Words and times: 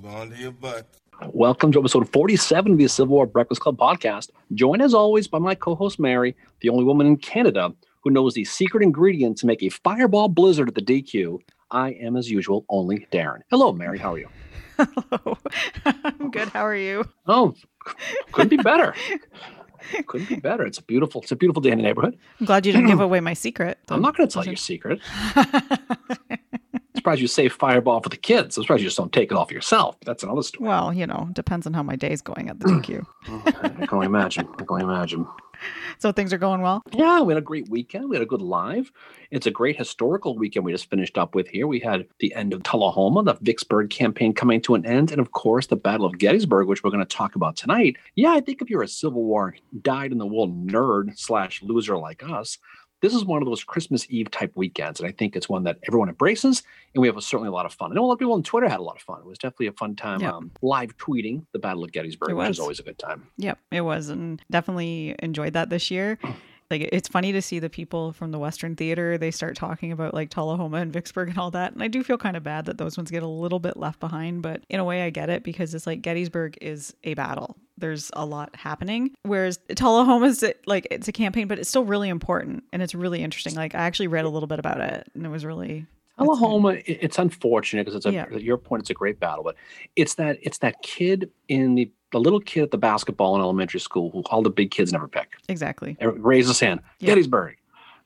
going 0.00 0.30
to 0.30 0.36
your 0.36 0.50
butt. 0.50 0.86
Welcome 1.32 1.72
to 1.72 1.78
episode 1.78 2.08
47 2.12 2.72
of 2.72 2.78
the 2.78 2.88
Civil 2.88 3.14
War 3.14 3.26
Breakfast 3.26 3.62
Club 3.62 3.78
podcast. 3.78 4.30
Joined 4.52 4.82
as 4.82 4.92
always 4.92 5.26
by 5.26 5.38
my 5.38 5.54
co 5.54 5.74
host 5.74 5.98
Mary, 5.98 6.36
the 6.60 6.68
only 6.68 6.84
woman 6.84 7.06
in 7.06 7.16
Canada 7.16 7.72
who 8.02 8.10
knows 8.10 8.34
the 8.34 8.44
secret 8.44 8.82
ingredient 8.82 9.38
to 9.38 9.46
make 9.46 9.62
a 9.62 9.70
fireball 9.70 10.28
blizzard 10.28 10.68
at 10.68 10.74
the 10.74 10.82
DQ. 10.82 11.38
I 11.70 11.90
am, 11.92 12.16
as 12.16 12.30
usual, 12.30 12.64
only 12.68 13.06
Darren. 13.10 13.40
Hello, 13.50 13.72
Mary. 13.72 13.98
How 13.98 14.14
are 14.14 14.18
you? 14.18 14.28
Hello. 14.76 15.38
I'm 16.04 16.30
good. 16.30 16.48
How 16.50 16.66
are 16.66 16.76
you? 16.76 17.04
Oh, 17.26 17.54
couldn't 18.32 18.50
be 18.50 18.58
better. 18.58 18.94
couldn't 20.06 20.28
be 20.28 20.36
better. 20.36 20.66
It's 20.66 20.78
a 20.78 20.82
beautiful, 20.82 21.22
it's 21.22 21.32
a 21.32 21.36
beautiful 21.36 21.62
day 21.62 21.70
in 21.70 21.78
the 21.78 21.84
neighborhood. 21.84 22.18
I'm 22.38 22.46
glad 22.46 22.66
you 22.66 22.72
didn't 22.72 22.88
give 22.88 23.00
away 23.00 23.20
my 23.20 23.34
secret. 23.34 23.78
I'm 23.88 24.02
not 24.02 24.14
going 24.16 24.28
to 24.28 24.32
tell 24.32 24.44
you 24.44 24.50
your 24.50 24.56
secret. 24.56 25.00
surprised 27.06 27.20
you 27.20 27.28
save 27.28 27.52
Fireball 27.52 28.00
for 28.00 28.08
the 28.08 28.16
kids. 28.16 28.56
I'm 28.56 28.64
surprised 28.64 28.82
you 28.82 28.88
just 28.88 28.96
don't 28.96 29.12
take 29.12 29.30
it 29.30 29.36
off 29.36 29.52
yourself. 29.52 29.96
That's 30.04 30.24
another 30.24 30.42
story. 30.42 30.68
well, 30.68 30.92
you 30.92 31.06
know, 31.06 31.28
depends 31.34 31.64
on 31.64 31.72
how 31.72 31.84
my 31.84 31.94
day's 31.94 32.20
going 32.20 32.50
at 32.50 32.58
the 32.58 32.66
DQ. 32.66 33.06
I 33.62 33.68
can 33.68 33.88
only 33.92 34.06
imagine. 34.06 34.48
I 34.54 34.56
can 34.56 34.66
only 34.68 34.82
imagine. 34.82 35.24
so 36.00 36.10
things 36.10 36.32
are 36.32 36.38
going 36.38 36.62
well. 36.62 36.82
Yeah, 36.90 37.20
we 37.20 37.32
had 37.32 37.40
a 37.40 37.46
great 37.46 37.68
weekend. 37.68 38.08
We 38.08 38.16
had 38.16 38.24
a 38.24 38.26
good 38.26 38.42
live. 38.42 38.90
It's 39.30 39.46
a 39.46 39.52
great 39.52 39.76
historical 39.76 40.36
weekend 40.36 40.64
we 40.64 40.72
just 40.72 40.90
finished 40.90 41.16
up 41.16 41.36
with 41.36 41.46
here. 41.46 41.68
We 41.68 41.78
had 41.78 42.08
the 42.18 42.34
end 42.34 42.52
of 42.52 42.64
Tullahoma, 42.64 43.22
the 43.22 43.34
Vicksburg 43.40 43.90
campaign 43.90 44.34
coming 44.34 44.60
to 44.62 44.74
an 44.74 44.84
end, 44.84 45.12
and 45.12 45.20
of 45.20 45.30
course 45.30 45.68
the 45.68 45.76
Battle 45.76 46.06
of 46.06 46.18
Gettysburg, 46.18 46.66
which 46.66 46.82
we're 46.82 46.90
going 46.90 47.06
to 47.06 47.16
talk 47.16 47.36
about 47.36 47.54
tonight. 47.54 47.98
Yeah, 48.16 48.32
I 48.32 48.40
think 48.40 48.60
if 48.60 48.68
you're 48.68 48.82
a 48.82 48.88
Civil 48.88 49.22
War 49.22 49.54
dyed 49.80 50.10
in 50.10 50.18
the 50.18 50.26
wool 50.26 50.48
nerd 50.48 51.16
slash 51.16 51.62
loser 51.62 51.96
like 51.96 52.24
us, 52.28 52.58
this 53.06 53.14
is 53.14 53.24
one 53.24 53.40
of 53.40 53.46
those 53.46 53.62
Christmas 53.62 54.06
Eve 54.10 54.30
type 54.30 54.52
weekends, 54.56 54.98
and 55.00 55.08
I 55.08 55.12
think 55.12 55.36
it's 55.36 55.48
one 55.48 55.62
that 55.64 55.78
everyone 55.86 56.08
embraces, 56.08 56.62
and 56.94 57.00
we 57.00 57.06
have 57.06 57.16
a, 57.16 57.22
certainly 57.22 57.48
a 57.48 57.52
lot 57.52 57.64
of 57.66 57.72
fun. 57.72 57.92
I 57.92 57.94
know 57.94 58.04
a 58.04 58.06
lot 58.06 58.14
of 58.14 58.18
people 58.18 58.34
on 58.34 58.42
Twitter 58.42 58.68
had 58.68 58.80
a 58.80 58.82
lot 58.82 58.96
of 58.96 59.02
fun. 59.02 59.20
It 59.20 59.26
was 59.26 59.38
definitely 59.38 59.68
a 59.68 59.72
fun 59.72 59.94
time 59.94 60.20
Yeah. 60.20 60.32
um, 60.32 60.50
live 60.62 60.96
tweeting 60.96 61.44
the 61.52 61.58
Battle 61.60 61.84
of 61.84 61.92
Gettysburg, 61.92 62.34
which 62.34 62.44
is 62.44 62.48
was. 62.48 62.58
always 62.60 62.80
a 62.80 62.82
good 62.82 62.98
time. 62.98 63.28
Yep, 63.38 63.58
it 63.70 63.80
was, 63.82 64.08
and 64.08 64.42
definitely 64.50 65.14
enjoyed 65.20 65.52
that 65.52 65.70
this 65.70 65.90
year. 65.90 66.18
Like 66.70 66.88
it's 66.92 67.08
funny 67.08 67.32
to 67.32 67.42
see 67.42 67.58
the 67.58 67.70
people 67.70 68.12
from 68.12 68.32
the 68.32 68.38
Western 68.38 68.76
Theater. 68.76 69.18
They 69.18 69.30
start 69.30 69.56
talking 69.56 69.92
about 69.92 70.14
like 70.14 70.30
Tullahoma 70.30 70.78
and 70.78 70.92
Vicksburg 70.92 71.28
and 71.28 71.38
all 71.38 71.50
that, 71.52 71.72
and 71.72 71.82
I 71.82 71.88
do 71.88 72.02
feel 72.02 72.18
kind 72.18 72.36
of 72.36 72.42
bad 72.42 72.66
that 72.66 72.78
those 72.78 72.96
ones 72.96 73.10
get 73.10 73.22
a 73.22 73.28
little 73.28 73.58
bit 73.58 73.76
left 73.76 74.00
behind. 74.00 74.42
But 74.42 74.64
in 74.68 74.80
a 74.80 74.84
way, 74.84 75.02
I 75.02 75.10
get 75.10 75.30
it 75.30 75.42
because 75.42 75.74
it's 75.74 75.86
like 75.86 76.02
Gettysburg 76.02 76.58
is 76.60 76.94
a 77.04 77.14
battle. 77.14 77.56
There's 77.78 78.10
a 78.14 78.24
lot 78.24 78.56
happening, 78.56 79.14
whereas 79.22 79.58
Tullahoma 79.74 80.26
is 80.26 80.44
like 80.66 80.88
it's 80.90 81.08
a 81.08 81.12
campaign, 81.12 81.46
but 81.46 81.58
it's 81.58 81.68
still 81.68 81.84
really 81.84 82.08
important 82.08 82.64
and 82.72 82.82
it's 82.82 82.94
really 82.94 83.22
interesting. 83.22 83.54
Like 83.54 83.74
I 83.74 83.80
actually 83.80 84.08
read 84.08 84.24
a 84.24 84.30
little 84.30 84.46
bit 84.46 84.58
about 84.58 84.80
it, 84.80 85.08
and 85.14 85.26
it 85.26 85.28
was 85.28 85.44
really 85.44 85.86
Tullahoma, 86.18 86.70
i- 86.70 86.82
it's 86.86 87.18
unfortunate 87.18 87.84
because 87.84 87.96
it's 87.96 88.06
a 88.06 88.12
Yeah. 88.12 88.22
at 88.32 88.42
your 88.42 88.56
point, 88.58 88.80
it's 88.82 88.90
a 88.90 88.94
great 88.94 89.20
battle, 89.20 89.44
but 89.44 89.56
it's 89.96 90.14
that 90.14 90.38
it's 90.42 90.58
that 90.58 90.82
kid 90.82 91.30
in 91.48 91.74
the 91.74 91.90
the 92.12 92.20
little 92.20 92.40
kid 92.40 92.62
at 92.62 92.70
the 92.70 92.78
basketball 92.78 93.34
in 93.34 93.40
elementary 93.42 93.80
school 93.80 94.10
who 94.12 94.22
all 94.30 94.40
the 94.40 94.48
big 94.48 94.70
kids 94.70 94.92
never 94.92 95.08
pick. 95.08 95.32
exactly. 95.48 95.96
Raise 96.00 96.46
his 96.46 96.60
hand. 96.60 96.80
Yeah. 97.00 97.08
Gettysburg, 97.08 97.56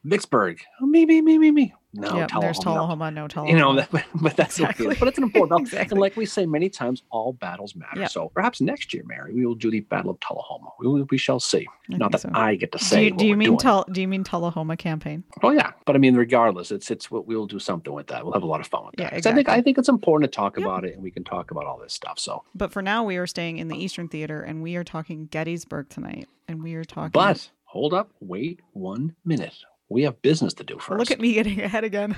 Vicksburg. 0.04 0.59
Oh, 0.81 0.87
me, 0.87 1.04
me, 1.04 1.21
me, 1.21 1.38
me, 1.38 1.50
me. 1.50 1.75
No, 1.92 2.16
yep, 2.18 2.30
there's 2.40 2.58
Tullahoma. 2.60 3.10
no. 3.10 3.26
Tullahoma, 3.26 3.46
no 3.46 3.50
Tullahoma. 3.50 3.50
You 3.52 3.58
know, 3.58 3.74
that, 3.74 4.06
but 4.14 4.36
that's 4.36 4.58
Exactly. 4.60 4.86
okay. 4.88 4.96
But 4.98 5.08
it's 5.08 5.18
an 5.18 5.24
important 5.24 5.50
battle. 5.50 5.60
Exactly. 5.66 5.94
And 5.94 6.00
like 6.00 6.16
we 6.16 6.24
say 6.24 6.46
many 6.46 6.68
times, 6.68 7.02
all 7.10 7.32
battles 7.32 7.74
matter. 7.74 8.00
Yeah. 8.00 8.06
So 8.06 8.28
perhaps 8.28 8.60
next 8.60 8.94
year, 8.94 9.02
Mary, 9.06 9.34
we 9.34 9.44
will 9.44 9.56
do 9.56 9.70
the 9.72 9.80
Battle 9.80 10.12
of 10.12 10.20
Tullahoma. 10.20 10.70
We, 10.78 10.86
will, 10.86 11.04
we 11.10 11.18
shall 11.18 11.40
see. 11.40 11.66
I 11.92 11.96
Not 11.96 12.12
that 12.12 12.20
so. 12.20 12.30
I 12.32 12.54
get 12.54 12.70
to 12.72 12.78
do 12.78 12.84
say. 12.84 13.04
you, 13.06 13.10
what 13.10 13.18
do 13.18 13.26
you 13.26 13.36
mean. 13.36 13.56
Tull- 13.58 13.86
do 13.90 14.00
you 14.00 14.06
mean 14.08 14.22
Tullahoma 14.22 14.76
campaign? 14.76 15.24
Oh 15.42 15.50
yeah, 15.50 15.72
but 15.84 15.96
I 15.96 15.98
mean, 15.98 16.14
regardless, 16.14 16.70
it's 16.70 16.90
it's 16.92 17.10
what 17.10 17.26
we'll 17.26 17.46
do 17.46 17.58
something 17.58 17.92
with 17.92 18.06
that. 18.08 18.24
We'll 18.24 18.34
have 18.34 18.42
a 18.44 18.46
lot 18.46 18.60
of 18.60 18.68
fun 18.68 18.86
with 18.86 18.94
that. 18.96 19.02
Yeah. 19.02 19.10
'Cause 19.10 19.26
I 19.26 19.34
think 19.34 19.48
I 19.48 19.60
think 19.60 19.76
it's 19.78 19.88
important 19.88 20.30
to 20.30 20.36
talk 20.36 20.56
Yep. 20.56 20.64
about 20.66 20.84
it, 20.84 20.94
and 20.94 21.02
we 21.02 21.10
can 21.10 21.24
talk 21.24 21.50
about 21.50 21.64
all 21.66 21.78
this 21.78 21.92
stuff. 21.92 22.18
So, 22.20 22.44
But 22.54 22.70
for 22.72 22.82
now, 22.82 23.02
we 23.04 23.16
are 23.16 23.26
staying 23.26 23.58
in 23.58 23.66
the 23.68 23.76
Eastern 23.76 24.06
Theater, 24.08 24.40
and 24.42 24.62
we 24.62 24.76
are 24.76 24.84
talking 24.84 25.26
Gettysburg 25.26 25.88
tonight, 25.88 26.28
and 26.46 26.62
we 26.62 26.74
are 26.74 26.84
talking. 26.84 27.10
but 27.12 27.50
hold 27.64 27.92
up, 27.94 28.10
wait 28.20 28.60
one 28.72 29.14
minute. 29.24 29.54
We 29.90 30.04
have 30.04 30.22
business 30.22 30.54
to 30.54 30.64
do 30.64 30.78
first. 30.78 30.98
look 30.98 31.10
at 31.10 31.20
me 31.20 31.34
getting 31.34 31.60
ahead 31.60 31.84
again. 31.84 32.16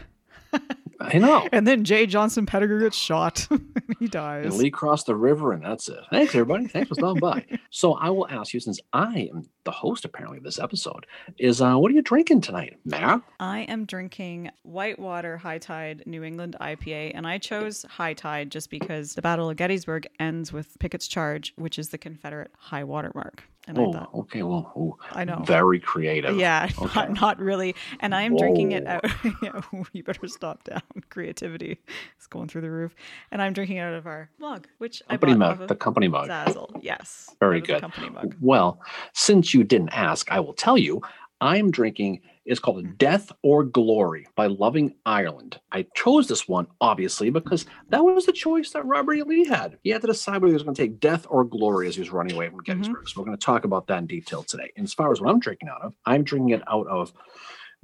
I 1.00 1.18
know. 1.18 1.48
And 1.52 1.66
then 1.66 1.82
Jay 1.84 2.06
Johnson 2.06 2.46
Pettigrew 2.46 2.80
gets 2.80 2.96
shot. 2.96 3.48
And 3.74 3.96
he 3.98 4.06
dies. 4.06 4.44
And 4.46 4.54
Lee 4.54 4.70
crossed 4.70 5.06
the 5.06 5.14
river, 5.16 5.52
and 5.52 5.62
that's 5.64 5.88
it. 5.88 5.98
Thanks, 6.10 6.34
everybody. 6.34 6.66
Thanks 6.66 6.88
for 6.88 6.94
stopping 6.94 7.20
by. 7.20 7.44
So 7.70 7.94
I 7.94 8.10
will 8.10 8.28
ask 8.28 8.52
you, 8.52 8.60
since 8.60 8.78
I 8.92 9.30
am 9.32 9.48
the 9.64 9.70
host 9.70 10.04
apparently 10.04 10.38
of 10.38 10.44
this 10.44 10.58
episode, 10.58 11.06
is 11.38 11.60
uh, 11.62 11.74
what 11.76 11.90
are 11.90 11.94
you 11.94 12.02
drinking 12.02 12.42
tonight, 12.42 12.78
Matt? 12.84 13.22
I 13.40 13.60
am 13.60 13.86
drinking 13.86 14.50
Whitewater 14.62 15.38
High 15.38 15.58
Tide 15.58 16.02
New 16.06 16.22
England 16.22 16.56
IPA, 16.60 17.12
and 17.14 17.26
I 17.26 17.38
chose 17.38 17.84
High 17.88 18.12
Tide 18.14 18.50
just 18.50 18.68
because 18.70 19.14
the 19.14 19.22
Battle 19.22 19.48
of 19.48 19.56
Gettysburg 19.56 20.06
ends 20.20 20.52
with 20.52 20.78
Pickett's 20.78 21.08
Charge, 21.08 21.54
which 21.56 21.78
is 21.78 21.88
the 21.88 21.98
Confederate 21.98 22.50
high 22.58 22.84
water 22.84 23.10
mark. 23.14 23.42
And 23.68 23.78
I 23.78 23.82
Oh, 23.82 23.92
thought, 23.92 24.10
okay. 24.14 24.42
Well, 24.42 24.72
ooh, 24.76 24.96
I 25.12 25.24
know. 25.24 25.44
very 25.46 25.78
creative. 25.78 26.36
Yeah, 26.36 26.68
Okay. 26.80 27.00
not, 27.00 27.20
not 27.20 27.38
really. 27.38 27.76
And 28.00 28.12
I 28.14 28.22
am 28.22 28.36
drinking 28.36 28.72
it 28.72 28.86
out. 28.88 29.04
yeah, 29.42 29.60
you 29.92 30.02
better 30.02 30.26
stop 30.26 30.64
down. 30.64 30.82
Creativity 31.10 31.78
is 32.20 32.26
going 32.26 32.48
through 32.48 32.62
the 32.62 32.70
roof. 32.70 32.94
And 33.30 33.40
I'm 33.40 33.52
drinking 33.52 33.76
it 33.76 33.82
out 33.82 33.94
of 33.94 34.06
our 34.06 34.28
mug, 34.40 34.66
which 34.78 35.00
Company 35.08 35.32
I 35.32 35.36
bought 35.36 35.58
mug, 35.60 35.68
the 35.68 35.76
company 35.76 36.08
mug. 36.08 36.28
Zazzle. 36.28 36.76
Yes. 36.82 37.30
Very 37.38 37.58
out 37.58 37.60
of 37.62 37.66
the 37.68 37.72
good. 37.74 37.80
company 37.82 38.08
mug. 38.10 38.34
Well, 38.40 38.80
since 39.12 39.54
you 39.54 39.62
didn't 39.62 39.90
ask, 39.90 40.30
I 40.32 40.40
will 40.40 40.54
tell 40.54 40.76
you. 40.76 41.00
I'm 41.40 41.70
drinking. 41.70 42.20
It's 42.44 42.58
called 42.60 42.84
Mm. 42.84 42.98
Death 42.98 43.30
or 43.42 43.62
Glory 43.64 44.26
by 44.34 44.46
Loving 44.46 44.94
Ireland. 45.06 45.60
I 45.70 45.86
chose 45.94 46.26
this 46.28 46.48
one 46.48 46.66
obviously 46.80 47.30
because 47.30 47.66
that 47.90 48.04
was 48.04 48.26
the 48.26 48.32
choice 48.32 48.70
that 48.70 48.84
Robert 48.84 49.14
E. 49.14 49.22
Lee 49.22 49.44
had. 49.46 49.78
He 49.84 49.90
had 49.90 50.00
to 50.02 50.08
decide 50.08 50.42
whether 50.42 50.48
he 50.48 50.54
was 50.54 50.62
going 50.64 50.74
to 50.74 50.82
take 50.82 50.98
Death 51.00 51.26
or 51.30 51.44
Glory 51.44 51.86
as 51.88 51.94
he 51.94 52.00
was 52.00 52.10
running 52.10 52.34
away 52.34 52.48
from 52.48 52.58
Mm-hmm. 52.60 52.72
Gettysburg. 52.80 53.08
So 53.08 53.20
we're 53.20 53.26
going 53.26 53.38
to 53.38 53.44
talk 53.44 53.64
about 53.64 53.86
that 53.86 53.98
in 53.98 54.06
detail 54.06 54.42
today. 54.42 54.72
And 54.76 54.84
as 54.84 54.92
far 54.94 55.12
as 55.12 55.20
what 55.20 55.30
I'm 55.30 55.38
drinking 55.40 55.68
out 55.68 55.82
of, 55.82 55.94
I'm 56.06 56.24
drinking 56.24 56.50
it 56.50 56.62
out 56.68 56.86
of 56.88 57.12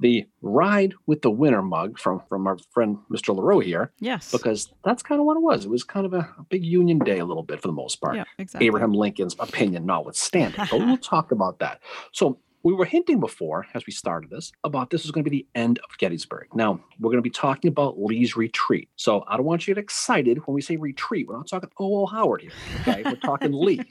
the 0.01 0.25
Ride 0.41 0.93
with 1.07 1.21
the 1.23 1.29
Winner 1.31 1.61
mug 1.61 1.99
from 1.99 2.21
from 2.29 2.47
our 2.47 2.57
friend 2.71 2.97
Mr. 3.11 3.35
LaRoe 3.35 3.61
here 3.63 3.91
Yes. 3.99 4.31
because 4.31 4.73
that's 4.85 5.03
kind 5.03 5.19
of 5.19 5.25
what 5.25 5.35
it 5.35 5.41
was. 5.41 5.65
It 5.65 5.69
was 5.71 5.83
kind 5.83 6.05
of 6.05 6.13
a, 6.13 6.19
a 6.39 6.43
big 6.49 6.63
Union 6.63 6.99
Day 6.99 7.19
a 7.19 7.25
little 7.25 7.43
bit 7.43 7.61
for 7.61 7.67
the 7.67 7.73
most 7.73 7.97
part. 7.99 8.15
yeah, 8.15 8.23
exactly. 8.37 8.65
Abraham 8.67 8.93
Lincoln's 8.93 9.35
opinion 9.39 9.85
notwithstanding. 9.85 10.65
but 10.71 10.79
we'll 10.79 10.97
talk 11.15 11.31
about 11.33 11.59
that. 11.59 11.81
So 12.13 12.39
we 12.63 12.73
were 12.73 12.85
hinting 12.85 13.19
before, 13.19 13.65
as 13.73 13.85
we 13.85 13.93
started 13.93 14.29
this, 14.29 14.51
about 14.63 14.89
this 14.89 15.05
is 15.05 15.11
going 15.11 15.23
to 15.23 15.29
be 15.29 15.37
the 15.37 15.47
end 15.55 15.79
of 15.79 15.97
Gettysburg. 15.97 16.47
Now, 16.53 16.79
we're 16.99 17.11
going 17.11 17.17
to 17.17 17.21
be 17.21 17.29
talking 17.29 17.69
about 17.69 18.01
Lee's 18.01 18.35
retreat. 18.35 18.89
So 18.95 19.23
I 19.27 19.37
don't 19.37 19.45
want 19.45 19.67
you 19.67 19.73
to 19.73 19.79
get 19.79 19.83
excited 19.83 20.39
when 20.45 20.55
we 20.55 20.61
say 20.61 20.75
retreat. 20.75 21.27
We're 21.27 21.37
not 21.37 21.47
talking 21.47 21.69
O.O. 21.79 22.05
Howard 22.05 22.41
here. 22.41 22.51
Okay. 22.81 23.03
We're 23.03 23.15
talking 23.15 23.51
Lee. 23.53 23.81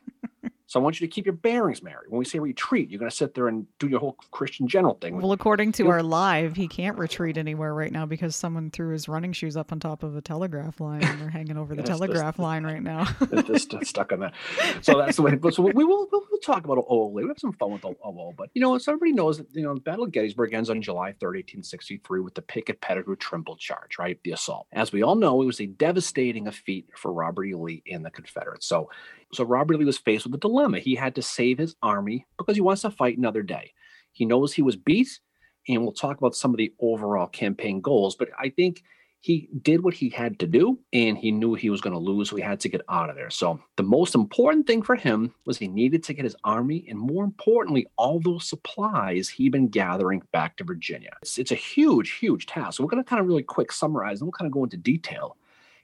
So 0.69 0.79
I 0.79 0.83
want 0.83 1.01
you 1.01 1.07
to 1.07 1.11
keep 1.11 1.25
your 1.25 1.35
bearings, 1.35 1.83
Mary. 1.83 2.05
When 2.09 2.19
we 2.19 2.27
say 2.27 2.39
retreat, 2.39 2.91
you're 2.91 2.99
going 2.99 3.11
to 3.11 3.17
sit 3.17 3.35
there 3.35 3.49
and 3.49 3.67
do 3.79 3.89
your 3.89 4.01
whole 4.01 4.17
Christian 4.33 4.69
general 4.69 4.95
thing. 5.01 5.17
Well, 5.17 5.33
according 5.33 5.73
to 5.73 5.85
You- 5.85 5.91
our 5.91 6.03
live, 6.03 6.57
he 6.57 6.69
can't 6.69 6.99
retreat 6.99 7.39
anywhere 7.39 7.75
right 7.75 7.91
now 7.91 8.05
because 8.05 8.37
someone 8.37 8.71
threw 8.71 8.91
his 8.93 9.09
running 9.09 9.33
shoes 9.33 9.57
up 9.57 9.73
on 9.73 9.81
top 9.81 10.03
of 10.03 10.15
a 10.15 10.21
telegraph 10.21 10.79
line 10.79 11.03
and 11.03 11.19
they're 11.23 11.31
hanging 11.31 11.57
over 11.57 11.75
the 11.75 11.83
telegraph 11.95 12.39
line 12.39 12.65
right 12.65 12.83
now. 12.83 13.09
It's 13.49 13.65
just 13.65 13.87
stuck 13.87 14.13
on 14.13 14.21
that. 14.21 14.35
So 14.83 14.99
that's 14.99 15.17
the 15.17 15.23
way. 15.23 15.35
But 15.37 15.55
so 15.55 15.63
we 15.63 15.85
will 15.85 16.07
we'll, 16.13 16.25
we'll 16.31 16.41
talk 16.41 16.65
about 16.65 16.85
OO. 16.93 17.07
We 17.15 17.27
have 17.27 17.39
some 17.39 17.55
fun 17.55 17.73
with 17.73 17.85
OO. 17.85 18.35
But 18.37 18.51
you 18.53 18.61
know, 18.61 18.77
so 18.77 18.93
everybody 18.93 19.13
knows 19.13 19.39
that 19.39 19.47
you 19.55 19.63
know 19.63 19.73
the 19.75 19.81
Battle 19.81 20.05
of 20.05 20.13
Gettysburg 20.13 20.53
ends 20.53 20.69
on 20.69 20.83
July 20.83 21.13
3rd, 21.13 21.39
1863, 21.63 22.21
with 22.21 22.35
the 22.35 22.43
Pickett 22.43 22.81
Pettigrew 22.83 23.17
Trimble 23.17 23.57
charge, 23.57 23.99
right? 23.99 24.19
The 24.23 24.33
assault. 24.33 24.67
As 24.73 24.93
we 24.93 25.03
all 25.03 25.15
know, 25.15 25.41
it 25.41 25.47
was 25.47 25.61
a 25.61 25.67
devastating 25.67 26.45
defeat 26.45 26.89
for 26.95 27.11
Robert 27.13 27.47
E. 27.47 27.55
Lee 27.55 27.83
and 27.91 28.05
the 28.05 28.11
Confederates. 28.11 28.67
So 28.67 28.91
so 29.33 29.45
Robert. 29.45 29.79
Lee 29.79 29.85
was 29.85 29.99
faced 29.99 30.25
with 30.25 30.35
a 30.35 30.39
dilemma. 30.39 30.79
He 30.79 30.95
had 30.95 31.15
to 31.17 31.23
save 31.23 31.59
his 31.59 31.77
army 31.83 32.27
because 32.37 32.57
he 32.57 32.63
wants 32.63 32.83
to 32.83 32.91
fight 32.91 33.19
another 33.19 33.43
day. 33.43 33.73
He 34.13 34.25
knows 34.25 34.53
he 34.53 34.63
was 34.63 34.77
beat, 34.77 35.21
and 35.69 35.83
we'll 35.83 35.93
talk 35.93 36.19
about 36.19 36.35
some 36.35 36.53
of 36.53 36.59
the 36.59 36.73
overall 36.81 37.27
campaign 37.27 37.81
goals. 37.81 38.17
But 38.17 38.31
I 38.39 38.49
think 38.51 38.83
he 39.21 39.49
did 39.63 39.83
what 39.83 39.95
he 39.95 40.09
had 40.09 40.39
to 40.39 40.47
do 40.47 40.79
and 40.93 41.19
he 41.19 41.33
knew 41.33 41.55
he 41.55 41.71
was 41.71 41.81
going 41.81 41.93
to 41.93 41.99
lose 41.99 42.31
so 42.31 42.37
he 42.37 42.43
had 42.43 42.61
to 42.61 42.69
get 42.69 42.81
out 42.89 43.11
of 43.11 43.17
there 43.17 43.31
so 43.31 43.61
the 43.77 43.83
most 43.83 44.15
important 44.15 44.67
thing 44.67 44.81
for 44.81 44.95
him 44.95 45.35
was 45.45 45.59
he 45.59 45.67
needed 45.67 46.05
to 46.05 46.15
get 46.15 46.25
his 46.25 46.37
army 46.45 46.85
and 46.89 46.99
more 46.99 47.25
importantly 47.25 47.87
all 47.97 48.21
those 48.21 48.49
supplies 48.49 49.29
he'd 49.29 49.51
been 49.51 49.69
gathering 49.69 50.23
back 50.33 50.57
to 50.57 50.65
virginia 50.65 51.11
it's, 51.21 51.39
it's 51.39 51.51
a 51.51 51.57
huge 51.57 52.13
huge 52.13 52.47
task 52.47 52.77
so 52.77 52.85
we're 52.85 52.91
going 52.91 53.03
to 53.03 53.09
kind 53.09 53.21
of 53.21 53.27
really 53.27 53.43
quick 53.43 53.73
summarize 53.73 54.21
and 54.21 54.27
we'll 54.27 54.33
kind 54.33 54.47
of 54.47 54.53
go 54.53 54.65
into 54.65 54.77
detail 54.77 55.37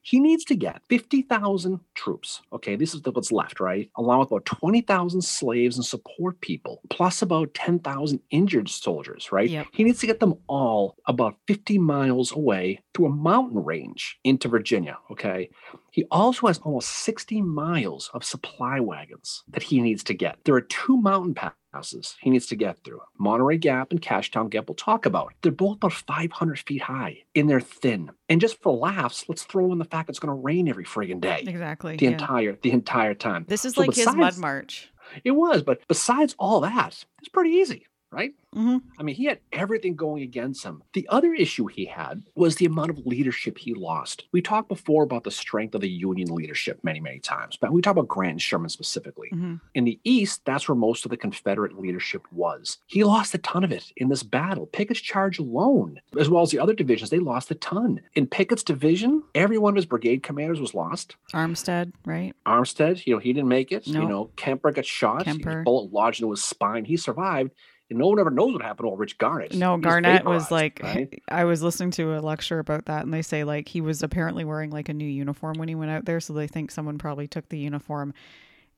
he 0.04 0.20
needs 0.20 0.44
to 0.44 0.54
get 0.54 0.82
50,000 0.90 1.80
troops. 1.94 2.42
Okay, 2.52 2.76
this 2.76 2.94
is 2.94 3.00
what's 3.04 3.32
left, 3.32 3.58
right? 3.58 3.90
Along 3.96 4.18
with 4.18 4.28
about 4.28 4.44
20,000 4.44 5.22
slaves 5.22 5.76
and 5.76 5.84
support 5.84 6.40
people, 6.42 6.82
plus 6.90 7.22
about 7.22 7.54
10,000 7.54 8.20
injured 8.30 8.68
soldiers, 8.68 9.32
right? 9.32 9.48
Yep. 9.48 9.66
He 9.72 9.82
needs 9.82 10.00
to 10.00 10.06
get 10.06 10.20
them 10.20 10.34
all 10.46 10.96
about 11.06 11.38
50 11.48 11.78
miles 11.78 12.32
away 12.32 12.82
through 12.92 13.06
a 13.06 13.10
mountain 13.10 13.64
range 13.64 14.18
into 14.24 14.46
Virginia. 14.46 14.98
Okay. 15.10 15.48
He 15.90 16.04
also 16.10 16.48
has 16.48 16.58
almost 16.58 16.90
60 16.90 17.40
miles 17.40 18.10
of 18.12 18.24
supply 18.24 18.80
wagons 18.80 19.42
that 19.48 19.62
he 19.62 19.80
needs 19.80 20.04
to 20.04 20.14
get. 20.14 20.36
There 20.44 20.54
are 20.54 20.60
two 20.60 21.00
mountain 21.00 21.34
passes 21.34 21.56
passes 21.74 22.16
he 22.20 22.30
needs 22.30 22.46
to 22.46 22.56
get 22.56 22.78
through. 22.84 23.00
Monterey 23.18 23.58
Gap 23.58 23.90
and 23.90 24.00
Cashtown 24.00 24.50
Gap 24.50 24.68
we'll 24.68 24.76
talk 24.76 25.06
about. 25.06 25.34
They're 25.42 25.52
both 25.52 25.76
about 25.76 25.92
500 25.92 26.58
feet 26.60 26.82
high 26.82 27.24
and 27.34 27.50
they're 27.50 27.60
thin. 27.60 28.10
And 28.28 28.40
just 28.40 28.62
for 28.62 28.76
laughs, 28.76 29.24
let's 29.28 29.44
throw 29.44 29.72
in 29.72 29.78
the 29.78 29.84
fact 29.84 30.08
it's 30.08 30.18
going 30.18 30.34
to 30.34 30.42
rain 30.42 30.68
every 30.68 30.84
friggin' 30.84 31.20
day. 31.20 31.42
Exactly. 31.46 31.96
The 31.96 32.06
yeah. 32.06 32.12
entire 32.12 32.58
the 32.62 32.70
entire 32.70 33.14
time. 33.14 33.44
This 33.48 33.64
is 33.64 33.74
So 33.74 33.82
like 33.82 33.94
his 33.94 34.14
mud 34.14 34.38
march. 34.38 34.90
It 35.22 35.32
was, 35.32 35.62
but 35.62 35.80
besides 35.86 36.34
all 36.38 36.60
that, 36.60 37.04
it's 37.18 37.28
pretty 37.28 37.50
easy, 37.50 37.86
right? 38.14 38.32
hmm 38.52 38.78
I 38.96 39.02
mean, 39.02 39.16
he 39.16 39.24
had 39.24 39.40
everything 39.52 39.96
going 39.96 40.22
against 40.22 40.62
him. 40.62 40.82
The 40.92 41.08
other 41.10 41.34
issue 41.34 41.66
he 41.66 41.84
had 41.86 42.22
was 42.36 42.54
the 42.54 42.66
amount 42.66 42.90
of 42.90 43.04
leadership 43.04 43.58
he 43.58 43.74
lost. 43.74 44.26
We 44.30 44.40
talked 44.40 44.68
before 44.68 45.02
about 45.02 45.24
the 45.24 45.32
strength 45.32 45.74
of 45.74 45.80
the 45.80 45.88
Union 45.90 46.28
leadership 46.32 46.78
many, 46.84 47.00
many 47.00 47.18
times, 47.18 47.56
but 47.60 47.72
we 47.72 47.82
talk 47.82 47.90
about 47.96 48.06
Grant 48.06 48.30
and 48.32 48.42
Sherman 48.42 48.68
specifically. 48.68 49.30
hmm 49.30 49.56
In 49.74 49.84
the 49.84 49.98
East, 50.04 50.42
that's 50.44 50.68
where 50.68 50.76
most 50.76 51.04
of 51.04 51.10
the 51.10 51.16
Confederate 51.16 51.76
leadership 51.76 52.22
was. 52.30 52.78
He 52.86 53.02
lost 53.02 53.34
a 53.34 53.38
ton 53.38 53.64
of 53.64 53.72
it 53.72 53.92
in 53.96 54.08
this 54.08 54.22
battle. 54.22 54.66
Pickett's 54.66 55.00
charge 55.00 55.40
alone, 55.40 56.00
as 56.18 56.28
well 56.30 56.42
as 56.42 56.50
the 56.52 56.60
other 56.60 56.74
divisions, 56.74 57.10
they 57.10 57.18
lost 57.18 57.50
a 57.50 57.56
ton. 57.56 58.00
In 58.14 58.28
Pickett's 58.28 58.62
division, 58.62 59.24
every 59.34 59.58
one 59.58 59.72
of 59.72 59.76
his 59.76 59.86
brigade 59.86 60.22
commanders 60.22 60.60
was 60.60 60.72
lost. 60.74 61.16
Armistead, 61.34 61.92
right? 62.04 62.32
Armistead, 62.46 63.04
you 63.06 63.14
know, 63.14 63.18
he 63.18 63.32
didn't 63.32 63.48
make 63.48 63.72
it. 63.72 63.86
You 63.88 64.06
know, 64.06 64.30
Kemper 64.36 64.70
got 64.70 64.86
shot. 64.86 65.24
Kemper. 65.24 65.62
Bullet 65.64 65.92
lodged 65.92 66.20
into 66.20 66.30
his 66.30 66.44
spine. 66.44 66.84
He 66.84 66.96
survived. 66.96 67.50
And 67.90 67.98
no 67.98 68.06
one 68.06 68.18
ever 68.18 68.30
knows 68.30 68.54
what 68.54 68.62
happened 68.62 68.86
to 68.86 68.90
old 68.90 68.98
Rich 68.98 69.18
Garnett. 69.18 69.54
No, 69.54 69.76
Garnett 69.76 70.24
was 70.24 70.50
like, 70.50 70.80
right? 70.82 71.22
I 71.28 71.44
was 71.44 71.62
listening 71.62 71.90
to 71.92 72.16
a 72.16 72.20
lecture 72.20 72.58
about 72.58 72.86
that, 72.86 73.04
and 73.04 73.12
they 73.12 73.20
say 73.22 73.44
like 73.44 73.68
he 73.68 73.82
was 73.82 74.02
apparently 74.02 74.44
wearing 74.44 74.70
like 74.70 74.88
a 74.88 74.94
new 74.94 75.04
uniform 75.04 75.58
when 75.58 75.68
he 75.68 75.74
went 75.74 75.90
out 75.90 76.06
there, 76.06 76.18
so 76.20 76.32
they 76.32 76.46
think 76.46 76.70
someone 76.70 76.96
probably 76.96 77.28
took 77.28 77.48
the 77.50 77.58
uniform, 77.58 78.14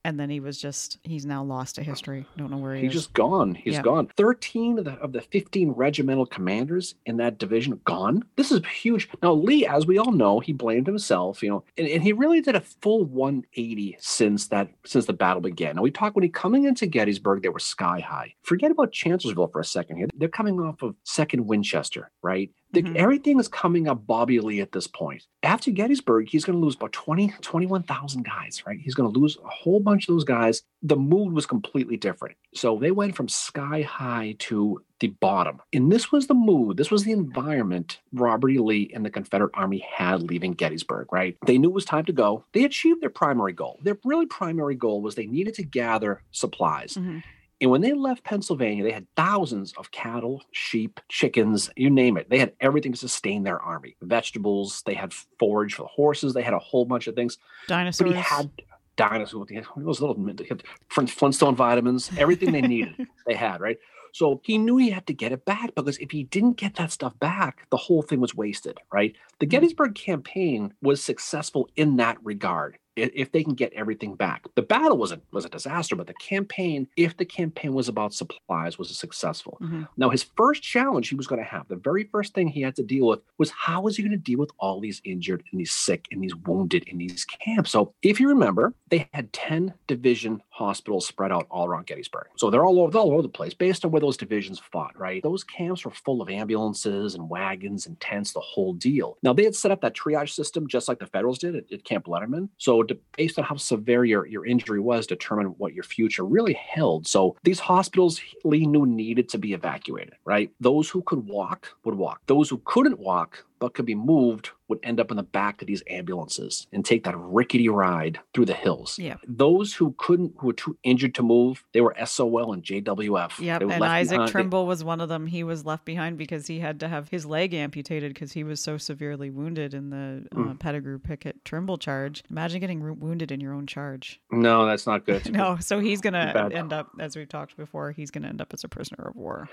and 0.06 0.20
then 0.20 0.30
he 0.30 0.38
was 0.38 0.56
just 0.56 0.98
he's 1.02 1.26
now 1.26 1.42
lost 1.42 1.74
to 1.74 1.82
history. 1.82 2.24
Don't 2.36 2.48
know 2.52 2.58
where 2.58 2.74
he 2.76 2.78
is. 2.78 2.92
He's 2.92 3.00
is. 3.00 3.02
just 3.06 3.12
gone. 3.14 3.56
He's 3.56 3.74
Yeah. 3.74 3.82
gone. 3.82 4.06
13 4.16 4.78
of 4.78 4.84
the 4.84 4.92
of 4.92 5.10
the 5.12 5.20
15 5.20 5.70
regimental 5.72 6.24
commanders 6.26 6.94
in 7.06 7.16
that 7.16 7.38
division 7.38 7.80
gone. 7.84 8.22
This 8.36 8.52
is 8.52 8.64
huge. 8.66 9.08
Now, 9.20 9.32
Lee, 9.32 9.66
as 9.66 9.84
we 9.84 9.98
all 9.98 10.12
know, 10.12 10.38
he 10.38 10.52
blamed 10.52 10.86
himself, 10.86 11.42
you 11.42 11.48
know, 11.50 11.64
and, 11.76 11.88
and 11.88 12.04
he 12.04 12.12
really 12.12 12.40
did 12.40 12.54
a 12.54 12.60
full 12.60 13.04
180 13.04 13.96
since 13.98 14.46
that 14.46 14.68
since 14.84 15.06
the 15.06 15.12
battle 15.12 15.40
began. 15.42 15.74
Now 15.74 15.82
we 15.82 15.90
talk 15.90 16.14
when 16.14 16.22
he 16.22 16.28
coming 16.28 16.66
into 16.66 16.86
Gettysburg, 16.86 17.42
they 17.42 17.48
were 17.48 17.58
sky 17.58 17.98
high. 17.98 18.32
Forget 18.42 18.70
about 18.70 18.92
Chancellorsville 18.92 19.48
for 19.48 19.60
a 19.60 19.64
second 19.64 19.96
here. 19.96 20.06
They're 20.16 20.28
coming 20.28 20.60
off 20.60 20.82
of 20.82 20.94
second 21.02 21.46
Winchester, 21.48 22.12
right? 22.22 22.48
The- 22.72 22.82
Mhm. 22.82 22.96
Everything 22.96 23.38
is 23.40 23.48
coming 23.48 23.88
up 23.88 24.06
Bobby 24.06 24.40
Lee 24.40 24.60
at 24.60 24.72
this 24.72 24.86
point. 24.86 25.22
After 25.42 25.70
Gettysburg, 25.70 26.28
he's 26.28 26.44
going 26.44 26.58
to 26.58 26.64
lose 26.64 26.74
about 26.74 26.92
20, 26.92 27.32
21,000 27.40 28.24
guys, 28.24 28.62
right? 28.66 28.78
He's 28.78 28.94
going 28.94 29.10
to 29.12 29.18
lose 29.18 29.38
a 29.42 29.48
whole 29.48 29.80
bunch 29.80 30.08
of 30.08 30.14
those 30.14 30.24
guys. 30.24 30.62
The 30.82 30.96
mood 30.96 31.32
was 31.32 31.46
completely 31.46 31.96
different. 31.96 32.36
So 32.54 32.76
they 32.78 32.90
went 32.90 33.14
from 33.16 33.28
sky 33.28 33.82
high 33.82 34.36
to 34.40 34.82
the 35.00 35.08
bottom. 35.08 35.60
And 35.72 35.92
this 35.92 36.10
was 36.10 36.26
the 36.26 36.34
mood, 36.34 36.76
this 36.76 36.90
was 36.90 37.04
the 37.04 37.12
environment 37.12 38.00
Robert 38.12 38.48
E. 38.50 38.58
Lee 38.58 38.90
and 38.94 39.04
the 39.04 39.10
Confederate 39.10 39.50
Army 39.54 39.78
had 39.94 40.22
leaving 40.22 40.52
Gettysburg, 40.52 41.12
right? 41.12 41.36
They 41.46 41.58
knew 41.58 41.68
it 41.68 41.74
was 41.74 41.84
time 41.84 42.06
to 42.06 42.12
go. 42.12 42.44
They 42.52 42.64
achieved 42.64 43.00
their 43.02 43.10
primary 43.10 43.52
goal. 43.52 43.78
Their 43.82 43.98
really 44.04 44.26
primary 44.26 44.74
goal 44.74 45.02
was 45.02 45.14
they 45.14 45.26
needed 45.26 45.54
to 45.54 45.62
gather 45.64 46.22
supplies. 46.30 46.94
Mhm. 46.94 47.22
And 47.60 47.70
when 47.70 47.80
they 47.80 47.94
left 47.94 48.22
Pennsylvania, 48.24 48.84
they 48.84 48.92
had 48.92 49.06
thousands 49.16 49.72
of 49.78 49.90
cattle, 49.90 50.42
sheep, 50.52 51.00
chickens, 51.08 51.70
you 51.74 51.88
name 51.88 52.16
it. 52.18 52.28
They 52.28 52.38
had 52.38 52.52
everything 52.60 52.92
to 52.92 52.98
sustain 52.98 53.44
their 53.44 53.58
army. 53.60 53.96
Vegetables, 54.02 54.82
they 54.84 54.92
had 54.94 55.14
forage 55.38 55.74
for 55.74 55.82
the 55.82 55.88
horses, 55.88 56.34
they 56.34 56.42
had 56.42 56.52
a 56.54 56.58
whole 56.58 56.84
bunch 56.84 57.06
of 57.06 57.14
things. 57.14 57.38
But 57.66 57.74
Dinosaurs. 57.74 58.10
he 58.12 58.16
had 58.18 58.50
dinosaurs, 58.96 59.48
he 59.48 59.54
had 59.56 59.64
those 59.76 60.00
little 60.02 60.16
he 60.38 60.48
had 60.48 60.62
Flint- 60.90 61.10
Flintstone 61.10 61.56
vitamins, 61.56 62.10
everything 62.18 62.52
they 62.52 62.60
needed, 62.62 62.94
they 63.26 63.34
had, 63.34 63.60
right? 63.62 63.78
So 64.12 64.40
he 64.44 64.56
knew 64.58 64.76
he 64.78 64.90
had 64.90 65.06
to 65.08 65.14
get 65.14 65.32
it 65.32 65.44
back 65.44 65.74
because 65.74 65.98
if 65.98 66.10
he 66.10 66.24
didn't 66.24 66.56
get 66.58 66.76
that 66.76 66.90
stuff 66.92 67.18
back, 67.18 67.66
the 67.70 67.76
whole 67.76 68.02
thing 68.02 68.20
was 68.20 68.34
wasted, 68.34 68.78
right? 68.92 69.14
The 69.40 69.46
Mhm. 69.46 69.50
Gettysburg 69.50 69.94
campaign 69.94 70.72
was 70.82 71.02
successful 71.02 71.68
in 71.76 71.96
that 71.96 72.16
regard. 72.22 72.78
If 72.96 73.32
they 73.32 73.44
can 73.44 73.54
get 73.54 73.72
everything 73.74 74.14
back, 74.14 74.46
the 74.54 74.62
battle 74.62 74.96
was 74.96 75.12
a 75.12 75.20
was 75.30 75.44
a 75.44 75.50
disaster, 75.50 75.94
but 75.94 76.06
the 76.06 76.14
campaign, 76.14 76.88
if 76.96 77.16
the 77.16 77.24
campaign 77.24 77.74
was 77.74 77.88
about 77.88 78.14
supplies, 78.14 78.78
was 78.78 78.96
successful. 78.96 79.58
Mhm. 79.60 79.88
Now, 79.96 80.08
his 80.10 80.22
first 80.22 80.62
challenge 80.62 81.08
he 81.10 81.14
was 81.14 81.26
going 81.26 81.40
to 81.40 81.48
have, 81.48 81.68
the 81.68 81.76
very 81.76 82.04
first 82.04 82.34
thing 82.34 82.48
he 82.48 82.62
had 82.62 82.74
to 82.76 82.82
deal 82.82 83.06
with 83.06 83.20
was 83.38 83.50
how 83.50 83.82
was 83.82 83.96
he 83.96 84.02
going 84.02 84.12
to 84.12 84.16
deal 84.16 84.38
with 84.38 84.50
all 84.58 84.80
these 84.80 85.02
injured 85.04 85.42
and 85.50 85.60
these 85.60 85.72
sick 85.72 86.06
and 86.10 86.22
these 86.22 86.34
wounded 86.34 86.84
in 86.88 86.98
these 86.98 87.24
camps? 87.24 87.70
So, 87.70 87.92
if 88.02 88.18
you 88.18 88.28
remember, 88.28 88.74
they 88.88 89.08
had 89.12 89.32
10 89.32 89.74
division 89.86 90.42
hospitals 90.48 91.06
spread 91.06 91.32
out 91.32 91.46
all 91.50 91.66
around 91.66 91.86
Gettysburg. 91.86 92.28
So, 92.36 92.50
they're 92.50 92.64
all 92.64 92.80
over, 92.80 92.96
all 92.98 93.12
over 93.12 93.22
the 93.22 93.28
place 93.28 93.52
based 93.54 93.84
on 93.84 93.90
where 93.90 94.00
those 94.00 94.16
divisions 94.16 94.58
fought, 94.58 94.98
right? 94.98 95.22
Those 95.22 95.44
camps 95.44 95.84
were 95.84 95.90
full 95.90 96.22
of 96.22 96.30
ambulances 96.30 97.14
and 97.14 97.28
wagons 97.28 97.86
and 97.86 98.00
tents, 98.00 98.32
the 98.32 98.40
whole 98.40 98.72
deal. 98.72 99.18
Now, 99.22 99.32
they 99.34 99.44
had 99.44 99.54
set 99.54 99.70
up 99.70 99.82
that 99.82 99.94
triage 99.94 100.30
system 100.30 100.66
just 100.66 100.88
like 100.88 100.98
the 100.98 101.06
Federals 101.06 101.38
did 101.38 101.56
at, 101.56 101.70
at 101.72 101.84
Camp 101.84 102.06
Letterman. 102.06 102.48
So, 102.56 102.82
based 103.16 103.38
on 103.38 103.44
how 103.44 103.56
severe 103.56 104.04
your, 104.04 104.26
your 104.26 104.46
injury 104.46 104.80
was, 104.80 105.06
determine 105.06 105.46
what 105.58 105.74
your 105.74 105.84
future 105.84 106.24
really 106.24 106.54
held. 106.54 107.06
So, 107.06 107.36
these 107.42 107.60
hospitals 107.60 108.20
Lee 108.44 108.66
knew 108.66 108.86
needed 108.86 109.28
to 109.30 109.38
be 109.38 109.52
evacuated, 109.52 110.14
right? 110.24 110.50
Those 110.60 110.88
who 110.88 111.02
could 111.02 111.26
walk 111.26 111.68
would 111.84 111.94
walk. 111.94 112.20
Those 112.26 112.48
who 112.48 112.60
couldn't 112.64 112.98
walk 112.98 113.44
but 113.58 113.74
could 113.74 113.86
be 113.86 113.94
moved 113.94 114.50
would 114.68 114.80
end 114.82 114.98
up 114.98 115.12
in 115.12 115.16
the 115.16 115.22
back 115.22 115.60
of 115.62 115.68
these 115.68 115.82
ambulances 115.88 116.66
and 116.72 116.84
take 116.84 117.04
that 117.04 117.16
rickety 117.16 117.68
ride 117.68 118.18
through 118.34 118.44
the 118.44 118.52
hills. 118.52 118.98
Yeah. 118.98 119.14
Those 119.26 119.74
who 119.74 119.94
couldn't, 119.96 120.34
who 120.38 120.48
were 120.48 120.52
too 120.52 120.76
injured 120.82 121.14
to 121.14 121.22
move, 121.22 121.64
they 121.72 121.80
were 121.80 121.94
SOL 122.04 122.52
and 122.52 122.64
JWF. 122.64 123.38
Yep, 123.38 123.60
They 123.60 123.64
were 123.66 123.72
and 123.72 123.84
Isaac 123.84 124.16
behind. 124.16 124.30
Trimble 124.32 124.66
was 124.66 124.82
one 124.82 125.00
of 125.00 125.08
them. 125.08 125.28
He 125.28 125.44
was 125.44 125.64
left 125.64 125.84
behind 125.84 126.18
because 126.18 126.48
he 126.48 126.58
had 126.58 126.80
to 126.80 126.88
have 126.88 127.08
his 127.10 127.24
leg 127.24 127.54
amputated 127.54 128.12
because 128.12 128.32
he 128.32 128.42
was 128.42 128.58
so 128.60 128.76
severely 128.76 129.30
wounded 129.30 129.72
in 129.74 129.90
the 129.90 130.26
uh, 130.32 130.36
Mm. 130.36 130.58
Pettigrew 130.58 130.98
Pickett 130.98 131.44
Trimble 131.44 131.78
charge. 131.78 132.24
Imagine 132.30 132.60
getting 132.60 132.98
wounded 133.00 133.30
in 133.30 133.40
your 133.40 133.52
own 133.54 133.66
charge. 133.66 134.20
No, 134.32 134.66
that's 134.66 134.86
not 134.86 135.06
good. 135.06 135.30
No, 135.36 135.58
so 135.60 135.78
he's 135.80 136.00
gonna 136.00 136.50
end 136.52 136.72
up, 136.72 136.88
as 136.98 137.14
we've 137.14 137.28
talked 137.28 137.56
before, 137.56 137.92
he's 137.92 138.10
gonna 138.10 138.28
end 138.28 138.40
up 138.40 138.52
as 138.54 138.64
a 138.64 138.68
prisoner 138.68 139.08
of 139.08 139.14
war. 139.16 139.48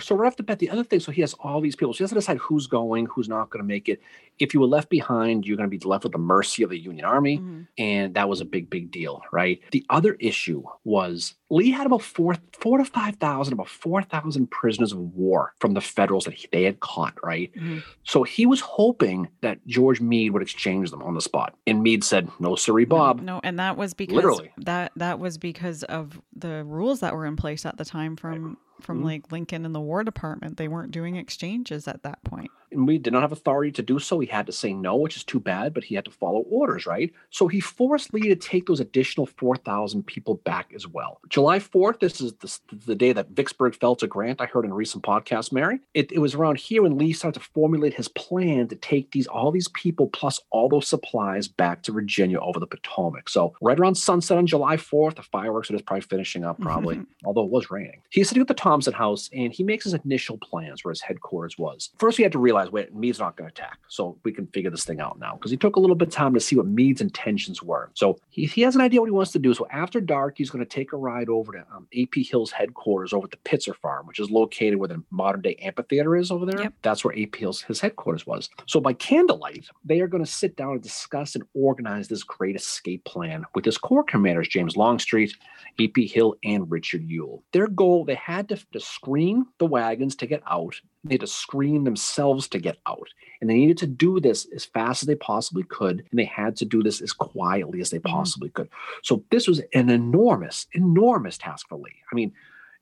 So 0.00 0.16
right 0.16 0.26
off 0.26 0.36
the 0.36 0.42
bat, 0.42 0.58
the 0.58 0.70
other 0.70 0.84
thing, 0.84 1.00
so 1.00 1.12
he 1.12 1.20
has 1.20 1.34
all 1.34 1.60
these 1.60 1.76
people. 1.76 1.92
So 1.94 1.98
he 1.98 2.04
has 2.04 2.10
to 2.10 2.14
decide 2.16 2.38
who's 2.38 2.66
going, 2.66 3.06
who's 3.06 3.28
not 3.28 3.50
going 3.50 3.62
to 3.62 3.66
make 3.66 3.88
it. 3.88 4.00
If 4.38 4.54
you 4.54 4.60
were 4.60 4.66
left 4.66 4.88
behind, 4.88 5.46
you're 5.46 5.56
going 5.56 5.68
to 5.68 5.76
be 5.78 5.84
left 5.84 6.04
with 6.04 6.12
the 6.12 6.18
mercy 6.18 6.62
of 6.62 6.70
the 6.70 6.78
Union 6.78 7.04
Army. 7.04 7.38
Mhm. 7.38 7.66
and 7.78 8.14
that 8.14 8.28
was 8.28 8.40
a 8.40 8.44
big 8.44 8.68
big 8.70 8.90
deal 8.90 9.22
right 9.32 9.60
the 9.72 9.84
other 9.90 10.14
issue 10.20 10.62
was 10.84 11.34
lee 11.50 11.70
had 11.70 11.86
about 11.86 12.02
four 12.02 12.34
four 12.52 12.78
to 12.78 12.84
five 12.84 13.16
thousand 13.16 13.52
about 13.52 13.68
four 13.68 14.02
thousand 14.02 14.50
prisoners 14.50 14.92
of 14.92 14.98
war 15.14 15.54
from 15.60 15.74
the 15.74 15.80
federals 15.80 16.24
that 16.24 16.34
he, 16.34 16.48
they 16.52 16.64
had 16.64 16.80
caught 16.80 17.14
right 17.22 17.52
Mhm. 17.54 17.82
so 18.04 18.22
he 18.22 18.46
was 18.46 18.60
hoping 18.60 19.28
that 19.42 19.64
george 19.66 20.00
meade 20.00 20.32
would 20.32 20.42
exchange 20.42 20.90
them 20.90 21.02
on 21.02 21.14
the 21.14 21.20
spot 21.20 21.54
and 21.66 21.82
meade 21.82 22.02
said 22.04 22.28
no 22.40 22.54
sirree 22.56 22.84
bob 22.84 23.20
No, 23.20 23.40
and 23.44 23.58
that 23.58 23.76
was 23.76 23.94
because 23.94 24.14
Literally. 24.16 24.50
that 24.58 24.92
that 24.96 25.18
was 25.20 25.38
because 25.38 25.82
of 25.84 26.20
the 26.34 26.64
rules 26.64 27.00
that 27.00 27.14
were 27.14 27.26
in 27.26 27.36
place 27.36 27.64
at 27.66 27.76
the 27.76 27.84
time 27.84 28.16
from 28.16 28.56
from 28.80 29.00
Mhm. 29.00 29.04
like 29.04 29.32
Lincoln 29.32 29.64
and 29.64 29.74
the 29.74 29.80
War 29.80 30.04
Department. 30.04 30.56
They 30.56 30.68
weren't 30.68 30.92
doing 30.92 31.16
exchanges 31.16 31.88
at 31.88 32.02
that 32.02 32.22
point. 32.24 32.50
And 32.78 32.86
we 32.86 32.96
did 32.96 33.12
not 33.12 33.22
have 33.22 33.32
authority 33.32 33.72
to 33.72 33.82
do 33.82 33.98
so. 33.98 34.20
He 34.20 34.26
had 34.28 34.46
to 34.46 34.52
say 34.52 34.72
no, 34.72 34.94
which 34.96 35.16
is 35.16 35.24
too 35.24 35.40
bad, 35.40 35.74
but 35.74 35.84
he 35.84 35.96
had 35.96 36.04
to 36.04 36.10
follow 36.10 36.44
orders, 36.48 36.86
right? 36.86 37.12
So 37.30 37.48
he 37.48 37.60
forced 37.60 38.14
Lee 38.14 38.28
to 38.28 38.36
take 38.36 38.66
those 38.66 38.78
additional 38.78 39.26
4,000 39.26 40.06
people 40.06 40.36
back 40.36 40.70
as 40.74 40.86
well. 40.86 41.20
July 41.28 41.58
4th, 41.58 41.98
this 41.98 42.20
is 42.20 42.34
the, 42.34 42.58
the 42.86 42.94
day 42.94 43.12
that 43.12 43.30
Vicksburg 43.30 43.74
fell 43.74 43.96
to 43.96 44.06
Grant. 44.06 44.40
I 44.40 44.46
heard 44.46 44.64
in 44.64 44.70
a 44.70 44.74
recent 44.74 45.02
podcast, 45.02 45.50
Mary. 45.52 45.80
It, 45.92 46.12
it 46.12 46.20
was 46.20 46.36
around 46.36 46.58
here 46.58 46.82
when 46.82 46.96
Lee 46.96 47.12
started 47.12 47.40
to 47.40 47.46
formulate 47.52 47.94
his 47.94 48.08
plan 48.08 48.68
to 48.68 48.76
take 48.76 49.10
these 49.10 49.26
all 49.26 49.50
these 49.50 49.68
people 49.68 50.06
plus 50.08 50.40
all 50.50 50.68
those 50.68 50.86
supplies 50.86 51.48
back 51.48 51.82
to 51.82 51.92
Virginia 51.92 52.38
over 52.38 52.60
the 52.60 52.66
Potomac. 52.66 53.28
So 53.28 53.54
right 53.60 53.78
around 53.78 53.96
sunset 53.96 54.38
on 54.38 54.46
July 54.46 54.76
4th, 54.76 55.16
the 55.16 55.22
fireworks 55.22 55.68
are 55.68 55.74
just 55.74 55.86
probably 55.86 56.02
finishing 56.02 56.44
up, 56.44 56.60
probably, 56.60 57.00
although 57.24 57.44
it 57.44 57.50
was 57.50 57.70
raining. 57.72 58.02
He's 58.10 58.28
sitting 58.28 58.40
at 58.40 58.48
the 58.48 58.54
Thompson 58.54 58.92
house 58.92 59.28
and 59.32 59.52
he 59.52 59.64
makes 59.64 59.84
his 59.84 59.94
initial 59.94 60.38
plans 60.38 60.84
where 60.84 60.92
his 60.92 61.00
headquarters 61.00 61.58
was. 61.58 61.90
First, 61.98 62.16
he 62.16 62.22
had 62.22 62.32
to 62.32 62.38
realize, 62.38 62.67
wait, 62.70 62.94
Meade's 62.94 63.18
not 63.18 63.36
going 63.36 63.50
to 63.50 63.52
attack. 63.52 63.78
So 63.88 64.18
we 64.24 64.32
can 64.32 64.46
figure 64.48 64.70
this 64.70 64.84
thing 64.84 65.00
out 65.00 65.18
now 65.18 65.34
because 65.34 65.50
he 65.50 65.56
took 65.56 65.76
a 65.76 65.80
little 65.80 65.96
bit 65.96 66.08
of 66.08 66.14
time 66.14 66.34
to 66.34 66.40
see 66.40 66.56
what 66.56 66.66
Meade's 66.66 67.00
intentions 67.00 67.62
were. 67.62 67.90
So 67.94 68.18
he, 68.30 68.46
he 68.46 68.62
has 68.62 68.74
an 68.74 68.80
idea 68.80 69.00
what 69.00 69.06
he 69.06 69.12
wants 69.12 69.32
to 69.32 69.38
do. 69.38 69.54
So 69.54 69.66
after 69.70 70.00
dark, 70.00 70.38
he's 70.38 70.50
going 70.50 70.64
to 70.64 70.68
take 70.68 70.92
a 70.92 70.96
ride 70.96 71.28
over 71.28 71.52
to 71.52 71.64
um, 71.74 71.86
AP 71.98 72.24
Hill's 72.28 72.50
headquarters 72.50 73.12
over 73.12 73.26
at 73.26 73.30
the 73.30 73.36
Pitzer 73.38 73.76
Farm, 73.76 74.06
which 74.06 74.20
is 74.20 74.30
located 74.30 74.76
where 74.76 74.88
the 74.88 75.02
modern 75.10 75.42
day 75.42 75.56
amphitheater 75.56 76.16
is 76.16 76.30
over 76.30 76.46
there. 76.46 76.62
Yep. 76.62 76.74
That's 76.82 77.04
where 77.04 77.18
AP 77.18 77.36
Hill's 77.36 77.62
his 77.62 77.80
headquarters 77.80 78.26
was. 78.26 78.48
So 78.66 78.80
by 78.80 78.92
candlelight, 78.92 79.66
they 79.84 80.00
are 80.00 80.08
going 80.08 80.24
to 80.24 80.30
sit 80.30 80.56
down 80.56 80.72
and 80.72 80.82
discuss 80.82 81.34
and 81.34 81.44
organize 81.54 82.08
this 82.08 82.22
great 82.22 82.56
escape 82.56 83.04
plan 83.04 83.44
with 83.54 83.64
his 83.64 83.78
corps 83.78 84.04
commanders, 84.04 84.48
James 84.48 84.76
Longstreet, 84.76 85.34
AP 85.80 85.96
Hill, 85.96 86.36
and 86.44 86.70
Richard 86.70 87.02
Ewell. 87.02 87.42
Their 87.52 87.68
goal, 87.68 88.04
they 88.04 88.14
had 88.14 88.48
to, 88.48 88.56
to 88.72 88.80
screen 88.80 89.46
the 89.58 89.66
wagons 89.66 90.16
to 90.16 90.26
get 90.26 90.42
out. 90.48 90.80
They 91.08 91.14
had 91.14 91.20
to 91.20 91.26
screen 91.26 91.84
themselves 91.84 92.48
to 92.48 92.58
get 92.58 92.78
out. 92.86 93.08
And 93.40 93.48
they 93.48 93.54
needed 93.54 93.78
to 93.78 93.86
do 93.86 94.20
this 94.20 94.46
as 94.54 94.64
fast 94.64 95.02
as 95.02 95.06
they 95.06 95.14
possibly 95.14 95.62
could. 95.62 96.04
And 96.10 96.18
they 96.18 96.24
had 96.24 96.56
to 96.56 96.64
do 96.64 96.82
this 96.82 97.00
as 97.00 97.12
quietly 97.12 97.80
as 97.80 97.90
they 97.90 97.98
Mhm. 97.98 98.10
possibly 98.10 98.50
could. 98.50 98.68
So 99.02 99.24
this 99.30 99.46
was 99.46 99.60
an 99.74 99.90
enormous, 99.90 100.66
enormous 100.72 101.38
task 101.38 101.68
for 101.68 101.78
Lee. 101.78 102.02
I 102.10 102.14
mean, 102.14 102.32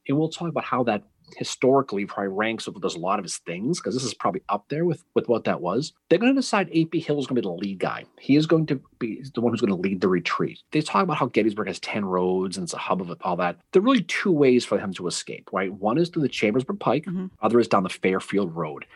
and 0.09 0.19
we'll 0.19 0.29
talk 0.29 0.49
about 0.49 0.65
how 0.65 0.83
that 0.85 1.03
historically 1.37 2.07
probably 2.07 2.29
ranks 2.29 2.67
with 2.67 2.81
there's 2.81 2.95
a 2.95 3.01
lot 3.01 3.19
of 3.19 3.25
his 3.25 3.39
things 3.39 3.81
because 3.81 3.95
this 3.95 4.05
is 4.05 4.15
probably 4.15 4.43
up 4.49 4.65
there 4.69 4.85
with 4.85 5.05
with 5.15 5.29
what 5.29 5.45
that 5.45 5.61
was. 5.61 5.93
They're 6.09 6.19
going 6.19 6.35
to 6.35 6.41
decide 6.41 6.69
AP 6.69 6.95
Hill 6.95 7.19
is 7.19 7.27
going 7.27 7.37
to 7.37 7.43
be 7.43 7.49
the 7.49 7.51
lead 7.51 7.79
guy. 7.79 8.05
He 8.21 8.37
is 8.37 8.47
going 8.47 8.67
to 8.67 8.81
be 8.99 9.25
the 9.35 9.41
one 9.41 9.53
who's 9.53 9.61
going 9.61 9.71
to 9.71 9.89
lead 9.89 10.01
the 10.01 10.09
retreat. 10.09 10.61
They 10.71 10.81
talk 10.81 11.03
about 11.03 11.17
how 11.17 11.27
Gettysburg 11.27 11.67
has 11.69 11.81
ten 11.81 12.05
roads 12.05 12.57
and 12.57 12.65
it's 12.65 12.75
a 12.75 12.79
hub 12.79 13.01
of 13.01 13.15
all 13.23 13.37
that. 13.37 13.59
There 13.73 13.81
are 13.81 13.85
really 13.85 14.03
two 14.03 14.33
ways 14.33 14.65
for 14.65 14.79
him 14.79 14.93
to 14.95 15.07
escape. 15.07 15.51
Right, 15.53 15.73
one 15.73 15.99
is 15.99 16.09
through 16.09 16.23
the 16.23 16.29
Chambersburg 16.29 16.81
Pike, 16.81 17.05
mm-hmm. 17.05 17.27
other 17.43 17.61
is 17.61 17.69
down 17.69 17.83
the 17.83 17.89
Fairfield 17.89 18.55
Road. 18.55 18.87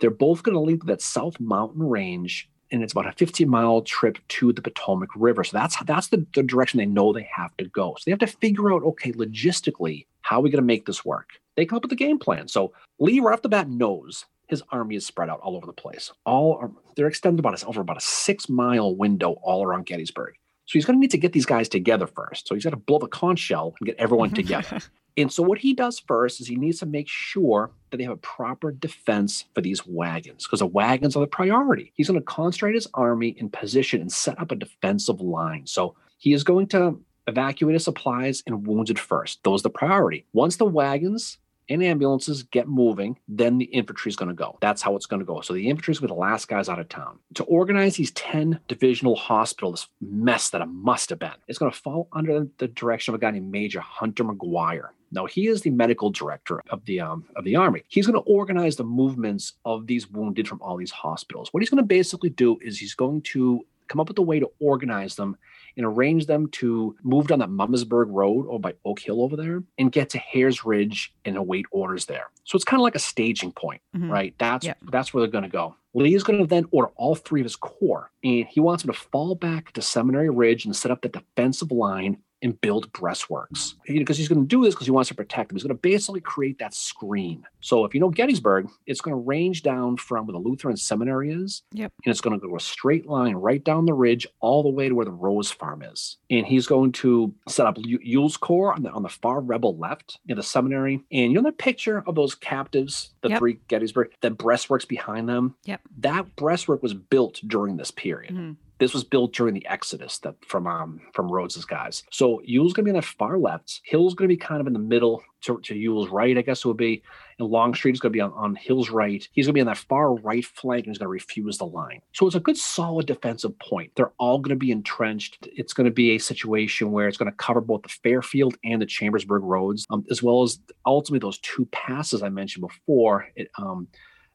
They're 0.00 0.10
both 0.10 0.42
going 0.42 0.54
to 0.54 0.60
lead 0.60 0.80
to 0.80 0.86
that 0.88 1.00
South 1.00 1.38
Mountain 1.38 1.82
Range 1.82 2.50
and 2.70 2.82
it's 2.82 2.92
about 2.92 3.06
a 3.06 3.12
15 3.12 3.48
mile 3.48 3.82
trip 3.82 4.18
to 4.28 4.52
the 4.52 4.62
Potomac 4.62 5.10
River. 5.14 5.44
So 5.44 5.56
that's 5.56 5.76
that's 5.84 6.08
the, 6.08 6.26
the 6.34 6.42
direction 6.42 6.78
they 6.78 6.86
know 6.86 7.12
they 7.12 7.28
have 7.34 7.56
to 7.58 7.66
go. 7.66 7.94
So 7.98 8.02
they 8.04 8.12
have 8.12 8.18
to 8.20 8.26
figure 8.26 8.72
out, 8.72 8.82
okay, 8.82 9.12
logistically, 9.12 10.06
how 10.22 10.38
are 10.38 10.42
we 10.42 10.50
going 10.50 10.62
to 10.62 10.66
make 10.66 10.86
this 10.86 11.04
work? 11.04 11.30
They 11.56 11.66
come 11.66 11.76
up 11.76 11.82
with 11.82 11.92
a 11.92 11.96
game 11.96 12.18
plan. 12.18 12.48
So 12.48 12.72
Lee, 12.98 13.20
right 13.20 13.32
off 13.32 13.42
the 13.42 13.48
bat, 13.48 13.68
knows 13.68 14.24
his 14.46 14.62
army 14.70 14.96
is 14.96 15.06
spread 15.06 15.28
out 15.28 15.40
all 15.40 15.56
over 15.56 15.66
the 15.66 15.72
place. 15.72 16.12
All 16.24 16.56
are, 16.60 16.70
they're 16.96 17.06
extended 17.06 17.40
about 17.40 17.62
a, 17.62 17.66
over 17.66 17.80
about 17.80 17.96
a 17.96 18.00
six 18.00 18.48
mile 18.48 18.94
window 18.94 19.32
all 19.42 19.64
around 19.64 19.86
Gettysburg. 19.86 20.34
So 20.66 20.72
he's 20.72 20.84
going 20.84 20.96
to 20.96 21.00
need 21.00 21.10
to 21.10 21.18
get 21.18 21.32
these 21.32 21.46
guys 21.46 21.68
together 21.68 22.06
first. 22.06 22.48
So 22.48 22.54
he's 22.54 22.64
got 22.64 22.70
to 22.70 22.76
blow 22.76 22.98
the 22.98 23.06
conch 23.06 23.38
shell 23.38 23.74
and 23.78 23.86
get 23.86 23.96
everyone 23.96 24.30
together. 24.34 24.80
And 25.16 25.32
so 25.32 25.42
what 25.42 25.58
he 25.58 25.74
does 25.74 26.00
first 26.00 26.40
is 26.40 26.48
he 26.48 26.56
needs 26.56 26.80
to 26.80 26.86
make 26.86 27.08
sure 27.08 27.70
that 27.90 27.98
they 27.98 28.04
have 28.04 28.12
a 28.12 28.16
proper 28.16 28.72
defense 28.72 29.44
for 29.54 29.60
these 29.60 29.86
wagons 29.86 30.44
because 30.44 30.58
the 30.58 30.66
wagons 30.66 31.16
are 31.16 31.20
the 31.20 31.26
priority. 31.26 31.92
He's 31.94 32.08
going 32.08 32.18
to 32.18 32.24
concentrate 32.24 32.74
his 32.74 32.88
army 32.94 33.28
in 33.38 33.48
position 33.48 34.00
and 34.00 34.12
set 34.12 34.40
up 34.40 34.50
a 34.50 34.56
defensive 34.56 35.20
line. 35.20 35.66
So 35.66 35.94
he 36.18 36.32
is 36.32 36.42
going 36.42 36.66
to 36.68 37.00
evacuate 37.28 37.74
his 37.74 37.84
supplies 37.84 38.42
and 38.46 38.66
wounded 38.66 38.98
first. 38.98 39.42
Those 39.44 39.60
are 39.60 39.64
the 39.64 39.70
priority. 39.70 40.26
Once 40.32 40.56
the 40.56 40.64
wagons 40.64 41.38
and 41.68 41.82
ambulances 41.82 42.42
get 42.42 42.68
moving, 42.68 43.18
then 43.28 43.58
the 43.58 43.64
infantry 43.66 44.10
is 44.10 44.16
going 44.16 44.28
to 44.28 44.34
go. 44.34 44.58
That's 44.60 44.82
how 44.82 44.96
it's 44.96 45.06
going 45.06 45.20
to 45.20 45.26
go. 45.26 45.40
So 45.40 45.54
the 45.54 45.68
infantry 45.68 45.92
is 45.92 45.98
going 45.98 46.08
to 46.08 46.14
be 46.14 46.16
the 46.16 46.20
last 46.20 46.48
guys 46.48 46.68
out 46.68 46.78
of 46.78 46.88
town. 46.88 47.18
To 47.34 47.44
organize 47.44 47.96
these 47.96 48.10
10 48.12 48.60
divisional 48.68 49.16
hospitals, 49.16 49.88
mess 50.00 50.50
that 50.50 50.60
it 50.60 50.68
must 50.68 51.10
have 51.10 51.18
been, 51.18 51.30
it's 51.48 51.58
going 51.58 51.72
to 51.72 51.78
fall 51.78 52.08
under 52.12 52.46
the 52.58 52.68
direction 52.68 53.14
of 53.14 53.20
a 53.20 53.20
guy 53.20 53.30
named 53.30 53.50
Major 53.50 53.80
Hunter 53.80 54.24
McGuire. 54.24 54.88
Now 55.14 55.26
he 55.26 55.46
is 55.46 55.62
the 55.62 55.70
medical 55.70 56.10
director 56.10 56.60
of 56.70 56.84
the 56.84 57.00
um, 57.00 57.24
of 57.36 57.44
the 57.44 57.56
army. 57.56 57.82
He's 57.88 58.06
going 58.06 58.20
to 58.20 58.30
organize 58.30 58.76
the 58.76 58.84
movements 58.84 59.54
of 59.64 59.86
these 59.86 60.10
wounded 60.10 60.48
from 60.48 60.60
all 60.60 60.76
these 60.76 60.90
hospitals. 60.90 61.48
What 61.52 61.62
he's 61.62 61.70
going 61.70 61.82
to 61.82 61.86
basically 61.86 62.30
do 62.30 62.58
is 62.60 62.78
he's 62.78 62.94
going 62.94 63.22
to 63.22 63.64
come 63.88 64.00
up 64.00 64.08
with 64.08 64.18
a 64.18 64.22
way 64.22 64.40
to 64.40 64.50
organize 64.60 65.14
them 65.14 65.36
and 65.76 65.84
arrange 65.84 66.26
them 66.26 66.48
to 66.48 66.96
move 67.02 67.26
down 67.26 67.40
that 67.40 67.50
Mummersburg 67.50 68.06
Road 68.08 68.46
or 68.46 68.60
by 68.60 68.74
Oak 68.84 69.00
Hill 69.00 69.22
over 69.22 69.36
there 69.36 69.62
and 69.78 69.92
get 69.92 70.10
to 70.10 70.18
Herr's 70.18 70.64
Ridge 70.64 71.12
and 71.24 71.36
await 71.36 71.66
orders 71.70 72.06
there. 72.06 72.26
So 72.44 72.56
it's 72.56 72.64
kind 72.64 72.80
of 72.80 72.84
like 72.84 72.94
a 72.94 73.00
staging 73.00 73.52
point, 73.52 73.82
mm-hmm. 73.96 74.10
right? 74.10 74.34
That's 74.38 74.66
yep. 74.66 74.78
that's 74.90 75.12
where 75.12 75.22
they're 75.22 75.30
going 75.30 75.44
to 75.44 75.50
go. 75.50 75.76
Lee 75.94 76.14
is 76.14 76.24
going 76.24 76.40
to 76.40 76.46
then 76.46 76.66
order 76.72 76.90
all 76.96 77.14
three 77.14 77.40
of 77.40 77.44
his 77.44 77.54
corps, 77.54 78.10
and 78.24 78.46
he 78.46 78.58
wants 78.58 78.82
them 78.82 78.92
to 78.92 78.98
fall 78.98 79.36
back 79.36 79.72
to 79.72 79.82
Seminary 79.82 80.28
Ridge 80.28 80.64
and 80.64 80.74
set 80.74 80.90
up 80.90 81.02
the 81.02 81.08
defensive 81.08 81.70
line 81.70 82.18
and 82.42 82.60
build 82.60 82.92
breastworks. 82.92 83.74
Because 83.86 84.18
he's 84.18 84.28
going 84.28 84.42
to 84.42 84.46
do 84.46 84.64
this 84.64 84.74
because 84.74 84.86
he 84.86 84.90
wants 84.90 85.08
to 85.08 85.14
protect 85.14 85.48
them. 85.48 85.56
He's 85.56 85.62
going 85.62 85.76
to 85.76 85.80
basically 85.80 86.20
create 86.20 86.58
that 86.58 86.74
screen. 86.74 87.44
So 87.60 87.84
if 87.84 87.94
you 87.94 88.00
know 88.00 88.10
Gettysburg, 88.10 88.68
it's 88.86 89.00
going 89.00 89.16
to 89.16 89.22
range 89.22 89.62
down 89.62 89.96
from 89.96 90.26
where 90.26 90.32
the 90.32 90.38
Lutheran 90.38 90.76
seminary 90.76 91.32
is. 91.32 91.62
Yep. 91.72 91.92
And 92.04 92.10
it's 92.10 92.20
going 92.20 92.38
to 92.38 92.46
go 92.46 92.54
a 92.54 92.60
straight 92.60 93.06
line 93.06 93.34
right 93.34 93.62
down 93.62 93.86
the 93.86 93.94
ridge 93.94 94.26
all 94.40 94.62
the 94.62 94.68
way 94.68 94.88
to 94.88 94.94
where 94.94 95.06
the 95.06 95.10
Rose 95.10 95.50
Farm 95.50 95.82
is. 95.82 96.18
And 96.30 96.46
he's 96.46 96.66
going 96.66 96.92
to 96.92 97.34
set 97.48 97.66
up 97.66 97.78
Ewell's 97.78 98.36
Corps 98.36 98.74
on 98.74 98.82
the, 98.82 98.90
on 98.90 99.02
the 99.02 99.08
far 99.08 99.40
rebel 99.40 99.76
left 99.76 100.18
near 100.26 100.36
the 100.36 100.42
seminary. 100.42 101.02
And 101.10 101.32
you 101.32 101.40
know 101.40 101.42
the 101.42 101.52
picture 101.52 102.04
of 102.06 102.14
those 102.14 102.34
captives, 102.34 103.14
the 103.22 103.30
yep. 103.30 103.38
three 103.38 103.58
Gettysburg, 103.68 104.12
the 104.20 104.30
breastworks 104.30 104.86
behind 104.86 105.28
them? 105.28 105.54
Yep. 105.64 105.80
That 105.98 106.36
breastwork 106.36 106.82
was 106.82 106.94
built 106.94 107.40
during 107.46 107.76
this 107.76 107.90
period. 107.90 108.34
Mm-hmm. 108.34 108.52
This 108.78 108.92
was 108.92 109.04
built 109.04 109.32
during 109.32 109.54
the 109.54 109.66
Exodus 109.66 110.18
that 110.18 110.34
from 110.44 110.66
um 110.66 111.00
from 111.12 111.30
Rodes's 111.30 111.64
guys. 111.64 112.02
So 112.10 112.40
Ewell's 112.44 112.72
gonna 112.72 112.84
be 112.84 112.90
on 112.90 112.96
the 112.96 113.02
far 113.02 113.38
left. 113.38 113.80
Hill's 113.84 114.14
gonna 114.14 114.28
be 114.28 114.36
kind 114.36 114.60
of 114.60 114.66
in 114.66 114.72
the 114.72 114.78
middle 114.78 115.22
to, 115.42 115.60
to 115.60 115.74
Ewell's 115.74 116.08
right, 116.08 116.36
I 116.36 116.42
guess 116.42 116.64
it 116.64 116.68
would 116.68 116.76
be. 116.76 117.02
And 117.38 117.48
Longstreet 117.48 117.94
is 117.94 118.00
gonna 118.00 118.12
be 118.12 118.20
on, 118.20 118.32
on 118.32 118.54
Hill's 118.56 118.90
right. 118.90 119.26
He's 119.32 119.46
gonna 119.46 119.54
be 119.54 119.60
on 119.60 119.66
that 119.66 119.78
far 119.78 120.14
right 120.14 120.44
flank 120.44 120.86
and 120.86 120.94
he's 120.94 120.98
gonna 120.98 121.08
refuse 121.08 121.58
the 121.58 121.66
line. 121.66 122.00
So 122.12 122.26
it's 122.26 122.36
a 122.36 122.40
good 122.40 122.56
solid 122.56 123.06
defensive 123.06 123.56
point. 123.58 123.92
They're 123.94 124.12
all 124.18 124.38
gonna 124.38 124.56
be 124.56 124.72
entrenched. 124.72 125.46
It's 125.52 125.72
gonna 125.72 125.90
be 125.90 126.12
a 126.12 126.18
situation 126.18 126.90
where 126.90 127.06
it's 127.06 127.18
gonna 127.18 127.32
cover 127.32 127.60
both 127.60 127.82
the 127.82 127.88
Fairfield 127.88 128.56
and 128.64 128.82
the 128.82 128.86
Chambersburg 128.86 129.42
roads, 129.44 129.86
um, 129.90 130.04
as 130.10 130.22
well 130.22 130.42
as 130.42 130.58
ultimately 130.84 131.24
those 131.24 131.38
two 131.38 131.66
passes 131.66 132.22
I 132.22 132.28
mentioned 132.28 132.66
before. 132.66 133.28
It 133.36 133.50
um 133.58 133.88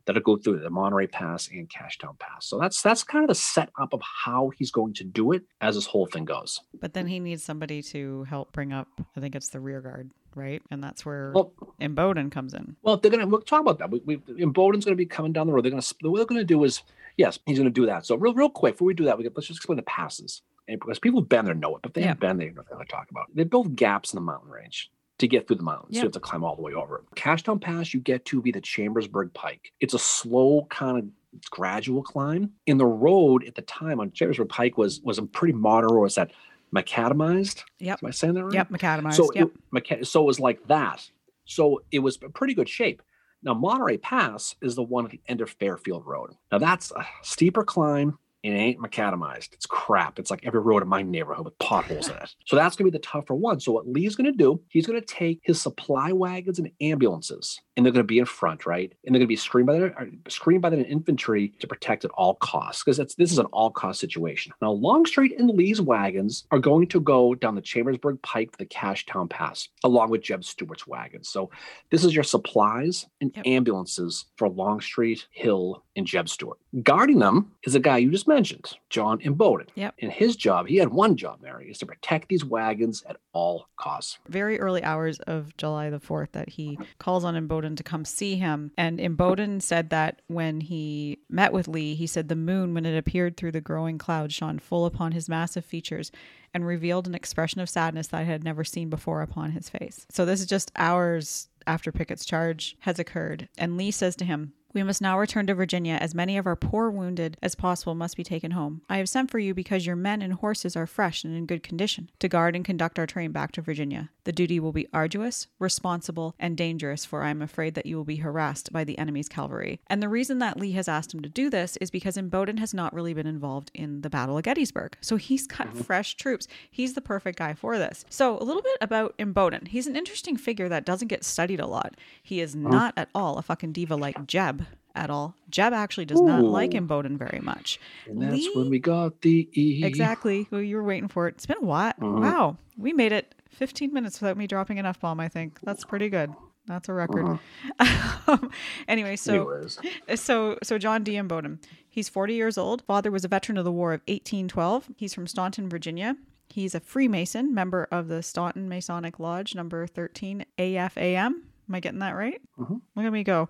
that'll 0.05 0.21
go 0.21 0.37
through 0.37 0.59
the 0.59 0.69
Monterey 0.69 1.07
Pass 1.07 1.49
and 1.49 1.69
Cashtown 1.69 2.17
Pass. 2.19 2.47
So 2.47 2.59
that's 2.59 2.81
that's 2.81 3.03
kind 3.03 3.23
of 3.23 3.29
the 3.29 3.35
setup 3.35 3.93
of 3.93 4.01
how 4.01 4.51
he's 4.57 4.71
going 4.71 4.93
to 4.95 5.03
do 5.03 5.31
it 5.31 5.43
as 5.61 5.75
this 5.75 5.85
whole 5.85 6.07
thing 6.07 6.25
goes. 6.25 6.61
But 6.79 6.93
then 6.93 7.07
he 7.07 7.19
needs 7.19 7.43
somebody 7.43 7.81
to 7.83 8.23
help 8.23 8.51
bring 8.51 8.73
up. 8.73 8.87
I 9.15 9.19
think 9.19 9.35
it's 9.35 9.49
the 9.49 9.59
rear 9.59 9.81
guard, 9.81 10.11
right? 10.35 10.61
And 10.71 10.83
that's 10.83 11.05
where 11.05 11.31
well, 11.33 11.53
Imboden 11.81 12.31
comes 12.31 12.53
in. 12.53 12.75
Well, 12.81 12.97
they're 12.97 13.11
gonna 13.11 13.27
we'll 13.27 13.41
talk 13.41 13.61
about 13.61 13.79
that. 13.79 13.91
We, 13.91 13.99
we 14.05 14.17
Imboden's 14.17 14.85
gonna 14.85 14.95
be 14.95 15.05
coming 15.05 15.33
down 15.33 15.47
the 15.47 15.53
road. 15.53 15.63
They're 15.63 15.71
gonna 15.71 15.83
what 16.01 16.17
they're 16.17 16.25
gonna 16.25 16.43
do 16.43 16.63
is 16.63 16.81
yes, 17.17 17.39
he's 17.45 17.57
gonna 17.57 17.69
do 17.69 17.85
that. 17.85 18.05
So 18.05 18.15
real 18.15 18.33
real 18.33 18.49
quick 18.49 18.75
before 18.75 18.87
we 18.87 18.93
do 18.93 19.05
that, 19.05 19.17
we 19.17 19.23
let's 19.23 19.47
just 19.47 19.59
explain 19.59 19.77
the 19.77 19.83
passes. 19.83 20.41
And 20.67 20.79
because 20.79 20.99
people 20.99 21.21
have 21.21 21.29
been 21.29 21.45
there 21.45 21.55
know 21.55 21.75
it, 21.75 21.81
but 21.81 21.95
they 21.95 22.01
yeah. 22.01 22.09
haven't 22.09 22.37
been 22.37 22.37
there, 22.37 22.65
they 22.77 22.85
talk 22.85 23.09
about. 23.09 23.29
It. 23.29 23.35
They 23.35 23.43
build 23.43 23.75
gaps 23.75 24.13
in 24.13 24.17
the 24.17 24.21
mountain 24.21 24.51
range 24.51 24.91
to 25.19 25.27
get 25.27 25.47
through 25.47 25.57
the 25.57 25.63
mountains. 25.63 25.95
Yep. 25.95 26.01
You 26.01 26.05
have 26.07 26.13
to 26.13 26.19
climb 26.19 26.43
all 26.43 26.55
the 26.55 26.61
way 26.61 26.73
over. 26.73 27.03
Cashtown 27.15 27.61
Pass, 27.61 27.93
you 27.93 27.99
get 27.99 28.25
to 28.25 28.41
be 28.41 28.51
the 28.51 28.61
Chambersburg 28.61 29.33
Pike. 29.33 29.71
It's 29.79 29.93
a 29.93 29.99
slow 29.99 30.65
kind 30.69 30.97
of 30.97 31.05
gradual 31.49 32.01
climb. 32.01 32.51
In 32.65 32.77
the 32.77 32.85
road 32.85 33.45
at 33.45 33.55
the 33.55 33.61
time 33.63 33.99
on 33.99 34.11
Chambersburg 34.11 34.49
Pike 34.49 34.77
was 34.77 35.01
was 35.01 35.17
a 35.17 35.23
pretty 35.23 35.53
modern 35.53 35.91
road. 35.91 36.01
Was 36.01 36.15
that 36.15 36.31
macadamized? 36.73 37.63
Yep. 37.79 37.99
Am 38.01 38.07
I 38.07 38.11
saying 38.11 38.33
that 38.33 38.45
right? 38.45 38.53
Yep, 38.53 38.69
macadamized. 38.69 39.13
So 39.13 39.31
yep. 39.33 39.49
It, 39.73 40.07
so 40.07 40.21
it 40.21 40.25
was 40.25 40.39
like 40.39 40.65
that. 40.67 41.09
So 41.45 41.83
it 41.91 41.99
was 41.99 42.17
a 42.23 42.29
pretty 42.29 42.53
good 42.53 42.69
shape. 42.69 43.01
Now 43.43 43.53
Monterey 43.53 43.97
Pass 43.97 44.55
is 44.61 44.75
the 44.75 44.83
one 44.83 45.05
at 45.05 45.11
the 45.11 45.21
end 45.27 45.41
of 45.41 45.49
Fairfield 45.49 46.05
Road. 46.05 46.35
Now 46.51 46.57
that's 46.57 46.91
a 46.91 47.05
steeper 47.23 47.63
climb 47.63 48.17
it 48.43 48.51
ain't 48.51 48.79
macadamized. 48.79 49.53
It's 49.53 49.65
crap. 49.65 50.17
It's 50.17 50.31
like 50.31 50.45
every 50.45 50.61
road 50.61 50.81
in 50.81 50.87
my 50.87 51.01
neighborhood 51.01 51.45
with 51.45 51.59
potholes 51.59 52.07
in 52.07 52.15
it. 52.15 52.33
So 52.45 52.55
that's 52.55 52.75
going 52.75 52.85
to 52.85 52.91
be 52.91 52.97
the 52.97 53.03
tougher 53.03 53.35
one. 53.35 53.59
So 53.59 53.71
what 53.73 53.87
Lee's 53.87 54.15
going 54.15 54.31
to 54.31 54.37
do, 54.37 54.61
he's 54.69 54.87
going 54.87 54.99
to 54.99 55.05
take 55.05 55.41
his 55.43 55.61
supply 55.61 56.11
wagons 56.13 56.57
and 56.57 56.71
ambulances, 56.79 57.59
and 57.75 57.85
they're 57.85 57.91
going 57.91 58.03
to 58.03 58.07
be 58.07 58.19
in 58.19 58.25
front, 58.25 58.65
right? 58.65 58.93
And 59.05 59.13
they're 59.13 59.19
going 59.19 59.27
to 59.27 59.27
be 59.27 59.35
screened 59.35 59.67
by 59.67 59.79
the 59.79 59.99
uh, 59.99 60.05
screened 60.29 60.61
by 60.61 60.69
the 60.69 60.85
infantry 60.85 61.49
to 61.59 61.67
protect 61.67 62.05
at 62.05 62.11
all 62.11 62.35
costs 62.35 62.83
because 62.83 62.97
this 62.97 63.31
is 63.31 63.39
an 63.39 63.45
all 63.47 63.71
cost 63.71 63.99
situation. 63.99 64.53
Now 64.61 64.71
Longstreet 64.71 65.37
and 65.37 65.49
Lee's 65.49 65.81
wagons 65.81 66.45
are 66.51 66.59
going 66.59 66.87
to 66.87 67.01
go 67.01 67.35
down 67.35 67.55
the 67.55 67.61
Chambersburg 67.61 68.21
Pike 68.21 68.51
to 68.51 68.57
the 68.57 68.65
Cashtown 68.65 69.29
Pass, 69.29 69.67
along 69.83 70.11
with 70.11 70.21
Jeb 70.21 70.43
Stuart's 70.43 70.87
wagons. 70.87 71.29
So 71.29 71.49
this 71.89 72.05
is 72.05 72.15
your 72.15 72.23
supplies 72.23 73.05
and 73.19 73.31
yep. 73.35 73.45
ambulances 73.45 74.25
for 74.37 74.47
Longstreet, 74.47 75.27
Hill, 75.31 75.83
and 75.95 76.05
Jeb 76.05 76.29
Stuart. 76.29 76.57
Guarding 76.83 77.19
them 77.19 77.51
is 77.63 77.75
a 77.75 77.79
guy 77.79 77.97
you 77.97 78.11
just 78.11 78.27
mentioned, 78.29 78.77
John 78.89 79.19
Imboden. 79.19 79.67
Yep. 79.75 79.95
And 80.01 80.11
his 80.11 80.37
job, 80.37 80.67
he 80.67 80.77
had 80.77 80.89
one 80.89 81.17
job, 81.17 81.41
Mary, 81.41 81.69
is 81.69 81.79
to 81.79 81.85
protect 81.85 82.29
these 82.29 82.45
wagons 82.45 83.03
at 83.09 83.17
all 83.33 83.67
costs. 83.75 84.19
Very 84.29 84.59
early 84.59 84.81
hours 84.83 85.19
of 85.21 85.57
July 85.57 85.89
the 85.89 85.99
4th 85.99 86.31
that 86.31 86.47
he 86.49 86.79
calls 86.99 87.25
on 87.25 87.35
Imboden 87.35 87.75
to 87.75 87.83
come 87.83 88.05
see 88.05 88.37
him. 88.37 88.71
And 88.77 88.99
Imboden 88.99 89.61
said 89.61 89.89
that 89.89 90.21
when 90.27 90.61
he 90.61 91.19
met 91.29 91.51
with 91.51 91.67
Lee, 91.67 91.95
he 91.95 92.07
said 92.07 92.29
the 92.29 92.35
moon, 92.35 92.73
when 92.73 92.85
it 92.85 92.97
appeared 92.97 93.35
through 93.35 93.51
the 93.51 93.59
growing 93.59 93.97
clouds, 93.97 94.33
shone 94.33 94.59
full 94.59 94.85
upon 94.85 95.11
his 95.11 95.27
massive 95.27 95.65
features 95.65 96.11
and 96.53 96.65
revealed 96.65 97.07
an 97.07 97.15
expression 97.15 97.61
of 97.61 97.69
sadness 97.69 98.07
that 98.07 98.21
I 98.21 98.23
had 98.23 98.43
never 98.43 98.63
seen 98.63 98.89
before 98.89 99.21
upon 99.21 99.51
his 99.51 99.69
face. 99.69 100.05
So 100.09 100.25
this 100.25 100.39
is 100.39 100.45
just 100.45 100.71
hours 100.75 101.49
after 101.67 101.91
Pickett's 101.91 102.25
charge 102.25 102.77
has 102.79 102.99
occurred. 102.99 103.49
And 103.57 103.77
Lee 103.77 103.91
says 103.91 104.15
to 104.17 104.25
him, 104.25 104.53
we 104.73 104.83
must 104.83 105.01
now 105.01 105.17
return 105.17 105.47
to 105.47 105.55
Virginia, 105.55 105.97
as 105.99 106.13
many 106.13 106.37
of 106.37 106.45
our 106.45 106.55
poor 106.55 106.91
wounded 106.91 107.37
as 107.41 107.55
possible 107.55 107.95
must 107.95 108.15
be 108.15 108.23
taken 108.23 108.51
home. 108.51 108.81
I 108.89 108.97
have 108.97 109.09
sent 109.09 109.31
for 109.31 109.39
you 109.39 109.53
because 109.53 109.85
your 109.85 109.95
men 109.95 110.21
and 110.21 110.33
horses 110.33 110.75
are 110.75 110.85
fresh 110.85 111.23
and 111.23 111.35
in 111.35 111.47
good 111.47 111.63
condition, 111.63 112.11
to 112.19 112.27
guard 112.27 112.55
and 112.55 112.63
conduct 112.63 112.99
our 112.99 113.07
train 113.07 113.31
back 113.31 113.51
to 113.53 113.61
Virginia. 113.61 114.09
The 114.25 114.31
duty 114.31 114.59
will 114.59 114.71
be 114.71 114.87
arduous, 114.93 115.47
responsible, 115.57 116.35
and 116.39 116.55
dangerous, 116.55 117.03
for 117.03 117.23
I 117.23 117.31
am 117.31 117.41
afraid 117.41 117.73
that 117.73 117.87
you 117.87 117.97
will 117.97 118.03
be 118.03 118.17
harassed 118.17 118.71
by 118.71 118.83
the 118.83 118.97
enemy's 118.99 119.27
cavalry. 119.27 119.79
And 119.87 120.03
the 120.03 120.09
reason 120.09 120.37
that 120.39 120.59
Lee 120.59 120.73
has 120.73 120.87
asked 120.87 121.13
him 121.13 121.21
to 121.21 121.29
do 121.29 121.49
this 121.49 121.75
is 121.77 121.89
because 121.89 122.15
Imboden 122.15 122.59
has 122.59 122.73
not 122.73 122.93
really 122.93 123.15
been 123.15 123.25
involved 123.25 123.71
in 123.73 124.01
the 124.01 124.09
Battle 124.09 124.37
of 124.37 124.43
Gettysburg. 124.43 124.97
So 125.01 125.15
he's 125.15 125.47
got 125.47 125.69
mm-hmm. 125.69 125.79
fresh 125.79 126.15
troops. 126.15 126.47
He's 126.69 126.93
the 126.93 127.01
perfect 127.01 127.39
guy 127.39 127.55
for 127.55 127.79
this. 127.79 128.05
So, 128.09 128.37
a 128.37 128.43
little 128.43 128.61
bit 128.61 128.77
about 128.81 129.17
Imboden. 129.17 129.67
He's 129.67 129.87
an 129.87 129.95
interesting 129.95 130.37
figure 130.37 130.69
that 130.69 130.85
doesn't 130.85 131.07
get 131.07 131.23
studied 131.23 131.59
a 131.59 131.65
lot. 131.65 131.95
He 132.21 132.39
is 132.39 132.55
mm-hmm. 132.55 132.69
not 132.69 132.93
at 132.97 133.09
all 133.15 133.39
a 133.39 133.41
fucking 133.41 133.71
diva 133.71 133.95
like 133.95 134.27
Jeb 134.27 134.58
at 134.99 135.09
all. 135.09 135.35
Jeb 135.49 135.73
actually 135.73 136.05
does 136.05 136.19
Ooh. 136.19 136.27
not 136.27 136.43
like 136.43 136.71
Imboden 136.71 137.17
very 137.17 137.39
much. 137.39 137.79
And 138.05 138.21
that's 138.21 138.33
Lee, 138.33 138.51
when 138.53 138.69
we 138.69 138.79
got 138.79 139.21
the 139.21 139.49
E. 139.53 139.83
Exactly. 139.83 140.47
Well, 140.51 140.61
you 140.61 140.75
were 140.75 140.83
waiting 140.83 141.07
for 141.07 141.27
it. 141.27 141.35
It's 141.35 141.45
been 141.45 141.57
a 141.57 141.65
while. 141.65 141.93
Mm-hmm. 141.93 142.21
Wow. 142.21 142.57
We 142.77 142.93
made 142.93 143.11
it 143.11 143.35
15 143.49 143.93
minutes 143.93 144.21
without 144.21 144.37
me 144.37 144.47
dropping 144.47 144.79
an 144.79 144.85
F 144.85 144.99
bomb, 144.99 145.19
I 145.19 145.27
think. 145.27 145.59
That's 145.63 145.83
pretty 145.85 146.09
good. 146.09 146.33
That's 146.67 146.87
a 146.87 146.93
record. 146.93 147.39
Uh-huh. 147.79 148.37
anyway, 148.87 149.15
so 149.15 149.33
Anyways, 149.33 149.79
so 150.21 150.57
so 150.61 150.77
John 150.77 151.03
D. 151.03 151.13
Imboden. 151.13 151.57
He's 151.89 152.07
40 152.07 152.35
years 152.35 152.57
old. 152.57 152.83
Father 152.83 153.09
was 153.09 153.25
a 153.25 153.27
veteran 153.27 153.57
of 153.57 153.65
the 153.65 153.71
War 153.71 153.93
of 153.93 154.01
1812. 154.01 154.89
He's 154.95 155.13
from 155.13 155.25
Staunton, 155.25 155.67
Virginia. 155.67 156.15
He's 156.47 156.75
a 156.75 156.79
Freemason, 156.79 157.53
member 157.53 157.87
of 157.91 158.07
the 158.07 158.21
Staunton 158.21 158.69
Masonic 158.69 159.19
Lodge, 159.19 159.55
number 159.55 159.87
13 159.87 160.45
AFAM. 160.59 161.25
Am 161.69 161.75
I 161.75 161.79
getting 161.79 161.99
that 161.99 162.15
right? 162.15 162.41
Mhm. 162.59 162.81
Look 162.95 163.05
at 163.05 163.13
me 163.13 163.23
go. 163.23 163.49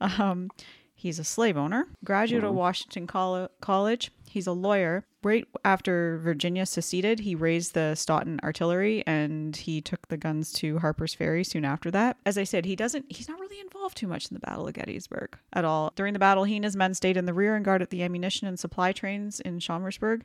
Um, 0.00 0.50
he's 0.96 1.18
a 1.20 1.24
slave 1.24 1.56
owner, 1.56 1.86
graduate 2.04 2.42
of 2.42 2.50
Mhm. 2.52 2.56
Washington 2.56 3.06
Coll- 3.06 3.48
College. 3.60 4.10
He's 4.28 4.46
a 4.48 4.52
lawyer. 4.52 5.04
Right 5.22 5.46
after 5.64 6.18
Virginia 6.18 6.66
seceded, 6.66 7.20
he 7.20 7.34
raised 7.34 7.74
the 7.74 7.94
Staunton 7.94 8.38
artillery 8.42 9.02
and 9.06 9.56
he 9.56 9.80
took 9.80 10.08
the 10.08 10.16
guns 10.16 10.52
to 10.54 10.78
Harper's 10.78 11.14
Ferry 11.14 11.42
soon 11.44 11.64
after 11.64 11.90
that. 11.92 12.16
As 12.26 12.36
I 12.38 12.44
said, 12.44 12.64
he 12.64 12.74
doesn't 12.76 13.06
he's 13.08 13.28
not 13.28 13.38
really 13.40 13.60
involved 13.60 13.96
too 13.96 14.06
much 14.08 14.28
in 14.30 14.34
the 14.34 14.40
Battle 14.40 14.66
of 14.68 14.74
Gettysburg 14.74 15.36
at 15.52 15.64
all. 15.64 15.92
During 15.96 16.12
the 16.12 16.18
battle, 16.18 16.44
he 16.44 16.56
and 16.56 16.64
his 16.64 16.76
men 16.76 16.94
stayed 16.94 17.16
in 17.16 17.24
the 17.26 17.34
rear 17.34 17.54
and 17.56 17.64
guarded 17.64 17.90
the 17.90 18.02
ammunition 18.02 18.46
and 18.48 18.58
supply 18.58 18.92
trains 18.92 19.40
in 19.40 19.58
Chambersburg. 19.60 20.24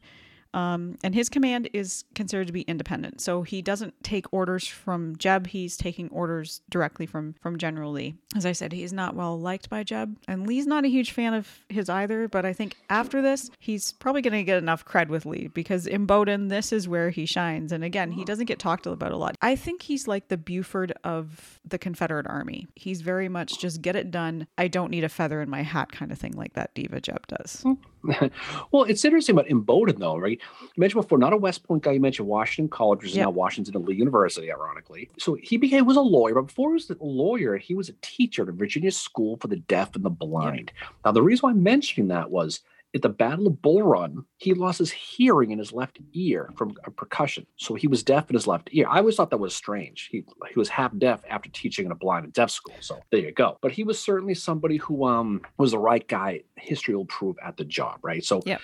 Um, 0.54 0.98
and 1.04 1.16
his 1.16 1.30
command 1.30 1.70
is 1.74 2.04
considered 2.16 2.48
to 2.48 2.54
be 2.54 2.62
independent. 2.62 3.22
So 3.22 3.44
he 3.44 3.62
doesn't 3.62 4.04
take 4.04 4.32
orders 4.34 4.68
from 4.68 5.16
Jeb. 5.18 5.48
He's 5.48 5.78
taking 5.78 6.10
orders 6.10 6.62
directly 6.70 7.06
from 7.06 7.36
from 7.42 7.58
General 7.58 7.92
Lee. 7.92 8.16
As 8.36 8.46
I 8.46 8.52
said, 8.52 8.74
he's 8.74 8.94
not 8.94 9.16
well 9.16 9.40
liked 9.40 9.70
by 9.70 9.84
Jeb, 9.84 10.18
and 10.28 10.48
Lee's 10.48 10.68
not 10.68 10.86
a 10.86 10.90
huge 10.90 11.12
fan 11.12 11.34
of 11.34 11.48
his 11.70 11.90
either. 11.90 12.28
But 12.28 12.46
I 12.46 12.54
think 12.54 12.76
after 12.90 13.22
this, 13.22 13.50
he's 13.60 13.92
probably 13.94 14.22
going 14.22 14.34
to 14.34 14.44
get 14.44 14.58
enough 14.58 14.86
cred 14.86 15.08
with 15.08 15.26
Lee 15.26 15.48
because 15.48 15.86
Imboden, 15.86 16.50
this 16.50 16.72
is 16.72 16.88
where 16.88 17.10
he 17.10 17.26
shines. 17.26 17.72
And 17.72 17.84
again, 17.84 18.12
he 18.12 18.26
doesn't 18.26 18.46
get 18.46 18.60
talked 18.60 18.86
about 18.86 19.12
a 19.12 19.18
lot. 19.18 19.36
I 19.42 19.56
think 19.56 19.84
he's 19.84 20.08
like 20.08 20.28
the 20.28 20.38
Buford 20.38 20.94
of 21.04 21.60
the 21.66 21.78
Confederate 21.78 22.28
Army. 22.28 22.68
He's 22.76 23.02
very 23.02 23.30
much 23.30 23.60
just 23.60 23.82
get 23.82 23.96
it 23.96 24.12
done. 24.12 24.48
I 24.58 24.68
don't 24.68 24.92
need 24.92 25.04
a 25.04 25.10
feather 25.10 25.42
in 25.42 25.50
my 25.50 25.64
hat 25.64 25.92
kind 25.92 26.12
of 26.12 26.18
thing, 26.18 26.34
like 26.34 26.54
that 26.54 26.74
Diva 26.74 27.00
Jeb 27.02 27.28
does. 27.28 27.64
well, 28.72 28.84
it's 28.84 29.06
interesting 29.06 29.34
about 29.36 29.48
Imboden, 29.48 30.00
though, 30.00 30.18
right? 30.18 30.40
You 30.62 30.68
mentioned 30.78 31.02
before, 31.02 31.18
not 31.18 31.34
a 31.34 31.38
West 31.38 31.64
Point 31.64 31.84
guy. 31.84 31.92
You 31.94 32.00
mentioned 32.00 32.28
Washington 32.28 32.70
College, 32.70 33.00
which 33.00 33.12
is 33.12 33.16
Yep. 33.18 33.26
now 33.26 33.30
Washington 33.32 33.76
and 33.76 33.86
Lee 33.88 33.96
University, 33.96 34.52
ironically. 34.52 35.10
So 35.20 35.36
he 35.36 35.58
became 35.58 35.86
was 35.86 35.98
a 35.98 36.02
lawyer, 36.02 36.36
but 36.36 36.48
before 36.48 36.70
he 36.70 36.74
was 36.74 36.90
a 36.90 36.98
lawyer, 37.00 37.58
he 37.58 37.76
was 37.76 37.90
a 37.90 37.94
teacher 38.02 38.44
at 38.44 38.50
a 38.50 38.54
Virginia 38.54 38.92
School 38.92 39.38
for 39.38 39.48
the 39.48 39.58
Deaf 39.58 39.96
and 39.96 40.04
the 40.06 40.10
Blind. 40.10 40.72
Now, 41.06 41.12
the 41.12 41.22
reason 41.22 41.42
why 41.42 41.52
I'm 41.52 41.64
mentioning 41.64 42.08
that 42.10 42.30
was 42.32 42.62
at 42.94 43.02
the 43.02 43.10
Battle 43.10 43.48
of 43.48 43.62
Bull 43.62 43.84
Run, 43.84 44.26
he 44.38 44.54
lost 44.54 44.80
his 44.80 44.92
hearing 44.92 45.52
in 45.52 45.60
his 45.60 45.72
left 45.72 46.00
ear 46.14 46.50
from 46.58 46.76
a 46.86 46.92
percussion. 46.92 47.46
So 47.56 47.74
he 47.74 47.88
was 47.88 48.04
deaf 48.04 48.30
in 48.30 48.34
his 48.36 48.48
left 48.48 48.70
ear. 48.74 48.88
I 48.90 48.98
always 48.98 49.16
thought 49.16 49.30
that 49.30 49.38
was 49.38 49.56
strange. 49.56 50.10
He 50.12 50.24
he 50.50 50.60
was 50.60 50.70
half 50.70 50.92
deaf 50.98 51.22
after 51.30 51.50
teaching 51.50 51.86
in 51.86 51.92
a 51.92 51.96
blind 51.96 52.26
and 52.26 52.34
deaf 52.34 52.50
school. 52.52 52.76
So 52.82 53.00
there 53.12 53.22
you 53.22 53.32
go. 53.32 53.58
But 53.62 53.72
he 53.72 53.84
was 53.84 54.00
certainly 54.00 54.34
somebody 54.34 54.78
who 54.78 55.06
um 55.06 55.42
was 55.58 55.72
the 55.72 55.80
right 55.80 56.06
guy. 56.08 56.42
History 56.56 56.96
will 56.96 57.06
prove 57.06 57.38
at 57.44 57.58
the 57.58 57.66
job, 57.66 58.00
right? 58.04 58.24
So 58.24 58.42
Yep. 58.46 58.62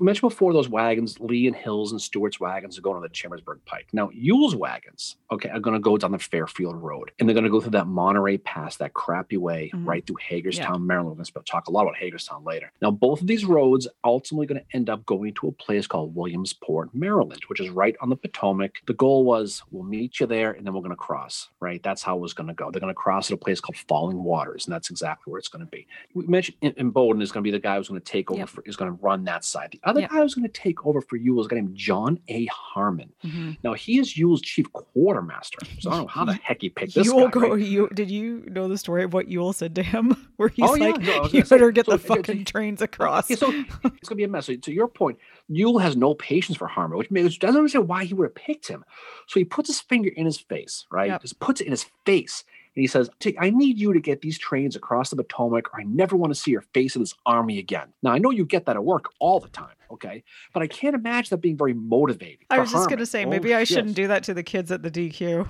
We 0.00 0.06
mentioned 0.06 0.28
before 0.30 0.52
those 0.52 0.68
wagons, 0.68 1.20
Lee 1.20 1.46
and 1.46 1.54
Hills 1.54 1.92
and 1.92 2.00
Stuart's 2.00 2.40
wagons 2.40 2.76
are 2.76 2.80
going 2.80 2.96
on 2.96 3.02
the 3.02 3.08
Chambersburg 3.10 3.60
Pike. 3.64 3.86
Now, 3.92 4.10
Ewell's 4.12 4.56
wagons, 4.56 5.14
okay, 5.30 5.48
are 5.50 5.60
going 5.60 5.74
to 5.74 5.80
go 5.80 5.96
down 5.96 6.10
the 6.10 6.18
Fairfield 6.18 6.74
Road 6.82 7.12
and 7.18 7.28
they're 7.28 7.34
going 7.34 7.44
to 7.44 7.50
go 7.50 7.60
through 7.60 7.70
that 7.72 7.86
Monterey 7.86 8.38
Pass, 8.38 8.76
that 8.78 8.92
crappy 8.92 9.36
way, 9.36 9.70
Mhm. 9.72 9.86
right 9.86 10.04
through 10.04 10.16
Hagerstown, 10.20 10.84
Maryland. 10.84 11.16
We're 11.18 11.24
going 11.32 11.44
to 11.44 11.50
talk 11.50 11.68
a 11.68 11.70
lot 11.70 11.82
about 11.82 11.96
Hagerstown 11.96 12.42
later. 12.42 12.72
Now, 12.82 12.90
both 12.90 13.20
of 13.20 13.28
these 13.28 13.44
roads 13.44 13.86
ultimately 14.02 14.46
going 14.46 14.60
to 14.62 14.76
end 14.76 14.90
up 14.90 15.06
going 15.06 15.32
to 15.34 15.46
a 15.46 15.52
place 15.52 15.86
called 15.86 16.12
Williamsport, 16.16 16.92
Maryland, 16.92 17.42
which 17.46 17.60
is 17.60 17.70
right 17.70 17.94
on 18.00 18.08
the 18.08 18.16
Potomac. 18.16 18.78
The 18.86 18.94
goal 18.94 19.24
was 19.24 19.62
we'll 19.70 19.84
meet 19.84 20.18
you 20.18 20.26
there 20.26 20.50
and 20.50 20.66
then 20.66 20.74
we're 20.74 20.80
going 20.80 20.90
to 20.90 20.96
cross, 20.96 21.50
right? 21.60 21.80
That's 21.84 22.02
how 22.02 22.16
it 22.16 22.20
was 22.20 22.34
going 22.34 22.48
to 22.48 22.54
go. 22.54 22.72
They're 22.72 22.80
going 22.80 22.90
to 22.90 22.94
cross 22.94 23.30
at 23.30 23.34
a 23.34 23.38
place 23.38 23.60
called 23.60 23.76
Falling 23.76 24.24
Waters, 24.24 24.66
and 24.66 24.74
that's 24.74 24.90
exactly 24.90 25.30
where 25.30 25.38
it's 25.38 25.46
going 25.48 25.64
to 25.64 25.70
be. 25.70 25.86
We 26.14 26.26
mentioned 26.26 26.56
in, 26.62 26.72
Imboden 26.72 27.22
is 27.22 27.30
going 27.30 27.44
to 27.44 27.46
be 27.48 27.52
the 27.52 27.60
guy 27.60 27.76
who's 27.76 27.88
going 27.88 28.00
to 28.00 28.04
take 28.04 28.28
over, 28.32 28.40
Yep. 28.40 28.48
for, 28.48 28.62
is 28.66 28.74
going 28.74 28.90
to 28.90 29.00
run 29.00 29.22
that 29.24 29.44
side. 29.44 29.70
The 29.70 29.80
other 29.84 30.00
Yep. 30.00 30.10
guy 30.10 30.16
who's 30.20 30.34
going 30.34 30.46
to 30.46 30.52
take 30.52 30.84
over 30.86 31.00
for 31.00 31.16
Ewell 31.16 31.40
is 31.40 31.46
a 31.46 31.50
guy 31.50 31.56
named 31.56 31.76
John 31.76 32.18
A. 32.28 32.46
Harman. 32.46 33.12
Mhm. 33.24 33.56
Now, 33.62 33.74
he 33.74 33.98
is 33.98 34.16
Ewell's 34.16 34.40
chief 34.42 34.70
quartermaster. 34.72 35.58
So 35.80 35.90
I 35.90 35.94
don't 35.96 36.02
know 36.02 36.06
how 36.08 36.24
the 36.24 36.32
heck 36.42 36.60
he 36.62 36.68
picked 36.70 36.94
this 36.94 37.06
Ewell 37.06 37.28
guy. 37.28 37.40
go. 37.40 37.50
right? 37.54 37.60
You 37.62 37.88
did 37.94 38.10
you 38.10 38.44
know 38.50 38.68
the 38.68 38.78
story 38.78 39.04
of 39.04 39.12
what 39.12 39.28
Ewell 39.28 39.52
said 39.52 39.74
to 39.76 39.82
him, 39.82 40.16
where 40.36 40.48
he's 40.48 40.68
Oh, 40.68 40.74
yeah, 40.74 40.86
like, 40.90 41.00
no, 41.02 41.24
"You 41.32 41.44
say, 41.44 41.56
better 41.56 41.70
get 41.70 41.86
so 41.86 41.92
the 41.92 41.98
fucking 41.98 42.44
trains 42.44 42.80
across." 42.82 43.28
Yeah, 43.30 43.36
so 43.36 43.50
it's 43.84 44.08
gonna 44.08 44.16
be 44.16 44.24
a 44.24 44.28
mess. 44.28 44.46
So 44.46 44.56
to 44.56 44.72
your 44.72 44.88
point, 44.88 45.18
Ewell 45.48 45.78
has 45.78 45.96
no 45.96 46.14
patience 46.14 46.56
for 46.58 46.66
Harman, 46.66 46.98
which 46.98 47.10
makes 47.10 47.36
doesn't 47.38 47.56
understand 47.56 47.88
why 47.88 48.04
he 48.04 48.14
would 48.14 48.24
have 48.24 48.34
picked 48.34 48.68
him. 48.68 48.84
So 49.26 49.40
he 49.40 49.44
puts 49.44 49.68
his 49.68 49.80
finger 49.80 50.10
in 50.10 50.24
his 50.26 50.38
face, 50.40 50.86
right? 50.90 51.08
Yep. 51.10 51.22
Just 51.22 51.40
puts 51.40 51.60
it 51.60 51.64
in 51.66 51.70
his 51.72 51.86
face, 52.06 52.44
he 52.82 52.86
says, 52.86 53.08
"Take- 53.20 53.36
"I 53.40 53.50
need 53.50 53.78
you 53.78 53.92
to 53.92 54.00
get 54.00 54.20
these 54.20 54.38
trains 54.38 54.76
across 54.76 55.10
the 55.10 55.16
Potomac, 55.16 55.72
or 55.72 55.80
I 55.80 55.84
never 55.84 56.16
want 56.16 56.32
to 56.32 56.38
see 56.40 56.50
your 56.50 56.64
face 56.74 56.96
in 56.96 57.02
this 57.02 57.14
army 57.26 57.58
again." 57.58 57.88
Now 58.02 58.12
I 58.12 58.18
know 58.18 58.30
you 58.30 58.44
get 58.44 58.66
that 58.66 58.76
at 58.76 58.84
work 58.84 59.06
all 59.20 59.40
the 59.40 59.48
time, 59.48 59.74
okay? 59.90 60.22
But 60.52 60.62
I 60.62 60.66
can't 60.66 60.94
imagine 60.94 61.28
that 61.30 61.38
being 61.40 61.56
very 61.56 61.74
motivating. 61.74 62.46
I 62.50 62.58
was 62.58 62.72
just 62.72 62.88
gonna 62.90 63.06
say 63.06 63.24
Oh, 63.24 63.28
maybe 63.30 63.54
I 63.54 63.64
shit. 63.64 63.76
shouldn't 63.76 63.96
do 63.96 64.08
that 64.08 64.24
to 64.24 64.34
the 64.34 64.42
kids 64.42 64.70
at 64.72 64.82
the 64.82 64.90
DQ. 64.90 65.46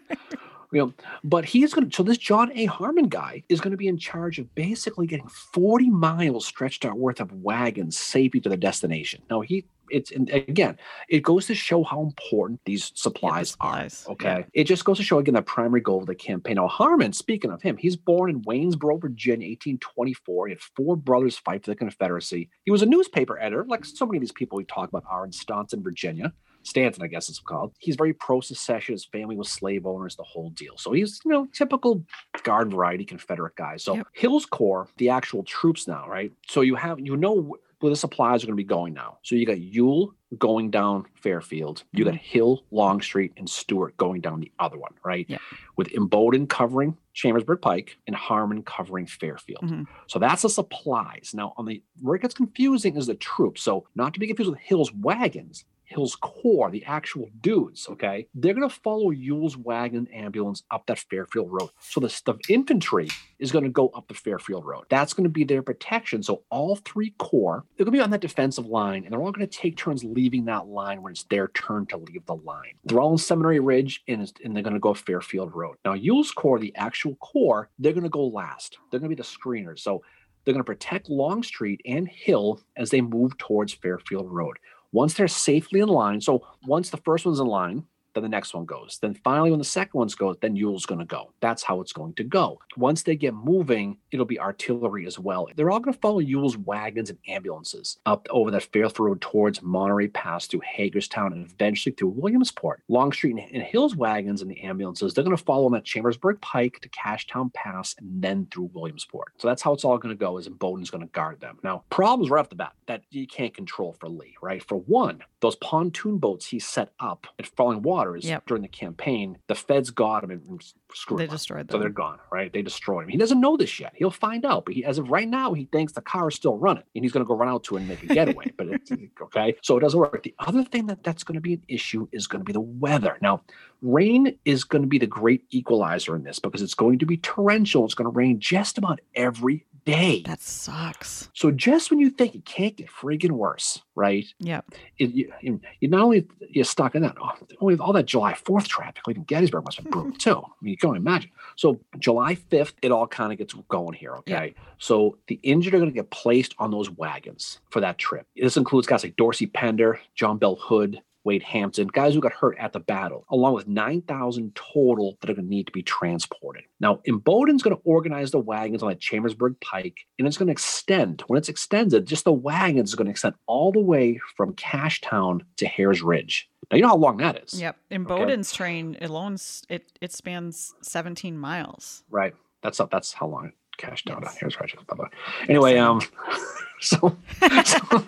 you 0.74 0.86
know? 0.86 0.92
But 1.22 1.44
he's 1.44 1.72
going 1.72 1.88
to, 1.88 1.96
so 1.96 2.02
this 2.02 2.18
John 2.18 2.50
A. 2.54 2.66
Harman 2.66 3.08
guy 3.08 3.42
is 3.48 3.60
going 3.60 3.70
to 3.70 3.76
be 3.76 3.88
in 3.88 3.96
charge 3.96 4.38
of 4.38 4.54
basically 4.54 5.06
getting 5.06 5.28
40 5.28 5.90
miles 5.90 6.44
stretched 6.44 6.84
out 6.84 6.98
worth 6.98 7.20
of 7.20 7.32
wagons 7.32 7.98
safely 7.98 8.40
to 8.40 8.48
the 8.48 8.56
destination. 8.56 9.22
Now, 9.30 9.40
he, 9.40 9.64
it's, 9.90 10.10
again, 10.10 10.78
it 11.08 11.20
goes 11.20 11.46
to 11.46 11.54
show 11.54 11.84
how 11.84 12.02
important 12.02 12.60
these 12.64 12.90
supplies, 12.94 13.50
supplies, 13.50 14.04
are. 14.06 14.12
Okay. 14.12 14.38
yeah. 14.38 14.44
It 14.52 14.64
just 14.64 14.84
goes 14.84 14.96
to 14.96 15.04
show, 15.04 15.18
again, 15.18 15.34
the 15.34 15.42
primary 15.42 15.80
goal 15.80 16.00
of 16.00 16.06
the 16.06 16.14
campaign. 16.14 16.56
Now, 16.56 16.68
Harman, 16.68 17.12
speaking 17.12 17.50
of 17.50 17.62
him, 17.62 17.76
he's 17.76 17.96
born 17.96 18.30
in 18.30 18.42
Waynesboro, 18.42 18.98
Virginia, 18.98 19.48
1824. 19.48 20.46
He 20.46 20.52
had 20.52 20.60
four 20.60 20.96
brothers 20.96 21.36
fight 21.38 21.64
for 21.64 21.70
the 21.70 21.76
Confederacy. 21.76 22.50
He 22.64 22.70
was 22.70 22.82
a 22.82 22.86
newspaper 22.86 23.38
editor, 23.38 23.64
like 23.68 23.84
so 23.84 24.06
many 24.06 24.18
of 24.18 24.22
these 24.22 24.32
people 24.32 24.56
we 24.56 24.64
talk 24.64 24.88
about 24.88 25.04
are 25.08 25.24
in 25.24 25.32
Staunton, 25.32 25.82
Virginia. 25.82 26.32
Stanton, 26.64 27.02
I 27.02 27.06
guess 27.06 27.28
it's 27.28 27.38
called. 27.38 27.72
He's 27.78 27.96
very 27.96 28.12
pro-secession. 28.12 28.92
His 28.94 29.04
family 29.04 29.36
was 29.36 29.50
slave 29.50 29.86
owners, 29.86 30.16
the 30.16 30.22
whole 30.24 30.50
deal. 30.50 30.76
So 30.76 30.92
he's, 30.92 31.20
you 31.24 31.30
know, 31.30 31.46
typical 31.52 32.04
guard 32.42 32.70
variety 32.72 33.04
Confederate 33.04 33.54
guy. 33.56 33.76
So 33.76 33.94
Yep. 33.96 34.06
Hill's 34.12 34.46
Corps, 34.46 34.88
the 34.96 35.10
actual 35.10 35.44
troops 35.44 35.86
now, 35.86 36.08
right? 36.08 36.32
So 36.48 36.62
you 36.62 36.74
have, 36.74 36.98
you 37.00 37.16
know, 37.16 37.58
where 37.80 37.90
the 37.90 37.96
supplies 37.96 38.42
are 38.42 38.46
going 38.46 38.56
to 38.56 38.62
be 38.62 38.64
going 38.64 38.94
now. 38.94 39.18
So 39.22 39.34
you 39.34 39.44
got 39.44 39.60
Ewell 39.60 40.14
going 40.38 40.70
down 40.70 41.04
Fairfield. 41.16 41.82
You 41.92 42.04
got 42.06 42.14
Hill, 42.14 42.64
Longstreet, 42.70 43.32
and 43.36 43.48
Stuart 43.48 43.96
going 43.98 44.22
down 44.22 44.40
the 44.40 44.50
other 44.58 44.78
one, 44.78 44.92
right? 45.04 45.28
With 45.76 45.88
Imboden 45.90 46.48
covering 46.48 46.96
Chambersburg 47.12 47.60
Pike 47.60 47.98
and 48.06 48.16
Harman 48.16 48.62
covering 48.62 49.06
Fairfield. 49.06 49.64
Mhm. 49.64 49.86
So 50.08 50.18
that's 50.18 50.42
the 50.42 50.48
supplies. 50.48 51.32
Now, 51.34 51.52
on 51.58 51.66
the 51.66 51.82
where 52.00 52.16
it 52.16 52.22
gets 52.22 52.34
confusing 52.34 52.96
is 52.96 53.06
the 53.06 53.14
troops. 53.14 53.62
So 53.62 53.86
not 53.94 54.14
to 54.14 54.20
be 54.20 54.26
confused 54.28 54.50
with 54.50 54.60
Hill's 54.60 54.92
wagons. 54.94 55.64
Hill's 55.84 56.16
Corps, 56.16 56.70
the 56.70 56.84
actual 56.84 57.28
dudes, 57.40 57.86
okay, 57.88 58.26
they're 58.34 58.54
going 58.54 58.68
to 58.68 58.74
follow 58.74 59.10
Ewell's 59.10 59.56
wagon 59.56 60.06
ambulance 60.08 60.62
up 60.70 60.86
that 60.86 60.98
Fairfield 60.98 61.48
Road. 61.50 61.70
So 61.80 62.00
the, 62.00 62.20
the 62.24 62.38
infantry 62.48 63.08
is 63.38 63.52
going 63.52 63.64
to 63.64 63.70
go 63.70 63.88
up 63.88 64.08
the 64.08 64.14
Fairfield 64.14 64.64
Road. 64.64 64.84
That's 64.88 65.12
going 65.12 65.24
to 65.24 65.30
be 65.30 65.44
their 65.44 65.62
protection. 65.62 66.22
So 66.22 66.42
all 66.50 66.76
three 66.76 67.10
corps, 67.18 67.64
they're 67.76 67.84
going 67.84 67.92
to 67.92 67.98
be 67.98 68.02
on 68.02 68.10
that 68.10 68.20
defensive 68.20 68.66
line, 68.66 69.04
and 69.04 69.12
they're 69.12 69.20
all 69.20 69.32
going 69.32 69.46
to 69.46 69.58
take 69.58 69.76
turns 69.76 70.02
leaving 70.02 70.46
that 70.46 70.66
line 70.66 71.02
when 71.02 71.12
it's 71.12 71.24
their 71.24 71.48
turn 71.48 71.86
to 71.86 71.98
leave 71.98 72.24
the 72.26 72.36
line. 72.36 72.74
They're 72.84 73.00
all 73.00 73.12
in 73.12 73.18
Seminary 73.18 73.60
Ridge, 73.60 74.02
and, 74.08 74.32
and 74.42 74.56
they're 74.56 74.62
going 74.62 74.74
to 74.74 74.80
go 74.80 74.94
Fairfield 74.94 75.54
Road. 75.54 75.76
Now, 75.84 75.92
Ewell's 75.92 76.32
Corps, 76.32 76.58
the 76.58 76.74
actual 76.76 77.16
corps, 77.16 77.68
they're 77.78 77.92
going 77.92 78.04
to 78.04 78.08
go 78.10 78.26
last. 78.26 78.78
They're 78.90 79.00
going 79.00 79.10
to 79.10 79.16
be 79.16 79.22
the 79.22 79.28
screeners. 79.28 79.80
So 79.80 80.02
they're 80.44 80.54
going 80.54 80.62
to 80.62 80.64
protect 80.64 81.08
Longstreet 81.08 81.80
and 81.86 82.08
Hill 82.08 82.60
as 82.76 82.90
they 82.90 83.00
move 83.00 83.36
towards 83.38 83.72
Fairfield 83.72 84.30
Road. 84.30 84.58
Once 84.94 85.14
they're 85.14 85.26
safely 85.26 85.80
in 85.80 85.88
line, 85.88 86.20
so 86.20 86.46
once 86.66 86.90
the 86.90 86.96
first 86.98 87.26
one's 87.26 87.40
in 87.40 87.46
line, 87.46 87.84
then 88.14 88.22
the 88.22 88.28
next 88.28 88.54
one 88.54 88.64
goes. 88.64 88.98
Then 89.00 89.14
finally, 89.14 89.50
when 89.50 89.58
the 89.58 89.64
second 89.64 89.98
one's 89.98 90.14
goes, 90.14 90.36
then 90.40 90.56
Ewell's 90.56 90.86
going 90.86 91.00
to 91.00 91.04
go. 91.04 91.32
That's 91.40 91.62
how 91.62 91.80
it's 91.80 91.92
going 91.92 92.14
to 92.14 92.24
go. 92.24 92.60
Once 92.76 93.02
they 93.02 93.16
get 93.16 93.34
moving, 93.34 93.98
it'll 94.10 94.24
be 94.24 94.40
artillery 94.40 95.06
as 95.06 95.18
well. 95.18 95.48
They're 95.54 95.70
all 95.70 95.80
going 95.80 95.94
to 95.94 96.00
follow 96.00 96.20
Ewell's 96.20 96.56
wagons 96.56 97.10
and 97.10 97.18
ambulances 97.28 97.98
up 98.06 98.26
over 98.30 98.50
that 98.52 98.62
Fairfield 98.72 99.00
Road 99.00 99.20
towards 99.20 99.62
Monterey 99.62 100.08
Pass 100.08 100.46
through 100.46 100.62
Hagerstown 100.64 101.32
and 101.32 101.50
eventually 101.50 101.94
through 101.94 102.10
Williamsport. 102.10 102.82
Longstreet 102.88 103.36
and, 103.52 103.62
Hill's 103.62 103.96
wagons 103.96 104.42
and 104.42 104.50
the 104.50 104.60
ambulances, 104.62 105.14
they're 105.14 105.24
going 105.24 105.36
to 105.36 105.42
follow 105.42 105.64
them 105.64 105.74
at 105.74 105.84
Chambersburg 105.84 106.40
Pike 106.40 106.78
to 106.82 106.88
Cashtown 106.90 107.52
Pass 107.52 107.96
and 107.98 108.22
then 108.22 108.46
through 108.52 108.70
Williamsport. 108.72 109.32
So 109.38 109.48
that's 109.48 109.62
how 109.62 109.72
it's 109.72 109.84
all 109.84 109.98
going 109.98 110.14
to 110.14 110.18
go. 110.18 110.38
Is 110.38 110.48
Imboden's 110.48 110.90
going 110.90 111.04
to 111.04 111.12
guard 111.12 111.40
them. 111.40 111.58
Now, 111.64 111.84
problems 111.90 112.30
right 112.30 112.40
off 112.40 112.50
the 112.50 112.56
bat 112.56 112.72
that 112.86 113.02
you 113.10 113.26
can't 113.26 113.54
control 113.54 113.96
for 113.98 114.08
Lee, 114.08 114.36
right? 114.42 114.62
For 114.62 114.76
one, 114.76 115.22
those 115.40 115.56
pontoon 115.56 116.18
boats 116.18 116.46
he 116.46 116.58
set 116.58 116.90
up 117.00 117.26
at 117.38 117.46
Falling 117.46 117.82
Water 117.82 118.03
daughters 118.04 118.24
Yep. 118.24 118.46
during 118.46 118.62
the 118.62 118.68
campaign, 118.68 119.38
the 119.48 119.54
feds 119.54 119.90
got 119.90 120.24
him 120.24 120.30
and 120.30 120.62
screwed 120.94 121.20
They 121.20 121.24
him. 121.24 121.30
up. 121.30 121.34
destroyed 121.36 121.70
So 121.70 121.78
they're 121.78 121.88
gone, 121.88 122.18
right? 122.32 122.52
They 122.52 122.62
destroyed 122.62 123.04
him. 123.04 123.08
He 123.10 123.16
doesn't 123.16 123.40
know 123.40 123.56
this 123.56 123.78
yet. 123.80 123.92
He'll 123.96 124.10
find 124.10 124.44
out, 124.44 124.64
but 124.64 124.74
he, 124.74 124.84
as 124.84 124.98
of 124.98 125.10
right 125.10 125.28
now, 125.28 125.52
he 125.52 125.64
thinks 125.72 125.92
the 125.92 126.00
car 126.00 126.28
is 126.28 126.34
still 126.34 126.56
running, 126.58 126.84
and 126.94 127.04
he's 127.04 127.12
going 127.12 127.24
to 127.24 127.28
go 127.28 127.34
run 127.36 127.48
out 127.48 127.64
to 127.64 127.76
it 127.76 127.80
and 127.80 127.88
make 127.88 128.02
a 128.02 128.06
getaway. 128.06 128.52
but 128.56 128.68
it's 128.68 128.90
okay, 129.22 129.56
so 129.62 129.76
it 129.76 129.80
doesn't 129.80 129.98
work. 129.98 130.22
The 130.22 130.34
other 130.38 130.64
thing 130.64 130.86
that 130.86 131.02
that's 131.02 131.24
going 131.24 131.34
to 131.36 131.40
be 131.40 131.54
an 131.54 131.62
issue 131.68 132.06
is 132.12 132.26
going 132.26 132.40
to 132.40 132.44
be 132.44 132.52
the 132.52 132.60
weather. 132.60 133.16
Now, 133.20 133.42
rain 133.82 134.36
is 134.44 134.64
going 134.64 134.82
to 134.82 134.88
be 134.88 134.98
the 134.98 135.06
great 135.06 135.44
equalizer 135.50 136.14
in 136.16 136.22
this 136.24 136.38
because 136.38 136.62
it's 136.62 136.74
going 136.74 136.98
to 137.00 137.06
be 137.06 137.16
torrential. 137.18 137.84
It's 137.84 137.94
going 137.94 138.06
to 138.10 138.16
rain 138.16 138.38
just 138.40 138.78
about 138.78 139.00
every 139.14 139.64
day. 139.84 140.22
That 140.26 140.40
sucks. 140.40 141.28
so 141.34 141.50
just 141.50 141.90
when 141.90 142.00
you 142.00 142.10
think 142.10 142.34
it 142.34 142.44
can't 142.44 142.76
get 142.76 142.88
friggin' 142.88 143.32
worse, 143.32 143.82
right? 143.94 144.26
Yep. 144.38 144.74
it, 144.98 145.10
you, 145.10 145.32
you 145.80 145.88
not 145.88 146.02
only 146.02 146.26
you're 146.50 146.64
stuck 146.64 146.94
in 146.94 147.02
that, 147.02 147.16
oh, 147.20 147.32
only 147.60 147.76
all 147.76 147.92
that 147.92 148.06
July 148.06 148.32
4th 148.32 148.66
traffic, 148.66 149.06
leaving 149.06 149.24
Gettysburg 149.24 149.64
must 149.64 149.76
have 149.78 149.84
been 149.84 149.92
brutal 149.92 150.12
too. 150.18 150.38
I 150.38 150.52
mean, 150.62 150.70
you 150.72 150.76
can 150.76 150.88
only 150.88 151.00
imagine. 151.00 151.30
So 151.56 151.80
July 151.98 152.34
5th, 152.34 152.74
it 152.82 152.92
all 152.92 153.06
kind 153.06 153.32
of 153.32 153.38
gets 153.38 153.54
going 153.68 153.94
here. 153.94 154.16
Okay. 154.16 154.54
So 154.78 155.18
the 155.28 155.38
injured 155.42 155.74
are 155.74 155.78
going 155.78 155.90
to 155.90 155.94
get 155.94 156.10
placed 156.10 156.54
on 156.58 156.70
those 156.70 156.90
wagons 156.90 157.60
for 157.70 157.80
that 157.80 157.98
trip. 157.98 158.26
This 158.36 158.56
includes 158.56 158.86
guys 158.86 159.02
like 159.02 159.16
Dorsey 159.16 159.46
Pender, 159.46 160.00
John 160.14 160.38
Bell 160.38 160.56
Hood, 160.56 161.00
Wade 161.24 161.42
Hampton, 161.42 161.88
guys 161.88 162.14
who 162.14 162.20
got 162.20 162.32
hurt 162.32 162.56
at 162.58 162.72
the 162.72 162.80
battle, 162.80 163.24
along 163.30 163.54
with 163.54 163.66
9,000 163.66 164.54
total 164.54 165.16
that 165.20 165.30
are 165.30 165.34
going 165.34 165.46
to 165.46 165.50
need 165.50 165.66
to 165.66 165.72
be 165.72 165.82
transported. 165.82 166.64
Now, 166.80 167.00
Imboden's 167.08 167.62
going 167.62 167.74
to 167.76 167.82
organize 167.84 168.30
the 168.30 168.38
wagons 168.38 168.82
on 168.82 168.90
the 168.90 168.94
Chambersburg 168.94 169.56
Pike, 169.60 170.00
and 170.18 170.28
it's 170.28 170.36
going 170.36 170.48
to 170.48 170.52
extend. 170.52 171.22
When 171.26 171.38
it's 171.38 171.48
extended, 171.48 172.06
just 172.06 172.24
the 172.24 172.32
wagons 172.32 172.92
are 172.92 172.96
going 172.96 173.06
to 173.06 173.10
extend 173.10 173.34
all 173.46 173.72
the 173.72 173.80
way 173.80 174.20
from 174.36 174.52
Cashtown 174.54 175.40
to 175.56 175.66
Herr's 175.66 176.02
Ridge. 176.02 176.48
Now, 176.70 176.76
you 176.76 176.82
know 176.82 176.88
how 176.88 176.96
long 176.96 177.16
that 177.18 177.42
is, 177.42 177.60
Yep. 177.60 177.76
Imboden's 177.90 178.52
train 178.52 178.96
alone, 179.00 179.36
it 179.68 179.92
it 180.00 180.12
spans 180.12 180.74
17 180.82 181.36
miles. 181.38 182.04
right? 182.10 182.34
That's 182.62 182.80
that's 182.90 183.12
how 183.12 183.26
long 183.26 183.52
Cashtown 183.78 184.20
to 184.20 184.30
Yes. 184.42 184.60
Ridge 184.60 184.74
is. 184.74 184.84
Blah, 184.86 184.96
blah. 184.96 185.08
Anyway, 185.48 185.76
um, 185.78 186.00
so 186.80 187.16
so 187.64 188.04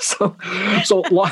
so 0.00 0.36
so 0.84 1.02
lo- 1.10 1.26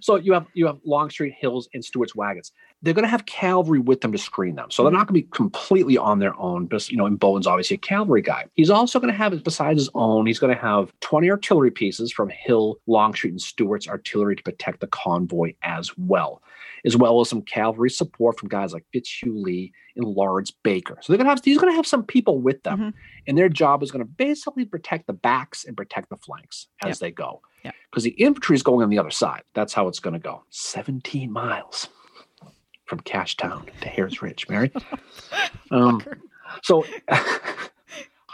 so 0.00 0.16
you 0.16 0.32
have 0.32 0.46
you 0.54 0.66
have 0.66 0.78
Longstreet 0.84 1.34
Hills 1.34 1.68
and 1.74 1.84
Stuart's 1.84 2.14
wagons. 2.14 2.52
They're 2.82 2.94
going 2.94 3.04
to 3.04 3.08
have 3.08 3.24
cavalry 3.26 3.78
with 3.78 4.00
them 4.02 4.12
to 4.12 4.18
screen 4.18 4.56
them, 4.56 4.70
so 4.70 4.82
they're 4.82 4.92
not 4.92 5.06
going 5.06 5.20
to 5.20 5.26
be 5.26 5.28
completely 5.32 5.96
on 5.96 6.18
their 6.18 6.38
own. 6.38 6.66
But 6.66 6.90
you 6.90 6.96
know, 6.96 7.04
Imboden's 7.04 7.46
obviously 7.46 7.76
a 7.76 7.78
cavalry 7.78 8.22
guy. 8.22 8.44
He's 8.54 8.70
also 8.70 9.00
going 9.00 9.12
to 9.12 9.16
have, 9.16 9.42
besides 9.42 9.80
his 9.80 9.90
own, 9.94 10.26
he's 10.26 10.38
going 10.38 10.54
to 10.54 10.60
have 10.60 10.92
twenty 11.00 11.30
artillery 11.30 11.70
pieces 11.70 12.12
from 12.12 12.28
Hill, 12.30 12.78
Longstreet, 12.86 13.32
and 13.32 13.40
Stuart's 13.40 13.88
artillery 13.88 14.36
to 14.36 14.42
protect 14.42 14.80
the 14.80 14.86
convoy 14.88 15.54
as 15.62 15.96
well, 15.96 16.42
as 16.84 16.96
well 16.96 17.20
as 17.20 17.28
some 17.28 17.42
cavalry 17.42 17.90
support 17.90 18.38
from 18.38 18.48
guys 18.48 18.72
like 18.72 18.84
Fitzhugh 18.92 19.34
Lee 19.34 19.72
and 19.96 20.04
Laurence 20.06 20.50
Baker. 20.50 20.98
So 21.00 21.12
they're 21.12 21.18
going 21.18 21.26
to 21.26 21.30
have 21.30 21.44
he's 21.44 21.58
going 21.58 21.72
to 21.72 21.76
have 21.76 21.86
some 21.86 22.04
people 22.04 22.40
with 22.40 22.62
them, 22.62 22.78
Mhm. 22.78 22.92
and 23.28 23.38
their 23.38 23.48
job 23.48 23.82
is 23.82 23.90
going 23.90 24.04
to 24.04 24.10
basically 24.10 24.64
protect 24.64 25.06
the 25.06 25.12
backs 25.12 25.64
and 25.64 25.76
protect 25.76 26.10
the 26.10 26.16
flanks 26.16 26.68
as 26.82 26.88
Yep. 26.90 26.98
they 26.98 27.10
go. 27.10 27.40
Yep. 27.64 27.74
Because 27.90 28.04
the 28.04 28.10
infantry 28.10 28.54
is 28.56 28.62
going 28.62 28.82
on 28.82 28.90
the 28.90 28.98
other 28.98 29.10
side. 29.10 29.42
That's 29.54 29.72
how 29.72 29.88
it's 29.88 30.00
going 30.00 30.14
to 30.14 30.20
go. 30.20 30.42
17 30.50 31.30
miles 31.32 31.88
from 32.86 33.00
Cashtown 33.00 33.66
to 33.80 33.88
Harris 33.88 34.20
Ridge, 34.22 34.46
Mary. 34.48 34.70
Um, 35.70 36.02
so 36.62 36.84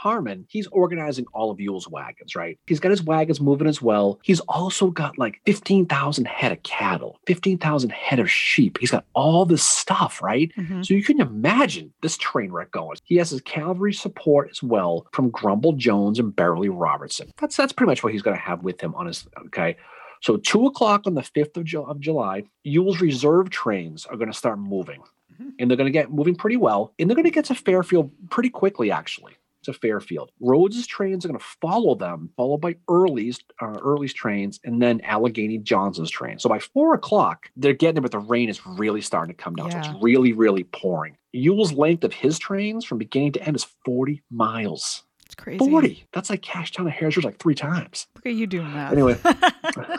Harman, 0.04 0.46
he's 0.48 0.66
organizing 0.68 1.26
all 1.34 1.50
of 1.50 1.60
Ewell's 1.60 1.86
wagons, 1.88 2.34
right? 2.34 2.58
He's 2.66 2.80
got 2.80 2.90
his 2.90 3.02
wagons 3.02 3.38
moving 3.40 3.66
as 3.66 3.82
well. 3.82 4.18
He's 4.22 4.40
also 4.40 4.90
got 4.90 5.18
like 5.18 5.40
15,000 5.44 6.26
head 6.26 6.52
of 6.52 6.62
cattle, 6.62 7.18
15,000 7.26 7.90
head 7.92 8.18
of 8.18 8.30
sheep. 8.30 8.78
He's 8.80 8.90
got 8.90 9.04
all 9.14 9.44
this 9.44 9.62
stuff, 9.62 10.22
right? 10.22 10.50
Mhm. 10.56 10.86
So 10.86 10.94
you 10.94 11.02
can 11.04 11.20
imagine 11.20 11.92
this 12.00 12.16
train 12.16 12.50
wreck 12.50 12.70
going. 12.70 12.96
He 13.04 13.16
has 13.16 13.28
his 13.30 13.42
cavalry 13.42 13.92
support 13.92 14.48
as 14.50 14.62
well 14.62 15.06
from 15.12 15.28
Grumble 15.28 15.74
Jones 15.74 16.18
and 16.18 16.34
Beverly 16.34 16.70
Robertson. 16.70 17.30
That's 17.38 17.56
that's 17.56 17.72
pretty 17.74 17.90
much 17.90 18.02
what 18.02 18.12
he's 18.14 18.22
going 18.22 18.36
to 18.36 18.42
have 18.42 18.62
with 18.64 18.80
him 18.80 18.94
on 18.94 19.04
his 19.06 19.26
okay. 19.46 19.76
So 20.22 20.38
two 20.38 20.64
o'clock 20.66 21.02
on 21.06 21.14
the 21.14 21.22
fifth 21.22 21.56
of, 21.58 21.64
Ju- 21.64 21.82
of 21.82 22.00
July, 22.00 22.44
Ewell's 22.64 23.00
reserve 23.02 23.50
trains 23.50 24.06
are 24.06 24.16
going 24.16 24.30
to 24.32 24.36
start 24.36 24.58
moving, 24.58 25.00
Mhm. 25.40 25.52
and 25.58 25.70
they're 25.70 25.76
going 25.76 25.86
to 25.92 25.98
get 25.98 26.10
moving 26.10 26.34
pretty 26.36 26.56
well, 26.56 26.92
and 26.98 27.08
they're 27.08 27.14
going 27.14 27.24
to 27.24 27.30
get 27.30 27.46
to 27.46 27.54
Fairfield 27.54 28.10
pretty 28.30 28.48
quickly, 28.50 28.90
actually. 28.90 29.32
To 29.64 29.72
Fairfield, 29.72 30.30
Rodes's 30.40 30.86
trains 30.86 31.24
are 31.24 31.28
going 31.28 31.38
to 31.38 31.46
follow 31.60 31.94
them, 31.94 32.30
followed 32.36 32.62
by 32.62 32.76
Early's 32.88 33.40
uh, 33.60 33.78
Early's 33.82 34.14
trains, 34.14 34.58
and 34.64 34.80
then 34.80 35.00
Allegheny 35.02 35.58
Johnson's 35.58 36.10
train. 36.10 36.38
So 36.38 36.48
by 36.48 36.58
four 36.58 36.94
o'clock, 36.94 37.50
they're 37.56 37.74
getting 37.74 37.96
there, 37.96 38.02
but 38.02 38.10
the 38.10 38.18
rain 38.20 38.48
is 38.48 38.64
really 38.66 39.02
starting 39.02 39.34
to 39.36 39.42
come 39.42 39.54
down. 39.54 39.70
So 39.70 39.78
it's 39.78 39.88
really, 40.02 40.32
really 40.32 40.64
pouring. 40.64 41.16
Ewell's 41.32 41.72
length 41.72 42.04
of 42.04 42.12
his 42.12 42.38
trains 42.38 42.84
from 42.84 42.98
beginning 42.98 43.32
to 43.32 43.42
end 43.46 43.56
is 43.56 43.66
40 43.84 44.22
miles. 44.30 45.04
Crazy. 45.40 45.58
40. 45.58 46.04
That's 46.12 46.28
like 46.28 46.42
cash 46.42 46.70
Cashtown 46.72 46.84
to 46.84 46.90
Harrisburg 46.90 47.24
like 47.24 47.38
three 47.38 47.54
times. 47.54 48.06
Look 48.14 48.26
at 48.26 48.34
you 48.34 48.46
doing 48.46 48.72
that. 48.74 48.92
Anyway. 48.92 49.16
I 49.24 49.96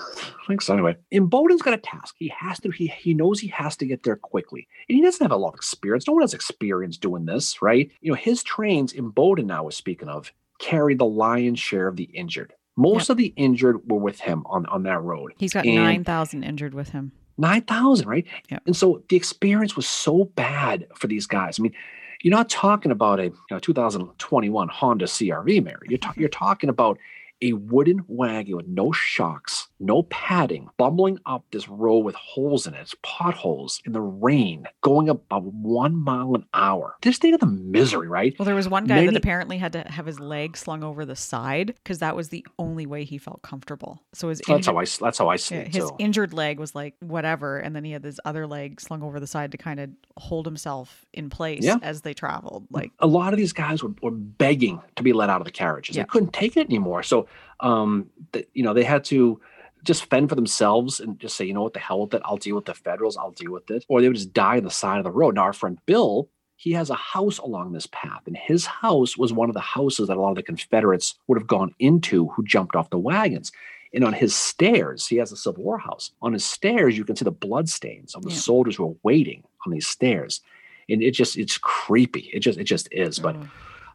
think 0.47 0.61
so. 0.61 0.73
Anyway, 0.73 0.97
Imboden's 1.11 1.63
got 1.63 1.73
a 1.73 1.77
task. 1.77 2.15
He 2.19 2.31
has 2.37 2.59
to. 2.59 2.69
He 2.69 2.87
he 2.87 3.13
knows 3.13 3.39
he 3.39 3.47
has 3.47 3.75
to 3.77 3.85
get 3.85 4.03
there 4.03 4.15
quickly, 4.15 4.67
and 4.87 4.95
he 4.95 5.01
doesn't 5.01 5.23
have 5.23 5.31
a 5.31 5.37
lot 5.37 5.49
of 5.49 5.55
experience. 5.55 6.05
No 6.07 6.13
one 6.13 6.21
has 6.21 6.33
experience 6.33 6.97
doing 6.97 7.25
this, 7.25 7.61
right? 7.61 7.91
You 8.01 8.11
know, 8.11 8.17
his 8.17 8.43
trains 8.43 8.93
Imboden 8.93 9.45
now, 9.45 9.63
was 9.63 9.75
speaking 9.75 10.09
of, 10.09 10.31
carry 10.59 10.93
the 10.93 11.05
lion's 11.05 11.59
share 11.59 11.87
of 11.87 11.95
the 11.95 12.03
injured. 12.03 12.53
Most 12.77 13.09
of 13.09 13.17
the 13.17 13.33
injured 13.35 13.89
were 13.89 13.99
with 13.99 14.19
him 14.19 14.43
on 14.45 14.65
on 14.67 14.83
that 14.83 15.01
road. 15.01 15.33
He's 15.37 15.53
got 15.53 15.65
And- 15.65 15.75
9,000 15.75 16.43
injured 16.43 16.73
with 16.73 16.89
him. 16.89 17.11
9,000, 17.37 18.07
right? 18.07 18.25
Yep. 18.49 18.63
And 18.67 18.75
so 18.75 19.03
the 19.09 19.15
experience 19.15 19.75
was 19.75 19.87
so 19.87 20.25
bad 20.35 20.85
for 20.95 21.07
these 21.07 21.25
guys. 21.25 21.59
I 21.59 21.63
mean, 21.63 21.73
you're 22.21 22.31
not 22.31 22.49
talking 22.49 22.91
about 22.91 23.19
a 23.19 23.25
you 23.25 23.35
know, 23.49 23.59
2021 23.59 24.67
Honda 24.69 25.05
CRV, 25.05 25.63
Mary. 25.63 25.87
You're, 25.89 25.97
ta- 25.97 26.13
you're 26.15 26.29
talking 26.29 26.69
about 26.69 26.97
a 27.41 27.53
wooden 27.53 28.03
wagon 28.07 28.57
with 28.57 28.67
no 28.67 28.91
shocks, 28.91 29.67
no 29.79 30.03
padding, 30.03 30.69
bumbling 30.77 31.17
up 31.25 31.43
this 31.51 31.67
road 31.67 31.99
with 31.99 32.15
holes 32.15 32.67
in 32.67 32.73
it, 32.73 32.93
potholes 33.03 33.81
in 33.85 33.93
the 33.93 34.01
rain, 34.01 34.67
going 34.81 35.09
about 35.09 35.43
one 35.43 35.95
mile 35.95 36.35
an 36.35 36.45
hour. 36.53 36.95
This 37.01 37.17
thing 37.17 37.33
of 37.33 37.39
the 37.39 37.45
misery, 37.47 38.07
right? 38.07 38.35
Well, 38.37 38.45
there 38.45 38.55
was 38.55 38.69
one 38.69 38.85
guy 38.85 38.95
Many- 38.95 39.07
that 39.07 39.15
apparently 39.17 39.57
had 39.57 39.73
to 39.73 39.81
have 39.89 40.05
his 40.05 40.19
leg 40.19 40.55
slung 40.57 40.83
over 40.83 41.05
the 41.05 41.15
side 41.15 41.67
because 41.83 41.99
that 41.99 42.15
was 42.15 42.29
the 42.29 42.45
only 42.59 42.85
way 42.85 43.03
he 43.03 43.17
felt 43.17 43.41
comfortable. 43.41 44.01
So 44.13 44.29
his 44.29 44.39
That's 44.39 44.49
injured, 44.67 44.73
how 44.73 44.79
I 44.79 44.85
that's 44.99 45.17
how 45.17 45.29
I 45.29 45.35
see 45.37 45.55
yeah, 45.55 45.61
it 45.61 45.75
his 45.75 45.89
too. 45.89 45.95
injured 45.99 46.33
leg 46.33 46.59
was 46.59 46.75
like 46.75 46.95
whatever, 46.99 47.57
and 47.57 47.75
then 47.75 47.83
he 47.83 47.91
had 47.91 48.03
this 48.03 48.19
other 48.25 48.45
leg 48.47 48.79
slung 48.79 49.01
over 49.03 49.19
the 49.19 49.27
side 49.27 49.51
to 49.53 49.57
kind 49.57 49.79
of 49.79 49.89
hold 50.17 50.45
himself 50.45 51.05
in 51.13 51.29
place 51.29 51.63
Yeah. 51.63 51.77
as 51.81 52.01
they 52.01 52.13
traveled. 52.13 52.67
Like, 52.69 52.91
a 52.99 53.07
lot 53.07 53.33
of 53.33 53.37
these 53.37 53.53
guys 53.53 53.81
were, 53.81 53.93
were 54.01 54.11
begging 54.11 54.81
to 54.95 55.03
be 55.03 55.13
let 55.13 55.29
out 55.29 55.41
of 55.41 55.45
the 55.45 55.51
carriages. 55.51 55.95
Yeah. 55.95 56.03
They 56.03 56.07
couldn't 56.07 56.33
take 56.33 56.55
it 56.57 56.67
anymore. 56.67 57.01
So, 57.03 57.27
um, 57.59 58.09
th- 58.33 58.47
you 58.53 58.63
know, 58.63 58.73
they 58.73 58.83
had 58.83 59.03
to 59.05 59.39
just 59.83 60.05
fend 60.05 60.29
for 60.29 60.35
themselves 60.35 60.99
and 60.99 61.19
just 61.19 61.35
say, 61.35 61.45
you 61.45 61.53
know 61.53 61.63
what, 61.63 61.73
the 61.73 61.79
hell 61.79 62.01
with 62.01 62.13
it. 62.13 62.21
I'll 62.25 62.37
deal 62.37 62.55
with 62.55 62.65
the 62.65 62.73
Federals. 62.73 63.17
I'll 63.17 63.31
deal 63.31 63.51
with 63.51 63.69
it. 63.71 63.85
Or 63.87 64.01
they 64.01 64.07
would 64.07 64.17
just 64.17 64.33
die 64.33 64.57
on 64.57 64.63
the 64.63 64.69
side 64.69 64.99
of 64.99 65.03
the 65.03 65.11
road. 65.11 65.35
Now, 65.35 65.41
our 65.43 65.53
friend 65.53 65.79
Bill, 65.85 66.29
he 66.55 66.71
has 66.73 66.91
a 66.91 66.95
house 66.95 67.39
along 67.39 67.71
this 67.71 67.87
path, 67.87 68.21
and 68.27 68.37
his 68.37 68.67
house 68.67 69.17
was 69.17 69.33
one 69.33 69.49
of 69.49 69.55
the 69.55 69.59
houses 69.59 70.07
that 70.07 70.17
a 70.17 70.21
lot 70.21 70.29
of 70.29 70.35
the 70.35 70.43
Confederates 70.43 71.15
would 71.27 71.39
have 71.39 71.47
gone 71.47 71.73
into 71.79 72.27
who 72.27 72.43
jumped 72.43 72.75
off 72.75 72.91
the 72.91 72.99
wagons. 72.99 73.51
And 73.93 74.03
on 74.05 74.13
his 74.13 74.35
stairs, 74.35 75.07
he 75.07 75.17
has 75.17 75.31
a 75.31 75.35
Civil 75.35 75.63
War 75.63 75.77
house. 75.79 76.11
On 76.21 76.31
his 76.33 76.45
stairs, 76.45 76.97
you 76.97 77.03
can 77.03 77.15
see 77.15 77.25
the 77.25 77.31
bloodstains 77.31 78.15
of 78.15 78.21
the 78.21 78.29
Yeah. 78.29 78.37
soldiers 78.37 78.75
who 78.75 78.87
are 78.89 78.95
waiting 79.03 79.43
on 79.65 79.71
these 79.73 79.87
stairs. 79.87 80.41
And 80.87 81.01
it 81.01 81.11
just, 81.11 81.37
it's 81.37 81.57
creepy. 81.57 82.29
It 82.33 82.39
just, 82.39 82.59
it 82.59 82.65
just 82.65 82.87
is. 82.91 83.19
But 83.19 83.35
oh, 83.35 83.47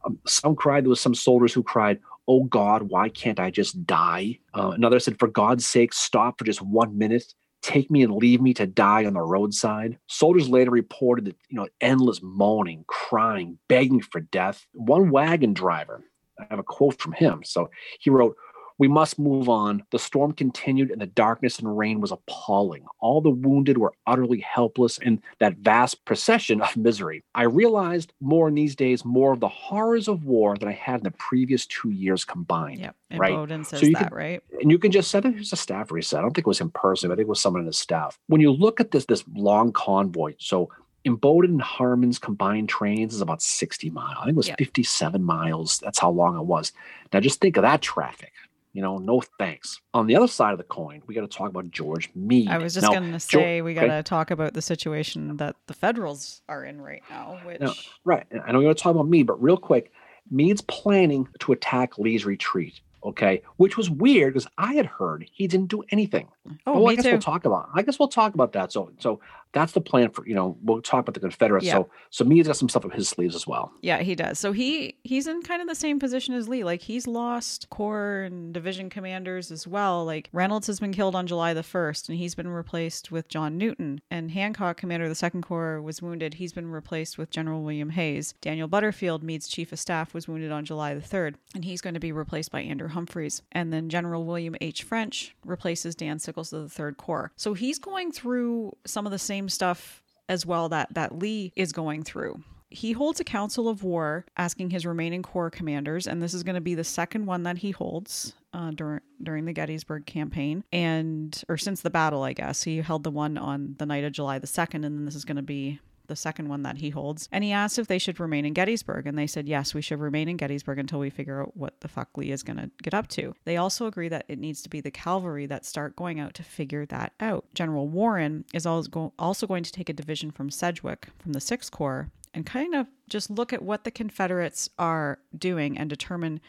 um, 0.04 0.18
some 0.26 0.54
cried. 0.54 0.84
There 0.84 0.90
was 0.90 1.00
some 1.00 1.14
soldiers 1.14 1.54
who 1.54 1.62
cried, 1.62 2.00
"Oh 2.28 2.44
God, 2.44 2.84
why 2.84 3.08
can't 3.08 3.40
I 3.40 3.50
just 3.50 3.86
die?" 3.86 4.38
Uh, 4.54 4.70
another 4.70 5.00
said, 5.00 5.18
"For 5.18 5.28
God's 5.28 5.66
sake, 5.66 5.92
stop 5.92 6.38
for 6.38 6.44
just 6.44 6.62
one 6.62 6.98
minute. 6.98 7.34
Take 7.62 7.90
me 7.90 8.02
and 8.02 8.14
leave 8.14 8.40
me 8.40 8.54
to 8.54 8.66
die 8.66 9.04
on 9.04 9.14
the 9.14 9.20
roadside." 9.20 9.98
Soldiers 10.08 10.48
later 10.48 10.70
reported 10.70 11.26
that 11.26 11.36
you 11.48 11.56
know 11.56 11.68
endless 11.80 12.20
moaning, 12.22 12.84
crying, 12.86 13.58
begging 13.68 14.00
for 14.00 14.20
death. 14.20 14.66
One 14.72 15.10
wagon 15.10 15.52
driver, 15.52 16.04
I 16.38 16.46
have 16.50 16.58
a 16.58 16.64
quote 16.64 16.98
from 17.00 17.12
him. 17.12 17.42
So 17.44 17.70
he 18.00 18.10
wrote. 18.10 18.36
We 18.78 18.88
must 18.88 19.18
move 19.18 19.48
on. 19.48 19.82
The 19.90 19.98
storm 19.98 20.32
continued, 20.32 20.90
and 20.90 21.00
the 21.00 21.06
darkness 21.06 21.58
and 21.58 21.78
rain 21.78 22.00
was 22.00 22.12
appalling. 22.12 22.84
All 23.00 23.20
the 23.20 23.30
wounded 23.30 23.78
were 23.78 23.92
utterly 24.06 24.40
helpless 24.40 24.98
in 24.98 25.22
that 25.38 25.56
vast 25.58 26.04
procession 26.04 26.60
of 26.60 26.76
misery. 26.76 27.24
I 27.34 27.44
realized 27.44 28.12
more 28.20 28.48
in 28.48 28.54
these 28.54 28.76
days 28.76 29.04
more 29.04 29.32
of 29.32 29.40
the 29.40 29.48
horrors 29.48 30.08
of 30.08 30.24
war 30.24 30.56
than 30.58 30.68
I 30.68 30.72
had 30.72 31.00
in 31.00 31.04
the 31.04 31.10
previous 31.12 31.64
two 31.66 31.90
years 31.90 32.24
combined. 32.24 32.80
yep. 32.80 32.96
And 33.10 33.20
right. 33.20 33.34
Bowden 33.34 33.64
says 33.64 33.82
you 33.82 33.92
that, 33.94 34.10
could- 34.10 34.16
right? 34.16 34.42
And 34.60 34.70
you 34.70 34.78
can 34.78 34.90
just 34.90 35.10
say 35.10 35.20
that 35.20 35.32
it 35.32 35.38
was 35.38 35.52
a 35.52 35.56
staff 35.56 35.90
reset. 35.90 36.18
I 36.18 36.22
don't 36.22 36.32
think 36.34 36.46
it 36.46 36.48
was 36.48 36.60
him 36.60 36.70
personally, 36.70 37.10
but 37.12 37.14
I 37.14 37.16
think 37.18 37.26
it 37.26 37.30
was 37.30 37.40
someone 37.40 37.60
in 37.62 37.66
his 37.66 37.78
staff. 37.78 38.18
When 38.26 38.40
you 38.40 38.52
look 38.52 38.80
at 38.80 38.90
this 38.90 39.06
this 39.06 39.24
long 39.34 39.72
convoy, 39.72 40.34
so 40.38 40.70
Imboden 41.06 41.44
and 41.50 41.62
Harman's 41.62 42.18
combined 42.18 42.68
trains 42.68 43.14
is 43.14 43.20
about 43.20 43.40
60 43.40 43.90
miles. 43.90 44.16
I 44.20 44.24
think 44.24 44.34
it 44.34 44.36
was 44.36 44.48
Yeah. 44.48 44.56
57 44.58 45.22
miles. 45.22 45.78
That's 45.78 46.00
how 46.00 46.10
long 46.10 46.36
it 46.36 46.44
was. 46.44 46.72
Now 47.12 47.20
just 47.20 47.40
think 47.40 47.56
of 47.56 47.62
that 47.62 47.80
traffic. 47.80 48.32
You 48.76 48.82
know, 48.82 48.98
no 48.98 49.22
thanks. 49.38 49.80
On 49.94 50.06
the 50.06 50.16
other 50.16 50.28
side 50.28 50.52
of 50.52 50.58
the 50.58 50.64
coin, 50.64 51.00
we 51.06 51.14
got 51.14 51.22
to 51.22 51.26
talk 51.28 51.48
about 51.48 51.70
George 51.70 52.10
Meade. 52.14 52.48
I 52.48 52.58
was 52.58 52.74
just 52.74 52.86
going 52.86 53.10
to 53.10 53.18
say 53.18 53.62
we 53.62 53.72
got 53.72 53.86
to 53.86 53.92
okay. 53.94 54.02
talk 54.02 54.30
about 54.30 54.52
the 54.52 54.60
situation 54.60 55.38
that 55.38 55.56
the 55.66 55.72
Federals 55.72 56.42
are 56.46 56.62
in 56.62 56.82
right 56.82 57.02
now, 57.08 57.40
which 57.46 57.58
No, 57.58 57.72
Right. 58.04 58.26
I 58.30 58.52
know 58.52 58.60
you 58.60 58.66
want 58.66 58.76
to 58.76 58.82
talk 58.82 58.94
about 58.94 59.08
Meade, 59.08 59.26
but 59.26 59.42
real 59.42 59.56
quick, 59.56 59.92
Meade's 60.30 60.60
planning 60.60 61.26
to 61.40 61.52
attack 61.52 61.96
Lee's 61.96 62.26
retreat. 62.26 62.80
Okay, 63.02 63.40
which 63.56 63.78
was 63.78 63.88
weird 63.88 64.34
because 64.34 64.48
I 64.58 64.74
had 64.74 64.84
heard 64.84 65.26
he 65.32 65.46
didn't 65.46 65.68
do 65.68 65.82
anything. 65.90 66.28
oh, 66.46 66.52
oh 66.66 66.80
well, 66.80 66.90
I 66.90 66.96
guess 66.96 67.04
too. 67.04 67.12
we'll 67.12 67.20
talk 67.20 67.46
about. 67.46 67.70
I 67.72 67.80
guess 67.80 67.98
we'll 67.98 68.08
talk 68.08 68.34
about 68.34 68.52
that. 68.52 68.72
So, 68.72 68.90
so 68.98 69.20
that's 69.52 69.72
the 69.72 69.80
plan 69.80 70.10
for 70.10 70.26
you 70.26 70.34
know. 70.34 70.56
We'll 70.62 70.82
talk 70.82 71.00
about 71.00 71.14
the 71.14 71.20
Confederates. 71.20 71.66
Yeah. 71.66 71.74
So, 71.74 71.90
so 72.10 72.24
Meade's 72.24 72.48
got 72.48 72.56
some 72.56 72.68
stuff 72.68 72.84
up 72.84 72.92
his 72.92 73.08
sleeves 73.08 73.34
as 73.34 73.46
well. 73.46 73.72
Yeah, 73.80 73.98
he 73.98 74.14
does. 74.14 74.38
So 74.38 74.52
he 74.52 74.96
he's 75.02 75.26
in 75.26 75.42
kind 75.42 75.62
of 75.62 75.68
the 75.68 75.74
same 75.74 75.98
position 75.98 76.34
as 76.34 76.48
Lee. 76.48 76.64
Like 76.64 76.82
he's 76.82 77.06
lost 77.06 77.68
corps 77.70 78.22
and 78.22 78.52
division 78.52 78.90
commanders 78.90 79.50
as 79.50 79.66
well. 79.66 80.04
Like 80.04 80.28
Reynolds 80.32 80.66
has 80.66 80.80
been 80.80 80.92
killed 80.92 81.14
on 81.14 81.26
July 81.26 81.54
the 81.54 81.62
1st 81.62 82.08
and 82.08 82.18
he's 82.18 82.34
been 82.34 82.48
replaced 82.48 83.10
with 83.10 83.28
John 83.28 83.58
Newton. 83.58 84.00
And 84.10 84.30
Hancock, 84.30 84.76
commander 84.76 85.06
of 85.06 85.16
the 85.16 85.30
2nd 85.30 85.42
Corps, 85.42 85.80
was 85.80 86.02
wounded. 86.02 86.34
He's 86.34 86.52
been 86.52 86.70
replaced 86.70 87.18
with 87.18 87.30
General 87.30 87.62
William 87.62 87.90
Hays. 87.90 88.34
Daniel 88.40 88.68
Butterfield, 88.68 89.22
Meade's 89.22 89.48
chief 89.48 89.72
of 89.72 89.78
staff, 89.78 90.14
was 90.14 90.28
wounded 90.28 90.52
on 90.52 90.64
July 90.64 90.94
the 90.94 91.00
3rd 91.00 91.34
and 91.54 91.64
he's 91.64 91.80
going 91.80 91.94
to 91.94 92.00
be 92.00 92.12
replaced 92.12 92.50
by 92.50 92.60
Andrew 92.60 92.88
Humphreys. 92.88 93.42
And 93.52 93.72
then 93.72 93.88
General 93.88 94.24
William 94.24 94.56
H. 94.60 94.82
French 94.82 95.34
replaces 95.44 95.94
Dan 95.94 96.18
Sickles 96.18 96.52
of 96.52 96.74
the 96.74 96.82
3rd 96.82 96.96
Corps. 96.96 97.32
So 97.36 97.54
he's 97.54 97.78
going 97.78 98.12
through 98.12 98.76
some 98.84 99.06
of 99.06 99.12
the 99.12 99.18
same 99.18 99.35
stuff 99.48 100.02
as 100.28 100.44
well 100.44 100.68
that 100.70 100.92
that 100.94 101.18
Lee 101.18 101.52
is 101.56 101.72
going 101.72 102.02
through. 102.02 102.42
He 102.68 102.92
holds 102.92 103.20
a 103.20 103.24
council 103.24 103.68
of 103.68 103.84
war 103.84 104.26
asking 104.36 104.70
his 104.70 104.84
remaining 104.84 105.22
corps 105.22 105.50
commanders, 105.50 106.06
and 106.06 106.20
this 106.20 106.34
is 106.34 106.42
going 106.42 106.56
to 106.56 106.60
be 106.60 106.74
the 106.74 106.84
second 106.84 107.26
one 107.26 107.44
that 107.44 107.58
he 107.58 107.70
holds 107.70 108.34
uh, 108.52 108.72
during 108.72 109.00
during 109.22 109.44
the 109.44 109.52
Gettysburg 109.52 110.04
campaign, 110.04 110.64
and 110.72 111.42
or 111.48 111.56
since 111.56 111.80
the 111.80 111.90
battle, 111.90 112.22
I 112.22 112.32
guess 112.32 112.64
he 112.64 112.78
held 112.78 113.04
the 113.04 113.10
one 113.10 113.38
on 113.38 113.76
the 113.78 113.86
night 113.86 114.04
of 114.04 114.12
July 114.12 114.38
the 114.38 114.46
second, 114.46 114.84
and 114.84 114.98
then 114.98 115.04
this 115.04 115.14
is 115.14 115.24
going 115.24 115.36
to 115.36 115.42
be 115.42 115.80
the 116.06 116.16
second 116.16 116.48
one 116.48 116.62
that 116.62 116.78
he 116.78 116.90
holds. 116.90 117.28
And 117.32 117.42
he 117.44 117.52
asked 117.52 117.78
if 117.78 117.86
they 117.86 117.98
should 117.98 118.20
remain 118.20 118.44
in 118.44 118.52
Gettysburg, 118.52 119.06
and 119.06 119.18
they 119.18 119.26
said 119.26 119.48
yes, 119.48 119.74
we 119.74 119.82
should 119.82 120.00
remain 120.00 120.28
in 120.28 120.36
Gettysburg 120.36 120.78
until 120.78 120.98
we 120.98 121.10
figure 121.10 121.42
out 121.42 121.56
what 121.56 121.80
the 121.80 121.88
fuck 121.88 122.16
Lee 122.16 122.30
is 122.30 122.42
going 122.42 122.58
to 122.58 122.70
get 122.82 122.94
up 122.94 123.08
to. 123.08 123.34
They 123.44 123.56
also 123.56 123.86
agree 123.86 124.08
that 124.08 124.24
it 124.28 124.38
needs 124.38 124.62
to 124.62 124.68
be 124.68 124.80
the 124.80 124.90
cavalry 124.90 125.46
that 125.46 125.64
start 125.64 125.96
going 125.96 126.20
out 126.20 126.34
to 126.34 126.42
figure 126.42 126.86
that 126.86 127.12
out. 127.20 127.44
General 127.54 127.88
Warren 127.88 128.44
is 128.54 128.66
also 128.66 129.46
going 129.46 129.62
to 129.62 129.72
take 129.72 129.88
a 129.88 129.92
division 129.92 130.30
from 130.30 130.50
Sedgwick 130.50 131.08
from 131.18 131.32
the 131.32 131.40
Sixth 131.40 131.70
Corps 131.70 132.10
and 132.34 132.44
kind 132.44 132.74
of 132.74 132.86
just 133.08 133.30
look 133.30 133.52
at 133.52 133.62
what 133.62 133.84
the 133.84 133.90
Confederates 133.90 134.68
are 134.78 135.18
doing 135.36 135.78
and 135.78 135.88
determine 135.88 136.40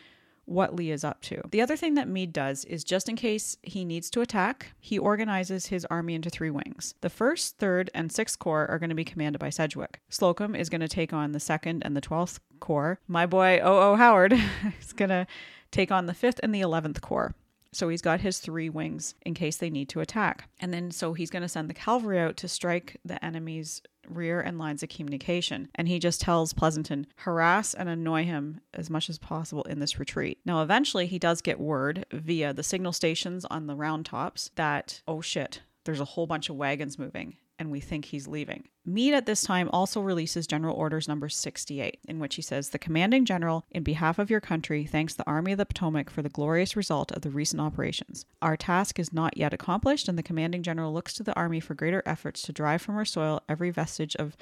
what 0.48 0.74
Lee 0.74 0.92
is 0.92 1.04
up 1.04 1.22
to. 1.22 1.42
The 1.52 1.62
other 1.62 1.76
thing 1.76 1.94
that 1.96 2.08
Meade 2.08 2.34
does 2.34 2.66
is 2.66 2.84
just 2.84 3.10
in 3.10 3.16
case 3.16 3.58
he 3.62 3.86
needs 3.86 4.10
to 4.12 4.22
attack, 4.22 4.74
he 4.80 4.98
organizes 4.98 5.68
his 5.68 5.86
army 5.86 6.16
into 6.16 6.30
three 6.30 6.50
wings. 6.50 6.96
The 7.02 7.10
1st, 7.10 7.56
3rd, 7.58 7.90
and 7.94 8.10
6th 8.10 8.40
Corps 8.40 8.68
are 8.68 8.80
going 8.80 8.90
to 8.90 8.96
be 8.96 9.04
commanded 9.04 9.40
by 9.40 9.50
Sedgwick. 9.50 10.02
Slocum 10.10 10.56
is 10.56 10.70
going 10.70 10.82
to 10.82 10.88
take 10.88 11.14
on 11.14 11.34
the 11.34 11.40
2nd 11.40 11.82
and 11.84 11.96
the 11.96 12.02
12th 12.02 12.40
Corps. 12.60 13.00
My 13.08 13.26
boy 13.26 13.60
O.O. 13.62 13.96
Howard 13.96 14.34
is 14.82 14.94
going 14.94 15.10
to 15.10 15.28
take 15.72 15.92
on 15.92 16.06
the 16.06 16.14
5th 16.14 16.40
and 16.42 16.56
the 16.56 16.62
11th 16.62 17.02
Corps. 17.02 17.36
So 17.74 17.90
he's 17.90 18.02
got 18.02 18.22
his 18.22 18.40
three 18.40 18.70
wings 18.70 19.16
in 19.24 19.34
case 19.34 19.58
they 19.58 19.70
need 19.70 19.90
to 19.90 20.00
attack. 20.00 20.50
And 20.60 20.74
then 20.74 20.92
so 20.92 21.14
he's 21.14 21.30
going 21.30 21.42
to 21.42 21.50
send 21.50 21.70
the 21.70 21.74
cavalry 21.74 22.20
out 22.20 22.38
to 22.38 22.48
strike 22.48 22.98
the 23.04 23.24
enemy's 23.24 23.82
rear 24.10 24.40
and 24.40 24.58
lines 24.58 24.84
of 24.84 24.90
communication. 24.90 25.70
And 25.76 25.88
he 25.88 26.00
just 26.00 26.22
tells 26.22 26.54
Pleasonton, 26.54 27.06
harass 27.18 27.74
and 27.74 27.90
annoy 27.90 28.26
him 28.26 28.62
as 28.74 28.90
much 28.90 29.10
as 29.10 29.18
possible 29.18 29.64
in 29.64 29.80
this 29.80 30.00
retreat. 30.00 30.40
Now, 30.46 30.62
eventually, 30.62 31.08
he 31.08 31.20
does 31.20 31.42
get 31.42 31.60
word 31.60 32.06
via 32.12 32.54
the 32.54 32.64
signal 32.64 32.94
stations 32.94 33.46
on 33.46 33.68
the 33.68 33.76
round 33.76 34.06
tops 34.06 34.52
that, 34.56 35.02
oh 35.08 35.22
shit, 35.22 35.62
there's 35.86 36.00
a 36.00 36.06
whole 36.06 36.28
bunch 36.28 36.50
of 36.50 36.56
wagons 36.56 37.00
moving. 37.00 37.38
And 37.60 37.72
we 37.72 37.80
think 37.80 38.06
he's 38.06 38.28
leaving. 38.28 38.68
Meade 38.86 39.16
at 39.16 39.26
this 39.26 39.42
time 39.42 39.68
also 39.74 40.00
releases 40.00 40.46
General 40.46 40.76
Orders 40.76 41.08
number 41.08 41.28
68, 41.28 42.00
in 42.08 42.20
which 42.20 42.36
he 42.36 42.42
says, 42.42 42.70
The 42.70 42.80
commanding 42.80 43.26
general, 43.26 43.66
in 43.72 43.84
behalf 43.84 44.20
of 44.20 44.30
your 44.30 44.40
country, 44.40 44.86
thanks 44.86 45.16
the 45.16 45.28
Army 45.28 45.54
of 45.54 45.58
the 45.58 45.66
Potomac 45.66 46.10
for 46.10 46.22
the 46.22 46.30
glorious 46.30 46.76
result 46.76 47.12
of 47.12 47.24
the 47.24 47.32
recent 47.32 47.60
operations. 47.60 48.26
Our 48.42 48.56
task 48.56 49.00
is 49.00 49.12
not 49.12 49.38
yet 49.38 49.54
accomplished, 49.54 50.08
and 50.08 50.18
the 50.18 50.24
commanding 50.24 50.62
general 50.62 50.94
looks 50.94 51.14
to 51.16 51.24
the 51.24 51.34
Army 51.34 51.60
for 51.60 51.74
greater 51.74 52.04
efforts 52.06 52.44
to 52.44 52.54
drive 52.54 52.82
from 52.82 52.96
our 52.96 53.06
soil 53.06 53.42
every 53.50 53.72
vestige 53.72 54.16
of 54.18 54.38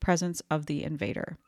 presence 0.00 0.42
of 0.50 0.66
the 0.66 0.82
invader. 0.82 1.38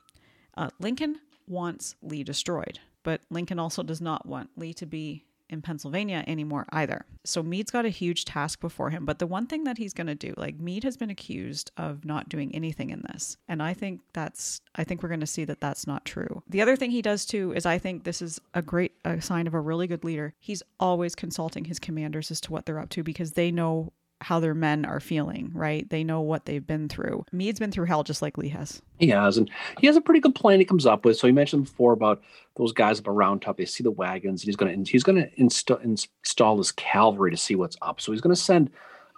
Uh, 0.57 0.71
Lincoln 0.79 1.19
wants 1.47 1.97
Lee 2.03 2.23
destroyed, 2.23 2.79
but 3.03 3.21
Lincoln 3.31 3.59
also 3.59 3.83
does 3.83 4.01
not 4.01 4.27
want 4.27 4.51
Lee 4.57 4.75
to 4.75 4.87
be 4.87 5.25
in 5.51 5.63
Pennsylvania 5.63 6.25
anymore 6.27 6.67
either. 6.71 7.05
So 7.25 7.43
Meade's 7.43 7.71
got 7.71 7.85
a 7.85 7.91
huge 7.91 8.25
task 8.25 8.61
before 8.61 8.91
him. 8.91 9.05
But 9.05 9.19
the 9.19 9.27
one 9.27 9.47
thing 9.47 9.65
that 9.65 9.79
he's 9.79 9.93
going 9.93 10.07
to 10.07 10.15
do, 10.15 10.33
like 10.37 10.59
Meade 10.59 10.85
has 10.85 10.97
been 10.97 11.11
accused 11.11 11.71
of 11.77 12.05
not 12.05 12.29
doing 12.29 12.55
anything 12.55 12.91
in 12.91 13.03
this. 13.13 13.37
And 13.49 13.63
I 13.63 13.75
think 13.75 14.01
that's, 14.13 14.61
I 14.75 14.85
think 14.85 15.03
we're 15.03 15.09
going 15.09 15.21
to 15.21 15.27
see 15.27 15.45
that 15.45 15.61
that's 15.61 15.87
not 15.87 16.05
true. 16.05 16.43
The 16.49 16.63
other 16.63 16.77
thing 16.77 16.91
he 16.91 17.03
does 17.03 17.27
too 17.27 17.53
is 17.53 17.67
I 17.67 17.79
think 17.79 18.05
this 18.05 18.23
is 18.23 18.41
a 18.55 18.63
great 18.63 18.93
a 19.05 19.21
sign 19.21 19.47
of 19.47 19.55
a 19.55 19.61
really 19.61 19.87
good 19.87 20.05
leader. 20.05 20.35
He's 20.39 20.63
always 20.79 21.15
consulting 21.15 21.65
his 21.65 21.79
commanders 21.79 22.31
as 22.31 22.41
to 22.43 22.53
what 22.53 22.67
they're 22.67 22.79
up 22.79 22.91
to 22.91 23.03
because 23.03 23.33
they 23.33 23.51
know 23.51 23.93
how 24.21 24.39
their 24.41 24.55
men 24.55 24.85
are 24.85 25.01
feeling, 25.01 25.51
right? 25.55 25.89
They 25.89 26.05
know 26.05 26.21
what 26.21 26.45
they've 26.45 26.67
been 26.67 26.89
through. 26.89 27.25
Meade's 27.33 27.59
been 27.59 27.73
through 27.73 27.87
hell 27.87 28.03
just 28.03 28.21
like 28.23 28.37
Lee 28.37 28.49
has. 28.51 28.83
He 28.99 29.09
has, 29.09 29.39
and 29.39 29.51
he 29.81 29.87
has 29.87 29.97
a 29.97 30.01
pretty 30.01 30.21
good 30.21 30.35
plan 30.35 30.59
he 30.59 30.65
comes 30.65 30.85
up 30.87 31.05
with. 31.05 31.17
So 31.17 31.27
he 31.27 31.33
mentioned 31.33 31.65
before 31.65 31.93
about 31.93 32.23
those 32.57 32.73
guys 32.73 32.99
up 32.99 33.09
around 33.09 33.41
top. 33.41 33.57
They 33.57 33.65
see 33.65 33.83
the 33.83 33.91
wagons, 33.91 34.43
and 34.43 34.49
he's 34.49 34.57
going 34.57 34.85
to 34.85 34.91
he's 34.91 35.03
going 35.03 35.17
to 35.23 35.31
install 35.41 35.79
install 35.79 36.59
his 36.59 36.73
cavalry 36.73 37.31
to 37.31 37.37
see 37.37 37.55
what's 37.55 37.77
up. 37.83 38.01
So 38.01 38.13
he's 38.13 38.21
going 38.21 38.35
to 38.35 38.41
send 38.41 38.71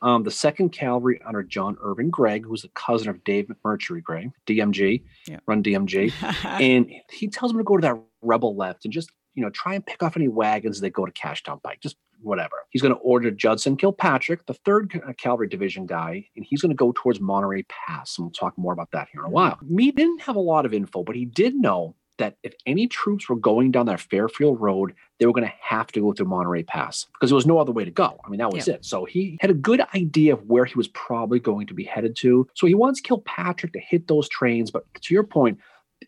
um, 0.02 0.22
the 0.24 0.30
Second 0.30 0.70
Cavalry 0.70 1.20
under 1.24 1.42
John 1.42 1.76
Irvin 1.82 2.10
Gregg, 2.10 2.44
who's 2.44 2.64
a 2.64 2.68
cousin 2.70 3.08
of 3.08 3.22
Dave 3.24 3.46
McMurtrie 3.46 4.02
Gregg, 4.02 4.32
DMG, 4.46 5.02
Yeah. 5.28 5.38
run 5.46 5.62
DMG, 5.62 6.12
and 6.60 6.90
he 7.10 7.28
tells 7.28 7.52
him 7.52 7.58
to 7.58 7.64
go 7.64 7.76
to 7.76 7.82
that 7.82 7.98
rebel 8.20 8.56
left 8.56 8.84
and 8.84 8.92
just 8.92 9.10
you 9.34 9.42
know 9.42 9.50
try 9.50 9.74
and 9.74 9.84
pick 9.84 10.02
off 10.02 10.16
any 10.16 10.28
wagons 10.28 10.80
that 10.80 10.90
go 10.90 11.06
to 11.06 11.12
Cashtown 11.12 11.62
Pike, 11.62 11.80
just 11.80 11.96
whatever. 12.22 12.56
He's 12.70 12.82
going 12.82 12.94
to 12.94 13.00
order 13.00 13.30
Judson 13.30 13.76
Kilpatrick, 13.76 14.46
the 14.46 14.54
third 14.54 15.00
uh, 15.06 15.12
cavalry 15.14 15.48
division 15.48 15.86
guy, 15.86 16.26
and 16.36 16.44
he's 16.48 16.62
going 16.62 16.70
to 16.70 16.76
go 16.76 16.92
towards 16.94 17.20
Monterey 17.20 17.64
Pass. 17.64 18.16
And 18.18 18.26
we'll 18.26 18.32
talk 18.32 18.56
more 18.56 18.72
about 18.72 18.90
that 18.92 19.08
here 19.12 19.22
in 19.22 19.26
a 19.26 19.30
while. 19.30 19.58
Meade 19.62 19.96
didn't 19.96 20.22
have 20.22 20.36
a 20.36 20.40
lot 20.40 20.66
of 20.66 20.74
info, 20.74 21.02
but 21.02 21.16
he 21.16 21.24
did 21.24 21.54
know 21.54 21.94
that 22.18 22.36
if 22.42 22.54
any 22.66 22.86
troops 22.86 23.28
were 23.28 23.36
going 23.36 23.70
down 23.70 23.86
that 23.86 24.00
Fairfield 24.00 24.60
Road, 24.60 24.94
they 25.18 25.26
were 25.26 25.32
going 25.32 25.46
to 25.46 25.52
have 25.60 25.88
to 25.88 26.00
go 26.00 26.12
through 26.12 26.26
Monterey 26.26 26.62
Pass 26.62 27.06
because 27.14 27.30
there 27.30 27.36
was 27.36 27.46
no 27.46 27.58
other 27.58 27.72
way 27.72 27.84
to 27.84 27.90
go. 27.90 28.20
I 28.24 28.28
mean, 28.28 28.38
that 28.38 28.52
was 28.52 28.68
it. 28.68 28.84
So 28.84 29.04
he 29.04 29.38
had 29.40 29.50
a 29.50 29.54
good 29.54 29.82
idea 29.94 30.34
of 30.34 30.42
where 30.46 30.64
he 30.64 30.74
was 30.74 30.88
probably 30.88 31.40
going 31.40 31.66
to 31.66 31.74
be 31.74 31.84
headed 31.84 32.14
to. 32.16 32.48
So 32.54 32.66
he 32.66 32.74
wants 32.74 33.00
Kilpatrick 33.00 33.72
to 33.72 33.80
hit 33.80 34.08
those 34.08 34.28
trains. 34.28 34.70
But 34.70 34.84
to 35.00 35.14
your 35.14 35.24
point, 35.24 35.58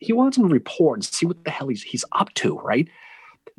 he 0.01 0.13
wants 0.13 0.37
him 0.37 0.47
to 0.47 0.53
report 0.53 0.99
and 0.99 1.05
see 1.05 1.27
what 1.27 1.43
the 1.45 1.51
hell 1.51 1.69
he's 1.69 1.83
he's 1.83 2.05
up 2.13 2.33
to, 2.35 2.59
right? 2.59 2.89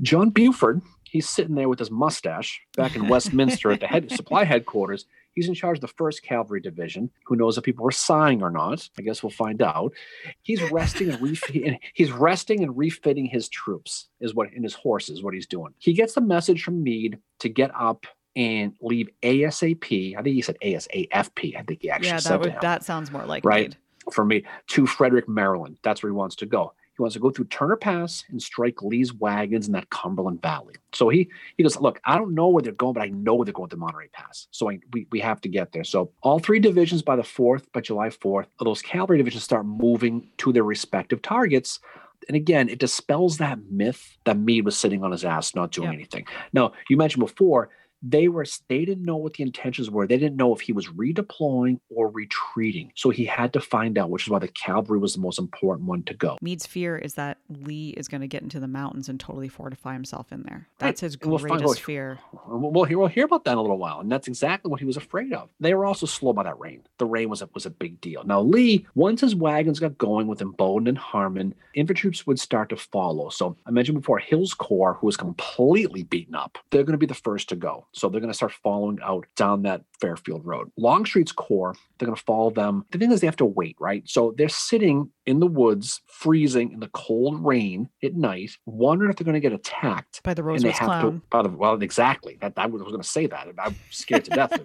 John 0.02 0.30
Buford, 0.30 0.82
he's 1.16 1.30
sitting 1.30 1.56
there 1.56 1.70
with 1.70 1.80
his 1.80 1.90
mustache 1.90 2.62
back 2.76 2.94
in 2.98 3.08
Westminster 3.10 3.72
at 3.72 3.80
the 3.80 3.88
head 3.88 4.12
supply 4.12 4.44
headquarters. 4.44 5.06
He's 5.34 5.48
in 5.48 5.54
charge 5.54 5.78
of 5.78 5.82
the 5.82 5.88
first 5.88 6.24
cavalry 6.24 6.60
division. 6.60 7.10
Who 7.26 7.38
knows 7.38 7.58
if 7.58 7.64
people 7.64 7.88
are 7.88 7.92
sighing 7.92 8.44
or 8.44 8.52
not? 8.52 8.90
I 8.98 9.02
guess 9.02 9.24
we'll 9.24 9.30
find 9.30 9.62
out. 9.62 9.94
He's 10.42 10.62
resting 10.72 11.10
and 11.10 11.22
refitting. 11.22 11.80
He's 11.94 12.12
resting 12.12 12.64
and 12.64 12.78
refitting 12.78 13.28
his 13.28 13.48
troops. 13.48 14.10
Is 14.20 14.36
what 14.36 14.52
in 14.52 14.64
his 14.64 14.74
horses. 14.74 15.24
What 15.24 15.34
he's 15.34 15.48
doing. 15.48 15.74
He 15.78 15.94
gets 15.94 16.16
the 16.16 16.22
message 16.22 16.64
from 16.64 16.84
Meade 16.84 17.20
to 17.40 17.48
get 17.48 17.72
up 17.74 18.06
and 18.36 18.74
leave 18.82 19.10
ASAP. 19.24 20.18
I 20.18 20.22
think 20.22 20.36
he 20.36 20.42
said 20.42 20.58
ASAFP. 20.62 21.58
I 21.58 21.64
think 21.64 21.82
he 21.82 21.90
actually 21.90 22.10
yeah, 22.10 22.18
said 22.18 22.32
that 22.34 22.40
would 22.42 22.50
him 22.52 22.60
that 22.62 22.84
sounds 22.84 23.10
more 23.10 23.26
like 23.26 23.46
Right. 23.46 23.70
Meade. 23.70 23.78
for 24.12 24.26
me 24.26 24.44
to 24.68 24.86
Frederick, 24.86 25.30
Maryland. 25.30 25.78
That's 25.82 26.04
where 26.04 26.12
he 26.12 26.16
wants 26.16 26.36
to 26.38 26.46
go. 26.46 26.74
He 26.96 27.02
wants 27.02 27.14
to 27.16 27.20
go 27.20 27.30
through 27.30 27.46
Turner 27.46 27.76
Pass 27.76 28.24
and 28.30 28.42
strike 28.42 28.82
Lee's 28.82 29.14
wagons 29.14 29.68
in 29.68 29.74
that 29.74 29.90
Cumberland 29.90 30.42
Valley. 30.42 30.76
So 30.94 31.10
he 31.10 31.30
he 31.58 31.64
goes, 31.64 31.78
look, 31.80 32.00
I 32.06 32.18
don't 32.18 32.34
know 32.34 32.48
where 32.48 32.62
they're 32.64 32.72
going, 32.74 32.94
but 32.94 33.04
I 33.04 33.10
know 33.10 33.44
they're 33.44 33.54
going 33.54 33.70
to 33.70 33.78
Monterey 33.78 34.08
Pass. 34.14 34.48
So 34.52 34.70
I, 34.72 34.80
we 34.94 35.08
we 35.12 35.20
have 35.20 35.42
to 35.42 35.50
get 35.50 35.72
there. 35.74 35.84
So 35.84 36.12
all 36.22 36.40
three 36.40 36.60
divisions 36.60 37.02
by 37.02 37.16
the 37.18 37.24
fourth, 37.24 37.72
by 37.74 37.82
July 37.82 38.10
fourth, 38.10 38.48
those 38.60 38.82
cavalry 38.82 39.18
divisions 39.18 39.44
start 39.44 39.66
moving 39.66 40.30
to 40.38 40.54
their 40.54 40.64
respective 40.64 41.22
targets. 41.22 41.80
And 42.28 42.36
again, 42.36 42.70
it 42.70 42.80
dispels 42.80 43.38
that 43.38 43.60
myth 43.70 44.18
that 44.24 44.38
Meade 44.38 44.66
was 44.66 44.78
sitting 44.78 45.04
on 45.04 45.12
his 45.12 45.24
ass 45.26 45.54
not 45.54 45.72
doing 45.72 45.90
Yeah. 45.90 45.96
anything. 45.96 46.26
Now, 46.54 46.72
you 46.90 46.98
mentioned 46.98 47.22
before 47.22 47.70
they 48.02 48.28
were 48.28 48.46
they 48.68 48.86
didn't 48.86 49.04
know 49.06 49.18
what 49.18 49.34
the 49.34 49.44
intentions 49.44 49.90
were. 49.90 50.08
They 50.08 50.18
didn't 50.18 50.38
know 50.38 50.54
if 50.54 50.62
he 50.62 50.74
was 50.74 50.88
redeploying 50.88 51.80
or 51.90 52.10
retreating. 52.10 52.92
So 52.96 53.10
he 53.10 53.26
had 53.26 53.54
to 53.54 53.60
find 53.60 53.98
out, 53.98 54.10
which 54.10 54.24
is 54.24 54.30
why 54.30 54.40
the 54.40 54.48
cavalry 54.48 55.00
was 55.00 55.14
the 55.16 55.20
most 55.22 55.40
important 55.40 55.88
one 55.88 56.04
to 56.04 56.14
go. 56.14 56.38
Meade's 56.42 56.66
fear 56.66 56.98
is 56.98 57.16
that 57.16 57.38
Lee 57.50 57.90
is 57.90 58.08
going 58.08 58.22
to 58.22 58.28
get 58.28 58.42
into 58.44 58.60
the 58.60 58.68
mountains 58.68 59.10
and 59.10 59.20
totally 59.20 59.48
fortify 59.50 59.94
himself 59.94 60.32
in 60.32 60.44
there. 60.44 60.68
That's 60.78 61.02
his 61.02 61.18
We'll 61.20 61.40
greatest 61.40 61.60
find 61.64 61.70
out- 61.70 61.78
fear. 61.80 62.20
We'll 62.48 62.86
hear, 62.86 62.98
we'll 63.00 63.08
hear 63.08 63.26
about 63.26 63.44
that 63.46 63.54
in 63.54 63.58
a 63.58 63.62
little 63.62 63.78
while, 63.78 64.00
and 64.00 64.12
that's 64.12 64.28
exactly 64.28 64.70
what 64.70 64.80
he 64.80 64.86
was 64.86 64.98
afraid 64.98 65.34
of. 65.34 65.50
They 65.60 65.74
were 65.74 65.86
also 65.86 66.06
slow 66.06 66.34
by 66.34 66.44
that 66.44 66.60
rain. 66.60 66.84
The 67.00 67.06
rain 67.06 67.30
was 67.30 67.42
a, 67.42 67.50
was 67.54 67.66
a 67.66 67.70
big 67.72 68.00
deal. 68.02 68.24
Now 68.24 68.42
Lee, 68.42 68.86
once 68.96 69.22
his 69.22 69.36
wagons 69.36 69.80
got 69.80 69.98
going 69.98 70.28
with 70.28 70.40
Imboden 70.40 70.88
and 70.88 70.98
Harman, 70.98 71.54
infantry 71.74 72.06
troops 72.06 72.28
would 72.28 72.40
start 72.40 72.70
to 72.70 72.76
follow. 72.78 73.30
So 73.30 73.56
I 73.66 73.72
mentioned 73.72 74.00
before, 74.00 74.20
Hill's 74.20 74.54
Corps, 74.54 74.94
who 74.96 75.08
was 75.08 75.18
completely 75.18 76.04
beaten 76.04 76.36
up, 76.36 76.58
they're 76.70 76.84
going 76.84 76.94
to 76.94 76.98
be 76.98 77.06
the 77.06 77.14
first 77.14 77.50
to 77.50 77.56
go. 77.56 77.88
So 77.96 78.10
they're 78.10 78.20
going 78.20 78.32
to 78.32 78.36
start 78.38 78.52
following 78.52 79.00
out 79.02 79.26
down 79.38 79.64
that 79.64 79.82
Fairfield 80.02 80.46
Road. 80.46 80.70
Longstreet's 80.78 81.32
Corps, 81.32 81.74
they're 81.98 82.06
going 82.06 82.16
to 82.16 82.24
follow 82.24 82.52
them. 82.52 82.86
The 82.92 82.98
thing 82.98 83.12
is, 83.12 83.22
they 83.22 83.28
have 83.28 83.38
to 83.38 83.46
wait, 83.46 83.78
right? 83.80 84.04
So 84.06 84.36
they're 84.38 84.50
sitting 84.50 85.10
in 85.26 85.40
the 85.40 85.48
woods, 85.48 86.02
freezing 86.06 86.74
in 86.74 86.82
the 86.82 86.90
cold 86.90 87.44
rain 87.44 87.88
at 88.04 88.14
night, 88.14 88.52
wondering 88.66 89.10
if 89.12 89.16
they're 89.16 89.24
going 89.26 89.34
to 89.36 89.40
get 89.40 89.54
attacked 89.54 90.22
By 90.24 90.34
the 90.34 90.46
and 90.46 90.60
they 90.60 90.70
Rosewoods 90.70 90.74
have 90.74 90.88
clown. 90.88 91.22
to. 91.22 91.22
By 91.30 91.42
the, 91.44 91.50
well, 91.50 91.82
exactly. 91.82 92.38
That 92.42 92.54
I 92.58 92.66
was 92.66 92.82
going 92.82 93.02
to 93.02 93.08
say 93.08 93.28
that. 93.28 93.48
I'm 93.58 93.76
scared 93.92 94.26
to 94.26 94.32
death. 94.32 94.60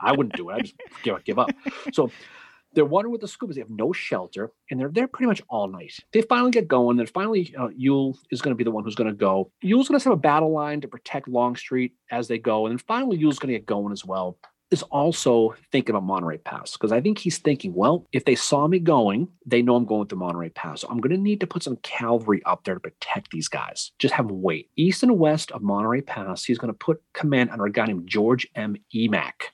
I 0.00 0.12
wouldn't 0.12 0.36
do 0.36 0.50
it. 0.50 0.54
I 0.54 0.60
just 0.60 0.74
give, 1.02 1.24
give 1.24 1.38
up. 1.38 1.50
So 1.92 2.10
they're 2.74 2.84
wondering 2.84 3.12
with 3.12 3.20
the 3.20 3.28
scuba. 3.28 3.54
They 3.54 3.60
have 3.60 3.70
no 3.70 3.92
shelter, 3.92 4.50
and 4.70 4.78
they're 4.78 4.90
there 4.90 5.08
pretty 5.08 5.26
much 5.26 5.42
all 5.48 5.68
night. 5.68 5.94
They 6.12 6.22
finally 6.22 6.50
get 6.50 6.68
going. 6.68 6.96
Then 6.96 7.06
finally, 7.06 7.54
uh, 7.58 7.68
Ewell 7.76 8.18
is 8.30 8.42
going 8.42 8.52
to 8.52 8.58
be 8.58 8.64
the 8.64 8.70
one 8.70 8.84
who's 8.84 8.94
going 8.94 9.10
to 9.10 9.16
go. 9.16 9.50
Ewell's 9.62 9.88
going 9.88 9.98
to 9.98 10.02
set 10.02 10.12
a 10.12 10.16
battle 10.16 10.52
line 10.52 10.80
to 10.80 10.88
protect 10.88 11.28
Longstreet 11.28 11.92
as 12.10 12.28
they 12.28 12.38
go, 12.38 12.66
and 12.66 12.72
then 12.72 12.84
finally 12.86 13.16
Ewell's 13.16 13.38
going 13.38 13.52
to 13.52 13.58
get 13.58 13.66
going 13.66 13.92
as 13.92 14.04
well. 14.04 14.38
Is 14.70 14.82
also 14.84 15.54
thinking 15.70 15.94
about 15.94 16.04
Monterey 16.04 16.38
Pass 16.38 16.72
because 16.72 16.90
I 16.90 17.00
think 17.00 17.18
he's 17.18 17.38
thinking, 17.38 17.74
well, 17.74 18.06
if 18.12 18.24
they 18.24 18.34
saw 18.34 18.66
me 18.66 18.80
going, 18.80 19.28
they 19.46 19.62
know 19.62 19.76
I'm 19.76 19.84
going 19.84 20.08
through 20.08 20.18
Monterey 20.18 20.48
Pass. 20.48 20.80
So 20.80 20.88
I'm 20.88 20.98
going 20.98 21.14
to 21.14 21.20
need 21.20 21.38
to 21.40 21.46
put 21.46 21.62
some 21.62 21.76
cavalry 21.76 22.42
up 22.44 22.64
there 22.64 22.74
to 22.74 22.80
protect 22.80 23.30
these 23.30 23.46
guys. 23.46 23.92
Just 24.00 24.14
have 24.14 24.26
them 24.26 24.42
wait. 24.42 24.70
East 24.74 25.04
and 25.04 25.16
west 25.16 25.52
of 25.52 25.62
Monterey 25.62 26.00
Pass, 26.00 26.44
he's 26.44 26.58
going 26.58 26.72
to 26.72 26.78
put 26.78 27.00
command 27.12 27.50
under 27.50 27.66
a 27.66 27.70
guy 27.70 27.86
named 27.86 28.08
George 28.08 28.48
M. 28.56 28.74
Emack. 28.92 29.52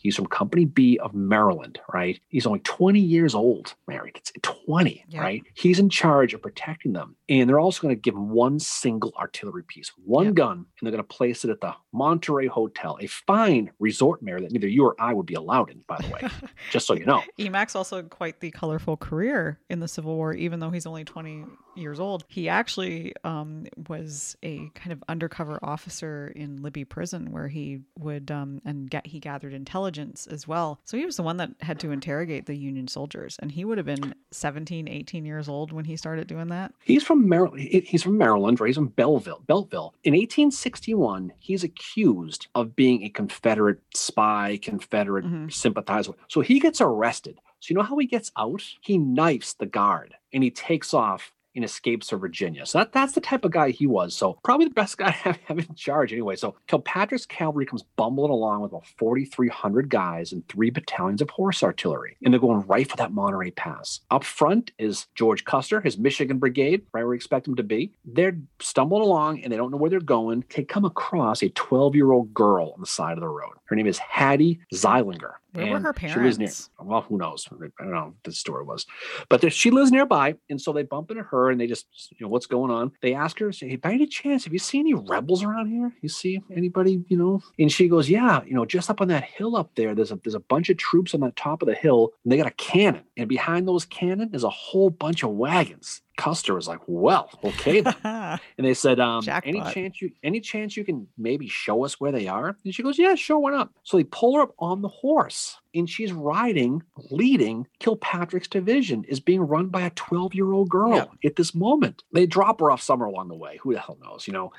He's 0.00 0.16
from 0.16 0.26
Company 0.26 0.64
B 0.64 0.98
of 0.98 1.12
Maryland, 1.14 1.78
right? 1.92 2.18
He's 2.28 2.46
only 2.46 2.60
20 2.60 2.98
years 2.98 3.34
old, 3.34 3.74
married. 3.86 4.16
It's 4.16 4.32
20, 4.42 5.04
Yeah. 5.08 5.20
right? 5.20 5.42
He's 5.54 5.78
in 5.78 5.90
charge 5.90 6.32
of 6.32 6.40
protecting 6.40 6.94
them. 6.94 7.16
And 7.28 7.48
they're 7.48 7.60
also 7.60 7.82
going 7.82 7.94
to 7.94 8.00
give 8.00 8.14
him 8.14 8.30
one 8.30 8.58
single 8.58 9.12
artillery 9.18 9.62
piece, 9.62 9.92
one 10.04 10.24
Yep. 10.26 10.34
gun, 10.34 10.56
and 10.56 10.66
they're 10.82 10.90
going 10.90 11.04
to 11.04 11.14
place 11.16 11.44
it 11.44 11.50
at 11.50 11.60
the 11.60 11.74
Monterey 11.92 12.46
Hotel, 12.46 12.96
a 13.00 13.06
fine 13.08 13.70
resort 13.78 14.22
mare 14.22 14.40
that 14.40 14.52
neither 14.52 14.66
you 14.68 14.86
or 14.86 14.96
I 14.98 15.12
would 15.12 15.26
be 15.26 15.34
allowed 15.34 15.70
in, 15.70 15.84
by 15.86 15.98
the 16.00 16.08
way, 16.08 16.20
just 16.70 16.86
so 16.86 16.94
you 16.94 17.04
know. 17.04 17.22
Emack's 17.38 17.76
also 17.76 18.02
quite 18.02 18.40
the 18.40 18.50
colorful 18.52 18.96
career 18.96 19.60
in 19.68 19.80
the 19.80 19.88
Civil 19.88 20.16
War, 20.16 20.32
even 20.32 20.60
though 20.60 20.70
he's 20.70 20.86
only 20.86 21.04
20 21.04 21.44
years 21.76 22.00
old. 22.00 22.24
He 22.28 22.48
actually 22.48 23.12
um, 23.22 23.66
was 23.88 24.34
a 24.42 24.70
kind 24.74 24.92
of 24.92 25.04
undercover 25.08 25.58
officer 25.62 26.32
in 26.34 26.62
Libby 26.62 26.84
Prison, 26.86 27.30
where 27.32 27.48
he 27.48 27.80
would 27.98 28.30
um, 28.30 28.62
and 28.64 28.88
get 28.90 29.06
he 29.06 29.20
gathered 29.20 29.52
intelligence 29.52 29.89
as 29.98 30.46
well. 30.48 30.80
So 30.84 30.96
he 30.96 31.04
was 31.06 31.16
the 31.16 31.22
one 31.22 31.36
that 31.38 31.50
had 31.60 31.80
to 31.80 31.90
interrogate 31.90 32.46
the 32.46 32.54
Union 32.56 32.88
soldiers, 32.88 33.36
and 33.40 33.50
he 33.52 33.64
would 33.64 33.78
have 33.78 33.86
been 33.86 34.14
17, 34.30 34.88
18 34.88 35.24
years 35.24 35.48
old 35.48 35.72
when 35.72 35.84
he 35.84 35.96
started 35.96 36.26
doing 36.26 36.48
that. 36.48 36.72
He's 36.84 37.02
from 37.02 37.28
Maryland. 37.28 37.60
He's 37.62 38.02
from 38.02 38.18
Maryland, 38.18 38.60
raised 38.60 38.78
in 38.78 38.86
from 38.86 38.92
Belleville. 38.94 39.94
In 40.04 40.14
1861, 40.14 41.32
he's 41.38 41.64
accused 41.64 42.48
of 42.54 42.74
being 42.76 43.02
a 43.02 43.08
Confederate 43.08 43.80
spy, 43.94 44.58
Confederate 44.62 45.24
Mhm. 45.24 45.52
sympathizer. 45.52 46.12
So 46.28 46.40
he 46.40 46.60
gets 46.60 46.80
arrested. 46.80 47.38
So 47.60 47.72
you 47.72 47.76
know 47.76 47.82
how 47.82 47.98
he 47.98 48.06
gets 48.06 48.32
out? 48.38 48.62
He 48.80 48.98
knifes 48.98 49.54
the 49.54 49.66
guard 49.66 50.14
and 50.32 50.42
he 50.42 50.50
takes 50.50 50.94
off 50.94 51.32
and 51.54 51.64
escapes 51.64 52.08
to 52.08 52.16
Virginia. 52.16 52.66
So 52.66 52.78
that, 52.78 52.92
that's 52.92 53.12
the 53.12 53.20
type 53.20 53.44
of 53.44 53.50
guy 53.50 53.70
he 53.70 53.86
was. 53.86 54.14
So 54.16 54.38
probably 54.44 54.66
the 54.66 54.74
best 54.74 54.98
guy 54.98 55.06
to 55.06 55.12
have, 55.12 55.38
have 55.46 55.58
in 55.58 55.74
charge 55.74 56.12
anyway. 56.12 56.36
So 56.36 56.56
Kilpatrick's 56.66 57.26
cavalry 57.26 57.66
comes 57.66 57.84
bumbling 57.96 58.30
along 58.30 58.62
with 58.62 58.72
about 58.72 58.86
4,300 58.98 59.88
guys 59.88 60.32
and 60.32 60.46
three 60.48 60.70
battalions 60.70 61.20
of 61.20 61.30
horse 61.30 61.62
artillery. 61.62 62.16
And 62.22 62.32
they're 62.32 62.40
going 62.40 62.66
right 62.66 62.88
for 62.88 62.96
that 62.96 63.12
Monterey 63.12 63.50
Pass. 63.50 64.00
Up 64.10 64.24
front 64.24 64.72
is 64.78 65.06
George 65.14 65.44
Custer, 65.44 65.80
his 65.80 65.98
Michigan 65.98 66.38
brigade, 66.38 66.82
right 66.92 67.00
where 67.00 67.08
we 67.08 67.16
expect 67.16 67.48
him 67.48 67.56
to 67.56 67.62
be. 67.62 67.92
They're 68.04 68.38
stumbling 68.60 69.02
along 69.02 69.42
and 69.42 69.52
they 69.52 69.56
don't 69.56 69.70
know 69.70 69.76
where 69.76 69.90
they're 69.90 70.00
going. 70.00 70.44
They 70.54 70.64
come 70.64 70.84
across 70.84 71.42
a 71.42 71.48
12 71.50 71.94
year 71.94 72.12
old 72.12 72.32
girl 72.34 72.72
on 72.74 72.80
the 72.80 72.86
side 72.86 73.16
of 73.16 73.20
the 73.20 73.28
road. 73.28 73.54
Her 73.64 73.76
name 73.76 73.86
is 73.86 73.98
Hattie 73.98 74.60
Zeilinger. 74.74 75.34
Where 75.52 75.66
were 75.66 75.76
And 75.76 75.84
her 75.84 75.94
She 75.96 76.20
lives 76.20 76.38
near, 76.38 76.46
parents? 76.48 76.70
well, 76.80 77.02
who 77.02 77.18
knows? 77.18 77.48
I 77.50 77.56
don't 77.84 77.92
know 77.92 78.04
what 78.06 78.14
the 78.24 78.32
story 78.32 78.64
was. 78.64 78.86
But 79.28 79.40
there, 79.40 79.50
she 79.50 79.70
lives 79.70 79.90
nearby. 79.90 80.36
And 80.48 80.60
so 80.60 80.72
they 80.72 80.82
bump 80.82 81.10
into 81.10 81.22
her 81.24 81.50
and 81.50 81.60
they 81.60 81.66
just, 81.66 81.86
you 82.10 82.24
know, 82.24 82.28
what's 82.28 82.46
going 82.46 82.70
on? 82.70 82.92
They 83.02 83.14
ask 83.14 83.38
her, 83.40 83.52
say, 83.52 83.68
hey, 83.68 83.76
by 83.76 83.92
any 83.92 84.06
chance, 84.06 84.44
have 84.44 84.52
you 84.52 84.58
seen 84.58 84.80
any 84.82 84.94
rebels 84.94 85.42
around 85.42 85.70
here? 85.70 85.92
You 86.02 86.08
see 86.08 86.40
anybody, 86.56 87.04
you 87.08 87.16
know? 87.16 87.40
And 87.58 87.70
she 87.70 87.88
goes, 87.88 88.08
yeah, 88.08 88.42
you 88.44 88.54
know, 88.54 88.64
just 88.64 88.90
up 88.90 89.00
on 89.00 89.08
that 89.08 89.24
hill 89.24 89.56
up 89.56 89.70
there, 89.74 89.94
there's 89.94 90.12
a 90.12 90.16
there's 90.24 90.34
a 90.34 90.40
bunch 90.40 90.70
of 90.70 90.76
troops 90.76 91.14
on 91.14 91.20
the 91.20 91.30
top 91.32 91.62
of 91.62 91.68
the 91.68 91.74
hill 91.74 92.10
and 92.24 92.32
they 92.32 92.36
got 92.36 92.46
a 92.46 92.52
cannon. 92.52 93.04
And 93.16 93.28
behind 93.28 93.66
those 93.66 93.84
cannon 93.84 94.30
is 94.32 94.44
a 94.44 94.50
whole 94.50 94.90
bunch 94.90 95.22
of 95.22 95.30
wagons. 95.30 96.02
Custer 96.20 96.54
was 96.54 96.68
like, 96.68 96.80
well, 96.86 97.30
okay. 97.42 97.82
and 98.04 98.38
they 98.58 98.74
said, 98.74 99.00
um, 99.00 99.24
any 99.42 99.62
chance 99.72 100.02
you 100.02 100.10
any 100.22 100.38
chance 100.38 100.76
you 100.76 100.84
can 100.84 101.08
maybe 101.16 101.48
show 101.48 101.82
us 101.84 101.98
where 101.98 102.12
they 102.12 102.28
are? 102.28 102.56
And 102.62 102.74
she 102.74 102.82
goes, 102.82 102.98
Yeah, 102.98 103.14
sure, 103.14 103.38
why 103.38 103.52
not? 103.52 103.70
So 103.84 103.96
they 103.96 104.04
pull 104.04 104.36
her 104.36 104.42
up 104.42 104.54
on 104.58 104.82
the 104.82 104.88
horse, 104.88 105.58
and 105.74 105.88
she's 105.88 106.12
riding, 106.12 106.82
leading 107.10 107.66
Kilpatrick's 107.78 108.48
division, 108.48 109.04
is 109.04 109.18
being 109.18 109.40
run 109.40 109.68
by 109.68 109.80
a 109.80 109.90
12-year-old 109.92 110.68
girl 110.68 110.94
Yeah. 110.94 111.04
at 111.24 111.36
this 111.36 111.54
moment. 111.54 112.02
They 112.12 112.26
drop 112.26 112.60
her 112.60 112.70
off 112.70 112.82
somewhere 112.82 113.08
along 113.08 113.28
the 113.28 113.34
way. 113.36 113.58
Who 113.62 113.72
the 113.72 113.80
hell 113.80 113.96
knows? 114.02 114.26
You 114.26 114.34
know, 114.34 114.52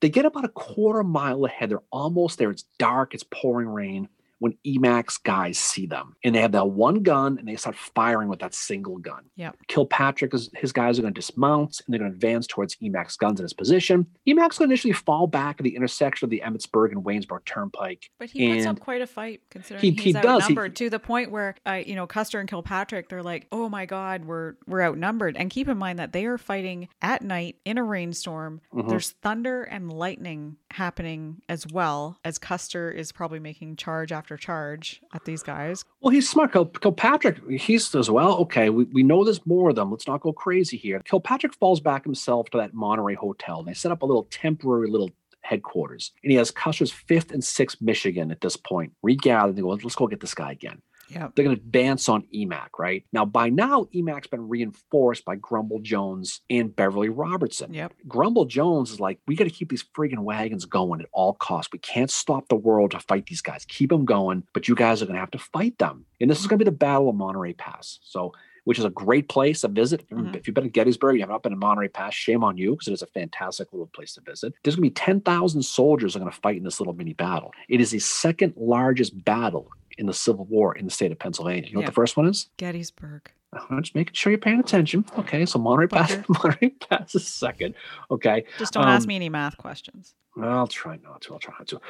they 0.00 0.08
get 0.08 0.26
about 0.26 0.44
a 0.44 0.48
quarter 0.48 1.04
mile 1.04 1.44
ahead. 1.44 1.70
They're 1.70 1.82
almost 1.92 2.38
there. 2.38 2.50
It's 2.50 2.64
dark, 2.78 3.14
it's 3.14 3.24
pouring 3.30 3.68
rain. 3.68 4.08
When 4.38 4.56
Emack's 4.66 5.16
guys 5.18 5.56
see 5.58 5.86
them, 5.86 6.14
and 6.22 6.34
they 6.34 6.40
have 6.42 6.52
that 6.52 6.68
one 6.68 7.02
gun, 7.02 7.38
and 7.38 7.48
they 7.48 7.56
start 7.56 7.74
firing 7.76 8.28
with 8.28 8.40
that 8.40 8.54
single 8.54 8.98
gun. 8.98 9.24
Yep. 9.36 9.56
Kilpatrick 9.68 10.34
is 10.34 10.50
his 10.54 10.72
guys 10.72 10.98
are 10.98 11.02
going 11.02 11.14
to 11.14 11.18
dismount 11.20 11.80
and 11.86 11.92
they're 11.92 11.98
going 12.00 12.10
to 12.10 12.14
advance 12.14 12.46
towards 12.46 12.76
Emack's 12.76 13.16
guns 13.16 13.40
in 13.40 13.44
his 13.44 13.52
position. 13.54 14.06
Emack's 14.28 14.58
going 14.58 14.68
to 14.68 14.72
initially 14.72 14.92
fall 14.92 15.26
back 15.26 15.56
at 15.58 15.64
the 15.64 15.74
intersection 15.74 16.26
of 16.26 16.30
the 16.30 16.42
Emmitsburg 16.44 16.92
and 16.92 17.02
Waynesboro 17.04 17.40
Turnpike. 17.46 18.10
But 18.18 18.30
he 18.30 18.52
puts 18.54 18.66
up 18.66 18.78
quite 18.80 19.00
a 19.00 19.06
fight 19.06 19.40
considering 19.50 19.80
he- 19.80 19.90
he's 19.92 20.02
he 20.04 20.12
does. 20.12 20.22
He- 20.22 20.28
outnumbered 20.52 20.76
to 20.76 20.90
the 20.90 20.98
point 20.98 21.30
where 21.30 21.54
I, 21.64 21.78
you 21.78 21.94
know, 21.94 22.06
Custer 22.06 22.38
and 22.38 22.48
Kilpatrick, 22.48 23.08
they're 23.08 23.22
like, 23.22 23.46
"Oh 23.52 23.68
my 23.70 23.86
God, 23.86 24.24
we're 24.26 24.54
we're 24.66 24.82
outnumbered." 24.82 25.36
And 25.36 25.48
keep 25.50 25.68
in 25.68 25.78
mind 25.78 25.98
that 25.98 26.12
they 26.12 26.26
are 26.26 26.36
fighting 26.38 26.88
at 27.00 27.22
night 27.22 27.56
in 27.64 27.78
a 27.78 27.84
rainstorm. 27.84 28.60
Mhm. 28.74 28.88
There's 28.88 29.12
thunder 29.22 29.62
and 29.62 29.90
lightning 29.92 30.56
happening 30.76 31.40
as 31.48 31.66
well 31.66 32.18
as 32.24 32.38
Custer 32.38 32.90
is 32.90 33.10
probably 33.10 33.38
making 33.40 33.76
charge 33.76 34.12
after 34.12 34.36
charge 34.36 35.00
at 35.14 35.24
these 35.24 35.42
guys. 35.42 35.84
Well, 36.00 36.12
he's 36.12 36.28
smart. 36.28 36.52
Kil- 36.52 36.66
Kilpatrick, 36.66 37.38
he 37.48 37.78
says, 37.78 38.10
well, 38.10 38.36
okay, 38.38 38.68
we, 38.70 38.84
we 38.84 39.02
know 39.02 39.24
there's 39.24 39.44
more 39.46 39.70
of 39.70 39.76
them. 39.76 39.90
Let's 39.90 40.06
not 40.06 40.20
go 40.20 40.32
crazy 40.32 40.76
here. 40.76 41.00
Kilpatrick 41.00 41.54
falls 41.54 41.80
back 41.80 42.04
himself 42.04 42.50
to 42.50 42.58
that 42.58 42.74
Monterey 42.74 43.14
hotel. 43.14 43.58
And 43.60 43.68
they 43.68 43.74
set 43.74 43.90
up 43.90 44.02
a 44.02 44.06
little 44.06 44.28
temporary 44.30 44.90
little 44.90 45.10
headquarters. 45.40 46.12
And 46.22 46.30
he 46.30 46.36
has 46.36 46.50
Custer's 46.50 46.92
5th 46.92 47.32
and 47.32 47.42
6th 47.42 47.80
Michigan 47.80 48.30
at 48.30 48.40
this 48.40 48.56
point. 48.56 48.92
regathered. 49.02 49.56
They 49.56 49.62
go, 49.62 49.68
let's 49.68 49.94
go 49.94 50.06
get 50.06 50.20
this 50.20 50.34
guy 50.34 50.52
again. 50.52 50.82
Yep. 51.10 51.32
they're 51.34 51.44
going 51.44 51.56
to 51.56 51.62
advance 51.62 52.08
on 52.08 52.24
Emack, 52.34 52.78
right? 52.78 53.04
Now, 53.12 53.24
by 53.24 53.48
now, 53.48 53.88
Emack's 53.94 54.26
been 54.26 54.48
reinforced 54.48 55.24
by 55.24 55.36
Grumble 55.36 55.80
Jones 55.80 56.40
and 56.50 56.74
Beverly 56.74 57.08
Robertson. 57.08 57.72
Yep. 57.72 57.92
Grumble 58.08 58.44
Jones 58.46 58.90
is 58.90 59.00
like, 59.00 59.18
we 59.26 59.36
got 59.36 59.44
to 59.44 59.50
keep 59.50 59.68
these 59.70 59.84
friggin' 59.96 60.18
wagons 60.20 60.64
going 60.64 61.00
at 61.00 61.06
all 61.12 61.34
costs. 61.34 61.72
We 61.72 61.78
can't 61.78 62.10
stop 62.10 62.48
the 62.48 62.56
world 62.56 62.90
to 62.92 63.00
fight 63.00 63.26
these 63.26 63.42
guys. 63.42 63.64
Keep 63.66 63.90
them 63.90 64.04
going, 64.04 64.42
but 64.52 64.68
you 64.68 64.74
guys 64.74 65.02
are 65.02 65.06
going 65.06 65.14
to 65.14 65.20
have 65.20 65.30
to 65.32 65.38
fight 65.38 65.78
them. 65.78 66.04
And 66.20 66.30
this 66.30 66.40
is 66.40 66.46
going 66.46 66.58
to 66.58 66.64
be 66.64 66.70
the 66.70 66.76
Battle 66.76 67.08
of 67.10 67.16
Monterey 67.16 67.52
Pass. 67.52 67.98
So, 68.02 68.32
which 68.64 68.80
is 68.80 68.84
a 68.84 68.90
great 68.90 69.28
place 69.28 69.60
to 69.60 69.68
visit. 69.68 70.00
If- 70.10 70.16
Mhm. 70.18 70.34
If 70.34 70.48
you've 70.48 70.54
been 70.54 70.64
to 70.64 70.70
Gettysburg, 70.70 71.14
you 71.14 71.20
have 71.20 71.28
not 71.30 71.44
been 71.44 71.52
to 71.52 71.56
Monterey 71.58 71.86
Pass, 71.88 72.14
shame 72.14 72.42
on 72.42 72.56
you 72.58 72.72
because 72.72 72.88
it 72.88 72.92
is 72.94 73.02
a 73.02 73.06
fantastic 73.06 73.72
little 73.72 73.86
place 73.86 74.14
to 74.14 74.20
visit. 74.22 74.54
There's 74.64 74.74
going 74.74 74.82
to 74.88 74.90
be 74.90 74.94
10,000 74.94 75.62
soldiers 75.62 76.16
are 76.16 76.18
going 76.18 76.32
to 76.32 76.36
fight 76.40 76.56
in 76.56 76.64
this 76.64 76.80
little 76.80 76.92
mini 76.94 77.12
battle. 77.12 77.52
It 77.68 77.80
is 77.80 77.92
the 77.92 78.00
second 78.00 78.54
largest 78.56 79.24
battle 79.24 79.68
in 79.98 80.06
the 80.06 80.12
Civil 80.12 80.44
War 80.46 80.76
in 80.76 80.84
the 80.84 80.90
state 80.90 81.12
of 81.12 81.18
Pennsylvania. 81.18 81.68
You 81.68 81.74
know 81.74 81.80
Yeah. 81.80 81.86
what 81.86 81.92
the 81.92 81.92
first 81.94 82.16
one 82.16 82.26
is? 82.26 82.48
Gettysburg. 82.56 83.30
I'm 83.70 83.82
just 83.82 83.94
making 83.94 84.12
sure 84.14 84.30
you're 84.30 84.38
paying 84.38 84.60
attention. 84.60 85.04
Okay, 85.18 85.46
so 85.46 85.58
Monterey 85.58 85.86
Pass, 85.86 86.16
Monterey 86.28 86.70
Pass 86.70 87.14
is 87.14 87.26
second. 87.26 87.74
Okay, 88.10 88.44
Just 88.58 88.74
don't 88.74 88.86
ask 88.86 89.04
Um, 89.04 89.08
me 89.08 89.16
any 89.16 89.28
math 89.28 89.56
questions. 89.56 90.14
I'll 90.42 90.66
try 90.66 90.98
not 91.02 91.22
to. 91.22 91.32
I'll 91.32 91.38
try 91.38 91.54
not 91.58 91.66
to. 91.68 91.80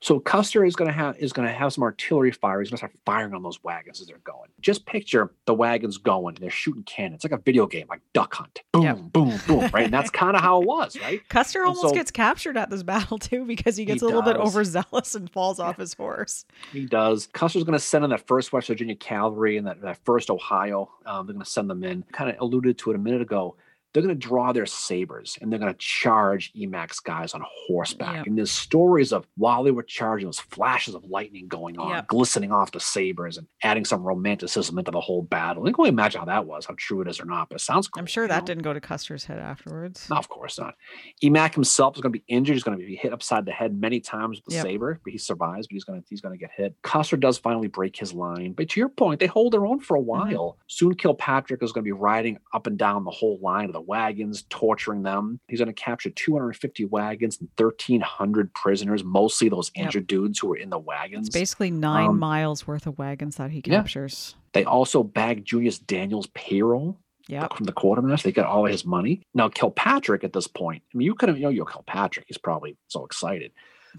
So 0.00 0.18
Custer 0.18 0.64
is 0.64 0.74
gonna 0.74 0.92
have 0.92 1.16
is 1.18 1.32
gonna 1.32 1.52
have 1.52 1.72
some 1.72 1.84
artillery 1.84 2.32
fire. 2.32 2.60
He's 2.60 2.70
gonna 2.70 2.78
start 2.78 2.92
firing 3.06 3.34
on 3.34 3.42
those 3.42 3.62
wagons 3.62 4.00
as 4.00 4.06
they're 4.08 4.18
going. 4.18 4.48
Just 4.60 4.84
picture 4.86 5.32
the 5.46 5.54
wagons 5.54 5.98
going. 5.98 6.36
They're 6.40 6.50
shooting 6.50 6.82
cannons. 6.82 7.16
It's 7.16 7.24
like 7.30 7.38
a 7.38 7.42
video 7.42 7.66
game, 7.66 7.86
like 7.88 8.00
Duck 8.12 8.34
Hunt. 8.34 8.62
Boom, 8.72 8.82
Yep. 8.82 8.98
boom, 9.12 9.38
boom. 9.46 9.70
Right, 9.72 9.84
and 9.84 9.92
that's 9.94 10.10
kind 10.10 10.36
of 10.36 10.42
how 10.42 10.60
it 10.62 10.66
was, 10.66 10.98
right? 11.00 11.20
Custer 11.28 11.60
And 11.60 11.68
almost 11.68 11.88
so- 11.90 11.94
gets 11.94 12.10
captured 12.10 12.56
at 12.56 12.70
this 12.70 12.82
battle 12.82 13.18
too 13.18 13.44
because 13.44 13.76
he 13.76 13.82
He 13.82 13.86
gets 13.86 14.02
a 14.02 14.06
little 14.06 14.22
bit 14.22 14.36
overzealous 14.36 15.14
and 15.14 15.30
falls 15.30 15.58
off 15.60 15.76
his 15.78 15.94
horse. 15.94 16.44
He 16.72 16.86
does. 16.86 17.28
Custer's 17.32 17.64
going 17.64 17.78
to 17.78 17.84
send 17.84 18.04
in 18.04 18.10
that 18.10 18.26
first 18.26 18.52
West 18.52 18.68
Virginia 18.68 18.94
cavalry 18.96 19.56
and 19.56 19.66
that, 19.66 19.80
that 19.82 19.98
first 20.04 20.30
Ohio. 20.30 20.90
Um, 21.06 21.26
they're 21.26 21.34
going 21.34 21.44
to 21.44 21.50
send 21.50 21.68
them 21.70 21.82
in. 21.84 22.02
Kind 22.12 22.30
of 22.30 22.36
alluded 22.40 22.78
to 22.78 22.90
it 22.90 22.94
a 22.94 22.98
minute 22.98 23.22
ago. 23.22 23.56
They're 23.92 24.02
going 24.02 24.18
to 24.18 24.26
draw 24.28 24.52
their 24.52 24.64
sabers 24.66 25.36
and 25.40 25.52
they're 25.52 25.58
going 25.58 25.72
to 25.72 25.78
charge 25.78 26.52
Emack's 26.54 26.98
guys 27.00 27.34
on 27.34 27.42
horseback. 27.66 28.14
Yep. 28.16 28.26
And 28.26 28.38
there's 28.38 28.50
stories 28.50 29.12
of 29.12 29.26
while 29.36 29.62
they 29.62 29.70
were 29.70 29.82
charging, 29.82 30.26
those 30.26 30.40
flashes 30.40 30.94
of 30.94 31.04
lightning 31.04 31.46
going 31.48 31.78
on, 31.78 31.90
Yep. 31.90 32.06
glistening 32.08 32.52
off 32.52 32.72
the 32.72 32.80
sabers 32.80 33.36
and 33.38 33.46
adding 33.62 33.84
some 33.84 34.02
romanticism 34.02 34.78
into 34.78 34.90
the 34.90 35.00
whole 35.00 35.22
battle. 35.22 35.64
I 35.64 35.66
can 35.66 35.74
only 35.78 35.90
imagine 35.90 36.20
how 36.20 36.24
that 36.26 36.46
was, 36.46 36.64
how 36.66 36.74
true 36.78 37.02
it 37.02 37.08
is 37.08 37.20
or 37.20 37.26
not, 37.26 37.48
but 37.50 37.56
it 37.56 37.60
sounds 37.64 37.88
cool. 37.88 38.00
I'm 38.00 38.06
sure 38.06 38.26
that 38.26 38.40
know? 38.42 38.46
didn't 38.46 38.62
go 38.62 38.72
to 38.72 38.80
Custer's 38.80 39.24
head 39.24 39.38
afterwards. 39.38 40.08
No, 40.08 40.16
of 40.16 40.28
course 40.28 40.58
not. 40.58 40.74
Emack 41.22 41.54
himself 41.54 41.96
is 41.96 42.00
going 42.00 42.12
to 42.12 42.18
be 42.18 42.24
injured. 42.28 42.54
He's 42.54 42.62
going 42.64 42.78
to 42.78 42.84
be 42.84 42.96
hit 42.96 43.12
upside 43.12 43.44
the 43.44 43.52
head 43.52 43.78
many 43.78 44.00
times 44.00 44.38
with 44.38 44.46
the 44.46 44.54
Yep. 44.54 44.62
saber, 44.64 45.00
but 45.04 45.12
he 45.12 45.18
survives. 45.18 45.66
But 45.66 45.74
he's 45.74 45.84
going 45.84 46.00
to 46.00 46.06
he's 46.08 46.20
going 46.20 46.32
to 46.32 46.38
get 46.38 46.50
hit. 46.56 46.74
Custer 46.82 47.16
does 47.16 47.36
finally 47.38 47.68
break 47.68 47.96
his 47.96 48.12
line, 48.14 48.52
but 48.52 48.68
to 48.70 48.80
your 48.80 48.88
point, 48.88 49.20
they 49.20 49.26
hold 49.26 49.52
their 49.52 49.66
own 49.66 49.80
for 49.80 49.96
a 49.96 50.00
Mm-hmm. 50.00 50.08
while. 50.32 50.58
Soon, 50.66 50.94
Kilpatrick 50.94 51.62
is 51.62 51.72
going 51.72 51.82
to 51.82 51.88
be 51.88 51.92
riding 51.92 52.38
up 52.54 52.66
and 52.66 52.76
down 52.78 53.04
the 53.04 53.10
whole 53.10 53.38
line 53.40 53.66
of 53.66 53.72
the 53.72 53.80
wagons, 53.86 54.44
torturing 54.48 55.02
them. 55.02 55.38
He's 55.48 55.58
going 55.58 55.66
to 55.68 55.72
capture 55.72 56.10
250 56.10 56.84
wagons 56.86 57.38
and 57.40 57.48
1,300 57.56 58.52
prisoners, 58.54 59.04
mostly 59.04 59.48
those 59.48 59.70
Yep. 59.74 59.84
injured 59.84 60.06
dudes 60.06 60.38
who 60.38 60.48
were 60.48 60.56
in 60.56 60.70
the 60.70 60.78
wagons. 60.78 61.28
It's 61.28 61.36
basically 61.36 61.70
nine 61.70 62.08
Um, 62.10 62.18
miles 62.18 62.66
worth 62.66 62.86
of 62.86 62.98
wagons 62.98 63.36
that 63.36 63.50
he 63.50 63.62
yeah. 63.64 63.76
captures. 63.78 64.34
They 64.52 64.64
also 64.64 65.02
bag 65.02 65.44
Junius 65.44 65.78
Daniels' 65.78 66.28
payroll. 66.34 66.98
Yep. 67.28 67.54
from 67.56 67.66
the 67.66 67.72
quartermaster. 67.72 68.26
They 68.28 68.32
got 68.32 68.46
all 68.46 68.66
of 68.66 68.72
his 68.72 68.84
money. 68.84 69.22
Now, 69.32 69.48
Kilpatrick 69.48 70.24
at 70.24 70.32
this 70.32 70.48
point, 70.48 70.82
I 70.92 70.98
mean, 70.98 71.06
you 71.06 71.14
could 71.14 71.28
have, 71.28 71.38
you 71.38 71.44
know, 71.44 71.50
you're 71.50 71.64
Kilpatrick. 71.64 72.24
He's 72.26 72.36
probably 72.36 72.76
so 72.88 73.04
excited. 73.06 73.52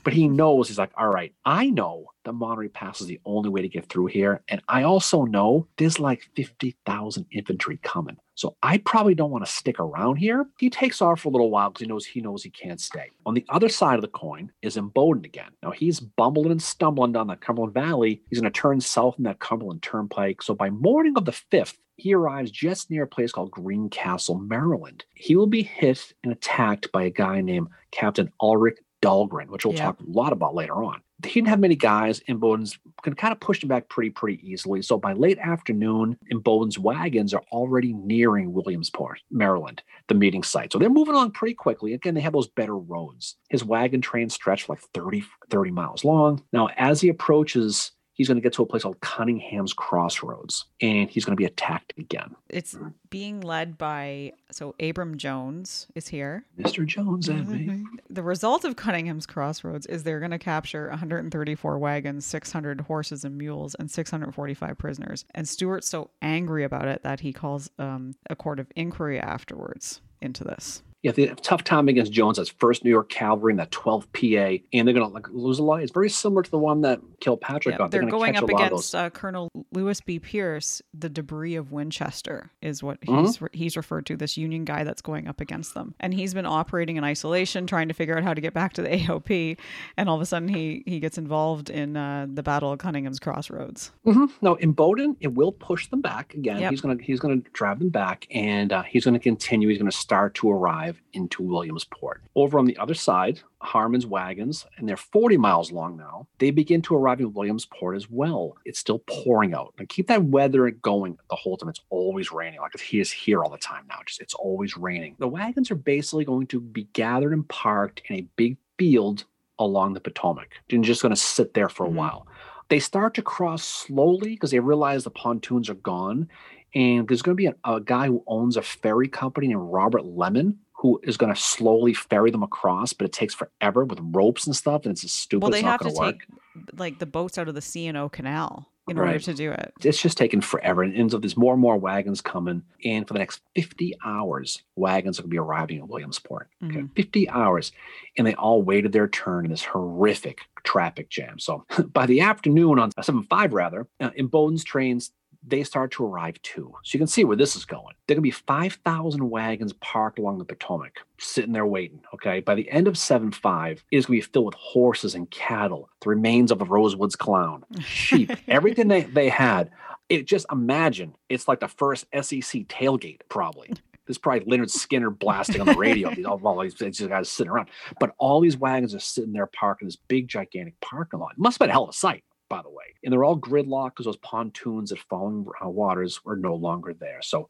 But 0.03 0.13
he 0.13 0.27
knows, 0.27 0.67
he's 0.67 0.77
like, 0.77 0.91
all 0.97 1.07
right, 1.07 1.33
I 1.45 1.69
know 1.69 2.05
the 2.23 2.33
Monterey 2.33 2.69
Pass 2.69 3.01
is 3.01 3.07
the 3.07 3.19
only 3.25 3.49
way 3.49 3.61
to 3.61 3.69
get 3.69 3.87
through 3.87 4.07
here. 4.07 4.41
And 4.47 4.61
I 4.67 4.83
also 4.83 5.23
know 5.25 5.67
there's 5.77 5.99
like 5.99 6.29
50,000 6.35 7.25
infantry 7.31 7.79
coming. 7.83 8.17
So 8.35 8.55
I 8.63 8.79
probably 8.79 9.13
don't 9.13 9.31
want 9.31 9.45
to 9.45 9.51
stick 9.51 9.79
around 9.79 10.15
here. 10.15 10.47
He 10.57 10.69
takes 10.69 11.01
off 11.01 11.21
for 11.21 11.29
a 11.29 11.31
little 11.31 11.51
while 11.51 11.69
because 11.69 11.81
he 11.81 11.87
knows 11.87 12.05
he 12.05 12.21
knows 12.21 12.43
he 12.43 12.49
can't 12.49 12.81
stay. 12.81 13.11
On 13.25 13.33
the 13.33 13.45
other 13.49 13.69
side 13.69 13.95
of 13.95 14.01
the 14.01 14.07
coin 14.07 14.51
is 14.61 14.77
Imboden 14.77 15.25
again. 15.25 15.51
Now 15.61 15.71
he's 15.71 15.99
bumbling 15.99 16.51
and 16.51 16.61
stumbling 16.61 17.11
down 17.11 17.27
the 17.27 17.35
Cumberland 17.35 17.73
Valley. 17.73 18.21
He's 18.29 18.39
going 18.39 18.51
to 18.51 18.59
turn 18.59 18.81
south 18.81 19.15
in 19.17 19.23
that 19.25 19.39
Cumberland 19.39 19.83
Turnpike. 19.83 20.41
So 20.41 20.55
by 20.55 20.69
morning 20.71 21.13
of 21.15 21.25
the 21.25 21.31
5th, 21.31 21.75
he 21.97 22.13
arrives 22.15 22.49
just 22.49 22.89
near 22.89 23.03
a 23.03 23.07
place 23.07 23.31
called 23.31 23.51
Greencastle, 23.51 24.39
Maryland. 24.39 25.05
He 25.13 25.35
will 25.35 25.47
be 25.47 25.61
hit 25.61 26.13
and 26.23 26.33
attacked 26.33 26.91
by 26.91 27.03
a 27.03 27.11
guy 27.11 27.39
named 27.41 27.67
Captain 27.91 28.31
Ulric 28.41 28.77
Dahlgren, 29.03 29.49
which 29.49 29.65
we'll 29.65 29.75
Yeah. 29.75 29.85
talk 29.85 29.99
a 29.99 30.03
lot 30.07 30.31
about 30.33 30.55
later 30.55 30.83
on. 30.83 31.01
He 31.23 31.29
didn't 31.35 31.47
have 31.49 31.59
many 31.59 31.75
guys. 31.75 32.19
Imboden's 32.27 32.77
can 33.01 33.13
kind 33.15 33.31
of 33.31 33.39
push 33.39 33.61
him 33.63 33.69
back 33.69 33.87
pretty, 33.87 34.09
pretty 34.09 34.45
easily. 34.45 34.81
So 34.81 34.97
by 34.97 35.13
late 35.13 35.37
afternoon, 35.39 36.17
Imboden's 36.33 36.77
wagons 36.79 37.33
are 37.33 37.43
already 37.51 37.93
nearing 37.93 38.51
Williamsport, 38.51 39.21
Maryland, 39.31 39.83
the 40.07 40.15
meeting 40.15 40.43
site. 40.43 40.71
So 40.73 40.79
they're 40.79 40.89
moving 40.89 41.13
along 41.13 41.31
pretty 41.31 41.53
quickly. 41.53 41.93
Again, 41.93 42.13
they 42.13 42.21
have 42.21 42.33
those 42.33 42.47
better 42.49 42.77
roads. 42.77 43.37
His 43.49 43.63
wagon 43.63 44.01
train 44.01 44.29
stretched 44.29 44.67
like 44.67 44.79
30, 44.93 45.23
30 45.49 45.71
miles 45.71 46.03
long. 46.03 46.41
Now, 46.51 46.67
as 46.77 46.99
he 46.99 47.07
approaches, 47.09 47.91
he's 48.13 48.27
going 48.27 48.37
to 48.37 48.41
get 48.41 48.53
to 48.53 48.63
a 48.63 48.65
place 48.65 48.83
called 48.83 48.99
Cunningham's 49.01 49.73
Crossroads, 49.73 50.65
and 50.81 51.09
he's 51.09 51.25
going 51.25 51.35
to 51.35 51.39
be 51.39 51.45
attacked 51.45 51.93
again. 51.97 52.35
It's 52.49 52.77
being 53.09 53.41
led 53.41 53.77
by 53.77 54.33
so 54.51 54.75
Abram 54.79 55.17
Jones 55.17 55.87
is 55.95 56.07
here. 56.07 56.45
Mr. 56.59 56.85
Jones 56.85 57.27
and 57.27 57.47
me. 57.47 57.83
The 58.09 58.23
result 58.23 58.63
of 58.63 58.75
Cunningham's 58.75 59.25
Crossroads 59.25 59.85
is 59.87 60.03
they're 60.03 60.19
going 60.19 60.31
to 60.31 60.39
capture 60.39 60.89
134 60.89 61.77
wagons, 61.77 62.25
600 62.25 62.81
horses 62.81 63.25
and 63.25 63.37
mules, 63.37 63.75
and 63.75 63.89
645 63.89 64.77
prisoners. 64.77 65.25
And 65.33 65.47
Stuart's 65.47 65.89
so 65.89 66.11
angry 66.21 66.63
about 66.63 66.87
it 66.87 67.03
that 67.03 67.19
he 67.19 67.33
calls 67.33 67.69
um, 67.79 68.13
a 68.29 68.35
court 68.35 68.59
of 68.59 68.67
inquiry 68.75 69.19
afterwards 69.19 70.01
into 70.21 70.43
this. 70.43 70.83
Yeah, 71.03 71.11
they 71.11 71.27
have 71.27 71.37
a 71.37 71.41
tough 71.41 71.63
time 71.65 71.89
against 71.89 72.11
Jones. 72.13 72.37
That's 72.37 72.49
first 72.49 72.83
New 72.85 72.89
York 72.89 73.09
Cavalry 73.09 73.51
and 73.51 73.59
that 73.59 73.71
12th 73.71 74.07
PA, 74.13 74.63
and 74.71 74.87
they're 74.87 74.93
going 74.95 75.05
to 75.07 75.13
like 75.13 75.27
lose 75.29 75.59
a 75.59 75.63
lot. 75.63 75.81
It's 75.83 75.91
very 75.91 76.09
similar 76.09 76.41
to 76.43 76.49
the 76.49 76.57
one 76.57 76.79
that 76.81 77.01
Kilpatrick 77.19 77.73
Yeah, 77.73 77.77
got. 77.77 77.91
they're 77.91 77.99
gonna 77.99 78.11
going 78.11 78.37
up 78.37 78.47
against 78.49 78.95
uh, 78.95 79.09
Colonel 79.09 79.49
Lewis 79.73 79.99
B. 80.01 80.17
Pierce. 80.19 80.81
The 80.97 81.09
debris 81.09 81.55
of 81.55 81.71
Winchester 81.73 82.51
is 82.61 82.81
what 82.81 83.01
Mhm. 83.01 83.25
he's 83.25 83.39
he's 83.51 83.77
referred 83.77 84.05
to. 84.07 84.15
This 84.15 84.37
Union 84.37 84.63
guy 84.63 84.83
that's 84.85 85.01
going 85.01 85.27
up 85.27 85.41
against 85.41 85.73
them, 85.73 85.93
and 85.99 86.13
he's 86.13 86.33
been 86.33 86.45
operating 86.45 86.95
in 86.95 87.03
isolation, 87.03 87.67
trying 87.67 87.89
to 87.89 87.93
figure 87.93 88.17
out 88.17 88.23
how 88.23 88.33
to 88.33 88.41
get 88.41 88.53
back 88.53 88.71
to 88.73 88.81
the 88.81 88.89
AOP. 88.95 89.57
And 89.97 90.07
all 90.07 90.15
of 90.15 90.21
a 90.21 90.25
sudden, 90.25 90.47
he 90.47 90.83
he 90.85 90.99
gets 91.01 91.17
involved 91.17 91.69
in 91.69 91.97
uh, 91.97 92.27
the 92.33 92.43
Battle 92.43 92.71
of 92.71 92.79
Cunningham's 92.79 93.19
Crossroads. 93.19 93.91
Mhm. 94.05 94.29
No, 94.41 94.55
Imboden, 94.55 95.17
it 95.19 95.33
will 95.33 95.51
push 95.51 95.87
them 95.87 95.99
back 96.01 96.33
again. 96.33 96.59
Yep. 96.61 96.71
He's 96.71 96.81
gonna 96.81 96.97
he's 97.01 97.19
gonna 97.19 97.41
drive 97.51 97.79
them 97.79 97.89
back, 97.89 98.25
and 98.31 98.71
uh, 98.71 98.83
he's 98.83 99.03
gonna 99.03 99.19
continue. 99.19 99.67
He's 99.67 99.77
gonna 99.79 99.91
start 99.91 100.33
to 100.35 100.49
arrive 100.49 100.92
into 101.13 101.43
Williamsport. 101.43 102.21
Over 102.35 102.59
on 102.59 102.65
the 102.65 102.77
other 102.77 102.93
side, 102.93 103.39
Harman's 103.59 104.05
wagons, 104.05 104.65
and 104.77 104.87
they're 104.87 104.97
40 104.97 105.37
miles 105.37 105.71
long 105.71 105.95
now. 105.97 106.27
They 106.39 106.51
begin 106.51 106.81
to 106.83 106.95
arrive 106.95 107.19
in 107.19 107.33
Williamsport 107.33 107.95
as 107.95 108.09
well. 108.09 108.55
It's 108.65 108.79
still 108.79 108.99
pouring 109.07 109.53
out. 109.53 109.73
And 109.77 109.87
keep 109.89 110.07
that 110.07 110.23
weather 110.25 110.69
going 110.71 111.17
the 111.29 111.35
whole 111.35 111.57
time. 111.57 111.69
It's 111.69 111.81
always 111.89 112.31
raining. 112.31 112.59
Like 112.59 112.79
he 112.79 112.99
is 112.99 113.11
here 113.11 113.43
all 113.43 113.49
the 113.49 113.57
time 113.57 113.85
now. 113.87 113.99
Just 114.05 114.21
it's 114.21 114.33
always 114.33 114.75
raining. 114.77 115.15
The 115.19 115.27
wagons 115.27 115.71
are 115.71 115.75
basically 115.75 116.25
going 116.25 116.47
to 116.47 116.59
be 116.59 116.85
gathered 116.93 117.33
and 117.33 117.47
parked 117.47 118.01
in 118.09 118.15
a 118.17 118.27
big 118.35 118.57
field 118.77 119.25
along 119.59 119.93
the 119.93 119.99
Potomac. 120.01 120.49
They're 120.69 120.79
just 120.81 121.01
going 121.01 121.13
to 121.13 121.19
sit 121.19 121.53
there 121.53 121.69
for 121.69 121.85
a 121.85 121.89
Mhm. 121.89 121.93
while. 121.95 122.27
They 122.69 122.79
start 122.79 123.13
to 123.15 123.21
cross 123.21 123.63
slowly 123.63 124.31
because 124.31 124.51
they 124.51 124.59
realize 124.59 125.03
the 125.03 125.11
pontoons 125.11 125.69
are 125.69 125.75
gone. 125.75 126.27
And 126.75 127.07
there's 127.07 127.21
going 127.21 127.37
to 127.37 127.41
be 127.41 127.45
a, 127.45 127.55
a 127.65 127.79
guy 127.79 128.07
who 128.07 128.23
owns 128.25 128.57
a 128.57 128.63
ferry 128.63 129.07
company 129.07 129.47
named 129.49 129.61
Robert 129.61 130.05
Lemon 130.05 130.57
who 130.83 130.99
is 131.01 131.15
going 131.15 131.33
to 131.33 131.39
slowly 131.39 131.93
ferry 131.93 132.29
them 132.29 132.43
across, 132.43 132.91
but 132.91 133.05
it 133.05 133.13
takes 133.13 133.33
forever 133.33 133.85
with 133.85 133.99
ropes 134.01 134.45
and 134.45 134.53
stuff. 134.53 134.83
And 134.83 134.91
it's 134.91 135.01
just 135.01 135.15
stupid. 135.15 135.41
Well, 135.41 135.51
they 135.51 135.59
it's 135.59 135.65
have 135.65 135.81
not 135.81 135.89
to 135.89 135.95
work. 135.97 136.15
take 136.19 136.77
like 136.79 136.99
the 136.99 137.05
boats 137.05 137.37
out 137.37 137.47
of 137.47 137.55
the 137.55 137.61
C 137.61 137.87
and 137.87 137.97
O 137.97 138.09
Canal 138.09 138.67
in 138.89 138.99
order 138.99 139.17
to 139.17 139.33
do 139.33 139.49
it. 139.49 139.71
It's 139.81 140.01
just 140.01 140.17
taking 140.17 140.41
forever. 140.41 140.83
And 140.83 140.93
it 140.93 140.99
ends 140.99 141.15
up 141.15 141.21
there's 141.21 141.37
more 141.37 141.53
and 141.53 141.61
more 141.61 141.77
wagons 141.77 142.19
coming. 142.19 142.63
And 142.83 143.07
for 143.07 143.13
the 143.13 143.19
next 143.19 143.39
50 143.55 143.95
hours, 144.03 144.61
wagons 144.75 145.17
are 145.19 145.21
going 145.21 145.29
to 145.29 145.33
be 145.35 145.39
arriving 145.39 145.77
at 145.77 145.87
Williamsport. 145.87 146.49
Okay, 146.61 146.79
Mhm. 146.81 146.93
50 146.97 147.29
hours. 147.29 147.71
And 148.17 148.27
they 148.27 148.35
all 148.35 148.61
waited 148.61 148.91
their 148.91 149.07
turn 149.07 149.45
in 149.45 149.51
this 149.51 149.63
horrific 149.63 150.41
traffic 150.65 151.07
jam. 151.09 151.39
So 151.39 151.65
by 151.93 152.05
the 152.07 152.19
afternoon 152.19 152.77
on 152.77 152.91
7 153.01 153.23
5, 153.23 153.53
rather, 153.53 153.87
uh, 154.01 154.09
Imboden's 154.19 154.65
trains, 154.65 155.13
they 155.45 155.63
start 155.63 155.91
to 155.91 156.05
arrive 156.05 156.41
too. 156.41 156.73
So 156.83 156.95
you 156.95 156.99
can 156.99 157.07
see 157.07 157.23
where 157.23 157.35
this 157.37 157.55
is 157.55 157.65
going. 157.65 157.95
There 158.07 158.13
are 158.13 158.19
going 158.19 158.31
to 158.31 158.37
be 158.37 158.43
5,000 158.45 159.29
wagons 159.29 159.73
parked 159.73 160.19
along 160.19 160.37
the 160.37 160.45
Potomac, 160.45 160.99
sitting 161.17 161.51
there 161.51 161.65
waiting. 161.65 162.01
Okay. 162.13 162.39
By 162.39 162.55
the 162.55 162.69
end 162.69 162.87
of 162.87 162.97
7 162.97 163.31
5, 163.31 163.85
it 163.91 163.97
is 163.97 164.05
going 164.05 164.21
to 164.21 164.25
be 164.25 164.31
filled 164.31 164.45
with 164.45 164.55
horses 164.55 165.15
and 165.15 165.29
cattle, 165.29 165.89
the 166.01 166.09
remains 166.09 166.51
of 166.51 166.59
the 166.59 166.65
Rosewoods 166.65 167.17
clown, 167.17 167.63
sheep, 167.79 168.31
everything 168.47 168.87
they, 168.87 169.01
they 169.03 169.29
had. 169.29 169.69
It 170.09 170.27
just 170.27 170.45
imagine 170.51 171.15
it's 171.29 171.47
like 171.47 171.59
the 171.59 171.67
first 171.67 172.05
SEC 172.13 172.67
tailgate, 172.67 173.21
probably. 173.29 173.71
There's 174.05 174.17
probably 174.17 174.41
Lynyrd 174.41 174.69
Skynyrd 174.69 175.17
blasting 175.17 175.61
on 175.61 175.67
the 175.67 175.75
radio. 175.75 176.13
These 176.13 176.25
all, 176.25 176.39
all 176.43 176.61
these, 176.61 176.75
these 176.75 176.99
guys 176.99 177.29
sitting 177.29 177.51
around, 177.51 177.69
but 177.99 178.13
all 178.17 178.41
these 178.41 178.57
wagons 178.57 178.93
are 178.93 178.99
sitting 178.99 179.31
there 179.31 179.47
parked 179.47 179.81
in 179.81 179.87
this 179.87 179.95
big, 179.95 180.27
gigantic 180.27 180.79
parking 180.81 181.19
lot. 181.19 181.31
It 181.31 181.37
must 181.37 181.55
have 181.55 181.59
been 181.59 181.69
a 181.69 181.73
hell 181.73 181.83
of 181.83 181.89
a 181.89 181.93
sight, 181.93 182.23
by 182.53 182.61
the 182.61 182.69
way. 182.69 182.83
And 183.03 183.11
they're 183.11 183.23
all 183.23 183.37
gridlocked 183.39 183.91
because 183.91 184.05
those 184.05 184.17
pontoons 184.17 184.91
at 184.91 184.99
falling 184.99 185.45
uh, 185.63 185.69
waters 185.69 186.23
were 186.23 186.35
no 186.35 186.53
longer 186.55 186.93
there. 186.93 187.21
So 187.21 187.49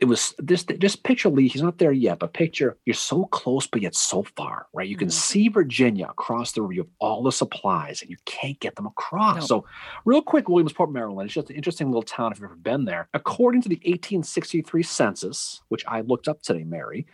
it 0.00 0.04
was 0.04 0.34
this. 0.38 0.64
Just 0.64 1.02
picture 1.02 1.28
Lee. 1.30 1.48
He's 1.48 1.62
not 1.62 1.78
there 1.78 1.90
yet, 1.92 2.18
but 2.20 2.32
picture 2.34 2.76
you're 2.84 2.94
so 2.94 3.24
close, 3.24 3.66
but 3.66 3.80
yet 3.82 3.94
so 3.96 4.22
far, 4.36 4.66
right? 4.74 4.86
You 4.88 4.96
can 4.96 5.08
Mhm. 5.08 5.12
see 5.12 5.48
Virginia 5.48 6.06
across 6.08 6.52
the 6.52 6.60
river. 6.62 6.72
You 6.74 6.82
have 6.82 6.90
all 7.00 7.22
the 7.24 7.32
supplies, 7.32 8.00
and 8.02 8.10
you 8.10 8.16
can't 8.26 8.60
get 8.60 8.76
them 8.76 8.86
across. 8.86 9.36
No. 9.36 9.46
So, 9.46 9.64
real 10.04 10.22
quick, 10.22 10.48
Williamsport, 10.48 10.92
Maryland. 10.92 11.26
It's 11.26 11.34
just 11.34 11.50
an 11.50 11.56
interesting 11.56 11.88
little 11.88 12.02
town 12.02 12.30
if 12.30 12.38
you've 12.38 12.44
ever 12.50 12.54
been 12.54 12.84
there. 12.84 13.08
According 13.14 13.62
to 13.62 13.68
the 13.68 13.80
1863 13.86 14.82
census, 14.84 15.62
which 15.68 15.84
I 15.88 16.02
looked 16.02 16.28
up 16.28 16.42
today, 16.42 16.62
Mary, 16.64 17.06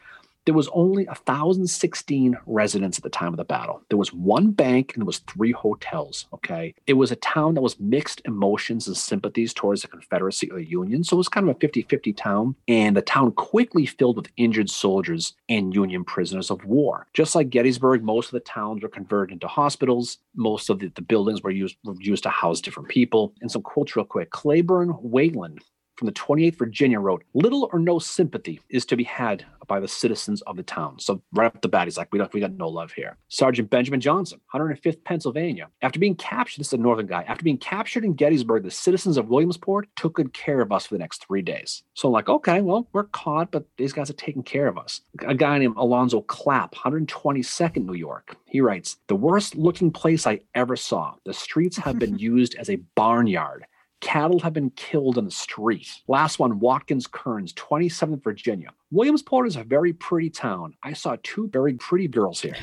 there 0.47 0.55
was 0.55 0.69
only 0.73 1.07
1,016 1.07 2.37
residents 2.47 2.99
at 2.99 3.05
the 3.05 3.11
time 3.11 3.33
of 3.33 3.37
the 3.37 3.45
battle. 3.45 3.83
There 3.89 3.99
was 3.99 4.13
one 4.13 4.51
bank 4.51 4.93
and 4.93 5.03
there 5.03 5.07
was 5.07 5.19
three 5.19 5.53
hotels. 5.53 6.27
Okay. 6.35 6.75
It 6.87 6.95
was 6.95 7.11
a 7.11 7.17
town 7.17 7.55
that 7.55 7.63
was 7.63 7.81
mixed 7.81 8.21
emotions 8.25 8.87
and 8.87 8.97
sympathies 8.97 9.55
towards 9.55 9.83
the 9.83 9.89
Confederacy 9.89 10.51
or 10.51 10.59
the 10.59 10.69
Union. 10.69 11.05
So 11.05 11.17
it 11.17 11.19
was 11.19 11.29
kind 11.29 11.49
of 11.49 11.57
a 11.57 11.59
50 11.61 11.83
50 11.83 12.13
town. 12.13 12.55
And 12.69 12.97
the 12.97 13.03
town 13.03 13.33
quickly 13.33 13.87
filled 13.87 14.17
with 14.17 14.29
injured 14.37 14.71
soldiers 14.71 15.35
and 15.49 15.75
Union 15.75 16.05
prisoners 16.05 16.51
of 16.51 16.65
war. 16.65 17.07
Just 17.15 17.35
like 17.35 17.51
Gettysburg, 17.51 18.03
most 18.03 18.27
of 18.27 18.33
the 18.33 18.41
towns 18.41 18.83
were 18.83 18.89
converted 18.89 19.35
into 19.35 19.49
hospitals. 19.49 20.19
Most 20.35 20.69
of 20.69 20.79
the, 20.79 20.89
the 20.89 21.03
buildings 21.03 21.43
were 21.43 21.51
used, 21.51 21.77
were 21.85 21.95
used 22.01 22.25
to 22.25 22.31
house 22.31 22.61
different 22.61 22.89
people. 22.89 23.33
And 23.41 23.51
some 23.51 23.63
quotes, 23.63 23.97
real 23.97 24.05
quick 24.05 24.31
Claiborne 24.31 24.95
Wayland, 25.01 25.61
from 25.97 26.07
the 26.07 26.13
28th 26.13 26.57
Virginia 26.57 27.01
wrote, 27.01 27.25
Little 27.35 27.69
or 27.73 27.79
no 27.79 27.99
sympathy 27.99 28.61
is 28.69 28.85
to 28.87 28.97
be 28.97 29.05
had 29.05 29.45
by 29.67 29.81
the 29.81 29.89
citizens 29.89 30.43
of 30.43 30.57
the 30.57 30.63
town. 30.63 30.99
So 30.99 31.23
right 31.33 31.47
off 31.47 31.61
the 31.61 31.69
bat, 31.69 31.87
he's 31.87 31.97
like, 31.97 32.13
we, 32.13 32.19
don't, 32.19 32.33
we 32.33 32.41
got 32.41 32.53
no 32.53 32.69
love 32.69 32.93
here. 32.93 33.17
Sergeant 33.29 33.71
Benjamin 33.71 34.01
Johnson, 34.01 34.41
105th 34.55 35.03
Pennsylvania. 35.05 35.69
After 35.83 35.99
being 35.99 36.17
captured, 36.17 36.61
this 36.61 36.69
is 36.69 36.73
a 36.75 36.79
northern 36.79 37.07
guy, 37.07 37.23
after 37.23 37.45
being 37.45 37.59
captured 37.59 38.05
in 38.05 38.15
Gettysburg, 38.15 38.63
the 38.63 38.71
citizens 38.71 39.17
of 39.17 39.29
Williamsport 39.29 39.89
took 39.97 40.15
good 40.15 40.33
care 40.33 40.61
of 40.61 40.73
us 40.73 40.87
for 40.87 40.95
the 40.95 40.99
next 40.99 41.25
three 41.27 41.43
days. 41.43 41.83
So 41.95 42.09
I'm 42.09 42.13
like, 42.13 42.29
okay, 42.29 42.61
well, 42.61 42.89
we're 42.93 43.05
caught, 43.05 43.51
but 43.51 43.67
these 43.77 43.93
guys 43.93 44.11
are 44.11 44.15
taking 44.15 44.43
care 44.43 44.67
of 44.67 44.79
us. 44.79 45.01
A 45.27 45.35
guy 45.35 45.59
named 45.59 45.77
Alonzo 45.77 46.21
Clapp, 46.23 46.75
122nd 46.75 47.87
New 47.87 47.95
York. 47.95 48.37
He 48.47 48.61
writes, 48.61 48.97
the 49.07 49.17
worst 49.17 49.57
looking 49.57 49.91
place 49.91 50.27
I 50.27 50.41
ever 50.55 50.77
saw. 50.77 51.15
The 51.25 51.35
streets 51.35 51.77
have 51.79 51.99
been 51.99 52.19
used 52.25 52.55
as 52.57 52.71
a 52.71 52.77
barnyard. 52.95 53.67
Cattle 54.05 54.39
have 54.41 54.53
been 54.53 54.69
killed 54.71 55.17
in 55.17 55.25
the 55.25 55.31
street. 55.31 55.89
Last 56.09 56.39
one, 56.39 56.61
Watkins 56.61 57.07
Kearns, 57.07 57.55
27th 57.55 58.23
Virginia. 58.23 58.69
Williamsport 58.91 59.47
is 59.47 59.57
a 59.57 59.65
very 59.65 59.95
pretty 59.95 60.29
town. 60.29 60.75
I 60.83 60.93
saw 60.93 61.17
two 61.23 61.49
very 61.49 61.73
pretty 61.73 62.07
girls 62.07 62.43
here. 62.43 62.55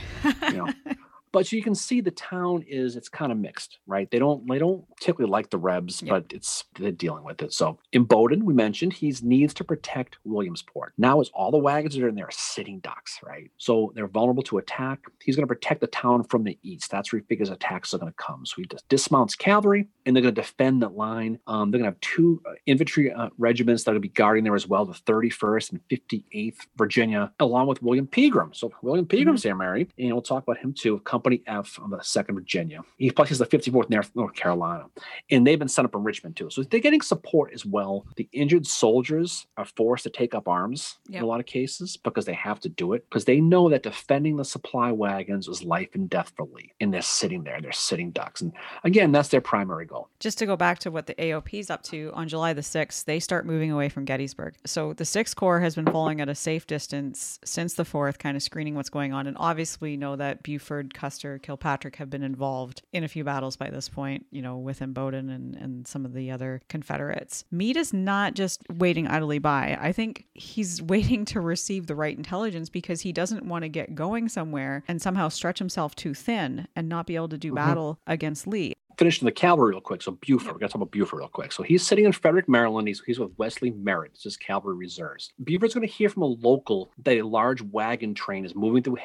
You 0.44 0.54
know, 0.54 0.68
but 1.32 1.48
so 1.48 1.56
you 1.56 1.64
can 1.64 1.76
see 1.76 2.02
the 2.02 2.12
town 2.12 2.64
is 2.68 2.96
it's 2.96 3.10
kind 3.10 3.32
of 3.32 3.38
mixed 3.38 3.80
right? 3.88 4.10
They 4.10 4.20
don't 4.20 4.48
they 4.48 4.60
don't 4.60 4.86
typically 5.00 5.26
like 5.26 5.50
the 5.50 5.58
rebs 5.58 6.02
but 6.02 6.26
it's 6.32 6.64
they're 6.80 6.92
dealing 6.92 7.24
with 7.24 7.42
it. 7.42 7.54
So 7.54 7.80
Imboden 7.94 8.44
we 8.44 8.54
mentioned 8.54 8.94
he 8.94 9.16
needs 9.22 9.54
to 9.56 9.64
protect 9.64 10.18
williamsport. 10.24 10.94
Now 10.98 11.20
as 11.20 11.30
all 11.34 11.52
the 11.52 11.58
wagons 11.58 11.98
are 11.98 12.08
in 12.08 12.16
there 12.16 12.30
sitting 12.32 12.80
ducks 12.80 13.20
right? 13.24 13.50
So 13.58 13.92
they're 13.96 14.08
vulnerable 14.08 14.44
to 14.44 14.58
attack. 14.58 15.00
He's 15.24 15.36
going 15.36 15.48
to 15.48 15.54
protect 15.54 15.82
the 15.82 15.88
town 15.88 16.24
from 16.24 16.44
the 16.44 16.58
east. 16.64 16.92
That's 16.92 17.12
where 17.12 17.22
he 17.22 17.26
figures 17.26 17.50
attacks 17.50 17.94
are 17.94 17.98
going 17.98 18.12
to 18.12 18.18
come. 18.18 18.46
So 18.46 18.56
he 18.58 18.66
just 18.66 18.88
dismounts 18.90 19.36
cavalry 19.36 19.88
and 20.06 20.16
they're 20.16 20.24
going 20.24 20.36
to 20.36 20.42
defend 20.42 20.82
the 20.82 20.90
line. 20.90 21.40
Um, 21.48 21.72
they're 21.72 21.80
going 21.80 21.92
to 21.92 21.96
have 21.96 22.02
two 22.02 22.42
uh, 22.46 22.54
infantry 22.66 23.12
uh, 23.12 23.30
regiments 23.38 23.84
that 23.84 23.94
will 23.94 24.00
be 24.00 24.10
guarding 24.10 24.44
there 24.44 24.56
as 24.56 24.68
well 24.68 24.86
the 24.86 24.94
31st 24.94 25.72
and 25.72 25.82
58th 25.90 26.58
virginia 26.78 27.32
along 27.40 27.68
with 27.68 27.82
william 27.82 28.08
pegram. 28.08 28.54
So 28.54 28.72
william 28.82 29.06
pegram's 29.06 29.42
mm-hmm. 29.42 29.50
there 29.50 29.56
mary 29.56 29.88
and 29.98 30.12
we'll 30.12 30.22
talk 30.22 30.44
about 30.44 30.58
him 30.58 30.74
too 30.74 31.00
Company 31.22 31.44
F 31.46 31.80
of 31.80 31.92
the 31.92 31.98
2nd 31.98 32.34
Virginia. 32.34 32.82
He 32.98 33.12
plus 33.12 33.30
he's 33.30 33.38
the 33.38 33.46
54th 33.46 34.10
North 34.16 34.34
Carolina. 34.34 34.86
And 35.30 35.46
they've 35.46 35.60
been 35.60 35.68
sent 35.68 35.86
up 35.86 35.94
in 35.94 36.04
Richmond 36.04 36.36
too. 36.36 36.50
So 36.50 36.64
they're 36.64 36.80
getting 36.80 37.02
support 37.02 37.52
as 37.54 37.64
well. 37.64 38.08
The 38.16 38.28
injured 38.32 38.66
soldiers 38.66 39.46
are 39.56 39.66
forced 39.66 40.04
to 40.06 40.10
take 40.10 40.34
up 40.34 40.48
arms 40.48 40.98
yep. 41.08 41.20
in 41.20 41.24
a 41.24 41.28
lot 41.28 41.40
of 41.40 41.46
cases 41.46 41.96
because 41.96 42.26
they 42.26 42.34
have 42.34 42.60
to 42.62 42.70
do 42.70 42.94
it 42.94 43.06
because 43.08 43.26
they 43.26 43.40
know 43.40 43.70
that 43.70 43.84
defending 43.84 44.36
the 44.36 44.44
supply 44.44 44.92
wagons 44.92 45.48
was 45.48 45.64
life 45.64 45.90
and 45.94 46.10
death 46.10 46.32
for 46.36 46.48
Lee. 46.54 46.74
And 46.80 46.92
they're 46.92 47.04
sitting 47.04 47.44
there, 47.44 47.62
they're 47.62 47.72
sitting 47.72 48.10
ducks. 48.10 48.42
And 48.42 48.52
again, 48.84 49.12
that's 49.12 49.30
their 49.30 49.42
primary 49.42 49.86
goal. 49.86 50.10
Just 50.20 50.40
to 50.40 50.48
go 50.48 50.56
back 50.56 50.80
to 50.80 50.90
what 50.90 51.06
the 51.06 51.14
AOP's 51.16 51.70
up 51.70 51.84
to, 51.84 52.10
on 52.16 52.28
July 52.28 52.54
the 52.54 52.62
6th, 52.62 53.06
they 53.06 53.20
start 53.20 53.46
moving 53.46 53.72
away 53.72 53.90
from 53.90 54.06
Gettysburg. 54.06 54.56
So 54.66 54.94
the 54.94 55.04
6th 55.04 55.36
Corps 55.36 55.60
has 55.60 55.76
been 55.76 55.86
following 55.86 56.20
at 56.20 56.30
a 56.30 56.36
safe 56.36 56.66
distance 56.66 57.40
since 57.46 57.76
the 57.76 57.84
4th, 57.84 58.18
kind 58.18 58.36
of 58.36 58.42
screening 58.42 58.74
what's 58.74 58.90
going 58.90 59.14
on. 59.14 59.28
And 59.28 59.38
obviously, 59.40 59.92
we 59.92 59.98
know 59.98 60.16
that 60.16 60.42
Buford, 60.44 60.94
Custer, 61.12 61.40
Kilpatrick 61.40 61.98
have 61.98 62.10
been 62.10 62.24
involved 62.24 62.84
in 62.94 63.04
a 63.04 63.08
few 63.10 63.26
battles 63.26 63.58
by 63.58 63.70
this 63.70 63.90
point, 63.90 64.26
you 64.32 64.42
know, 64.42 64.58
with 64.58 64.80
Bowdoin 64.80 65.30
and, 65.30 65.56
and 65.56 65.86
some 65.86 66.06
of 66.06 66.14
the 66.14 66.32
other 66.32 66.62
Confederates. 66.70 67.44
Meade 67.52 67.76
is 67.76 67.92
not 67.92 68.34
just 68.34 68.64
waiting 68.70 69.10
idly 69.10 69.38
by. 69.38 69.78
I 69.82 69.92
think 69.92 70.26
he's 70.34 70.82
waiting 70.92 71.26
to 71.26 71.42
receive 71.42 71.88
the 71.88 71.96
right 71.96 72.16
intelligence 72.16 72.70
because 72.70 73.02
he 73.02 73.12
doesn't 73.12 73.46
want 73.46 73.64
to 73.64 73.70
get 73.70 73.94
going 73.94 74.30
somewhere 74.30 74.86
and 74.88 75.02
somehow 75.02 75.28
stretch 75.28 75.60
himself 75.60 75.96
too 75.96 76.14
thin 76.14 76.70
and 76.78 76.88
not 76.88 77.08
be 77.08 77.18
able 77.18 77.28
to 77.28 77.38
do 77.38 77.50
mm-hmm. 77.50 77.56
battle 77.56 78.00
against 78.08 78.48
Lee 78.48 78.74
finishing 78.98 79.26
the 79.26 79.32
cavalry 79.32 79.72
real 79.72 79.82
quick. 79.82 80.02
So 80.02 80.12
Buford, 80.12 80.54
we 80.54 80.60
got 80.60 80.68
to 80.68 80.74
talk 80.74 80.76
about 80.76 80.92
Buford 80.92 81.20
real 81.20 81.28
quick. 81.28 81.52
So 81.52 81.64
he's 81.64 81.86
sitting 81.86 82.06
in 82.06 82.12
Frederick, 82.12 82.48
Maryland. 82.48 82.88
He's, 82.88 83.02
he's 83.06 83.20
with 83.20 83.32
Wesley 83.38 83.72
Merritt. 83.72 84.12
It's 84.14 84.26
his 84.26 84.38
cavalry 84.38 84.76
reserves. 84.76 85.34
Buford's 85.44 85.74
going 85.74 85.88
to 85.88 85.92
hear 85.92 86.08
from 86.08 86.22
a 86.22 86.28
local 86.28 86.92
that 87.04 87.18
a 87.18 87.24
large 87.24 87.64
wagon 87.64 88.14
train 88.14 88.46
is 88.46 88.54
moving 88.54 88.84
through 88.84 88.98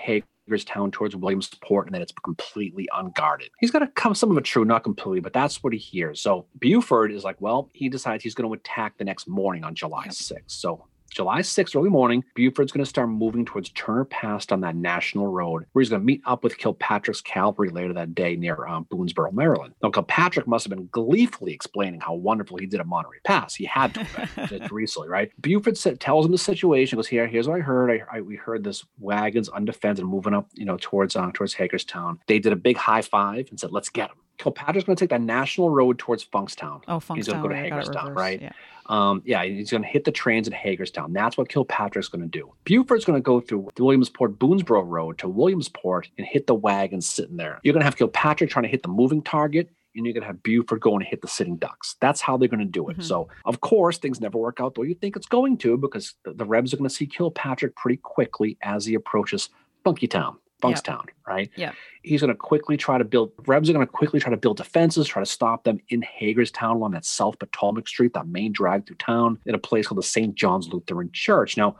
Hagerstown 0.46 0.90
towards 0.90 1.16
Williamsport 1.16 1.86
and 1.86 1.94
that 1.94 2.02
it's 2.02 2.12
completely 2.24 2.88
unguarded. 2.94 3.50
He's 3.60 3.70
got 3.70 3.80
to 3.80 3.88
come 3.88 4.14
some 4.14 4.30
of 4.30 4.38
it 4.38 4.44
true, 4.44 4.64
not 4.64 4.84
completely, 4.84 5.20
but 5.20 5.32
that's 5.32 5.62
what 5.62 5.72
he 5.72 5.78
hears. 5.78 6.20
So 6.20 6.46
Buford 6.58 7.12
is 7.12 7.24
like, 7.24 7.40
well, 7.40 7.68
he 7.72 7.88
decides 7.88 8.22
he's 8.22 8.34
going 8.34 8.48
to 8.48 8.54
attack 8.54 8.96
the 8.98 9.04
next 9.04 9.28
morning 9.28 9.64
on 9.64 9.74
July 9.74 10.04
yep. 10.04 10.14
6th. 10.14 10.42
So 10.46 10.86
July 11.16 11.40
6th, 11.40 11.74
early 11.74 11.88
morning, 11.88 12.22
Buford's 12.34 12.72
going 12.72 12.84
to 12.84 12.88
start 12.88 13.08
moving 13.08 13.46
towards 13.46 13.70
Turner 13.70 14.04
Pass 14.04 14.52
on 14.52 14.60
that 14.60 14.76
national 14.76 15.28
road, 15.28 15.64
where 15.72 15.80
he's 15.80 15.88
going 15.88 16.02
to 16.02 16.04
meet 16.04 16.20
up 16.26 16.44
with 16.44 16.58
Kilpatrick's 16.58 17.22
cavalry 17.22 17.70
later 17.70 17.94
that 17.94 18.14
day 18.14 18.36
near 18.36 18.66
um, 18.66 18.84
Boonsboro, 18.90 19.32
Maryland. 19.32 19.72
Now, 19.82 19.88
Kilpatrick 19.88 20.46
must 20.46 20.66
have 20.66 20.76
been 20.76 20.88
gleefully 20.88 21.54
explaining 21.54 22.00
how 22.00 22.12
wonderful 22.12 22.58
he 22.58 22.66
did 22.66 22.80
at 22.80 22.86
Monterey 22.86 23.20
Pass. 23.24 23.54
He 23.54 23.64
had 23.64 23.94
to 23.94 24.68
recently, 24.70 25.08
right? 25.08 25.32
Buford 25.40 25.78
said, 25.78 26.00
tells 26.00 26.26
him 26.26 26.32
the 26.32 26.38
situation. 26.38 26.96
Goes 26.96 27.08
here. 27.08 27.26
Here's 27.26 27.48
what 27.48 27.56
I 27.56 27.62
heard. 27.62 27.90
I, 27.90 28.18
I, 28.18 28.20
we 28.20 28.36
heard 28.36 28.62
this 28.62 28.84
wagons 28.98 29.48
undefended 29.48 30.04
moving 30.04 30.34
up, 30.34 30.50
you 30.52 30.66
know, 30.66 30.76
towards 30.78 31.16
uh, 31.16 31.30
towards 31.32 31.54
Hagerstown. 31.54 32.20
They 32.26 32.38
did 32.38 32.52
a 32.52 32.56
big 32.56 32.76
high 32.76 33.00
five 33.00 33.48
and 33.48 33.58
said, 33.58 33.72
"Let's 33.72 33.88
get 33.88 34.10
him." 34.10 34.18
Kilpatrick's 34.36 34.84
going 34.84 34.96
to 34.96 35.00
take 35.00 35.10
that 35.10 35.22
national 35.22 35.70
road 35.70 35.98
towards 35.98 36.22
Funkstown. 36.22 36.82
Oh, 36.86 36.98
Funkstown. 36.98 37.16
He's 37.16 37.28
going 37.28 37.42
to 37.42 37.48
go 37.48 37.54
to 37.54 37.56
Hagerstown, 37.56 38.12
right? 38.12 38.42
Yeah. 38.42 38.52
Um, 38.88 39.22
yeah, 39.24 39.44
he's 39.44 39.70
going 39.70 39.82
to 39.82 39.88
hit 39.88 40.04
the 40.04 40.12
trains 40.12 40.46
at 40.46 40.54
Hagerstown. 40.54 41.12
That's 41.12 41.36
what 41.36 41.48
Kilpatrick's 41.48 42.08
going 42.08 42.22
to 42.22 42.28
do. 42.28 42.52
Buford's 42.64 43.04
going 43.04 43.18
to 43.18 43.22
go 43.22 43.40
through 43.40 43.68
the 43.74 43.84
Williamsport 43.84 44.38
Boonsboro 44.38 44.84
Road 44.86 45.18
to 45.18 45.28
Williamsport 45.28 46.08
and 46.18 46.26
hit 46.26 46.46
the 46.46 46.54
wagons 46.54 47.06
sitting 47.06 47.36
there. 47.36 47.60
You're 47.62 47.72
going 47.72 47.80
to 47.80 47.86
have 47.86 47.96
Kilpatrick 47.96 48.50
trying 48.50 48.64
to 48.64 48.68
hit 48.68 48.82
the 48.82 48.88
moving 48.88 49.22
target, 49.22 49.70
and 49.94 50.06
you're 50.06 50.12
going 50.12 50.22
to 50.22 50.28
have 50.28 50.42
Buford 50.42 50.80
going 50.80 51.00
to 51.00 51.06
hit 51.06 51.22
the 51.22 51.28
sitting 51.28 51.56
ducks. 51.56 51.96
That's 52.00 52.20
how 52.20 52.36
they're 52.36 52.48
going 52.48 52.60
to 52.60 52.64
do 52.66 52.88
it. 52.88 52.94
Mm-hmm. 52.94 53.02
So, 53.02 53.28
of 53.44 53.60
course, 53.60 53.98
things 53.98 54.20
never 54.20 54.38
work 54.38 54.60
out 54.60 54.74
the 54.74 54.82
way 54.82 54.88
you 54.88 54.94
think 54.94 55.16
it's 55.16 55.26
going 55.26 55.58
to 55.58 55.76
because 55.76 56.14
the, 56.24 56.34
the 56.34 56.44
Rebs 56.44 56.72
are 56.72 56.76
going 56.76 56.88
to 56.88 56.94
see 56.94 57.06
Kilpatrick 57.06 57.74
pretty 57.76 57.96
quickly 57.96 58.56
as 58.62 58.84
he 58.86 58.94
approaches 58.94 59.48
Funkytown. 59.84 60.36
Funkstown, 60.62 61.06
yep. 61.06 61.14
right? 61.26 61.50
Yeah. 61.56 61.72
He's 62.02 62.20
going 62.20 62.32
to 62.32 62.36
quickly 62.36 62.76
try 62.76 62.98
to 62.98 63.04
build, 63.04 63.32
Rebs 63.46 63.68
are 63.68 63.72
going 63.72 63.86
to 63.86 63.92
quickly 63.92 64.20
try 64.20 64.30
to 64.30 64.36
build 64.36 64.56
defenses, 64.56 65.06
try 65.06 65.22
to 65.22 65.26
stop 65.26 65.64
them 65.64 65.78
in 65.88 66.02
Hagerstown 66.02 66.76
along 66.76 66.92
that 66.92 67.04
South 67.04 67.38
Potomac 67.38 67.88
Street, 67.88 68.14
that 68.14 68.26
main 68.26 68.52
drag 68.52 68.86
through 68.86 68.96
town, 68.96 69.38
in 69.46 69.54
a 69.54 69.58
place 69.58 69.86
called 69.86 69.98
the 69.98 70.02
St. 70.02 70.34
John's 70.34 70.68
Lutheran 70.68 71.10
Church. 71.12 71.56
Now, 71.56 71.76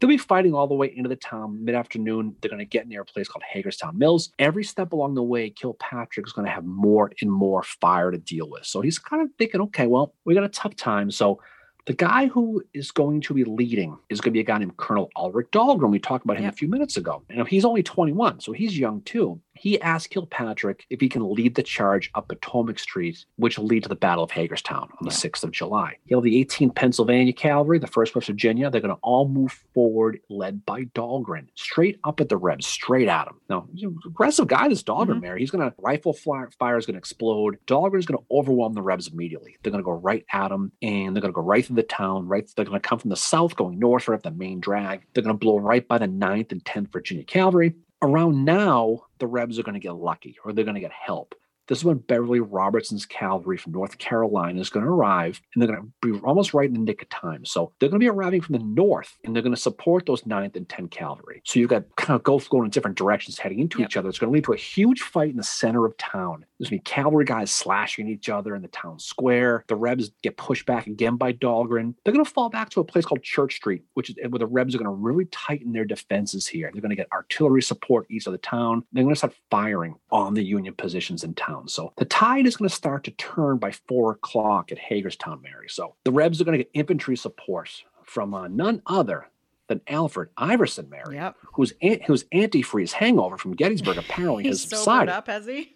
they'll 0.00 0.08
be 0.08 0.18
fighting 0.18 0.54
all 0.54 0.66
the 0.66 0.74
way 0.74 0.92
into 0.94 1.08
the 1.08 1.16
town 1.16 1.64
mid 1.64 1.74
afternoon. 1.74 2.34
They're 2.40 2.50
going 2.50 2.58
to 2.58 2.64
get 2.64 2.88
near 2.88 3.02
a 3.02 3.04
place 3.04 3.28
called 3.28 3.42
Hagerstown 3.42 3.96
Mills. 3.96 4.32
Every 4.38 4.64
step 4.64 4.92
along 4.92 5.14
the 5.14 5.22
way, 5.22 5.50
Kilpatrick 5.50 6.26
is 6.26 6.32
going 6.32 6.46
to 6.46 6.52
have 6.52 6.64
more 6.64 7.10
and 7.20 7.30
more 7.30 7.62
fire 7.62 8.10
to 8.10 8.18
deal 8.18 8.48
with. 8.48 8.64
So 8.66 8.80
he's 8.80 8.98
kind 8.98 9.22
of 9.22 9.28
thinking, 9.38 9.60
okay, 9.62 9.86
well, 9.86 10.14
we 10.24 10.34
got 10.34 10.44
a 10.44 10.48
tough 10.48 10.74
time. 10.76 11.10
So 11.10 11.40
the 11.86 11.92
guy 11.92 12.26
who 12.26 12.62
is 12.74 12.90
going 12.90 13.20
to 13.22 13.34
be 13.34 13.44
leading 13.44 13.96
is 14.08 14.20
going 14.20 14.32
to 14.32 14.36
be 14.36 14.40
a 14.40 14.44
guy 14.44 14.58
named 14.58 14.76
Colonel 14.76 15.10
Ulric 15.16 15.50
Dahlgren. 15.50 15.90
We 15.90 15.98
talked 15.98 16.24
about 16.24 16.36
him 16.36 16.44
yep. 16.44 16.52
a 16.52 16.56
few 16.56 16.68
minutes 16.68 16.96
ago. 16.96 17.22
You 17.30 17.36
know, 17.36 17.44
he's 17.44 17.64
only 17.64 17.82
21, 17.82 18.40
so 18.40 18.52
he's 18.52 18.78
young 18.78 19.02
too 19.02 19.40
he 19.60 19.78
asked 19.82 20.08
Kilpatrick 20.08 20.86
if 20.88 21.02
he 21.02 21.08
can 21.10 21.34
lead 21.34 21.54
the 21.54 21.62
charge 21.62 22.10
up 22.14 22.28
Potomac 22.28 22.78
Street, 22.78 23.26
which 23.36 23.58
will 23.58 23.66
lead 23.66 23.82
to 23.82 23.90
the 23.90 23.94
Battle 23.94 24.24
of 24.24 24.30
Hagerstown 24.30 24.84
on 24.84 25.02
the 25.02 25.10
yeah. 25.10 25.16
6th 25.16 25.44
of 25.44 25.50
July. 25.50 25.98
He'll 26.06 26.20
have 26.20 26.24
the 26.24 26.42
18th 26.42 26.74
Pennsylvania 26.74 27.34
Cavalry, 27.34 27.78
the 27.78 27.86
1st 27.86 28.14
West 28.14 28.26
Virginia. 28.26 28.70
They're 28.70 28.80
going 28.80 28.94
to 28.94 29.00
all 29.02 29.28
move 29.28 29.52
forward, 29.74 30.18
led 30.30 30.64
by 30.64 30.84
Dahlgren, 30.84 31.48
straight 31.56 32.00
up 32.04 32.22
at 32.22 32.30
the 32.30 32.38
Rebs, 32.38 32.66
straight 32.66 33.06
at 33.08 33.28
him. 33.28 33.34
Now, 33.50 33.68
aggressive 34.06 34.46
guy, 34.46 34.66
this 34.68 34.82
Dahlgren, 34.82 35.16
mm-hmm. 35.16 35.20
Mary. 35.20 35.40
He's 35.40 35.50
going 35.50 35.68
to 35.70 35.76
rifle 35.76 36.14
fire, 36.14 36.48
fire 36.58 36.78
is 36.78 36.86
going 36.86 36.94
to 36.94 36.98
explode. 36.98 37.58
Dahlgren 37.66 37.98
is 37.98 38.06
going 38.06 38.18
to 38.18 38.34
overwhelm 38.34 38.72
the 38.72 38.80
Rebs 38.80 39.08
immediately. 39.08 39.58
They're 39.62 39.72
going 39.72 39.84
to 39.84 39.86
go 39.86 39.92
right 39.92 40.24
at 40.32 40.50
him, 40.50 40.72
and 40.80 41.14
they're 41.14 41.20
going 41.20 41.34
to 41.34 41.38
go 41.38 41.42
right 41.42 41.66
through 41.66 41.76
the 41.76 41.82
town. 41.82 42.26
Right, 42.26 42.50
they're 42.56 42.64
going 42.64 42.80
to 42.80 42.88
come 42.88 42.98
from 42.98 43.10
the 43.10 43.16
south, 43.16 43.56
going 43.56 43.78
north, 43.78 44.08
right 44.08 44.16
up 44.16 44.22
the 44.22 44.30
main 44.30 44.60
drag. 44.60 45.02
They're 45.12 45.22
going 45.22 45.34
to 45.34 45.38
blow 45.38 45.58
right 45.58 45.86
by 45.86 45.98
the 45.98 46.08
9th 46.08 46.50
and 46.50 46.64
10th 46.64 46.90
Virginia 46.90 47.24
Cavalry 47.24 47.74
around 48.02 48.44
now, 48.44 49.04
the 49.18 49.26
Rebs 49.26 49.58
are 49.58 49.62
going 49.62 49.74
to 49.74 49.80
get 49.80 49.94
lucky 49.94 50.36
or 50.44 50.52
they're 50.52 50.64
going 50.64 50.74
to 50.74 50.80
get 50.80 50.92
help. 50.92 51.34
This 51.70 51.78
is 51.78 51.84
when 51.84 51.98
Beverly 51.98 52.40
Robertson's 52.40 53.06
cavalry 53.06 53.56
from 53.56 53.70
North 53.70 53.96
Carolina 53.98 54.60
is 54.60 54.70
going 54.70 54.84
to 54.84 54.90
arrive, 54.90 55.40
and 55.54 55.62
they're 55.62 55.68
going 55.68 55.92
to 56.02 56.12
be 56.12 56.18
almost 56.26 56.52
right 56.52 56.66
in 56.66 56.74
the 56.74 56.80
nick 56.80 57.00
of 57.00 57.08
time. 57.10 57.44
So 57.44 57.72
they're 57.78 57.88
going 57.88 58.00
to 58.00 58.04
be 58.04 58.10
arriving 58.10 58.40
from 58.40 58.54
the 58.54 58.64
north, 58.64 59.16
and 59.22 59.34
they're 59.34 59.42
going 59.42 59.54
to 59.54 59.60
support 59.60 60.04
those 60.04 60.22
9th 60.22 60.56
and 60.56 60.68
10th 60.68 60.90
cavalry. 60.90 61.42
So 61.44 61.60
you've 61.60 61.70
got 61.70 61.84
kind 61.94 62.16
of 62.16 62.24
both 62.24 62.50
going 62.50 62.64
in 62.64 62.70
different 62.70 62.96
directions, 62.98 63.38
heading 63.38 63.60
into 63.60 63.78
Yep. 63.78 63.88
each 63.88 63.96
other. 63.96 64.08
It's 64.08 64.18
going 64.18 64.32
to 64.32 64.34
lead 64.34 64.44
to 64.46 64.52
a 64.52 64.56
huge 64.56 65.00
fight 65.02 65.30
in 65.30 65.36
the 65.36 65.44
center 65.44 65.86
of 65.86 65.96
town. 65.96 66.44
There's 66.58 66.70
going 66.70 66.80
to 66.80 66.82
be 66.82 66.90
cavalry 66.90 67.24
guys 67.24 67.52
slashing 67.52 68.08
each 68.08 68.28
other 68.28 68.56
in 68.56 68.62
the 68.62 68.68
town 68.68 68.98
square. 68.98 69.64
The 69.68 69.76
Rebs 69.76 70.10
get 70.24 70.36
pushed 70.36 70.66
back 70.66 70.88
again 70.88 71.16
by 71.16 71.32
Dahlgren. 71.32 71.94
They're 72.04 72.12
going 72.12 72.24
to 72.24 72.30
fall 72.30 72.50
back 72.50 72.70
to 72.70 72.80
a 72.80 72.84
place 72.84 73.04
called 73.04 73.22
Church 73.22 73.54
Street, 73.54 73.84
which 73.94 74.10
is 74.10 74.16
where 74.28 74.40
the 74.40 74.46
Rebs 74.46 74.74
are 74.74 74.78
going 74.78 74.86
to 74.86 74.90
really 74.90 75.26
tighten 75.26 75.72
their 75.72 75.84
defenses 75.84 76.48
here. 76.48 76.68
They're 76.72 76.82
going 76.82 76.90
to 76.90 76.96
get 76.96 77.12
artillery 77.12 77.62
support 77.62 78.06
east 78.10 78.26
of 78.26 78.32
the 78.32 78.38
town. 78.38 78.82
They're 78.92 79.04
going 79.04 79.14
to 79.14 79.18
start 79.18 79.34
firing 79.52 79.94
on 80.10 80.34
the 80.34 80.44
Union 80.44 80.74
positions 80.74 81.22
in 81.22 81.34
town. 81.34 81.59
So 81.68 81.92
the 81.96 82.04
tide 82.04 82.46
is 82.46 82.56
going 82.56 82.68
to 82.68 82.74
start 82.74 83.04
to 83.04 83.10
turn 83.12 83.58
by 83.58 83.72
four 83.72 84.12
o'clock 84.12 84.72
at 84.72 84.78
Hagerstown, 84.78 85.40
Mary. 85.42 85.66
So 85.68 85.94
the 86.04 86.12
Rebs 86.12 86.40
are 86.40 86.44
going 86.44 86.58
to 86.58 86.64
get 86.64 86.70
infantry 86.74 87.16
support 87.16 87.70
from 88.04 88.34
uh, 88.34 88.48
none 88.48 88.82
other 88.86 89.28
than 89.68 89.80
Alfred 89.86 90.30
Iverson, 90.36 90.88
Mary, 90.90 91.14
Yep. 91.14 91.36
whose 91.54 91.72
an- 91.80 92.00
whose 92.06 92.24
antifreeze 92.34 92.90
hangover 92.92 93.38
from 93.38 93.54
Gettysburg 93.54 93.98
apparently 93.98 94.44
has 94.48 94.62
subsided. 94.62 95.10
up, 95.12 95.28
has 95.28 95.46
he? 95.46 95.74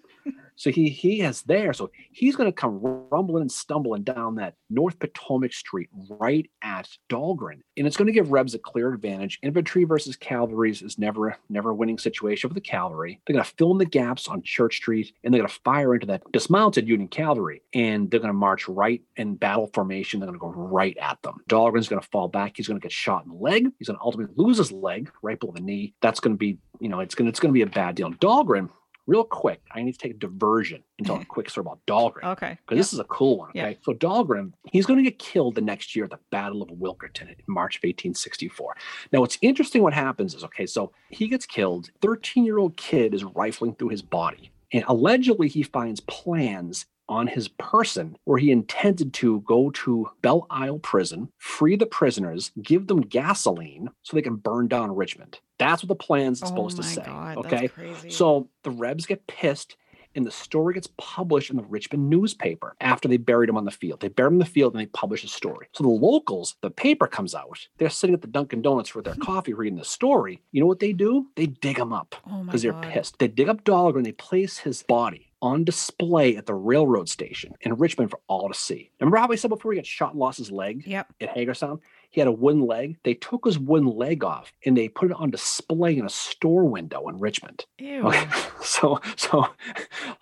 So 0.56 0.70
he 0.70 0.88
he 0.88 1.20
is 1.22 1.42
there. 1.42 1.72
So 1.72 1.90
he's 2.12 2.36
going 2.36 2.48
to 2.48 2.52
come 2.52 2.80
rumbling 3.10 3.42
and 3.42 3.52
stumbling 3.52 4.02
down 4.02 4.36
that 4.36 4.54
North 4.70 4.98
Potomac 4.98 5.52
Street 5.52 5.88
right 6.08 6.48
at 6.62 6.88
Dahlgren, 7.08 7.60
and 7.76 7.86
it's 7.86 7.96
going 7.96 8.06
to 8.06 8.12
give 8.12 8.32
Rebs 8.32 8.54
a 8.54 8.58
clear 8.58 8.92
advantage. 8.92 9.38
Infantry 9.42 9.84
versus 9.84 10.16
cavalry 10.16 10.70
is 10.70 10.98
never 10.98 11.36
never 11.48 11.70
a 11.70 11.74
winning 11.74 11.98
situation 11.98 12.48
for 12.48 12.54
the 12.54 12.60
cavalry. 12.60 13.20
They're 13.26 13.34
going 13.34 13.44
to 13.44 13.54
fill 13.56 13.72
in 13.72 13.78
the 13.78 13.84
gaps 13.84 14.28
on 14.28 14.42
Church 14.42 14.76
Street, 14.76 15.12
and 15.22 15.32
they're 15.32 15.40
going 15.40 15.50
to 15.50 15.60
fire 15.64 15.94
into 15.94 16.06
that 16.06 16.22
dismounted 16.32 16.88
Union 16.88 17.08
cavalry, 17.08 17.62
and 17.72 18.10
they're 18.10 18.20
going 18.20 18.28
to 18.28 18.34
march 18.34 18.68
right 18.68 19.02
in 19.16 19.36
battle 19.36 19.70
formation. 19.72 20.20
They're 20.20 20.28
going 20.28 20.38
to 20.38 20.40
go 20.40 20.52
right 20.52 20.96
at 20.98 21.20
them. 21.22 21.40
Dahlgren's 21.48 21.88
going 21.88 22.02
to 22.02 22.08
fall 22.08 22.28
back. 22.28 22.54
He's 22.56 22.68
going 22.68 22.80
to 22.80 22.82
get 22.82 22.92
shot 22.92 23.24
in 23.24 23.30
the 23.30 23.38
leg. 23.38 23.68
He's 23.78 23.88
going 23.88 23.98
to 23.98 24.04
ultimately 24.04 24.34
lose 24.36 24.58
his 24.58 24.72
leg 24.72 25.10
right 25.22 25.38
below 25.38 25.52
the 25.52 25.60
knee. 25.60 25.94
That's 26.00 26.20
going 26.20 26.34
to 26.34 26.38
be 26.38 26.58
you 26.80 26.88
know 26.88 27.00
it's 27.00 27.14
going 27.14 27.26
to 27.26 27.30
it's 27.30 27.40
going 27.40 27.50
to 27.50 27.54
be 27.54 27.62
a 27.62 27.66
bad 27.66 27.94
deal. 27.96 28.10
Dahlgren 28.12 28.68
real 29.06 29.24
quick, 29.24 29.60
I 29.72 29.82
need 29.82 29.92
to 29.92 29.98
take 29.98 30.12
a 30.12 30.18
diversion 30.18 30.82
and 30.98 31.06
tell 31.06 31.16
a 31.20 31.24
quick 31.24 31.50
story 31.50 31.62
about 31.62 31.80
Dahlgren. 31.86 32.24
Okay. 32.32 32.58
Because 32.64 32.78
this 32.78 32.92
is 32.92 32.98
a 32.98 33.04
cool 33.04 33.38
one. 33.38 33.50
Okay. 33.50 33.78
So 33.82 33.92
Dahlgren, 33.92 34.52
he's 34.70 34.86
going 34.86 34.98
to 34.98 35.02
get 35.02 35.18
killed 35.18 35.54
the 35.54 35.60
next 35.60 35.94
year 35.94 36.04
at 36.04 36.10
the 36.10 36.18
Battle 36.30 36.62
of 36.62 36.70
Walkerton 36.70 37.28
in 37.28 37.36
March 37.46 37.76
of 37.76 37.80
1864. 37.80 38.76
Now, 39.12 39.20
what's 39.20 39.38
interesting 39.42 39.82
what 39.82 39.94
happens 39.94 40.34
is 40.34 40.44
okay, 40.44 40.66
so 40.66 40.92
he 41.10 41.28
gets 41.28 41.46
killed. 41.46 41.90
13 42.02 42.44
year 42.44 42.58
old 42.58 42.76
kid 42.76 43.14
is 43.14 43.24
rifling 43.24 43.74
through 43.74 43.88
his 43.88 44.02
body. 44.02 44.50
And 44.72 44.84
allegedly, 44.88 45.48
he 45.48 45.62
finds 45.62 46.00
plans 46.00 46.86
on 47.08 47.26
his 47.26 47.48
person 47.48 48.16
where 48.24 48.38
he 48.38 48.50
intended 48.50 49.12
to 49.14 49.40
go 49.40 49.70
to 49.70 50.08
Belle 50.22 50.46
Isle 50.50 50.78
prison, 50.78 51.28
free 51.38 51.76
the 51.76 51.86
prisoners, 51.86 52.52
give 52.62 52.86
them 52.86 53.02
gasoline 53.02 53.88
so 54.02 54.16
they 54.16 54.22
can 54.22 54.36
burn 54.36 54.68
down 54.68 54.94
Richmond. 54.94 55.40
That's 55.58 55.82
what 55.82 55.88
the 55.88 55.94
plan's 55.94 56.42
Oh 56.42 56.46
supposed 56.46 56.76
to 56.76 56.82
say. 56.82 57.04
God, 57.04 57.38
okay. 57.38 57.70
So 58.08 58.48
the 58.62 58.70
Rebs 58.70 59.06
get 59.06 59.26
pissed, 59.26 59.76
and 60.14 60.26
the 60.26 60.30
story 60.30 60.74
gets 60.74 60.88
published 60.96 61.50
in 61.50 61.56
the 61.56 61.64
Richmond 61.64 62.08
newspaper 62.08 62.76
after 62.80 63.08
they 63.08 63.16
buried 63.16 63.48
him 63.48 63.56
on 63.56 63.64
the 63.64 63.70
field. 63.70 64.00
They 64.00 64.08
bury 64.08 64.28
him 64.28 64.34
in 64.34 64.38
the 64.38 64.44
field 64.44 64.72
and 64.72 64.80
they 64.80 64.86
publish 64.86 65.24
a 65.24 65.28
story. 65.28 65.68
So 65.72 65.82
the 65.82 65.90
locals, 65.90 66.56
the 66.60 66.70
paper 66.70 67.06
comes 67.06 67.34
out. 67.34 67.66
They're 67.78 67.90
sitting 67.90 68.14
at 68.14 68.22
the 68.22 68.28
Dunkin' 68.28 68.62
Donuts 68.62 68.88
for 68.88 69.02
their 69.02 69.14
hmm. 69.14 69.22
coffee 69.22 69.54
reading 69.54 69.78
the 69.78 69.84
story. 69.84 70.42
You 70.52 70.60
know 70.60 70.66
what 70.66 70.80
they 70.80 70.92
do? 70.92 71.26
They 71.36 71.46
dig 71.46 71.78
him 71.78 71.92
up 71.92 72.14
oh 72.30 72.44
because 72.44 72.62
they're 72.62 72.72
God. 72.72 72.92
pissed. 72.92 73.18
They 73.18 73.28
dig 73.28 73.48
up 73.48 73.64
Dahlgren 73.64 73.98
and 73.98 74.06
they 74.06 74.12
place 74.12 74.58
his 74.58 74.82
body 74.82 75.32
on 75.44 75.62
display 75.64 76.36
at 76.36 76.46
the 76.46 76.54
railroad 76.54 77.08
station 77.08 77.52
in 77.60 77.74
Richmond 77.74 78.10
for 78.10 78.18
all 78.28 78.48
to 78.48 78.54
see. 78.54 78.90
Remember 78.98 79.18
how 79.18 79.28
we 79.28 79.36
said 79.36 79.48
before 79.50 79.72
he 79.72 79.76
got 79.78 79.86
shot 79.86 80.12
and 80.12 80.18
lost 80.18 80.38
his 80.38 80.50
leg? 80.50 80.82
Yep. 80.86 81.12
at 81.20 81.28
Hagerstown. 81.28 81.80
He 82.10 82.20
had 82.20 82.28
a 82.28 82.32
wooden 82.32 82.64
leg. 82.64 82.96
They 83.02 83.14
took 83.14 83.44
his 83.44 83.58
wooden 83.58 83.88
leg 83.88 84.22
off 84.22 84.52
and 84.64 84.76
they 84.76 84.88
put 84.88 85.10
it 85.10 85.16
on 85.18 85.30
display 85.32 85.96
in 85.98 86.06
a 86.06 86.08
store 86.08 86.64
window 86.64 87.08
in 87.08 87.18
Richmond. 87.18 87.66
Ew. 87.78 88.06
Okay. 88.08 88.26
So, 88.64 88.98
so 89.16 89.46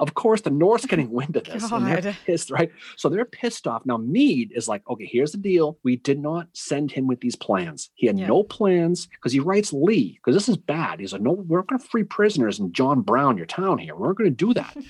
of 0.00 0.14
course 0.14 0.40
the 0.40 0.50
North's 0.50 0.84
getting 0.84 1.10
wind 1.12 1.36
of 1.36 1.44
this 1.44 1.70
and 1.70 1.86
they're 1.86 2.16
pissed, 2.26 2.50
right? 2.50 2.72
So 2.96 3.08
they're 3.08 3.24
pissed 3.24 3.68
off. 3.68 3.86
Now 3.86 3.98
Meade 3.98 4.50
is 4.52 4.66
like, 4.66 4.82
okay, 4.90 5.06
here's 5.06 5.30
the 5.30 5.38
deal. 5.38 5.78
We 5.84 5.94
did 5.94 6.18
not 6.18 6.48
send 6.52 6.90
him 6.90 7.06
with 7.06 7.20
these 7.20 7.36
plans. 7.36 7.90
He 7.94 8.08
had 8.08 8.18
Yeah. 8.18 8.26
no 8.26 8.42
plans 8.42 9.06
because 9.06 9.30
he 9.32 9.38
writes 9.38 9.72
Lee, 9.72 10.14
because 10.18 10.34
this 10.34 10.48
is 10.48 10.56
bad. 10.56 10.98
He's 10.98 11.12
like, 11.12 11.22
no, 11.22 11.30
we're 11.32 11.62
going 11.62 11.80
to 11.80 11.86
free 11.86 12.02
prisoners 12.02 12.58
in 12.58 12.72
John 12.72 13.00
Brown, 13.02 13.36
your 13.36 13.46
town 13.46 13.78
here. 13.78 13.94
We're 13.94 14.08
not 14.08 14.16
going 14.16 14.30
to 14.30 14.36
do 14.36 14.52
that. 14.54 14.76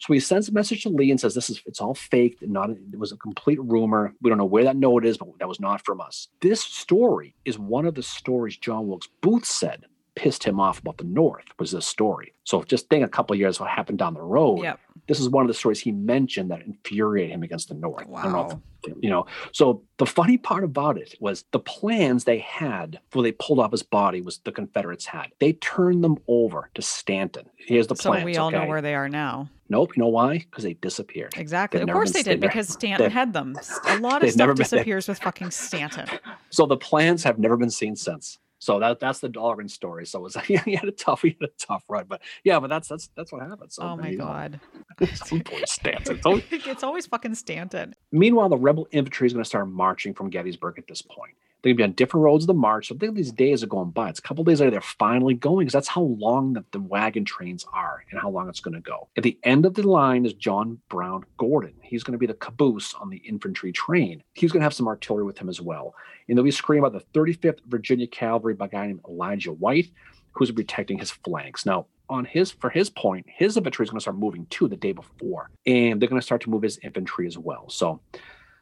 So 0.00 0.12
he 0.12 0.20
sends 0.20 0.48
a 0.48 0.52
message 0.52 0.82
to 0.82 0.88
Lee 0.88 1.10
and 1.10 1.20
says, 1.20 1.34
"This 1.34 1.50
is 1.50 1.62
it's 1.66 1.80
all 1.80 1.94
fake. 1.94 2.38
and 2.42 2.52
Not 2.52 2.70
it 2.70 2.98
was 2.98 3.12
a 3.12 3.16
complete 3.16 3.60
rumor. 3.62 4.14
We 4.20 4.30
don't 4.30 4.38
know 4.38 4.44
where 4.44 4.64
that 4.64 4.76
note 4.76 5.04
is, 5.04 5.18
but 5.18 5.28
that 5.38 5.48
was 5.48 5.60
not 5.60 5.84
from 5.84 6.00
us." 6.00 6.28
This 6.40 6.60
story 6.62 7.34
is 7.44 7.58
one 7.58 7.86
of 7.86 7.94
the 7.94 8.02
stories 8.02 8.56
John 8.56 8.88
Wilkes 8.88 9.08
Booth 9.20 9.44
said 9.44 9.86
pissed 10.16 10.42
him 10.44 10.58
off 10.58 10.80
about 10.80 10.96
the 10.98 11.04
North. 11.04 11.44
Was 11.58 11.70
this 11.70 11.86
story? 11.86 12.32
So 12.44 12.62
just 12.64 12.88
think 12.88 13.04
a 13.04 13.08
couple 13.08 13.34
of 13.34 13.40
years 13.40 13.60
what 13.60 13.68
happened 13.70 13.98
down 13.98 14.14
the 14.14 14.22
road. 14.22 14.62
Yep. 14.62 14.80
This 15.08 15.20
is 15.20 15.28
one 15.28 15.44
of 15.44 15.48
the 15.48 15.54
stories 15.54 15.78
he 15.80 15.92
mentioned 15.92 16.50
that 16.50 16.62
infuriated 16.62 17.32
him 17.32 17.42
against 17.44 17.68
the 17.68 17.74
North. 17.74 18.06
I 18.12 18.22
don't 18.24 18.32
know 18.32 18.46
if 18.46 18.52
Wow. 18.52 18.60
you 19.00 19.10
know 19.10 19.26
so 19.50 19.82
the 19.98 20.06
funny 20.06 20.38
part 20.38 20.62
about 20.62 20.96
it 20.96 21.16
was 21.18 21.44
the 21.50 21.58
plans 21.58 22.22
they 22.22 22.38
had 22.38 23.00
before 23.10 23.24
they 23.24 23.32
pulled 23.32 23.58
off 23.58 23.72
his 23.72 23.82
body 23.82 24.20
was 24.20 24.38
the 24.44 24.52
confederates 24.52 25.06
had 25.06 25.26
they 25.40 25.54
turned 25.54 26.04
them 26.04 26.16
over 26.28 26.70
to 26.74 26.82
stanton 26.82 27.46
here's 27.56 27.88
the 27.88 27.96
plan. 27.96 28.20
So 28.20 28.24
we 28.24 28.36
all 28.36 28.52
know 28.52 28.64
where 28.66 28.80
they 28.80 28.94
are 28.94 29.08
now. 29.08 29.50
nope 29.68 29.96
you 29.96 30.02
know 30.04 30.08
why 30.08 30.38
because 30.38 30.62
they 30.62 30.74
disappeared 30.74 31.34
Exactly. 31.36 31.80
They've 31.80 31.88
Of 31.88 31.94
course 31.94 32.12
they 32.12 32.22
did 32.22 32.40
there. 32.40 32.48
because 32.48 32.68
Stanton 32.68 33.10
had 33.10 33.32
them. 33.32 33.56
A 33.86 33.98
lot 33.98 34.22
of 34.22 34.30
stuff 34.30 34.54
disappears 34.56 35.08
with 35.08 35.18
fucking 35.18 35.50
Stanton. 35.50 36.06
so 36.50 36.64
the 36.66 36.76
plans 36.76 37.24
have 37.24 37.40
never 37.40 37.56
been 37.56 37.70
seen 37.70 37.96
since 37.96 38.38
so 38.58 38.78
that 38.78 39.00
that's 39.00 39.20
the 39.20 39.28
Dahlgren 39.28 39.70
story. 39.70 40.06
So 40.06 40.20
it 40.20 40.22
was 40.22 40.36
he 40.46 40.74
had 40.74 40.88
a 40.88 40.92
tough 40.92 41.22
he 41.22 41.36
had 41.40 41.48
a 41.48 41.52
tough 41.58 41.84
run, 41.88 42.06
but 42.08 42.22
yeah, 42.44 42.58
but 42.60 42.68
that's 42.68 42.88
that's 42.88 43.08
that's 43.16 43.32
what 43.32 43.42
happened. 43.42 43.72
So 43.72 43.82
oh 43.82 43.96
my 43.96 44.08
you 44.08 44.18
god. 44.18 44.60
Some 45.14 45.40
poor 45.40 45.60
Stanton. 45.66 46.20
It's 46.66 46.82
always 46.82 47.06
fucking 47.06 47.34
Stanton. 47.34 47.94
Meanwhile, 48.12 48.48
the 48.48 48.56
rebel 48.56 48.88
infantry 48.90 49.26
is 49.26 49.32
going 49.32 49.42
to 49.42 49.48
start 49.48 49.68
marching 49.68 50.14
from 50.14 50.30
Gettysburg 50.30 50.78
at 50.78 50.86
this 50.88 51.02
point. 51.02 51.34
They're 51.66 51.74
going 51.74 51.78
to 51.78 51.88
be 51.88 51.90
on 51.90 51.96
different 51.96 52.22
roads 52.22 52.44
of 52.44 52.46
the 52.46 52.54
march. 52.54 52.86
So 52.86 52.94
think 52.94 53.16
these 53.16 53.32
days 53.32 53.64
are 53.64 53.66
going 53.66 53.90
by. 53.90 54.08
It's 54.08 54.20
a 54.20 54.22
couple 54.22 54.44
days 54.44 54.60
later, 54.60 54.70
they're 54.70 54.80
finally 54.80 55.34
going 55.34 55.66
because 55.66 55.72
that's 55.72 55.88
how 55.88 56.02
long 56.02 56.52
that 56.52 56.70
the 56.70 56.78
wagon 56.78 57.24
trains 57.24 57.66
are 57.72 58.04
and 58.08 58.20
how 58.20 58.30
long 58.30 58.48
it's 58.48 58.60
going 58.60 58.74
to 58.74 58.80
go. 58.80 59.08
At 59.16 59.24
the 59.24 59.36
end 59.42 59.66
of 59.66 59.74
the 59.74 59.82
line 59.82 60.24
is 60.24 60.32
John 60.32 60.78
Brown 60.88 61.24
Gordon. 61.38 61.74
He's 61.82 62.04
going 62.04 62.12
to 62.12 62.18
be 62.18 62.26
the 62.26 62.34
caboose 62.34 62.94
on 62.94 63.10
the 63.10 63.16
infantry 63.16 63.72
train. 63.72 64.22
He's 64.34 64.52
going 64.52 64.60
to 64.60 64.64
have 64.64 64.74
some 64.74 64.86
artillery 64.86 65.24
with 65.24 65.38
him 65.38 65.48
as 65.48 65.60
well. 65.60 65.96
And 66.28 66.38
they'll 66.38 66.44
be 66.44 66.52
screaming 66.52 66.86
about 66.86 67.04
the 67.12 67.18
35th 67.18 67.58
Virginia 67.66 68.06
Cavalry 68.06 68.54
by 68.54 68.66
a 68.66 68.68
guy 68.68 68.86
named 68.86 69.00
Elijah 69.08 69.52
White, 69.52 69.90
who's 70.30 70.52
protecting 70.52 71.00
his 71.00 71.10
flanks. 71.10 71.66
Now, 71.66 71.86
on 72.08 72.24
his 72.26 72.52
for 72.52 72.70
his 72.70 72.90
point, 72.90 73.26
his 73.28 73.56
infantry 73.56 73.82
is 73.82 73.90
going 73.90 73.98
to 73.98 74.02
start 74.02 74.18
moving 74.18 74.46
too 74.50 74.68
the 74.68 74.76
day 74.76 74.92
before, 74.92 75.50
and 75.66 76.00
they're 76.00 76.08
going 76.08 76.20
to 76.20 76.24
start 76.24 76.42
to 76.42 76.50
move 76.50 76.62
his 76.62 76.78
infantry 76.84 77.26
as 77.26 77.36
well. 77.36 77.68
So 77.68 78.00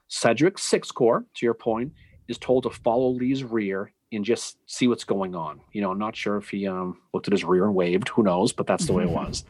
Sedgwick 0.09 0.59
Sixth 0.59 0.95
Corps, 0.95 1.27
to 1.35 1.45
your 1.45 1.53
point, 1.53 1.93
is 2.29 2.39
told 2.39 2.65
to 2.65 2.71
follow 2.71 3.09
Lee's 3.09 3.45
rear 3.45 3.93
and 4.13 4.25
just 4.25 4.59
see 4.67 4.89
what's 4.89 5.05
going 5.05 5.35
on. 5.35 5.61
You 5.73 5.83
know, 5.83 5.91
I'm 5.91 5.99
not 5.99 6.17
sure 6.17 6.37
if 6.37 6.49
he 6.49 6.67
um, 6.67 7.01
looked 7.13 7.29
at 7.29 7.33
his 7.33 7.45
rear 7.45 7.65
and 7.65 7.75
waved. 7.75 8.09
Who 8.11 8.23
knows? 8.23 8.53
But 8.53 8.67
that's 8.67 8.87
the 8.87 8.93
way 8.93 9.05
it 9.05 9.11
was. 9.11 9.45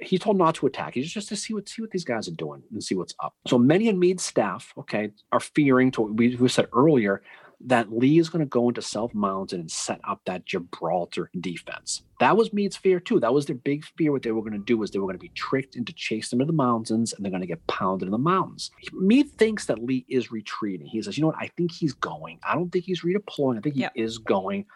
He's 0.00 0.20
told 0.20 0.36
not 0.36 0.56
to 0.56 0.66
attack. 0.66 0.94
He's 0.94 1.12
just 1.12 1.28
to 1.28 1.36
see 1.36 1.54
what 1.54 1.68
see 1.68 1.80
what 1.82 1.90
these 1.90 2.04
guys 2.04 2.26
are 2.26 2.32
doing 2.32 2.62
and 2.72 2.82
see 2.82 2.94
what's 2.96 3.14
up. 3.22 3.34
So 3.46 3.58
many 3.58 3.88
of 3.88 3.96
Meade's 3.96 4.24
staff, 4.24 4.72
okay, 4.78 5.10
are 5.30 5.40
fearing 5.40 5.90
to 5.92 6.02
what 6.02 6.14
we, 6.14 6.34
we 6.36 6.48
said 6.48 6.66
earlier 6.72 7.22
that 7.60 7.92
Lee 7.92 8.18
is 8.18 8.28
going 8.28 8.40
to 8.44 8.48
go 8.48 8.68
into 8.68 8.82
South 8.82 9.14
Mountain 9.14 9.60
and 9.60 9.70
set 9.70 10.00
up 10.08 10.20
that 10.26 10.44
Gibraltar 10.44 11.30
defense. 11.40 12.02
That 12.20 12.36
was 12.36 12.52
Meade's 12.52 12.76
fear 12.76 13.00
too. 13.00 13.20
That 13.20 13.34
was 13.34 13.46
their 13.46 13.56
big 13.56 13.84
fear. 13.96 14.12
What 14.12 14.22
they 14.22 14.32
were 14.32 14.40
going 14.42 14.52
to 14.52 14.58
do 14.58 14.78
was 14.78 14.90
they 14.90 14.98
were 14.98 15.06
going 15.06 15.18
to 15.18 15.22
be 15.22 15.30
tricked 15.34 15.76
into 15.76 15.92
chasing 15.92 16.38
them 16.38 16.46
to 16.46 16.52
the 16.52 16.56
mountains, 16.56 17.12
and 17.12 17.24
they're 17.24 17.30
going 17.30 17.40
to 17.40 17.46
get 17.46 17.66
pounded 17.66 18.06
in 18.06 18.12
the 18.12 18.18
mountains. 18.18 18.70
Meade 18.92 19.30
thinks 19.32 19.66
that 19.66 19.82
Lee 19.82 20.04
is 20.08 20.30
retreating. 20.30 20.86
He 20.86 21.02
says, 21.02 21.16
"You 21.16 21.22
know 21.22 21.28
what? 21.28 21.38
I 21.38 21.48
think 21.56 21.72
he's 21.72 21.92
going. 21.92 22.38
I 22.48 22.54
don't 22.54 22.70
think 22.70 22.84
he's 22.84 23.02
redeploying. 23.02 23.58
I 23.58 23.60
think 23.60 23.74
he 23.74 23.82
Yeah. 23.82 23.90
is 23.94 24.18
going." 24.18 24.66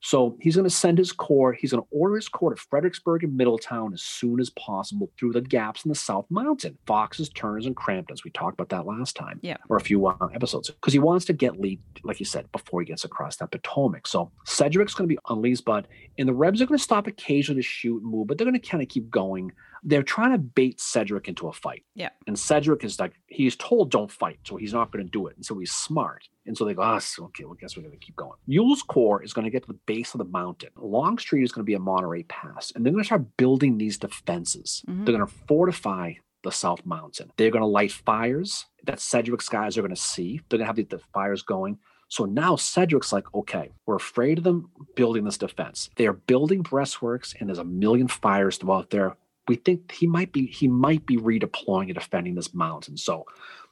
So 0.00 0.36
he's 0.40 0.56
going 0.56 0.68
to 0.68 0.74
send 0.74 0.98
his 0.98 1.12
corps. 1.12 1.52
He's 1.52 1.72
going 1.72 1.82
to 1.82 1.88
order 1.90 2.16
his 2.16 2.28
corps 2.28 2.54
to 2.54 2.60
Fredericksburg 2.60 3.24
and 3.24 3.36
Middletown 3.36 3.92
as 3.92 4.02
soon 4.02 4.40
as 4.40 4.50
possible 4.50 5.10
through 5.18 5.32
the 5.32 5.40
gaps 5.40 5.84
in 5.84 5.88
the 5.88 5.94
South 5.94 6.26
Mountain, 6.30 6.78
Foxes, 6.86 7.28
Turners, 7.30 7.66
and 7.66 7.76
Cramptons. 7.76 8.24
We 8.24 8.30
talked 8.30 8.54
about 8.60 8.68
that 8.70 8.86
last 8.86 9.16
time, 9.16 9.38
Yeah. 9.42 9.56
or 9.68 9.76
a 9.76 9.80
few 9.80 10.06
uh, 10.06 10.16
episodes, 10.34 10.70
because 10.70 10.92
he 10.92 10.98
wants 10.98 11.24
to 11.26 11.32
get 11.32 11.60
Lee, 11.60 11.78
like 12.04 12.20
you 12.20 12.26
said, 12.26 12.50
before 12.52 12.80
he 12.80 12.86
gets 12.86 13.04
across 13.04 13.36
that 13.36 13.50
Potomac. 13.50 14.06
So 14.06 14.30
Sedgwick's 14.44 14.94
going 14.94 15.08
to 15.08 15.14
be 15.14 15.18
on 15.26 15.42
Lee's 15.42 15.60
butt, 15.60 15.86
and 16.18 16.28
the 16.28 16.34
Rebs 16.34 16.60
are 16.62 16.66
going 16.66 16.78
to 16.78 16.82
stop 16.84 17.06
occasionally 17.06 17.62
to 17.62 17.66
shoot 17.66 18.02
and 18.02 18.10
move, 18.10 18.26
but 18.26 18.38
they're 18.38 18.46
going 18.46 18.60
to 18.60 18.66
kind 18.68 18.82
of 18.82 18.88
keep 18.88 19.10
going 19.10 19.52
they're 19.82 20.02
trying 20.02 20.32
to 20.32 20.38
bait 20.38 20.80
Sedgwick 20.80 21.28
into 21.28 21.48
a 21.48 21.52
fight. 21.52 21.84
Yeah. 21.94 22.10
And 22.26 22.38
Sedgwick 22.38 22.84
is 22.84 22.98
like, 23.00 23.14
he's 23.26 23.56
told 23.56 23.90
don't 23.90 24.10
fight, 24.10 24.38
so 24.44 24.56
he's 24.56 24.72
not 24.72 24.90
going 24.92 25.04
to 25.04 25.10
do 25.10 25.26
it. 25.26 25.36
And 25.36 25.44
so 25.44 25.58
he's 25.58 25.72
smart. 25.72 26.28
And 26.46 26.56
so 26.56 26.64
they 26.64 26.74
go, 26.74 26.82
oh, 26.82 27.00
okay, 27.24 27.44
well, 27.44 27.54
guess 27.60 27.76
we're 27.76 27.82
going 27.82 27.98
to 27.98 28.04
keep 28.04 28.16
going. 28.16 28.38
Ewell's 28.46 28.82
Corps 28.82 29.22
is 29.22 29.32
going 29.32 29.44
to 29.44 29.50
get 29.50 29.62
to 29.62 29.72
the 29.72 29.78
base 29.86 30.14
of 30.14 30.18
the 30.18 30.24
mountain. 30.24 30.70
Longstreet 30.76 31.44
is 31.44 31.52
going 31.52 31.64
to 31.64 31.66
be 31.66 31.74
a 31.74 31.78
Monterey 31.78 32.24
Pass. 32.24 32.72
And 32.74 32.84
they're 32.84 32.92
going 32.92 33.02
to 33.04 33.06
start 33.06 33.36
building 33.36 33.78
these 33.78 33.98
defenses. 33.98 34.82
Mhm. 34.88 35.04
They're 35.04 35.16
going 35.16 35.26
to 35.26 35.34
fortify 35.46 36.14
the 36.42 36.52
South 36.52 36.84
Mountain. 36.86 37.30
They're 37.36 37.50
going 37.50 37.62
to 37.62 37.66
light 37.66 37.92
fires 37.92 38.66
that 38.84 39.00
Sedgwick's 39.00 39.48
guys 39.48 39.76
are 39.76 39.82
going 39.82 39.94
to 39.94 40.00
see. 40.00 40.40
They're 40.48 40.58
going 40.58 40.66
to 40.66 40.66
have 40.66 40.76
the, 40.76 40.84
the 40.84 41.02
fires 41.12 41.42
going. 41.42 41.78
So 42.08 42.24
now 42.24 42.56
Sedgwick's 42.56 43.12
like, 43.12 43.32
okay, 43.34 43.70
we're 43.86 43.94
afraid 43.96 44.38
of 44.38 44.44
them 44.44 44.70
building 44.96 45.24
this 45.24 45.38
defense. 45.38 45.90
They 45.94 46.06
are 46.08 46.12
building 46.14 46.64
breastworks, 46.64 47.36
and 47.38 47.48
there's 47.48 47.58
a 47.58 47.64
million 47.64 48.08
fires 48.08 48.56
throughout 48.56 48.90
there. 48.90 49.16
We 49.50 49.56
think 49.56 49.90
he 49.90 50.06
might 50.06 50.30
be 50.30 50.46
he 50.46 50.68
might 50.68 51.04
be 51.06 51.16
redeploying 51.16 51.86
and 51.86 51.94
defending 51.94 52.36
this 52.36 52.54
mountain. 52.54 52.96
So 52.96 53.26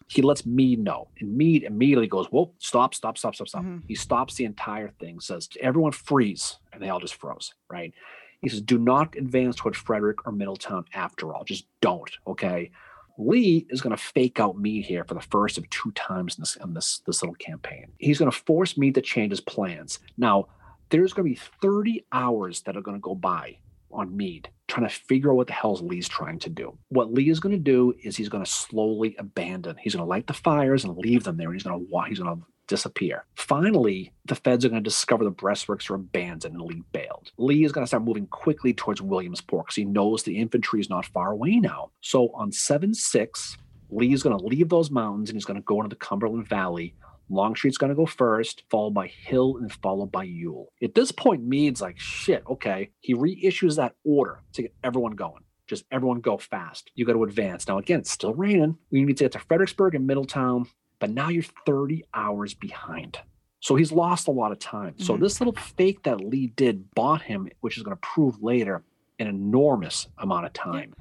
he 0.08 0.22
lets 0.22 0.44
Meade 0.44 0.80
know, 0.80 1.06
and 1.20 1.36
Meade 1.36 1.62
immediately 1.62 2.08
goes, 2.08 2.26
"Whoa, 2.26 2.52
stop, 2.58 2.94
stop, 2.94 3.16
stop, 3.16 3.36
stop, 3.36 3.46
stop!" 3.46 3.62
Mhm. 3.62 3.84
He 3.86 3.94
stops 3.94 4.34
the 4.34 4.44
entire 4.44 4.88
thing, 4.88 5.20
says, 5.20 5.48
"Everyone 5.60 5.92
freeze," 5.92 6.58
and 6.72 6.82
they 6.82 6.88
all 6.88 6.98
just 6.98 7.14
froze. 7.14 7.54
Right? 7.70 7.94
He 8.40 8.48
says, 8.48 8.60
"Do 8.60 8.76
not 8.76 9.14
advance 9.14 9.54
toward 9.54 9.76
Frederick 9.76 10.26
or 10.26 10.32
Middletown. 10.32 10.84
After 10.94 11.32
all, 11.32 11.44
just 11.44 11.68
don't." 11.80 12.10
Okay. 12.26 12.72
Lee 13.16 13.64
is 13.70 13.80
going 13.80 13.94
to 13.96 14.02
fake 14.02 14.40
out 14.40 14.58
Meade 14.58 14.86
here 14.86 15.04
for 15.04 15.14
the 15.14 15.20
first 15.20 15.58
of 15.58 15.70
two 15.70 15.92
times 15.92 16.36
in 16.36 16.42
this 16.42 16.56
in 16.56 16.74
this 16.74 16.98
this 17.06 17.22
little 17.22 17.36
campaign. 17.36 17.92
He's 17.98 18.18
going 18.18 18.32
to 18.32 18.36
force 18.36 18.76
Meade 18.76 18.96
to 18.96 19.00
change 19.00 19.30
his 19.30 19.40
plans. 19.40 20.00
Now, 20.16 20.48
there's 20.88 21.12
going 21.12 21.28
to 21.28 21.34
be 21.34 21.40
30 21.62 22.04
hours 22.10 22.62
that 22.62 22.76
are 22.76 22.80
going 22.80 22.96
to 22.96 23.00
go 23.00 23.14
by 23.14 23.58
on 23.90 24.16
Meade 24.16 24.50
trying 24.68 24.86
to 24.86 24.94
figure 24.94 25.30
out 25.30 25.36
what 25.36 25.46
the 25.46 25.52
hell's 25.54 25.80
Lee's 25.80 26.08
trying 26.08 26.38
to 26.38 26.50
do. 26.50 26.76
What 26.90 27.12
Lee 27.12 27.30
is 27.30 27.40
going 27.40 27.54
to 27.54 27.58
do 27.58 27.94
is 28.02 28.16
he's 28.16 28.28
going 28.28 28.44
to 28.44 28.50
slowly 28.50 29.16
abandon. 29.18 29.76
He's 29.78 29.94
going 29.94 30.04
to 30.04 30.08
light 30.08 30.26
the 30.26 30.34
fires 30.34 30.84
and 30.84 30.96
leave 30.96 31.24
them 31.24 31.38
there, 31.38 31.48
and 31.48 31.54
he's 31.54 31.64
going 31.64 31.88
to 31.88 32.02
he's 32.08 32.18
going 32.18 32.36
to 32.36 32.46
disappear. 32.68 33.24
Finally, 33.34 34.12
the 34.26 34.34
feds 34.34 34.64
are 34.64 34.68
going 34.68 34.82
to 34.82 34.88
discover 34.88 35.24
the 35.24 35.32
breastworks 35.32 35.90
are 35.90 35.94
abandoned 35.94 36.54
and 36.54 36.62
Lee 36.62 36.82
bailed. 36.92 37.32
Lee 37.38 37.64
is 37.64 37.72
going 37.72 37.82
to 37.82 37.88
start 37.88 38.04
moving 38.04 38.26
quickly 38.26 38.74
towards 38.74 39.00
Williamsport 39.00 39.66
because 39.66 39.76
he 39.76 39.86
knows 39.86 40.22
the 40.22 40.38
infantry 40.38 40.78
is 40.78 40.90
not 40.90 41.06
far 41.06 41.32
away 41.32 41.56
now. 41.56 41.90
So 42.02 42.28
on 42.34 42.52
7 42.52 42.92
6, 42.92 43.56
Lee 43.90 44.12
is 44.12 44.22
going 44.22 44.38
to 44.38 44.44
leave 44.44 44.68
those 44.68 44.90
mountains 44.90 45.30
and 45.30 45.36
he's 45.36 45.46
going 45.46 45.58
to 45.58 45.64
go 45.64 45.78
into 45.78 45.88
the 45.88 45.96
Cumberland 45.96 46.46
Valley. 46.46 46.94
Longstreet's 47.30 47.78
going 47.78 47.90
to 47.90 47.96
go 47.96 48.06
first, 48.06 48.62
followed 48.70 48.94
by 48.94 49.06
Hill 49.08 49.56
and 49.58 49.72
followed 49.72 50.10
by 50.12 50.24
Ewell. 50.24 50.72
At 50.82 50.94
this 50.94 51.12
point, 51.12 51.44
Meade's 51.44 51.80
like, 51.82 51.98
shit, 51.98 52.42
okay. 52.48 52.90
He 53.00 53.14
reissues 53.14 53.76
that 53.76 53.94
order 54.04 54.40
to 54.54 54.62
get 54.62 54.74
everyone 54.82 55.12
going. 55.12 55.44
Just 55.66 55.84
everyone 55.92 56.20
go 56.20 56.38
fast. 56.38 56.90
You 56.94 57.04
got 57.04 57.12
to 57.12 57.24
advance. 57.24 57.68
Now, 57.68 57.78
again, 57.78 58.00
it's 58.00 58.10
still 58.10 58.32
raining. 58.34 58.78
We 58.90 59.02
need 59.04 59.18
to 59.18 59.24
get 59.24 59.32
to 59.32 59.38
Fredericksburg 59.38 59.94
and 59.94 60.06
Middletown, 60.06 60.66
but 60.98 61.10
now 61.10 61.28
you're 61.28 61.42
30 61.66 62.04
hours 62.14 62.54
behind. 62.54 63.18
So 63.60 63.74
he's 63.74 63.92
lost 63.92 64.28
a 64.28 64.30
lot 64.30 64.52
of 64.52 64.58
time. 64.60 64.94
So 64.98 65.16
Mhm. 65.16 65.20
this 65.20 65.40
little 65.40 65.52
fake 65.54 66.04
that 66.04 66.20
Lee 66.20 66.46
did 66.46 66.94
bought 66.94 67.22
him, 67.22 67.48
which 67.60 67.76
is 67.76 67.82
going 67.82 67.96
to 67.96 68.00
prove 68.00 68.42
later 68.42 68.84
an 69.18 69.26
enormous 69.26 70.06
amount 70.16 70.46
of 70.46 70.52
time. 70.52 70.94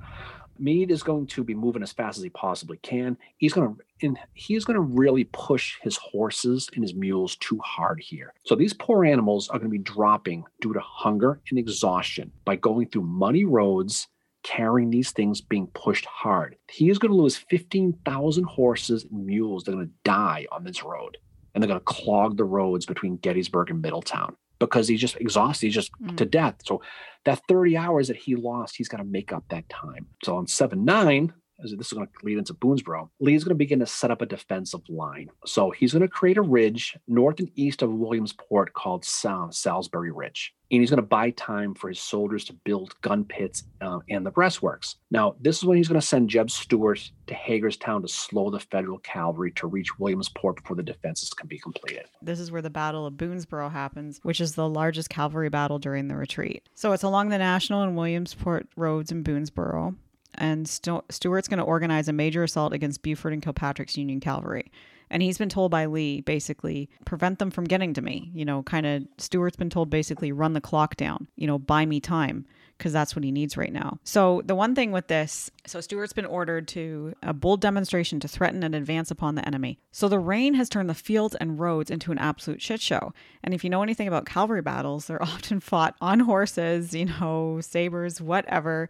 Meade 0.60 0.92
is 0.92 1.04
going 1.04 1.28
to 1.28 1.44
be 1.44 1.54
moving 1.54 1.84
as 1.84 1.92
fast 1.92 2.18
as 2.18 2.24
he 2.24 2.30
possibly 2.30 2.78
can. 2.78 3.18
He's 3.38 3.54
going 3.54 3.76
to 3.76 3.82
and 4.06 4.18
he's 4.34 4.66
going 4.66 4.76
to 4.76 4.82
really 4.82 5.24
push 5.26 5.78
his 5.82 5.98
horses 5.98 6.70
and 6.76 6.84
his 6.84 6.94
mules 6.94 7.36
too 7.38 7.60
hard 7.64 8.00
here. 8.00 8.34
So 8.46 8.56
these 8.56 8.74
poor 8.74 9.06
animals 9.06 9.50
are 9.50 9.58
going 9.58 9.72
to 9.72 9.78
be 9.78 9.84
dropping 9.84 10.44
due 10.62 10.74
to 10.74 10.80
hunger 10.80 11.42
and 11.50 11.58
exhaustion 11.58 12.32
by 12.46 12.58
going 12.58 12.90
through 12.90 13.04
muddy 13.04 13.46
roads, 13.46 14.08
carrying 14.44 14.92
these 14.92 15.12
things 15.12 15.42
being 15.42 15.68
pushed 15.68 16.06
hard. 16.06 16.56
He 16.70 16.90
is 16.90 17.00
going 17.00 17.12
to 17.12 17.18
lose 17.18 17.38
15,000 17.38 18.44
horses 18.44 19.06
and 19.06 19.26
mules. 19.26 19.64
They're 19.64 19.76
going 19.76 19.88
to 19.88 19.94
die 20.04 20.46
on 20.52 20.64
this 20.64 20.84
road. 20.84 21.18
And 21.54 21.64
they're 21.64 21.70
going 21.70 21.80
to 21.80 21.86
clog 21.86 22.38
the 22.38 22.44
roads 22.44 22.86
between 22.86 23.18
Gettysburg 23.18 23.72
and 23.72 23.82
Middletown 23.82 24.36
because 24.60 24.88
he's 24.88 25.02
just 25.02 25.16
exhausted. 25.18 25.68
He's 25.68 25.76
just 25.76 25.92
Mm. 26.02 26.18
to 26.18 26.26
death. 26.26 26.56
So 26.66 26.82
that 27.26 27.42
30 27.48 27.76
hours 27.78 28.08
that 28.08 28.18
he 28.18 28.36
lost, 28.36 28.76
he's 28.78 28.88
got 28.88 28.98
to 28.98 29.04
make 29.04 29.32
up 29.34 29.44
that 29.50 29.68
time. 29.70 30.08
So 30.24 30.38
on 30.38 30.48
7 30.48 30.84
9, 30.86 31.34
this 31.60 31.72
is 31.72 31.94
going 31.94 32.08
to 32.08 32.14
lead 32.24 32.38
into 32.38 32.54
Boonesboro, 32.54 33.10
Lee's 33.20 33.44
going 33.44 33.56
to 33.56 33.56
begin 33.56 33.80
to 33.80 33.86
set 33.86 34.12
up 34.12 34.22
a 34.22 34.26
defensive 34.26 34.82
line. 34.90 35.30
So 35.46 35.72
he's 35.72 35.94
going 35.94 36.02
to 36.02 36.08
create 36.08 36.38
a 36.38 36.42
ridge 36.42 36.98
north 37.08 37.40
and 37.40 37.52
east 37.56 37.82
of 37.82 37.92
Williamsport 37.92 38.74
called 38.74 39.06
Sal- 39.06 39.52
Salisbury 39.52 40.12
Ridge. 40.12 40.54
And 40.70 40.82
he's 40.82 40.90
going 40.90 41.02
to 41.02 41.08
buy 41.08 41.30
time 41.32 41.74
for 41.74 41.88
his 41.88 42.00
soldiers 42.00 42.44
to 42.46 42.54
build 42.54 43.00
gun 43.02 43.24
pits 43.24 43.64
uh, 43.80 44.00
and 44.10 44.26
the 44.26 44.32
breastworks. 44.32 44.96
Now, 45.10 45.36
this 45.40 45.58
is 45.58 45.64
when 45.64 45.78
he's 45.78 45.88
going 45.88 46.00
to 46.00 46.06
send 46.06 46.30
Jeb 46.30 46.52
Stuart 46.52 47.10
to 47.28 47.34
Hagerstown 47.34 48.02
to 48.02 48.08
slow 48.10 48.50
the 48.50 48.60
federal 48.60 48.98
cavalry 49.00 49.52
to 49.54 49.68
reach 49.68 49.98
Williamsport 49.98 50.58
before 50.58 50.76
the 50.76 50.84
defenses 50.84 51.30
can 51.30 51.48
be 51.48 51.58
completed. 51.58 52.06
This 52.22 52.42
is 52.42 52.52
where 52.52 52.62
the 52.62 52.70
Battle 52.70 53.06
of 53.06 53.14
Boonesboro 53.14 53.72
happens, 53.72 54.20
which 54.24 54.42
is 54.42 54.56
the 54.56 54.68
largest 54.68 55.10
cavalry 55.10 55.48
battle 55.48 55.80
during 55.80 56.10
the 56.10 56.18
retreat. 56.18 56.68
So 56.76 56.92
it's 56.92 57.04
along 57.04 57.30
the 57.30 57.38
National 57.38 57.82
and 57.82 57.96
Williamsport 57.96 58.68
roads 58.76 59.10
in 59.10 59.24
Boonesboro. 59.24 59.96
And 60.38 60.68
Stu- 60.68 61.04
Stuart's 61.10 61.48
going 61.48 61.60
to 61.60 61.64
organize 61.64 62.08
a 62.08 62.14
major 62.14 62.44
assault 62.44 62.74
against 62.74 63.02
Buford 63.02 63.34
and 63.34 63.42
Kilpatrick's 63.42 63.98
Union 63.98 64.20
cavalry. 64.20 64.72
And 65.10 65.24
he's 65.24 65.38
been 65.38 65.50
told 65.50 65.72
by 65.72 65.86
Lee, 65.86 66.22
basically, 66.22 66.90
prevent 67.06 67.40
them 67.40 67.52
from 67.52 67.66
getting 67.66 67.94
to 67.94 68.02
me. 68.02 68.30
You 68.34 68.46
know, 68.46 68.64
kind 68.64 68.86
of, 68.86 69.04
Stuart's 69.18 69.56
been 69.56 69.70
told 69.70 69.90
basically, 69.90 70.32
run 70.32 70.54
the 70.54 70.62
clock 70.62 70.96
down, 70.98 71.28
you 71.36 71.48
know, 71.48 71.58
buy 71.58 71.86
me 71.86 72.00
time, 72.00 72.46
because 72.78 72.94
that's 72.94 73.16
what 73.16 73.24
he 73.24 73.32
needs 73.32 73.58
right 73.58 73.72
now. 73.72 74.00
So, 74.04 74.42
the 74.46 74.56
one 74.56 74.76
thing 74.76 74.92
with 74.92 75.08
this, 75.08 75.50
so 75.66 75.80
Stuart's 75.80 76.14
been 76.14 76.26
ordered 76.26 76.68
to 76.70 77.14
a 77.24 77.34
bold 77.34 77.62
demonstration 77.62 78.20
to 78.20 78.28
threaten 78.28 78.64
and 78.64 78.76
advance 78.76 79.10
upon 79.10 79.36
the 79.36 79.48
enemy. 79.48 79.80
So, 79.92 80.10
the 80.10 80.20
rain 80.20 80.54
has 80.56 80.70
turned 80.70 80.90
the 80.90 80.94
fields 80.94 81.36
and 81.36 81.60
roads 81.60 81.90
into 81.90 82.12
an 82.12 82.18
absolute 82.18 82.62
shit 82.62 82.82
show. 82.82 83.14
And 83.44 83.54
if 83.54 83.64
you 83.64 83.70
know 83.70 83.84
anything 83.84 84.08
about 84.08 84.26
cavalry 84.26 84.62
battles, 84.62 85.08
they're 85.08 85.24
often 85.24 85.60
fought 85.60 85.96
on 86.02 86.20
horses, 86.22 86.94
you 86.94 87.06
know, 87.06 87.60
sabers, 87.62 88.20
whatever. 88.22 88.90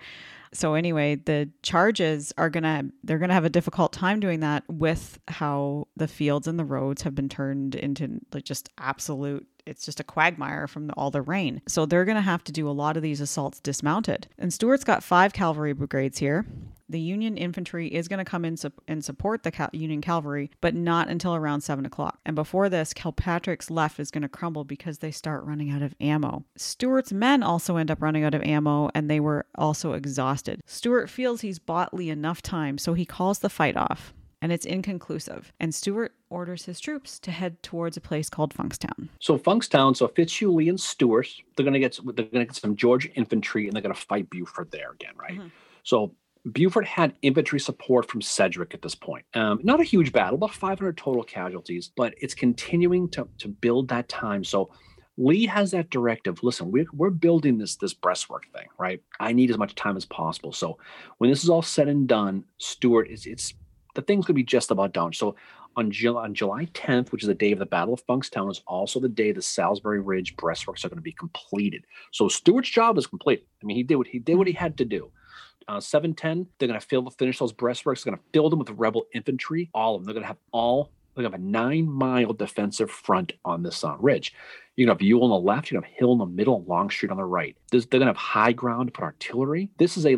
So 0.54 0.74
anyway, 0.74 1.16
the 1.16 1.50
charges 1.64 2.34
are 2.38 2.50
gonna 2.50 2.86
they're 3.04 3.20
gonna 3.20 3.34
have 3.34 3.46
a 3.46 3.50
difficult 3.50 3.94
time 3.94 4.20
doing 4.20 4.40
that 4.42 4.64
with 4.68 5.20
how 5.28 5.88
the 5.96 6.08
fields 6.08 6.48
and 6.48 6.58
the 6.58 6.66
roads 6.66 7.02
have 7.04 7.16
been 7.16 7.30
turned 7.30 7.76
into 7.76 8.20
like 8.34 8.44
just 8.44 8.70
absolute 8.78 9.48
it's 9.68 9.86
just 9.86 10.00
a 10.00 10.04
quagmire 10.04 10.68
from 10.68 10.88
the, 10.88 10.94
all 10.94 11.12
the 11.12 11.22
rain. 11.22 11.62
So 11.68 11.86
they're 11.86 12.06
going 12.06 12.16
to 12.16 12.22
have 12.22 12.44
to 12.46 12.52
do 12.52 12.70
a 12.70 12.72
lot 12.72 12.98
of 12.98 13.04
these 13.04 13.22
assaults 13.22 13.60
dismounted. 13.60 14.28
And 14.38 14.54
Stuart's 14.54 14.84
got 14.84 15.04
five 15.04 15.34
cavalry 15.34 15.74
brigades 15.74 16.18
here. 16.18 16.46
The 16.90 17.00
Union 17.02 17.36
infantry 17.38 17.88
is 17.90 18.08
going 18.08 18.20
to 18.20 18.30
come 18.30 18.46
in 18.46 18.56
sup- 18.56 18.82
and 18.88 19.04
support 19.04 19.44
the 19.44 19.70
Union 19.74 20.00
cavalry, 20.00 20.50
but 20.62 20.74
not 20.74 21.10
until 21.10 21.36
around 21.36 21.60
seven 21.62 21.86
o'clock. 21.86 22.20
And 22.26 22.34
before 22.34 22.70
this, 22.70 22.94
Kilpatrick's 22.94 23.70
left 23.70 24.00
is 24.00 24.10
going 24.10 24.22
to 24.22 24.30
crumble 24.30 24.64
because 24.64 25.00
they 25.00 25.12
start 25.12 25.44
running 25.44 25.70
out 25.70 25.82
of 25.82 25.96
ammo. 26.00 26.46
Stuart's 26.56 27.12
men 27.12 27.44
also 27.44 27.76
end 27.76 27.92
up 27.92 28.02
running 28.02 28.24
out 28.24 28.34
of 28.34 28.42
ammo, 28.42 28.90
and 28.96 29.10
they 29.10 29.20
were 29.20 29.46
also 29.56 29.94
exhausted. 29.94 30.62
Stuart 30.66 31.10
feels 31.10 31.42
he's 31.42 31.60
bought 31.60 31.94
Lee 31.94 32.10
enough 32.10 32.42
time, 32.42 32.78
so 32.78 32.94
he 32.94 33.06
calls 33.06 33.40
the 33.40 33.50
fight 33.50 33.76
off. 33.76 34.14
And 34.42 34.52
it's 34.52 34.66
inconclusive. 34.66 35.52
And 35.60 35.74
Stuart 35.74 36.14
orders 36.30 36.66
his 36.66 36.80
troops 36.80 37.18
to 37.20 37.32
head 37.32 37.62
towards 37.64 37.98
a 37.98 38.02
place 38.02 38.30
called 38.30 38.54
Funkstown. 38.54 39.10
So 39.20 39.38
Funkstown, 39.38 39.96
so 39.96 40.08
Fitzhugh 40.08 40.60
and 40.60 40.80
Stuart, 40.80 41.28
they're 41.56 41.64
gonna 41.64 41.80
get 41.80 42.00
they're 42.16 42.26
gonna 42.26 42.46
get 42.46 42.56
some 42.56 42.76
Georgia 42.76 43.10
infantry 43.16 43.66
and 43.66 43.74
they're 43.74 43.82
gonna 43.82 43.96
fight 43.96 44.30
Buford 44.30 44.72
there 44.72 44.92
again, 44.92 45.14
right? 45.18 45.40
Mhm. 45.40 45.52
So 45.84 46.14
Buford 46.52 46.86
had 46.86 47.14
infantry 47.24 47.60
support 47.60 48.10
from 48.10 48.22
Sedgwick 48.22 48.74
at 48.74 48.82
this 48.82 48.96
point. 48.96 49.26
Um, 49.34 49.60
not 49.64 49.80
a 49.82 49.84
huge 49.84 50.12
battle, 50.12 50.36
about 50.36 50.54
500 50.54 50.96
total 50.98 51.24
casualties, 51.24 51.92
but 51.96 52.14
it's 52.22 52.36
continuing 52.36 53.10
to 53.10 53.28
to 53.40 53.48
build 53.48 53.88
that 53.90 54.08
time. 54.08 54.44
So 54.44 54.70
Lee 55.18 55.48
has 55.48 55.72
that 55.72 55.90
directive. 55.90 56.44
Listen, 56.44 56.70
we're, 56.72 56.86
we're 56.94 57.10
building 57.10 57.58
this 57.58 57.76
this 57.76 57.94
breastwork 57.96 58.46
thing, 58.54 58.68
right? 58.78 59.02
I 59.20 59.34
need 59.34 59.50
as 59.50 59.58
much 59.58 59.74
time 59.74 59.98
as 59.98 60.06
possible. 60.06 60.54
So 60.54 60.78
when 61.18 61.32
this 61.32 61.44
is 61.44 61.50
all 61.50 61.64
said 61.64 61.88
and 61.88 62.08
done, 62.08 62.44
Stuart 62.60 63.10
is 63.10 63.26
it's 63.26 63.56
the 63.98 64.04
thing's 64.04 64.26
gonna 64.26 64.36
be 64.36 64.44
just 64.44 64.72
about 64.72 64.94
done. 64.94 65.12
So 65.12 65.36
on, 65.78 65.92
July, 65.92 66.24
on 66.24 66.34
July 66.34 66.66
10th, 66.74 67.12
which 67.12 67.24
is 67.24 67.28
the 67.28 67.36
day 67.36 67.52
of 67.52 67.60
the 67.60 67.66
Battle 67.66 67.94
of 67.94 68.06
Funkstown, 68.08 68.50
is 68.50 68.62
also 68.66 69.00
the 69.00 69.08
day 69.08 69.32
the 69.32 69.42
Salisbury 69.42 70.00
Ridge 70.00 70.36
breastworks 70.36 70.84
are 70.84 70.90
going 70.90 70.98
to 70.98 71.04
be 71.04 71.12
completed. 71.12 71.86
So 72.12 72.28
Stuart's 72.28 72.70
job 72.70 72.98
is 72.98 73.06
complete. 73.06 73.46
I 73.62 73.66
mean, 73.66 73.78
he 73.78 73.84
did 73.84 73.96
what 73.96 74.08
he 74.08 74.18
did 74.18 74.36
what 74.36 74.48
he 74.48 74.54
had 74.54 74.76
to 74.80 74.86
do. 74.86 75.12
Uh, 75.68 75.80
710, 75.80 76.48
they're 76.58 76.68
going 76.68 76.80
to 76.80 76.86
fill 76.86 77.08
finish 77.12 77.40
those 77.40 77.54
breastworks. 77.54 78.04
They're 78.04 78.12
going 78.12 78.18
to 78.18 78.30
fill 78.34 78.50
them 78.50 78.60
with 78.60 78.70
rebel 78.72 79.06
infantry, 79.14 79.70
all 79.74 79.96
of 79.96 80.02
them. 80.02 80.06
They're 80.08 80.14
going 80.14 80.24
to 80.24 80.28
have 80.28 80.38
all. 80.52 80.92
Going 81.16 81.32
to 81.32 81.32
have 81.32 81.42
a 81.42 81.44
nine 81.44 81.90
mile 81.90 82.32
defensive 82.32 82.92
front 82.92 83.34
on 83.44 83.64
this 83.64 83.84
uh, 83.84 83.96
ridge. 83.98 84.36
You're 84.76 84.86
going 84.86 84.96
to 84.96 85.04
have 85.04 85.08
Ewell 85.08 85.24
on 85.24 85.42
the 85.42 85.48
left. 85.48 85.72
You're 85.72 85.82
going 85.82 85.90
to 85.90 85.96
have 85.96 86.00
Hill 86.00 86.12
in 86.12 86.20
the 86.20 86.28
middle, 86.28 86.64
Longstreet 86.66 87.10
on 87.10 87.18
the 87.18 87.26
right. 87.26 87.58
This, 87.72 87.88
they're 87.88 88.00
going 88.00 88.06
to 88.06 88.14
have 88.14 88.18
high 88.18 88.52
ground 88.52 88.90
to 88.90 88.92
put 88.92 89.04
artillery. 89.04 89.72
This 89.80 89.98
is 89.98 90.06
a 90.06 90.16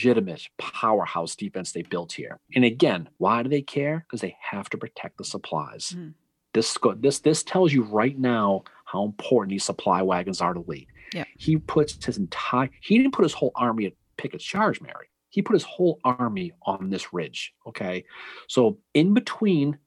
legitimate 0.00 0.48
powerhouse 0.58 1.34
defense 1.36 1.72
they 1.72 1.82
built 1.82 2.12
here. 2.12 2.38
And 2.54 2.64
again, 2.64 3.08
why 3.18 3.42
do 3.42 3.48
they 3.48 3.62
care? 3.62 4.04
Because 4.06 4.20
they 4.20 4.36
have 4.40 4.70
to 4.70 4.78
protect 4.78 5.18
the 5.18 5.24
supplies. 5.24 5.94
Mhm. 5.96 6.14
This 6.52 6.78
this 6.96 7.18
this 7.20 7.42
tells 7.42 7.72
you 7.72 7.82
right 7.82 8.18
now 8.18 8.64
how 8.84 9.04
important 9.04 9.50
these 9.50 9.64
supply 9.64 10.02
wagons 10.02 10.40
are 10.40 10.54
to 10.54 10.60
Lee. 10.66 10.86
Yeah. 11.14 11.24
He 11.38 11.56
puts 11.56 12.04
his 12.04 12.18
entire 12.18 12.70
he 12.80 12.98
didn't 12.98 13.12
put 13.14 13.24
his 13.24 13.32
whole 13.34 13.52
army 13.56 13.86
at 13.86 13.92
Pickett's 14.16 14.44
charge, 14.44 14.80
Mary. 14.80 15.06
he 15.32 15.42
put 15.42 15.54
his 15.54 15.62
whole 15.62 16.00
army 16.04 16.50
on 16.66 16.90
this 16.90 17.12
ridge. 17.12 17.54
Okay. 17.66 18.04
So 18.48 18.78
in 18.94 19.14
between 19.14 19.78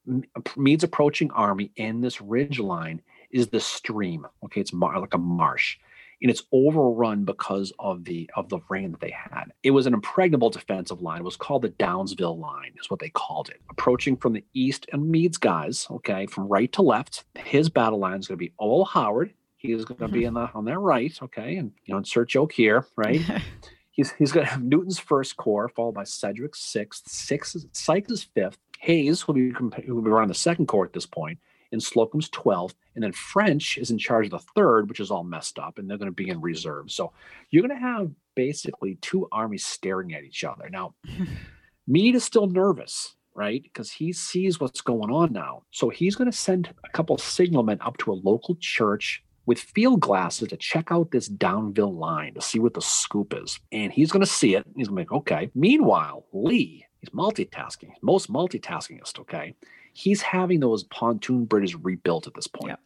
Meade's 0.56 0.84
approaching 0.86 1.32
army 1.32 1.72
and 1.78 2.01
this 2.04 2.22
ridge 2.22 2.60
line 2.60 3.01
is 3.30 3.47
the 3.49 3.60
stream. 3.60 4.26
Okay. 4.45 4.62
It's 4.62 4.72
mar- 4.74 4.99
like 4.99 5.14
a 5.14 5.18
marsh 5.18 5.78
and 6.24 6.32
it's 6.32 6.43
overrun 6.53 7.26
because 7.26 7.74
of 7.80 8.05
the 8.05 8.30
of 8.36 8.47
the 8.49 8.59
rain 8.69 8.91
that 8.91 9.01
they 9.01 9.11
had. 9.11 9.51
It 9.61 9.71
was 9.71 9.86
an 9.86 9.93
impregnable 9.93 10.49
defensive 10.49 11.01
line. 11.01 11.19
It 11.19 11.26
was 11.26 11.36
called 11.36 11.63
the 11.63 11.69
Downsville 11.69 12.39
line, 12.39 12.74
is 12.80 12.89
what 12.89 13.01
they 13.01 13.09
called 13.09 13.49
it. 13.49 13.61
Approaching 13.69 14.15
from 14.15 14.32
the 14.34 14.43
east 14.53 14.88
and 14.93 15.11
Meade's 15.11 15.38
guys, 15.38 15.86
okay, 15.91 16.26
from 16.26 16.47
right 16.47 16.71
to 16.71 16.82
left. 16.82 17.26
His 17.36 17.69
battle 17.69 17.99
line 17.99 18.19
is 18.19 18.28
going 18.28 18.38
to 18.38 18.45
be 18.45 18.53
Owell 18.57 18.86
Howard. 18.86 19.34
He 19.57 19.74
is 19.74 19.86
going 19.86 19.99
to 19.99 20.07
be 20.07 20.21
mm-hmm. 20.21 20.28
in 20.30 20.34
the 20.34 20.49
on 20.53 20.65
their 20.65 20.80
right, 20.80 21.17
okay, 21.21 21.57
and 21.57 21.71
you 21.84 21.93
know, 21.93 21.97
insert 21.97 22.30
joke 22.30 22.53
here, 22.53 22.88
right? 22.95 23.21
he's 23.91 24.13
he's 24.13 24.32
going 24.32 24.45
to 24.45 24.51
have 24.51 24.63
Newton's 24.63 24.99
first 24.99 25.36
corps, 25.36 25.69
followed 25.69 25.95
by 25.95 26.05
Sedgwick's 26.05 26.61
sixth, 26.61 27.09
sixth, 27.09 27.65
Sykes' 27.74 28.24
fifth. 28.24 28.57
Hays 28.80 29.28
will 29.28 29.34
be 29.34 29.51
will 29.88 30.01
be 30.01 30.09
around 30.09 30.30
the 30.30 30.34
second 30.34 30.67
corps 30.67 30.86
at 30.86 30.93
this 30.93 31.05
point, 31.05 31.39
and 31.74 31.84
Slocum's 31.84 32.30
12th. 32.30 32.76
And 32.95 33.03
then 33.03 33.11
French 33.11 33.78
is 33.78 33.91
in 33.91 33.97
charge 33.97 34.28
of 34.28 34.32
the 34.32 34.39
third, 34.55 34.88
which 34.88 34.99
is 34.99 35.11
all 35.11 35.24
messed 35.24 35.59
up, 35.59 35.78
and 35.78 35.89
they're 35.89 35.97
going 35.97 36.11
to 36.11 36.15
be 36.15 36.30
in 36.30 36.39
reserve. 36.39 36.91
So 36.91 37.11
you're 37.49 37.67
going 37.67 37.78
to 37.78 37.86
have 37.86 38.11
basically 38.36 38.95
two 39.01 39.28
armies 39.32 39.65
staring 39.65 40.13
at 40.13 40.24
each 40.24 40.43
other. 40.43 40.69
Now, 40.69 40.95
Meade 41.88 42.15
is 42.15 42.24
still 42.24 42.47
nervous, 42.47 43.15
right? 43.34 43.61
Because 43.61 43.91
he 43.91 44.13
sees 44.13 44.59
what's 44.59 44.82
going 44.82 45.11
on 45.11 45.34
now. 45.34 45.63
So 45.71 45.89
he's 45.89 46.15
going 46.15 46.32
to 46.32 46.38
send 46.38 46.74
a 46.86 46.89
couple 46.89 47.15
of 47.15 47.21
signalmen 47.21 47.80
up 47.82 47.97
to 47.97 48.11
a 48.11 48.21
local 48.24 48.55
church 48.59 49.24
with 49.45 49.59
field 49.59 49.99
glasses 49.99 50.47
to 50.49 50.57
check 50.57 50.91
out 50.91 51.11
this 51.11 51.28
Downsville 51.28 51.97
line 51.97 52.34
to 52.36 52.41
see 52.41 52.59
what 52.59 52.74
the 52.74 52.82
scoop 52.82 53.34
is. 53.36 53.59
And 53.71 53.91
he's 53.91 54.11
going 54.11 54.24
to 54.24 54.32
see 54.32 54.55
it. 54.55 54.65
He's 54.76 54.88
going 54.88 55.05
to 55.05 55.09
be 55.09 55.15
like, 55.15 55.21
okay. 55.21 55.51
Meanwhile, 55.53 56.26
Lee, 56.32 56.86
he's 57.01 57.09
multitasking, 57.09 57.91
most 58.01 58.32
multitaskingist, 58.32 59.19
okay? 59.19 59.55
He's 59.94 60.22
having 60.22 60.60
those 60.60 60.84
pontoon 60.84 61.46
bridges 61.46 61.76
rebuilt 61.76 62.28
at 62.28 62.34
this 62.34 62.48
point. 62.48 62.70
Yep. 62.70 62.80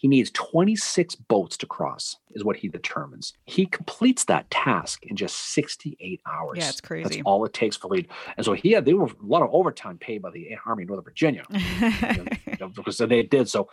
He 0.00 0.08
needs 0.08 0.30
26 0.30 1.14
boats 1.14 1.58
to 1.58 1.66
cross, 1.66 2.16
is 2.30 2.42
what 2.42 2.56
he 2.56 2.68
determines. 2.68 3.34
He 3.44 3.66
completes 3.66 4.24
that 4.24 4.50
task 4.50 5.04
in 5.04 5.14
just 5.14 5.52
68 5.52 6.22
hours. 6.24 6.56
Yeah, 6.56 6.70
it's 6.70 6.80
crazy. 6.80 7.02
That's 7.02 7.22
all 7.26 7.44
it 7.44 7.52
takes 7.52 7.76
for 7.76 7.88
lead. 7.88 8.08
And 8.38 8.46
so 8.46 8.54
he 8.54 8.70
had 8.70 8.86
they 8.86 8.94
were 8.94 9.08
a 9.08 9.12
lot 9.20 9.42
of 9.42 9.50
overtime 9.52 9.98
paid 9.98 10.22
by 10.22 10.30
the 10.30 10.56
Army 10.64 10.84
of 10.84 10.88
Northern 10.88 11.04
Virginia 11.04 11.44
because 12.74 12.96
they 12.96 13.22
did. 13.24 13.50
So 13.50 13.68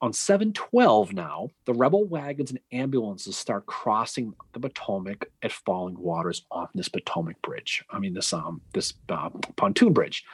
on 0.00 0.12
712 0.12 1.12
now, 1.12 1.50
the 1.64 1.74
rebel 1.74 2.04
wagons 2.06 2.50
and 2.50 2.58
ambulances 2.72 3.36
start 3.36 3.66
crossing 3.66 4.34
the 4.54 4.58
Potomac 4.58 5.30
at 5.42 5.52
falling 5.52 5.96
waters 5.96 6.44
on 6.50 6.66
this 6.74 6.88
Potomac 6.88 7.40
bridge. 7.40 7.84
I 7.90 8.00
mean 8.00 8.14
this 8.14 8.32
um 8.32 8.62
this 8.74 8.94
uh, 9.08 9.30
pontoon 9.54 9.92
bridge 9.92 10.24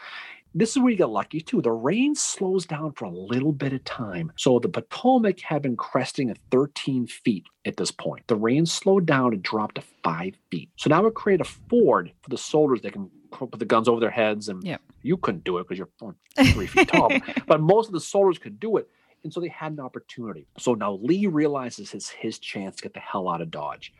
this 0.54 0.70
is 0.70 0.78
where 0.78 0.90
you 0.90 0.96
get 0.96 1.10
lucky 1.10 1.40
too. 1.40 1.60
The 1.60 1.72
rain 1.72 2.14
slows 2.14 2.64
down 2.64 2.92
for 2.92 3.06
a 3.06 3.10
little 3.10 3.52
bit 3.52 3.72
of 3.72 3.82
time. 3.84 4.32
So 4.36 4.58
the 4.58 4.68
Potomac 4.68 5.40
had 5.40 5.62
been 5.62 5.76
cresting 5.76 6.30
at 6.30 6.38
13 6.50 7.06
feet 7.08 7.44
at 7.64 7.76
this 7.76 7.90
point. 7.90 8.26
The 8.28 8.36
rain 8.36 8.64
slowed 8.64 9.04
down 9.04 9.32
and 9.32 9.42
dropped 9.42 9.76
to 9.76 9.82
five 10.02 10.34
feet. 10.50 10.70
So 10.76 10.88
now 10.88 11.02
we 11.02 11.10
create 11.10 11.40
a 11.40 11.44
ford 11.44 12.12
for 12.22 12.30
the 12.30 12.38
soldiers. 12.38 12.82
They 12.82 12.90
can 12.90 13.10
put 13.32 13.58
the 13.58 13.64
guns 13.64 13.88
over 13.88 13.98
their 13.98 14.10
heads, 14.10 14.48
and 14.48 14.62
yep. 14.62 14.80
you 15.02 15.16
couldn't 15.16 15.44
do 15.44 15.58
it 15.58 15.68
because 15.68 15.78
you're 15.78 15.88
three 16.52 16.68
feet 16.68 16.88
tall. 16.88 17.10
But 17.46 17.60
most 17.60 17.88
of 17.88 17.92
the 17.92 18.00
soldiers 18.00 18.38
could 18.38 18.60
do 18.60 18.76
it. 18.76 18.88
And 19.24 19.32
so 19.32 19.40
they 19.40 19.48
had 19.48 19.72
an 19.72 19.80
opportunity. 19.80 20.46
So 20.58 20.74
now 20.74 20.98
Lee 21.02 21.26
realizes 21.26 21.94
it's 21.94 22.10
his 22.10 22.38
chance 22.38 22.76
to 22.76 22.82
get 22.82 22.94
the 22.94 23.00
hell 23.00 23.28
out 23.28 23.40
of 23.40 23.50
Dodge. 23.50 23.92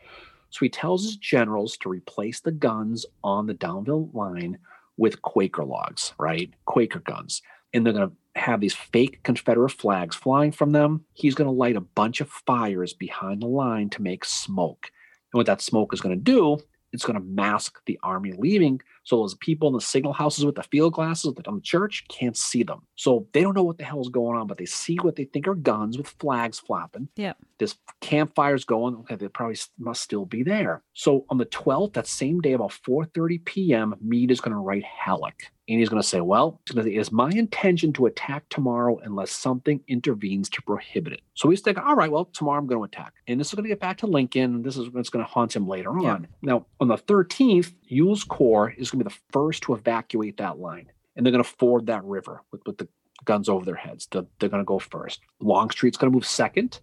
So 0.51 0.59
he 0.61 0.69
tells 0.69 1.03
his 1.03 1.17
generals 1.17 1.75
to 1.77 1.89
replace 1.89 2.39
the 2.39 2.51
guns 2.51 3.05
on 3.23 3.47
the 3.47 3.55
Downsville 3.55 4.13
line 4.13 4.59
with 4.97 5.21
Quaker 5.21 5.63
logs, 5.63 6.13
right? 6.19 6.53
Quaker 6.65 6.99
guns. 6.99 7.41
And 7.73 7.85
they're 7.85 7.93
going 7.93 8.09
to 8.09 8.15
have 8.39 8.61
these 8.61 8.75
fake 8.75 9.23
Confederate 9.23 9.71
flags 9.71 10.15
flying 10.15 10.51
from 10.51 10.71
them. 10.71 11.05
He's 11.13 11.35
going 11.35 11.47
to 11.47 11.51
light 11.51 11.75
a 11.75 11.81
bunch 11.81 12.21
of 12.21 12.29
fires 12.29 12.93
behind 12.93 13.41
the 13.41 13.47
line 13.47 13.89
to 13.91 14.01
make 14.01 14.25
smoke. 14.25 14.91
And 15.33 15.39
what 15.39 15.47
that 15.47 15.61
smoke 15.61 15.93
is 15.93 16.01
going 16.01 16.15
to 16.15 16.21
do, 16.21 16.59
it's 16.95 17.05
going 17.05 17.19
to 17.19 17.25
mask 17.25 17.79
the 17.85 17.99
army 18.03 18.31
leaving 18.31 18.81
so 19.05 19.17
those 19.17 19.35
people 19.35 19.67
in 19.67 19.73
the 19.75 19.81
signal 19.81 20.13
houses 20.13 20.45
with 20.45 20.55
the 20.55 20.63
field 20.63 20.93
glasses 20.93 21.31
on 21.45 21.55
the 21.55 21.61
church 21.61 22.05
can't 22.09 22.35
see 22.35 22.63
them. 22.63 22.81
So 22.95 23.27
they 23.33 23.41
don't 23.41 23.55
know 23.55 23.63
what 23.63 23.77
the 23.77 23.83
hell 23.83 24.01
is 24.01 24.09
going 24.09 24.37
on, 24.37 24.47
but 24.47 24.57
they 24.57 24.65
see 24.65 24.97
what 24.97 25.15
they 25.15 25.25
think 25.25 25.47
are 25.47 25.53
guns 25.53 25.95
with 25.97 26.07
flags 26.07 26.59
flapping. 26.59 27.07
Yeah. 27.15 27.33
This 27.59 27.75
campfire's 28.01 28.65
going. 28.65 28.95
Okay, 28.95 29.15
they 29.15 29.27
probably 29.27 29.57
must 29.77 30.01
still 30.01 30.25
be 30.25 30.41
there. 30.41 30.83
So 30.93 31.25
on 31.29 31.37
the 31.37 31.45
12th, 31.45 31.93
that 31.93 32.07
same 32.07 32.41
day, 32.41 32.53
about 32.53 32.71
4:30 32.71 33.45
p.m., 33.45 33.95
Meade 34.01 34.31
is 34.31 34.41
going 34.41 34.53
to 34.53 34.59
write 34.59 34.83
Halleck. 34.83 35.51
And 35.67 35.79
he's 35.79 35.89
going 35.89 36.01
to 36.01 36.07
say, 36.07 36.21
Well, 36.21 36.61
it 36.75 36.85
is 36.85 37.11
my 37.11 37.29
intention 37.29 37.91
to 37.93 38.05
attack 38.05 38.47
tomorrow 38.49 38.99
unless 39.03 39.31
something 39.31 39.81
intervenes 39.87 40.49
to 40.49 40.61
prohibit 40.61 41.13
it. 41.13 41.21
So 41.33 41.49
he's 41.49 41.61
thinking, 41.61 41.83
All 41.83 41.95
right, 41.95 42.11
well, 42.11 42.25
tomorrow 42.25 42.59
I'm 42.59 42.67
going 42.67 42.79
to 42.79 42.83
attack. 42.83 43.13
And 43.27 43.39
this 43.39 43.47
is 43.47 43.55
going 43.55 43.63
to 43.63 43.69
get 43.69 43.79
back 43.79 43.97
to 43.97 44.07
Lincoln. 44.07 44.61
This 44.61 44.77
is 44.77 44.89
what's 44.89 45.09
going 45.09 45.25
to 45.25 45.31
haunt 45.31 45.55
him 45.55 45.67
later 45.67 45.91
yeah. 45.99 46.13
on. 46.13 46.27
Now, 46.41 46.65
on 46.79 46.87
the 46.87 46.97
13th, 46.97 47.73
Ewell's 47.83 48.23
Corps 48.23 48.73
is 48.77 48.91
going 48.91 48.99
to 48.99 49.05
be 49.05 49.09
the 49.09 49.21
first 49.31 49.63
to 49.63 49.73
evacuate 49.73 50.37
that 50.37 50.59
line. 50.59 50.91
And 51.15 51.25
they're 51.25 51.31
going 51.31 51.43
to 51.43 51.49
ford 51.49 51.87
that 51.87 52.03
river 52.03 52.41
with, 52.51 52.61
with 52.65 52.77
the 52.77 52.87
guns 53.23 53.49
over 53.49 53.65
their 53.65 53.75
heads. 53.75 54.07
They're, 54.11 54.25
they're 54.39 54.49
going 54.49 54.61
to 54.61 54.65
go 54.65 54.79
first. 54.79 55.21
Longstreet's 55.39 55.97
going 55.97 56.11
to 56.11 56.15
move 56.15 56.27
second. 56.27 56.79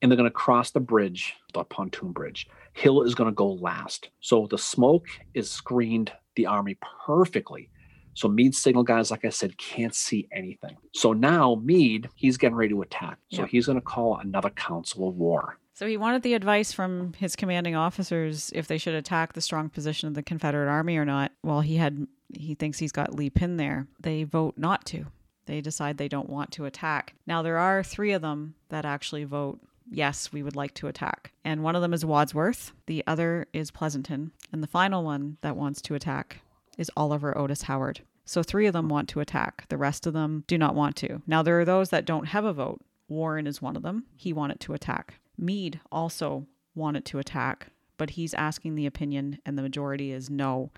And 0.00 0.10
they're 0.10 0.16
going 0.16 0.28
to 0.28 0.34
cross 0.34 0.70
the 0.70 0.80
bridge, 0.80 1.34
the 1.52 1.64
pontoon 1.64 2.12
bridge. 2.12 2.46
Hill 2.74 3.02
is 3.02 3.14
going 3.14 3.30
to 3.30 3.34
go 3.34 3.52
last. 3.52 4.10
So 4.20 4.46
the 4.46 4.58
smoke 4.58 5.06
is 5.32 5.50
screened 5.50 6.12
the 6.34 6.46
army 6.46 6.76
perfectly 7.06 7.70
so 8.16 8.28
Meade's 8.28 8.56
signal 8.56 8.82
guys, 8.82 9.10
like 9.10 9.26
I 9.26 9.28
said, 9.28 9.58
can't 9.58 9.94
see 9.94 10.26
anything. 10.32 10.78
So 10.94 11.12
now 11.12 11.60
Meade, 11.62 12.08
he's 12.14 12.38
getting 12.38 12.56
ready 12.56 12.70
to 12.70 12.80
attack. 12.80 13.18
So 13.30 13.42
yep. 13.42 13.50
he's 13.50 13.66
going 13.66 13.78
to 13.78 13.84
call 13.84 14.16
another 14.16 14.48
council 14.48 15.06
of 15.06 15.16
war. 15.16 15.58
So 15.74 15.86
he 15.86 15.98
wanted 15.98 16.22
the 16.22 16.32
advice 16.32 16.72
from 16.72 17.12
his 17.12 17.36
commanding 17.36 17.76
officers 17.76 18.50
if 18.54 18.68
they 18.68 18.78
should 18.78 18.94
attack 18.94 19.34
the 19.34 19.42
strong 19.42 19.68
position 19.68 20.08
of 20.08 20.14
the 20.14 20.22
Confederate 20.22 20.70
army 20.70 20.96
or 20.96 21.04
not. 21.04 21.32
Well, 21.42 21.60
he 21.60 21.76
had 21.76 22.06
he 22.34 22.54
thinks 22.54 22.78
he's 22.78 22.90
got 22.90 23.14
Lee 23.14 23.28
pinned 23.28 23.60
there. 23.60 23.86
They 24.00 24.24
vote 24.24 24.54
not 24.56 24.86
to. 24.86 25.04
They 25.44 25.60
decide 25.60 25.98
they 25.98 26.08
don't 26.08 26.30
want 26.30 26.52
to 26.52 26.64
attack. 26.64 27.12
Now 27.26 27.42
there 27.42 27.58
are 27.58 27.82
3 27.82 28.12
of 28.12 28.22
them 28.22 28.54
that 28.70 28.86
actually 28.86 29.24
vote 29.24 29.60
yes, 29.88 30.32
we 30.32 30.42
would 30.42 30.56
like 30.56 30.72
to 30.74 30.88
attack. 30.88 31.32
And 31.44 31.62
one 31.62 31.76
of 31.76 31.82
them 31.82 31.92
is 31.92 32.04
Wadsworth, 32.04 32.72
the 32.86 33.04
other 33.06 33.46
is 33.52 33.70
Pleasonton, 33.70 34.30
and 34.50 34.62
the 34.62 34.66
final 34.66 35.04
one 35.04 35.36
that 35.42 35.56
wants 35.56 35.80
to 35.82 35.94
attack 35.94 36.40
is 36.76 36.90
Oliver 36.96 37.36
Otis 37.36 37.62
Howard. 37.62 38.00
So 38.24 38.42
three 38.42 38.66
of 38.66 38.72
them 38.72 38.88
want 38.88 39.08
to 39.10 39.20
attack. 39.20 39.66
The 39.68 39.76
rest 39.76 40.06
of 40.06 40.12
them 40.12 40.44
do 40.46 40.58
not 40.58 40.74
want 40.74 40.96
to. 40.96 41.22
Now, 41.26 41.42
there 41.42 41.60
are 41.60 41.64
those 41.64 41.90
that 41.90 42.04
don't 42.04 42.26
have 42.26 42.44
a 42.44 42.52
vote. 42.52 42.80
Warren 43.08 43.46
is 43.46 43.62
one 43.62 43.76
of 43.76 43.82
them. 43.82 44.04
He 44.16 44.32
wanted 44.32 44.58
to 44.60 44.74
attack. 44.74 45.20
Meade 45.38 45.80
also 45.92 46.46
wanted 46.74 47.04
to 47.06 47.18
attack, 47.18 47.68
but 47.96 48.10
he's 48.10 48.34
asking 48.34 48.74
the 48.74 48.86
opinion, 48.86 49.38
and 49.46 49.56
the 49.56 49.62
majority 49.62 50.10
is 50.10 50.28
no. 50.28 50.70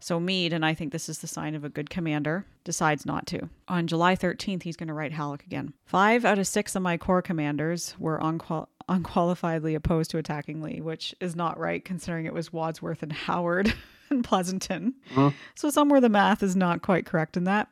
So 0.00 0.18
Meade, 0.18 0.52
and 0.52 0.64
I 0.64 0.74
think 0.74 0.92
this 0.92 1.08
is 1.08 1.20
the 1.20 1.26
sign 1.26 1.54
of 1.54 1.64
a 1.64 1.68
good 1.68 1.90
commander, 1.90 2.46
decides 2.64 3.06
not 3.06 3.26
to. 3.28 3.48
On 3.68 3.86
July 3.86 4.16
13th, 4.16 4.62
he's 4.62 4.76
going 4.76 4.88
to 4.88 4.94
write 4.94 5.12
Halleck 5.12 5.44
again. 5.44 5.72
Five 5.86 6.24
out 6.24 6.38
of 6.38 6.46
six 6.46 6.74
of 6.74 6.82
my 6.82 6.96
corps 6.96 7.22
commanders 7.22 7.94
were 7.98 8.18
unqual- 8.18 8.68
unqualifiedly 8.88 9.74
opposed 9.74 10.10
to 10.10 10.18
attacking 10.18 10.62
Lee, 10.62 10.80
which 10.80 11.14
is 11.20 11.34
not 11.36 11.58
right 11.58 11.84
considering 11.84 12.26
it 12.26 12.34
was 12.34 12.52
Wadsworth 12.52 13.02
and 13.02 13.12
Howard. 13.12 13.72
in 14.10 14.22
Pleasonton. 14.22 14.94
Uh-huh. 15.10 15.30
So, 15.54 15.70
somewhere 15.70 16.00
the 16.00 16.08
math 16.08 16.42
is 16.42 16.56
not 16.56 16.82
quite 16.82 17.06
correct 17.06 17.36
in 17.36 17.44
that. 17.44 17.68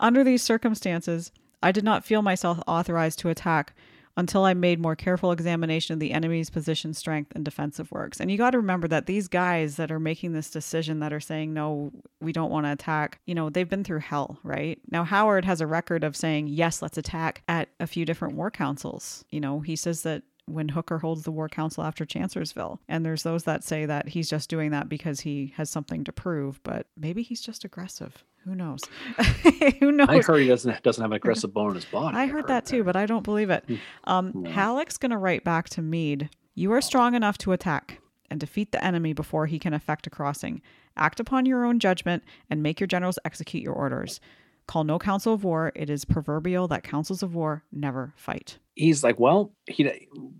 Under 0.00 0.22
these 0.22 0.42
circumstances, 0.42 1.32
I 1.62 1.72
did 1.72 1.84
not 1.84 2.04
feel 2.04 2.22
myself 2.22 2.60
authorized 2.66 3.18
to 3.20 3.30
attack 3.30 3.74
until 4.18 4.44
I 4.44 4.52
made 4.52 4.80
more 4.80 4.96
careful 4.96 5.30
examination 5.30 5.92
of 5.92 6.00
the 6.00 6.10
enemy's 6.10 6.50
position, 6.50 6.92
strength, 6.92 7.32
and 7.36 7.44
defensive 7.44 7.92
works. 7.92 8.18
And 8.18 8.32
you 8.32 8.36
got 8.36 8.50
to 8.50 8.58
remember 8.58 8.88
that 8.88 9.06
these 9.06 9.28
guys 9.28 9.76
that 9.76 9.92
are 9.92 10.00
making 10.00 10.32
this 10.32 10.50
decision 10.50 10.98
that 10.98 11.12
are 11.12 11.20
saying, 11.20 11.54
no, 11.54 11.92
we 12.20 12.32
don't 12.32 12.50
want 12.50 12.66
to 12.66 12.72
attack, 12.72 13.20
you 13.26 13.34
know, 13.36 13.48
they've 13.48 13.68
been 13.68 13.84
through 13.84 14.00
hell, 14.00 14.40
right? 14.42 14.80
Now, 14.90 15.04
Howard 15.04 15.44
has 15.44 15.60
a 15.60 15.68
record 15.68 16.02
of 16.02 16.16
saying, 16.16 16.48
yes, 16.48 16.82
let's 16.82 16.98
attack 16.98 17.44
at 17.46 17.68
a 17.78 17.86
few 17.86 18.04
different 18.04 18.34
war 18.34 18.50
councils. 18.50 19.24
You 19.30 19.38
know, 19.38 19.60
he 19.60 19.76
says 19.76 20.02
that 20.02 20.24
when 20.48 20.70
Hooker 20.70 20.98
holds 20.98 21.22
the 21.22 21.30
War 21.30 21.48
Council 21.48 21.84
after 21.84 22.04
Chancellorsville. 22.04 22.80
And 22.88 23.04
there's 23.04 23.22
those 23.22 23.44
that 23.44 23.64
say 23.64 23.86
that 23.86 24.08
he's 24.08 24.28
just 24.28 24.48
doing 24.50 24.70
that 24.70 24.88
because 24.88 25.20
he 25.20 25.52
has 25.56 25.70
something 25.70 26.04
to 26.04 26.12
prove, 26.12 26.62
but 26.62 26.86
maybe 26.96 27.22
he's 27.22 27.40
just 27.40 27.64
aggressive. 27.64 28.24
Who 28.44 28.54
knows? 28.54 28.80
Who 29.80 29.92
knows? 29.92 30.08
I 30.08 30.22
heard 30.22 30.40
he 30.40 30.48
doesn't 30.48 30.82
doesn't 30.82 31.02
have 31.02 31.10
an 31.10 31.16
aggressive 31.22 31.52
bone 31.52 31.70
in 31.70 31.74
his 31.74 31.84
body. 31.84 32.16
I 32.16 32.26
heard, 32.26 32.32
heard 32.32 32.48
that 32.48 32.66
too, 32.66 32.84
but 32.84 32.96
I 32.96 33.06
don't 33.06 33.24
believe 33.24 33.50
it. 33.50 33.64
Hmm. 33.66 33.74
Um, 34.04 34.32
no. 34.34 34.50
Halleck's 34.50 34.98
going 34.98 35.10
to 35.10 35.18
write 35.18 35.44
back 35.44 35.68
to 35.70 35.82
Meade. 35.82 36.30
You 36.54 36.72
are 36.72 36.80
strong 36.80 37.14
enough 37.14 37.38
to 37.38 37.52
attack 37.52 38.00
and 38.30 38.40
defeat 38.40 38.72
the 38.72 38.84
enemy 38.84 39.12
before 39.12 39.46
he 39.46 39.58
can 39.58 39.74
effect 39.74 40.06
a 40.06 40.10
crossing. 40.10 40.60
Act 40.96 41.20
upon 41.20 41.46
your 41.46 41.64
own 41.64 41.78
judgment 41.78 42.24
and 42.50 42.62
make 42.62 42.80
your 42.80 42.86
generals 42.86 43.18
execute 43.24 43.62
your 43.62 43.74
orders. 43.74 44.20
Call 44.68 44.84
no 44.84 44.98
council 44.98 45.32
of 45.32 45.44
war. 45.44 45.72
It 45.74 45.88
is 45.88 46.04
proverbial 46.04 46.68
that 46.68 46.82
councils 46.82 47.22
of 47.22 47.34
war 47.34 47.64
never 47.72 48.12
fight. 48.16 48.58
He's 48.74 49.02
like, 49.02 49.18
well, 49.18 49.52
he 49.66 49.90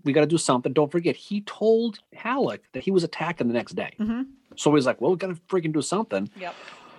we 0.05 0.13
got 0.13 0.21
to 0.21 0.27
do 0.27 0.37
something. 0.37 0.71
Don't 0.71 0.91
forget, 0.91 1.15
he 1.15 1.41
told 1.41 1.99
Halleck 2.13 2.61
that 2.73 2.83
he 2.83 2.91
was 2.91 3.03
attacking 3.03 3.47
the 3.47 3.53
next 3.55 3.73
day. 3.73 3.95
Mm-hmm. 3.99 4.21
So 4.55 4.73
he's 4.75 4.85
like, 4.85 5.01
well, 5.01 5.11
we 5.11 5.17
got 5.17 5.27
to 5.27 5.41
freaking 5.47 5.73
do 5.73 5.81
something. 5.81 6.29
Yep. 6.39 6.55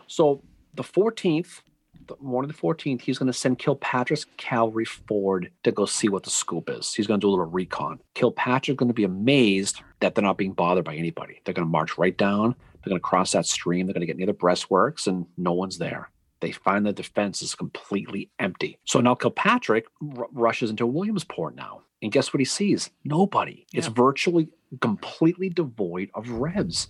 So 0.09 0.43
the 0.75 0.83
14th, 0.83 1.61
the 2.09 2.17
morning 2.21 2.51
of 2.51 2.57
the 2.57 2.63
14th, 2.63 3.03
he's 3.03 3.17
going 3.17 3.29
to 3.29 3.33
send 3.33 3.61
Kilpatrick's 3.61 4.27
cavalry 4.37 4.85
forward 4.85 5.53
to 5.63 5.71
go 5.71 5.87
see 5.87 6.09
what 6.09 6.25
the 6.25 6.31
scoop 6.31 6.69
is. 6.69 6.93
He's 6.95 7.07
going 7.07 7.21
to 7.21 7.25
do 7.25 7.29
a 7.29 7.31
little 7.31 7.47
recon. 7.47 8.01
Kilpatrick's 8.15 8.77
going 8.77 8.89
to 8.89 8.95
be 8.95 9.05
amazed 9.05 9.83
that 10.01 10.17
they're 10.17 10.25
not 10.25 10.37
being 10.37 10.53
bothered 10.53 10.85
by 10.85 10.97
anybody. 10.97 11.41
They're 11.45 11.55
going 11.55 11.67
to 11.67 11.71
march 11.71 11.97
right 11.97 12.17
down. 12.17 12.57
They're 12.83 12.91
going 12.91 13.01
to 13.01 13.01
cross 13.01 13.33
that 13.33 13.47
stream. 13.47 13.87
They're 13.87 13.95
going 13.95 14.01
to 14.01 14.07
get 14.07 14.17
near 14.17 14.27
the 14.27 14.35
breastworks, 14.35 15.07
and 15.07 15.27
no 15.37 15.53
one's 15.53 15.79
there. 15.79 16.11
They 16.41 16.53
find 16.53 16.87
the 16.87 16.93
defense 16.93 17.43
is 17.43 17.55
completely 17.55 18.31
empty. 18.39 18.79
So 18.85 19.01
now 19.01 19.15
Kilpatrick 19.15 19.87
r- 20.17 20.27
rushes 20.33 20.71
into 20.71 20.87
Williamsport 20.87 21.55
now. 21.55 21.83
And 22.03 22.11
guess 22.11 22.33
what 22.33 22.41
he 22.41 22.47
sees? 22.47 22.91
Nobody. 23.05 23.67
It's 23.75 23.89
virtually 23.89 24.49
completely 24.81 25.51
devoid 25.51 26.11
of 26.15 26.31
Rebs. 26.31 26.89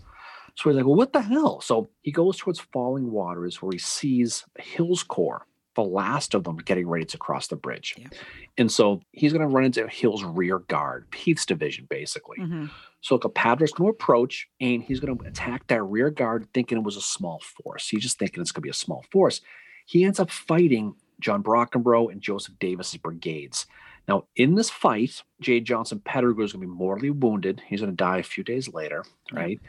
So 0.55 0.69
he's 0.69 0.77
like, 0.77 0.87
well, 0.87 0.95
what 0.95 1.13
the 1.13 1.23
hell? 1.23 1.61
So 1.61 1.91
he 2.03 2.13
goes 2.13 2.37
towards 2.37 2.61
Falling 2.61 3.11
Waters 3.11 3.61
where 3.61 3.73
he 3.73 3.79
sees 3.79 4.45
Hill's 4.59 5.03
Corps, 5.03 5.47
the 5.75 5.83
last 5.83 6.35
of 6.35 6.45
them 6.45 6.57
getting 6.57 6.89
ready 6.89 7.05
to 7.05 7.19
cross 7.19 7.47
the 7.47 7.57
bridge. 7.57 7.95
Yeah. 7.97 8.09
And 8.59 8.71
so 8.71 9.01
he's 9.13 9.33
going 9.33 9.49
to 9.49 9.55
run 9.55 9.65
into 9.65 9.87
Hill's 9.89 10.25
rear 10.25 10.59
guard, 10.59 11.11
Pete's 11.11 11.47
division, 11.47 11.87
basically. 11.89 12.39
hmm 12.39 12.67
So 13.01 13.19
Kilpatrick's 13.19 13.73
going 13.73 13.91
to 13.91 13.95
approach 13.95 14.49
and 14.61 14.83
he's 14.83 15.01
going 15.01 15.17
to 15.17 15.25
attack 15.27 15.67
that 15.69 15.83
rear 15.83 16.11
guard 16.11 16.49
thinking 16.53 16.79
it 16.79 16.85
was 16.85 16.97
a 16.97 17.03
small 17.03 17.41
force. 17.41 17.89
He's 17.89 18.03
just 18.03 18.19
thinking 18.19 18.41
it's 18.41 18.53
going 18.53 18.63
to 18.63 18.67
be 18.67 18.71
a 18.71 18.75
small 18.75 19.05
force. 19.13 19.41
He 19.87 20.05
ends 20.05 20.21
up 20.21 20.31
fighting 20.31 20.95
John 21.21 21.43
Brockenbrough 21.43 22.13
and 22.13 22.21
Joseph 22.21 22.59
Davis's 22.59 22.97
brigades. 22.97 23.67
Now, 24.09 24.25
in 24.35 24.55
this 24.55 24.71
fight, 24.71 25.23
J. 25.41 25.61
Johnston 25.61 26.01
Pettigrew 26.01 26.45
is 26.45 26.53
going 26.53 26.63
to 26.63 26.67
be 26.67 26.79
mortally 26.79 27.11
wounded. 27.11 27.63
He's 27.67 27.81
going 27.81 27.93
to 27.93 27.97
die 27.97 28.19
a 28.19 28.23
few 28.25 28.43
days 28.43 28.73
later, 28.73 29.05
right? 29.33 29.61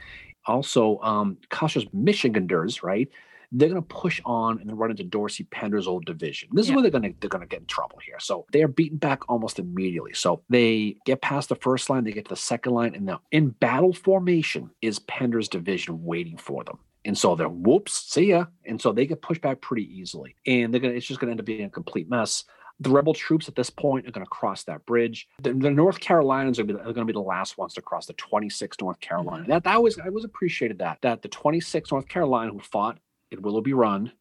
Also, 0.46 0.98
um, 1.00 1.38
Custer's 1.50 1.86
Michiganders, 1.94 2.82
right? 2.82 3.08
They're 3.52 3.70
going 3.70 3.82
to 3.82 3.88
push 3.88 4.22
on 4.26 4.60
and 4.60 4.70
then 4.70 4.78
run 4.78 4.92
into 4.92 5.04
Dorsey 5.04 5.44
Pender's 5.46 5.88
old 5.88 6.06
division. 6.06 6.50
This 6.54 6.68
is 6.68 6.72
where 6.72 6.82
they're 6.82 6.92
going 6.92 7.04
to 7.04 7.14
they're 7.20 7.30
going 7.30 7.42
to 7.42 7.48
get 7.48 7.62
in 7.62 7.66
trouble 7.66 8.00
here. 8.04 8.20
So 8.20 8.46
they 8.52 8.64
are 8.64 8.68
beaten 8.68 8.98
back 8.98 9.30
almost 9.30 9.60
immediately. 9.60 10.14
So 10.14 10.44
they 10.50 10.96
get 11.06 11.22
past 11.22 11.50
the 11.50 11.56
first 11.56 11.90
line, 11.90 12.04
they 12.04 12.12
get 12.12 12.26
to 12.26 12.30
the 12.30 12.36
second 12.36 12.74
line, 12.74 12.96
and 12.96 13.06
now 13.06 13.22
in 13.32 13.50
battle 13.50 13.94
formation 13.94 14.70
is 14.82 15.00
Pender's 15.00 15.50
division 15.50 16.04
waiting 16.04 16.38
for 16.38 16.64
them. 16.64 16.80
And 17.04 17.18
so 17.18 17.36
they're 17.36 17.50
whoops, 17.50 17.94
see 17.94 18.28
ya. 18.28 18.46
And 18.66 18.80
so 18.80 18.92
they 18.92 19.06
get 19.06 19.22
pushed 19.22 19.42
back 19.42 19.60
pretty 19.62 19.92
easily. 19.98 20.36
And 20.46 20.74
they're 20.74 20.82
gonna 20.82 20.94
it's 20.94 21.08
just 21.08 21.20
gonna 21.20 21.32
end 21.32 21.40
up 21.40 21.46
being 21.46 21.66
a 21.66 21.70
complete 21.70 22.10
mess. 22.10 22.46
The 22.80 22.90
rebel 22.90 23.14
troops 23.14 23.48
at 23.48 23.56
this 23.56 23.70
point 23.70 24.08
are 24.08 24.12
going 24.12 24.26
to 24.26 24.30
cross 24.30 24.64
that 24.64 24.84
bridge. 24.88 25.28
The, 25.44 25.54
the 25.54 25.70
North 25.70 26.00
Carolinians 26.00 26.58
are 26.58 26.64
going 26.64 26.96
to 26.96 27.06
be 27.06 27.14
the 27.14 27.20
last 27.20 27.56
ones 27.56 27.76
to 27.76 27.82
cross 27.82 28.08
the 28.08 28.16
26th 28.16 28.82
North 28.82 29.00
Carolina. 29.02 29.46
That 29.48 29.68
I 29.68 29.76
always 29.76 30.00
I 30.00 30.08
always 30.08 30.24
appreciated 30.24 30.80
that 30.80 30.98
that 31.02 31.22
the 31.22 31.30
26th 31.30 31.92
North 31.92 32.08
Carolina 32.08 32.52
who 32.52 32.60
fought 32.60 32.98
at 33.32 33.42
Willoughby 33.42 33.74
Run 33.74 34.12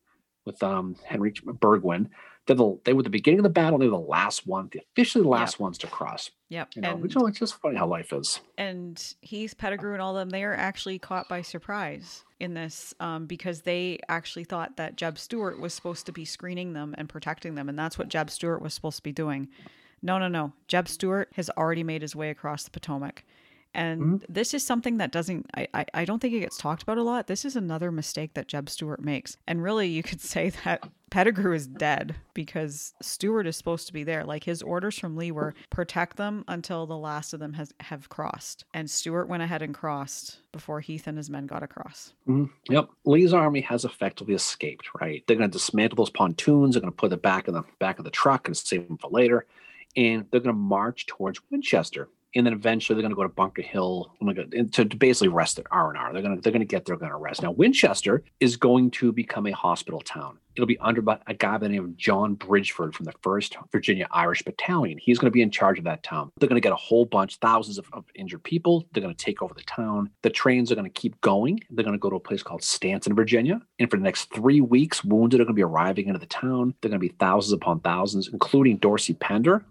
with 0.44 0.62
um, 0.62 0.96
Henry 1.04 1.32
Burgwyn, 1.32 2.08
they're 2.46 2.56
the, 2.56 2.78
they 2.84 2.92
were 2.92 3.02
the 3.02 3.10
beginning 3.10 3.40
of 3.40 3.44
the 3.44 3.50
battle. 3.50 3.78
They 3.78 3.86
were 3.86 3.98
the 3.98 3.98
last 3.98 4.46
one, 4.46 4.68
the 4.72 4.80
officially 4.92 5.22
the 5.22 5.28
last 5.28 5.60
ones 5.60 5.78
to 5.78 5.86
cross. 5.86 6.30
Yep. 6.48 6.70
You 6.74 6.82
know, 6.82 6.92
and, 6.92 7.02
which, 7.02 7.14
you 7.14 7.20
know, 7.20 7.26
it's 7.26 7.38
just 7.38 7.60
funny 7.60 7.76
how 7.76 7.86
life 7.86 8.12
is. 8.12 8.40
and 8.56 9.14
Heth, 9.28 9.56
Pettigrew, 9.58 9.92
and 9.92 10.02
all 10.02 10.14
them, 10.14 10.30
they 10.30 10.42
are 10.42 10.54
actually 10.54 10.98
caught 10.98 11.28
by 11.28 11.42
surprise 11.42 12.24
in 12.40 12.54
this 12.54 12.94
um, 12.98 13.26
because 13.26 13.60
they 13.60 14.00
actually 14.08 14.44
thought 14.44 14.76
that 14.78 14.96
Jeb 14.96 15.18
Stuart 15.18 15.60
was 15.60 15.74
supposed 15.74 16.06
to 16.06 16.12
be 16.12 16.24
screening 16.24 16.72
them 16.72 16.94
and 16.96 17.08
protecting 17.08 17.54
them. 17.54 17.68
And 17.68 17.78
that's 17.78 17.98
what 17.98 18.08
Jeb 18.08 18.30
Stuart 18.30 18.62
was 18.62 18.74
supposed 18.74 18.96
to 18.96 19.02
be 19.02 19.12
doing. 19.12 19.48
No, 20.02 20.18
no, 20.18 20.28
no. 20.28 20.52
Jeb 20.66 20.88
Stuart 20.88 21.28
has 21.36 21.50
already 21.50 21.84
made 21.84 22.02
his 22.02 22.16
way 22.16 22.30
across 22.30 22.64
the 22.64 22.70
Potomac. 22.70 23.22
And 23.74 24.24
this 24.28 24.52
is 24.52 24.66
something 24.66 24.96
that 24.96 25.12
doesn't, 25.12 25.46
I, 25.54 25.68
I, 25.74 25.84
I 25.94 26.04
don't 26.04 26.18
think 26.20 26.34
it 26.34 26.40
gets 26.40 26.56
talked 26.56 26.82
about 26.82 26.98
a 26.98 27.02
lot. 27.02 27.28
This 27.28 27.44
is 27.44 27.54
another 27.56 27.92
mistake 27.92 28.34
that 28.34 28.48
Jeb 28.48 28.68
Stuart 28.68 29.02
makes. 29.02 29.36
And 29.46 29.62
really, 29.62 29.88
you 29.88 30.02
could 30.02 30.20
say 30.34 30.50
that 30.64 30.88
Pettigrew 31.10 31.52
is 31.54 31.66
dead 31.66 32.14
because 32.34 32.94
Stuart 33.02 33.46
is 33.46 33.56
supposed 33.56 33.86
to 33.88 33.92
be 33.92 34.04
there. 34.04 34.24
Like 34.24 34.44
his 34.44 34.62
orders 34.62 34.98
from 34.98 35.16
Lee 35.16 35.32
were 35.32 35.54
protect 35.68 36.16
them 36.16 36.44
until 36.48 36.86
the 36.86 36.96
last 36.96 37.32
of 37.32 37.40
them 37.40 37.52
has 37.54 37.72
have 37.80 38.08
crossed. 38.08 38.64
And 38.74 38.88
Stuart 38.90 39.28
went 39.28 39.42
ahead 39.42 39.62
and 39.62 39.74
crossed 39.74 40.38
before 40.52 40.80
Heth 40.80 41.06
and 41.06 41.16
his 41.16 41.28
men 41.30 41.46
got 41.46 41.62
across. 41.62 42.12
Mhm. 42.28 42.50
Yep. 42.68 42.90
Lee's 43.04 43.32
army 43.32 43.60
has 43.62 43.84
effectively 43.84 44.34
escaped, 44.34 44.88
right? 45.00 45.24
They're 45.26 45.36
going 45.36 45.50
to 45.50 45.58
dismantle 45.58 45.96
those 45.96 46.10
pontoons. 46.10 46.74
They're 46.74 46.80
going 46.80 46.92
to 46.92 46.96
put 46.96 47.12
it 47.12 47.22
back 47.22 47.48
in 47.48 47.54
the 47.54 47.64
back 47.78 47.98
of 47.98 48.04
the 48.04 48.10
truck 48.10 48.46
and 48.46 48.56
save 48.56 48.86
them 48.86 48.98
for 48.98 49.10
later. 49.10 49.46
And 49.96 50.26
they're 50.30 50.40
going 50.40 50.54
to 50.54 50.60
march 50.60 51.06
towards 51.06 51.40
Winchester. 51.50 52.08
And 52.34 52.46
then 52.46 52.52
eventually 52.52 52.94
they're 52.94 53.02
going 53.02 53.10
to 53.10 53.16
go 53.16 53.22
to 53.22 53.28
Bunker 53.28 53.62
Hill 53.62 54.12
oh 54.20 54.24
my 54.24 54.32
God, 54.32 54.52
to, 54.72 54.84
to 54.84 54.96
basically 54.96 55.28
rest 55.28 55.58
at 55.58 55.66
R 55.70 55.90
and 55.90 55.98
R. 55.98 56.12
They're 56.12 56.22
going 56.22 56.36
to 56.36 56.40
they're 56.40 56.52
going 56.52 56.60
to 56.60 56.66
get 56.66 56.84
there, 56.84 56.96
going 56.96 57.10
to 57.10 57.16
rest. 57.16 57.42
Now 57.42 57.50
Winchester 57.52 58.22
is 58.38 58.56
going 58.56 58.90
to 58.92 59.12
become 59.12 59.46
a 59.46 59.52
hospital 59.52 60.00
town. 60.00 60.38
It'll 60.56 60.66
be 60.66 60.78
under 60.78 61.00
a 61.26 61.34
guy 61.34 61.52
by 61.52 61.58
the 61.58 61.68
name 61.68 61.84
of 61.84 61.96
John 61.96 62.34
Bridgford 62.34 62.94
from 62.94 63.04
the 63.04 63.12
First 63.22 63.56
Virginia 63.70 64.06
Irish 64.10 64.42
Battalion. 64.42 64.98
He's 64.98 65.18
going 65.18 65.30
to 65.30 65.34
be 65.34 65.42
in 65.42 65.50
charge 65.50 65.78
of 65.78 65.84
that 65.84 66.02
town. 66.02 66.32
They're 66.38 66.48
going 66.48 66.60
to 66.60 66.66
get 66.66 66.72
a 66.72 66.76
whole 66.76 67.04
bunch, 67.04 67.36
thousands 67.36 67.78
of, 67.78 67.86
of 67.92 68.04
injured 68.14 68.42
people. 68.42 68.84
They're 68.92 69.02
going 69.02 69.14
to 69.14 69.24
take 69.24 69.42
over 69.42 69.54
the 69.54 69.62
town. 69.62 70.10
The 70.22 70.30
trains 70.30 70.70
are 70.70 70.74
going 70.74 70.90
to 70.90 71.00
keep 71.00 71.20
going. 71.20 71.60
They're 71.70 71.84
going 71.84 71.96
to 71.96 72.00
go 72.00 72.10
to 72.10 72.16
a 72.16 72.20
place 72.20 72.42
called 72.42 72.62
Staunton, 72.62 73.14
Virginia. 73.14 73.62
And 73.78 73.90
for 73.90 73.96
the 73.96 74.02
next 74.02 74.34
three 74.34 74.60
weeks, 74.60 75.04
wounded 75.04 75.40
are 75.40 75.44
going 75.44 75.54
to 75.54 75.58
be 75.58 75.62
arriving 75.62 76.08
into 76.08 76.20
the 76.20 76.26
town. 76.26 76.74
They're 76.80 76.90
going 76.90 77.00
to 77.00 77.08
be 77.08 77.14
thousands 77.18 77.52
upon 77.52 77.80
thousands, 77.80 78.28
including 78.28 78.78
Dorsey 78.78 79.14
Pender, 79.14 79.64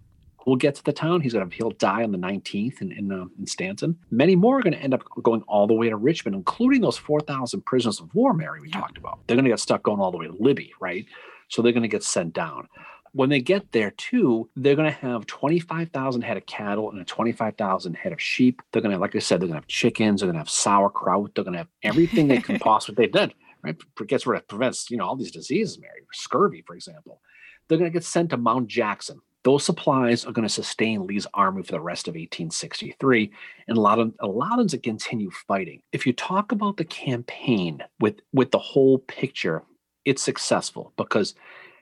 will 0.45 0.55
get 0.55 0.75
to 0.75 0.83
the 0.83 0.93
town. 0.93 1.21
He's 1.21 1.33
going 1.33 1.49
to 1.49 1.55
he'll 1.55 1.71
die 1.71 2.03
on 2.03 2.11
the 2.11 2.17
19th 2.17 2.81
in 2.81 2.91
in, 2.91 3.11
uh, 3.11 3.25
in 3.37 3.45
Staunton. 3.45 3.97
Many 4.11 4.35
more 4.35 4.59
are 4.59 4.61
going 4.61 4.73
to 4.73 4.79
end 4.81 4.93
up 4.93 5.03
going 5.23 5.41
all 5.43 5.67
the 5.67 5.73
way 5.73 5.89
to 5.89 5.95
Richmond, 5.97 6.35
including 6.35 6.81
those 6.81 6.97
4,000 6.97 7.61
prisoners 7.65 7.99
of 7.99 8.13
war, 8.15 8.33
Mary, 8.33 8.61
we 8.61 8.69
Yeah. 8.69 8.79
talked 8.81 8.97
about. 8.97 9.19
They're 9.27 9.35
going 9.35 9.45
to 9.45 9.49
get 9.51 9.59
stuck 9.59 9.83
going 9.83 9.99
all 9.99 10.11
the 10.11 10.17
way 10.17 10.27
to 10.27 10.35
Libby, 10.39 10.73
right? 10.79 11.05
So 11.49 11.61
they're 11.61 11.71
going 11.73 11.83
to 11.83 11.89
get 11.89 12.03
sent 12.03 12.33
down. 12.33 12.67
When 13.11 13.29
they 13.29 13.41
get 13.41 13.71
there, 13.71 13.89
too, 13.91 14.49
they're 14.55 14.75
going 14.75 14.91
to 14.91 14.97
have 14.99 15.25
25,000 15.25 16.21
head 16.21 16.37
of 16.37 16.45
cattle 16.45 16.91
and 16.91 17.05
25,000 17.07 17.95
head 17.95 18.13
of 18.13 18.21
sheep. 18.21 18.61
They're 18.71 18.83
going 18.83 18.93
to, 18.93 18.99
like 18.99 19.15
I 19.15 19.19
said, 19.19 19.41
they're 19.41 19.47
going 19.47 19.57
to 19.59 19.61
have 19.63 19.67
chickens. 19.67 20.21
They're 20.21 20.27
going 20.27 20.35
to 20.35 20.39
have 20.41 20.49
sauerkraut. 20.49 21.33
They're 21.33 21.43
going 21.43 21.53
to 21.53 21.59
have 21.59 21.67
everything 21.81 22.27
they 22.27 22.37
can 22.37 22.59
possibly. 22.69 23.05
They 23.07 23.11
did 23.11 23.33
right. 23.63 23.75
Gets 24.07 24.27
rid 24.27 24.37
of 24.41 24.47
prevents 24.47 24.89
you 24.91 24.97
know 24.97 25.05
all 25.05 25.15
these 25.15 25.31
diseases, 25.31 25.79
Mary, 25.79 26.01
scurvy, 26.13 26.63
for 26.65 26.75
example. 26.75 27.19
They're 27.67 27.77
going 27.79 27.91
to 27.91 27.93
get 27.93 28.03
sent 28.05 28.29
to 28.29 28.37
Mount 28.37 28.67
Jackson. 28.67 29.19
Those 29.43 29.63
supplies 29.63 30.25
are 30.25 30.31
going 30.31 30.47
to 30.47 30.53
sustain 30.53 31.07
Lee's 31.07 31.27
army 31.33 31.63
for 31.63 31.71
the 31.71 31.79
rest 31.79 32.07
of 32.07 32.13
1863 32.13 33.31
and 33.67 33.77
allow 33.77 33.95
them, 33.95 34.13
allow 34.19 34.57
them 34.57 34.67
to 34.67 34.77
continue 34.77 35.31
fighting. 35.31 35.81
If 35.93 36.05
you 36.05 36.13
talk 36.13 36.51
about 36.51 36.77
the 36.77 36.85
campaign 36.85 37.81
with, 37.99 38.19
with 38.33 38.51
the 38.51 38.59
whole 38.59 38.99
picture, 38.99 39.63
it's 40.03 40.21
successful 40.21 40.93
because 40.97 41.35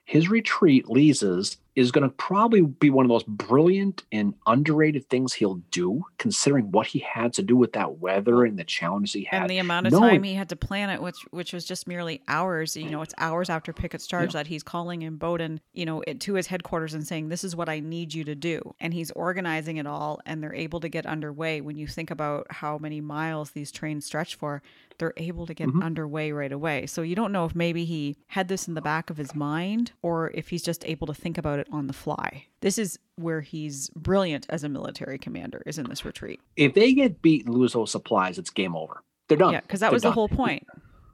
his 0.05 0.29
retreat, 0.29 0.87
Lee's, 0.87 1.57
is 1.77 1.91
going 1.91 2.01
to 2.01 2.09
probably 2.15 2.61
be 2.61 2.89
one 2.89 3.05
of 3.05 3.07
the 3.07 3.13
most 3.13 3.27
brilliant 3.27 4.03
and 4.11 4.33
underrated 4.47 5.07
things 5.09 5.31
he'll 5.31 5.61
do, 5.69 6.03
considering 6.17 6.71
what 6.71 6.87
he 6.87 6.97
had 6.97 7.31
to 7.33 7.43
do 7.43 7.55
with 7.55 7.73
that 7.73 7.99
weather 7.99 8.43
and 8.45 8.57
the 8.57 8.63
challenges 8.63 9.13
he 9.13 9.23
had. 9.25 9.41
And 9.41 9.49
the 9.49 9.59
amount 9.59 9.85
of 9.85 9.93
No- 9.93 9.99
time 9.99 10.23
he 10.23 10.33
had 10.33 10.49
to 10.49 10.55
plan 10.55 10.89
it, 10.89 11.01
which 11.03 11.17
which 11.29 11.53
was 11.53 11.65
just 11.65 11.87
merely 11.87 12.19
hours. 12.27 12.75
You 12.75 12.89
know, 12.89 13.03
it's 13.03 13.13
hours 13.19 13.47
after 13.47 13.73
Pickett's 13.73 14.07
charge 14.07 14.33
that 14.33 14.47
he's 14.47 14.63
calling 14.63 15.01
Imboden, 15.01 15.59
you 15.73 15.85
know, 15.85 16.01
it, 16.07 16.19
to 16.21 16.33
his 16.33 16.47
headquarters 16.47 16.95
and 16.95 17.05
saying, 17.05 17.29
"This 17.29 17.43
is 17.43 17.55
what 17.55 17.69
I 17.69 17.79
need 17.79 18.11
you 18.11 18.23
to 18.23 18.33
do," 18.33 18.73
and 18.79 18.91
he's 18.91 19.11
organizing 19.11 19.77
it 19.77 19.85
all, 19.85 20.19
and 20.25 20.41
they're 20.41 20.55
able 20.55 20.79
to 20.79 20.89
get 20.89 21.05
underway. 21.05 21.61
When 21.61 21.77
you 21.77 21.85
think 21.85 22.09
about 22.09 22.47
how 22.49 22.79
many 22.79 23.01
miles 23.01 23.51
these 23.51 23.71
trains 23.71 24.03
stretch 24.03 24.33
for, 24.33 24.63
they're 24.99 25.13
able 25.17 25.45
to 25.45 25.53
get 25.53 25.67
Mhm. 25.69 25.83
underway 25.83 26.31
right 26.31 26.51
away. 26.51 26.85
So 26.87 27.01
you 27.01 27.15
don't 27.15 27.31
know 27.31 27.45
if 27.45 27.55
maybe 27.55 27.85
he 27.85 28.15
had 28.27 28.47
this 28.47 28.67
in 28.67 28.73
the 28.73 28.81
back 28.81 29.09
of 29.09 29.17
his 29.17 29.35
mind, 29.35 29.91
or 30.01 30.31
if 30.33 30.49
he's 30.49 30.63
just 30.63 30.83
able 30.87 31.07
to 31.07 31.13
think 31.13 31.37
about 31.37 31.59
it 31.59 31.67
on 31.71 31.87
the 31.87 31.93
fly. 31.93 32.45
This 32.61 32.77
is 32.77 32.97
where 33.15 33.41
he's 33.41 33.89
brilliant 33.91 34.45
as 34.49 34.63
a 34.63 34.69
military 34.69 35.17
commander. 35.17 35.61
Is 35.65 35.77
in 35.77 35.87
this 35.89 36.03
retreat. 36.05 36.39
if 36.55 36.73
they 36.73 36.93
get 36.93 37.21
beat 37.21 37.45
and 37.45 37.53
lose 37.55 37.73
those 37.73 37.91
supplies, 37.91 38.37
it's 38.39 38.49
game 38.49 38.75
over. 38.75 39.03
They're 39.27 39.37
done. 39.37 39.53
Yeah, 39.53 39.61
because 39.61 39.79
that 39.81 39.87
They're 39.89 39.95
was 39.95 40.03
the 40.03 40.11
whole 40.11 40.29
point 40.29 40.65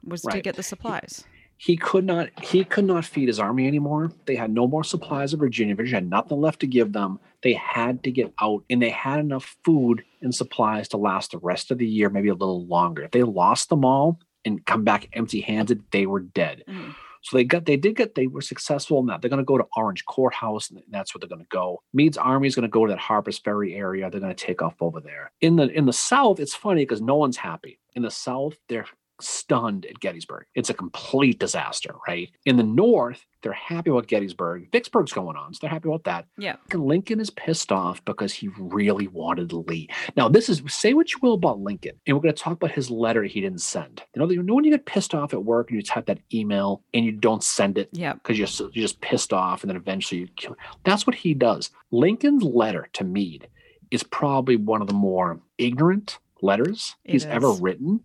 was 0.02 0.22
to 0.22 0.40
get 0.40 0.56
the 0.56 0.62
supplies. 0.62 1.24
he 1.56 1.76
could 1.76 2.04
not 2.04 2.28
he 2.44 2.64
could 2.64 2.84
not 2.84 3.04
feed 3.04 3.28
his 3.28 3.38
army 3.38 3.66
anymore 3.66 4.10
they 4.26 4.34
had 4.34 4.50
no 4.52 4.66
more 4.66 4.82
supplies 4.84 5.32
of 5.32 5.38
virginia 5.40 5.74
virginia 5.74 5.96
had 5.98 6.10
nothing 6.10 6.40
left 6.40 6.58
to 6.60 6.66
give 6.66 6.92
them 6.92 7.18
they 7.42 7.52
had 7.54 8.02
to 8.02 8.10
get 8.10 8.32
out 8.42 8.62
and 8.68 8.82
they 8.82 8.90
had 8.90 9.20
enough 9.20 9.56
food 9.64 10.04
and 10.24 10.34
supplies 10.34 10.88
to 10.88 10.96
last 10.96 11.30
the 11.30 11.38
rest 11.38 11.70
of 11.70 11.78
the 11.78 11.86
year 11.86 12.10
maybe 12.10 12.28
a 12.28 12.34
little 12.34 12.66
longer. 12.66 13.02
If 13.02 13.12
they 13.12 13.22
lost 13.22 13.68
them 13.68 13.84
all 13.84 14.18
and 14.44 14.64
come 14.64 14.84
back 14.84 15.08
empty 15.12 15.40
handed 15.40 15.82
they 15.90 16.06
were 16.06 16.20
dead. 16.20 16.64
Mm. 16.68 16.94
so 17.22 17.36
they 17.36 17.44
got 17.44 17.66
they 17.66 17.76
did 17.76 17.96
get 17.96 18.14
they 18.14 18.26
were 18.26 18.40
successful 18.40 18.98
in 19.00 19.06
that. 19.06 19.20
They're 19.20 19.30
going 19.30 19.38
to 19.38 19.44
go 19.44 19.58
to 19.58 19.66
orange 19.76 20.04
courthouse 20.06 20.70
and 20.70 20.82
that's 20.90 21.14
where 21.14 21.20
they're 21.20 21.28
going 21.28 21.42
to 21.42 21.48
go. 21.48 21.82
Meade's 21.92 22.18
army 22.18 22.48
is 22.48 22.54
going 22.54 22.62
to 22.62 22.68
go 22.68 22.86
to 22.86 22.92
that 22.92 22.98
harper's 22.98 23.38
ferry 23.38 23.74
area. 23.74 24.10
They're 24.10 24.20
going 24.20 24.34
to 24.34 24.46
take 24.46 24.62
off 24.62 24.80
over 24.80 25.00
there. 25.00 25.32
In 25.40 25.56
the 25.56 25.68
in 25.70 25.86
the 25.86 25.92
south 25.92 26.40
it's 26.40 26.54
funny 26.54 26.82
because 26.82 27.00
no 27.00 27.16
one's 27.16 27.36
happy. 27.36 27.78
In 27.94 28.02
the 28.02 28.10
south 28.10 28.54
they're 28.68 28.86
stunned 29.20 29.86
at 29.86 30.00
Gettysburg. 30.00 30.46
It's 30.54 30.70
a 30.70 30.74
complete 30.74 31.38
disaster, 31.38 31.94
right? 32.08 32.30
In 32.44 32.56
the 32.56 32.62
North, 32.62 33.24
they're 33.42 33.52
happy 33.52 33.90
about 33.90 34.06
Gettysburg. 34.06 34.68
Vicksburg's 34.72 35.12
going 35.12 35.36
on, 35.36 35.52
so 35.54 35.58
they're 35.62 35.70
happy 35.70 35.88
about 35.88 36.04
that. 36.04 36.26
Yeah. 36.38 36.56
Lincoln 36.72 37.20
is 37.20 37.30
pissed 37.30 37.70
off 37.70 38.04
because 38.04 38.32
he 38.32 38.48
really 38.58 39.06
wanted 39.08 39.52
Lee. 39.52 39.88
Now, 40.16 40.28
this 40.28 40.48
is 40.48 40.62
say 40.68 40.94
what 40.94 41.12
you 41.12 41.18
will 41.22 41.34
about 41.34 41.60
Lincoln, 41.60 41.92
and 42.06 42.16
we're 42.16 42.22
going 42.22 42.34
to 42.34 42.42
talk 42.42 42.54
about 42.54 42.72
his 42.72 42.90
letter 42.90 43.22
he 43.22 43.40
didn't 43.40 43.60
send. 43.60 44.02
You 44.14 44.20
know, 44.22 44.30
you 44.30 44.42
know 44.42 44.54
when 44.54 44.64
you 44.64 44.70
get 44.70 44.86
pissed 44.86 45.14
off 45.14 45.32
at 45.32 45.44
work 45.44 45.70
and 45.70 45.76
you 45.76 45.82
type 45.82 46.06
that 46.06 46.18
email 46.32 46.82
and 46.94 47.04
you 47.04 47.12
don't 47.12 47.44
send 47.44 47.78
it 47.78 47.88
Yeah. 47.92 48.14
because 48.14 48.38
you're, 48.38 48.46
so- 48.46 48.70
you're 48.72 48.82
just 48.82 49.00
pissed 49.00 49.32
off, 49.32 49.62
and 49.62 49.70
then 49.70 49.76
eventually 49.76 50.22
you 50.22 50.28
kill. 50.36 50.56
That's 50.84 51.06
what 51.06 51.16
he 51.16 51.34
does. 51.34 51.70
Lincoln's 51.90 52.42
letter 52.42 52.88
to 52.94 53.04
Meade 53.04 53.48
is 53.90 54.02
probably 54.02 54.56
one 54.56 54.80
of 54.80 54.88
the 54.88 54.94
more 54.94 55.40
ignorant 55.58 56.18
letters 56.42 56.96
It 57.04 57.12
he's 57.12 57.24
ever 57.26 57.52
written. 57.52 58.00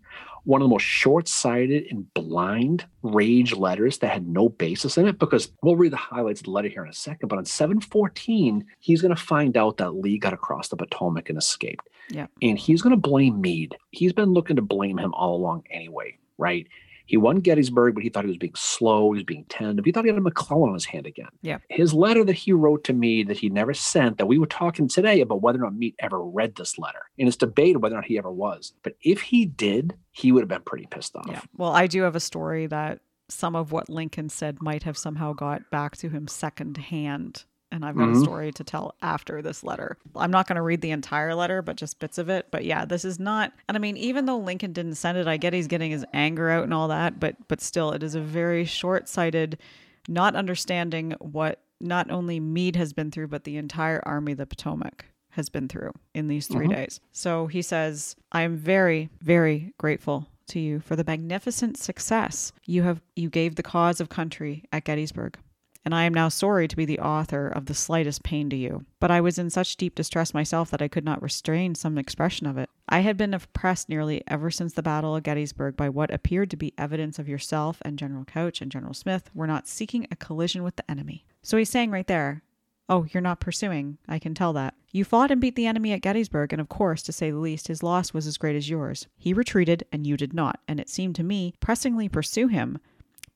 One 0.49 0.63
of 0.63 0.65
the 0.65 0.73
most 0.73 0.81
short-sighted 0.81 1.85
and 1.91 2.11
blind 2.15 2.83
rage 3.03 3.53
letters 3.53 3.99
that 3.99 4.11
had 4.11 4.27
no 4.27 4.49
basis 4.49 4.97
in 4.97 5.07
it. 5.07 5.19
Because 5.19 5.51
we'll 5.61 5.75
read 5.75 5.91
the 5.91 5.97
highlights 5.97 6.41
of 6.41 6.45
the 6.45 6.51
letter 6.51 6.69
here 6.69 6.83
in 6.83 6.89
a 6.89 6.93
second. 6.93 7.27
But 7.27 7.37
on 7.37 7.45
714, 7.45 8.65
he's 8.79 8.99
going 8.99 9.15
to 9.15 9.21
find 9.21 9.55
out 9.55 9.77
that 9.77 9.91
Lee 9.91 10.17
got 10.17 10.33
across 10.33 10.69
the 10.69 10.75
Potomac 10.75 11.29
and 11.29 11.37
escaped. 11.37 11.87
Yeah. 12.09 12.25
And 12.41 12.57
he's 12.57 12.81
going 12.81 12.95
to 12.95 12.97
blame 12.97 13.39
Meade. 13.39 13.77
He's 13.91 14.11
been 14.11 14.33
looking 14.33 14.55
to 14.55 14.63
blame 14.63 14.97
him 14.97 15.13
all 15.13 15.35
along 15.35 15.65
anyway, 15.69 16.17
right? 16.39 16.65
He 17.09 17.17
won 17.17 17.39
Gettysburg, 17.39 17.95
but 17.95 18.03
he 18.03 18.09
thought 18.09 18.23
he 18.23 18.29
was 18.29 18.37
being 18.37 18.53
slow, 18.55 19.11
he 19.13 19.17
was 19.17 19.23
being 19.23 19.43
tentative. 19.49 19.83
He 19.83 19.91
thought 19.91 20.03
he 20.03 20.11
had 20.11 20.17
a 20.19 20.21
McClellan 20.21 20.69
on 20.69 20.75
his 20.75 20.85
hand 20.85 21.07
again. 21.07 21.29
Yeah. 21.41 21.57
His 21.67 21.91
letter 21.91 22.23
that 22.23 22.33
he 22.33 22.53
wrote 22.53 22.83
to 22.83 22.93
me 22.93 23.23
that 23.23 23.39
he 23.39 23.49
never 23.49 23.73
sent, 23.73 24.19
that 24.19 24.27
we 24.27 24.37
were 24.37 24.45
talking 24.45 24.87
today 24.87 25.19
about 25.21 25.41
whether 25.41 25.57
or 25.57 25.63
not 25.63 25.73
Meade 25.73 25.95
ever 25.97 26.23
read 26.23 26.53
this 26.53 26.77
letter. 26.77 27.01
And 27.17 27.27
it's 27.27 27.35
debated 27.35 27.79
whether 27.79 27.95
or 27.95 27.97
not 27.97 28.05
he 28.05 28.19
ever 28.19 28.31
was. 28.31 28.73
But 28.83 28.93
if 29.01 29.21
he 29.21 29.47
did, 29.47 29.95
he 30.11 30.31
would 30.31 30.41
have 30.41 30.49
been 30.49 30.61
pretty 30.61 30.85
pissed 30.85 31.15
off. 31.15 31.25
Yeah. 31.27 31.41
Well, 31.57 31.71
I 31.71 31.87
do 31.87 32.03
have 32.03 32.15
a 32.15 32.19
story 32.19 32.67
that 32.67 32.99
some 33.27 33.55
of 33.55 33.71
what 33.71 33.89
Lincoln 33.89 34.29
said 34.29 34.61
might 34.61 34.83
have 34.83 34.97
somehow 34.97 35.33
got 35.33 35.67
back 35.71 35.97
to 35.97 36.09
him 36.09 36.27
secondhand. 36.27 37.45
And 37.71 37.85
I've 37.85 37.95
got 37.95 38.09
Mhm. 38.09 38.15
a 38.15 38.19
story 38.19 38.51
to 38.53 38.63
tell 38.63 38.95
after 39.01 39.41
this 39.43 39.63
letter. 39.63 39.97
I'm 40.15 40.31
not 40.31 40.47
going 40.47 40.55
to 40.55 40.61
read 40.63 40.81
the 40.81 40.89
entire 40.91 41.35
letter, 41.35 41.61
but 41.61 41.75
just 41.75 41.99
bits 41.99 42.17
of 42.17 42.27
it. 42.27 42.47
But 42.49 42.65
yeah, 42.65 42.83
this 42.85 43.05
is 43.05 43.19
not. 43.19 43.53
And 43.67 43.77
I 43.77 43.79
mean, 43.79 43.95
even 43.95 44.25
though 44.25 44.39
Lincoln 44.39 44.73
didn't 44.73 44.95
send 44.95 45.17
it, 45.19 45.27
I 45.27 45.37
get 45.37 45.53
he's 45.53 45.67
getting 45.67 45.91
his 45.91 46.03
anger 46.11 46.49
out 46.49 46.63
and 46.63 46.73
all 46.73 46.87
that. 46.87 47.19
But 47.19 47.35
but 47.47 47.61
still, 47.61 47.91
it 47.91 48.01
is 48.01 48.15
a 48.15 48.21
very 48.21 48.65
short-sighted, 48.65 49.59
not 50.07 50.35
understanding 50.35 51.13
what 51.19 51.61
not 51.79 52.09
only 52.09 52.39
Meade 52.39 52.75
has 52.75 52.91
been 52.91 53.11
through, 53.11 53.27
but 53.27 53.43
the 53.43 53.55
entire 53.57 54.01
Army 54.05 54.31
of 54.33 54.39
the 54.39 54.45
Potomac 54.47 55.05
has 55.33 55.47
been 55.49 55.67
through 55.67 55.91
in 56.15 56.27
these 56.27 56.47
3 56.47 56.65
Mhm. 56.67 56.75
days. 56.75 56.99
So 57.11 57.45
he 57.47 57.61
says, 57.61 58.15
I 58.31 58.41
am 58.41 58.57
very, 58.57 59.09
very 59.21 59.73
grateful 59.77 60.27
to 60.47 60.59
you 60.59 60.79
for 60.79 60.95
the 60.95 61.03
magnificent 61.03 61.77
success 61.77 62.51
you 62.65 62.81
have 62.81 62.99
you 63.15 63.29
gave 63.29 63.53
the 63.55 63.61
cause 63.63 64.01
of 64.01 64.09
country 64.09 64.63
at 64.73 64.83
Gettysburg. 64.85 65.37
And 65.85 65.95
I 65.95 66.03
am 66.03 66.13
now 66.13 66.29
sorry 66.29 66.67
to 66.67 66.75
be 66.75 66.85
the 66.85 66.99
author 66.99 67.47
of 67.47 67.65
the 67.65 67.73
slightest 67.73 68.23
pain 68.23 68.49
to 68.49 68.55
you. 68.55 68.85
But 68.99 69.11
I 69.11 69.21
was 69.21 69.39
in 69.39 69.49
such 69.49 69.77
deep 69.77 69.95
distress 69.95 70.33
myself 70.33 70.69
that 70.71 70.81
I 70.81 70.87
could 70.87 71.05
not 71.05 71.21
restrain 71.21 71.73
some 71.73 71.97
expression 71.97 72.47
of 72.47 72.57
it. 72.57 72.69
I 72.87 72.99
had 72.99 73.17
been 73.17 73.33
oppressed 73.33 73.89
nearly 73.89 74.21
ever 74.27 74.51
since 74.51 74.73
the 74.73 74.83
Battle 74.83 75.15
of 75.15 75.23
Gettysburg 75.23 75.77
by 75.77 75.89
what 75.89 76.13
appeared 76.13 76.51
to 76.51 76.57
be 76.57 76.73
evidence 76.77 77.17
of 77.17 77.29
yourself 77.29 77.81
and 77.83 77.97
General 77.97 78.25
Couch 78.25 78.61
and 78.61 78.71
General 78.71 78.93
Smith 78.93 79.29
were 79.33 79.47
not 79.47 79.67
seeking 79.67 80.05
a 80.11 80.15
collision 80.15 80.63
with 80.63 80.75
the 80.75 80.89
enemy. 80.91 81.25
So 81.41 81.57
he's 81.57 81.69
saying 81.69 81.91
right 81.91 82.07
there, 82.07 82.43
Oh, 82.91 83.05
you're 83.11 83.21
not 83.21 83.39
pursuing. 83.39 83.99
I 84.07 84.17
can 84.17 84.33
tell 84.33 84.51
that. 84.53 84.73
You 84.91 85.05
fought 85.05 85.29
and 85.29 85.39
beat 85.39 85.55
the 85.55 85.67
enemy 85.67 85.93
at 85.93 86.01
Gettysburg, 86.01 86.51
and 86.51 86.59
of 86.59 86.69
course, 86.69 87.03
to 87.03 87.11
say 87.13 87.29
the 87.29 87.37
least, 87.37 87.67
his 87.67 87.83
loss 87.83 88.15
was 88.15 88.25
as 88.25 88.39
great 88.39 88.55
as 88.55 88.67
yours. 88.67 89.05
He 89.15 89.31
retreated, 89.31 89.83
and 89.91 90.07
you 90.07 90.17
did 90.17 90.33
not, 90.33 90.59
and 90.67 90.79
it 90.79 90.89
seemed 90.89 91.15
to 91.17 91.23
me 91.23 91.53
pressingly 91.59 92.09
pursue 92.09 92.47
him. 92.47 92.79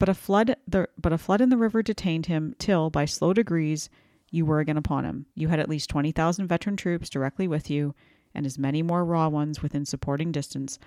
But 0.03 0.09
a 0.09 0.13
flood 0.13 0.57
the 0.67 0.89
but 0.99 1.13
a 1.13 1.17
flood 1.17 1.39
in 1.39 1.47
the 1.47 1.55
river 1.55 1.81
detained 1.81 2.25
him 2.25 2.55
till, 2.59 2.89
by 2.89 3.05
slow 3.05 3.31
degrees, 3.31 3.89
you 4.31 4.45
were 4.45 4.59
again 4.59 4.75
upon 4.75 5.05
him. 5.05 5.27
You 5.33 5.47
had 5.47 5.61
at 5.61 5.69
least 5.69 5.89
twenty 5.89 6.11
thousand 6.11 6.49
veteran 6.49 6.75
troops 6.75 7.09
directly 7.09 7.47
with 7.47 7.69
you, 7.69 7.95
and 8.35 8.45
as 8.45 8.59
many 8.59 8.81
more 8.81 9.05
raw 9.05 9.29
ones 9.29 9.61
within 9.61 9.85
supporting 9.85 10.33
distance, 10.33 10.77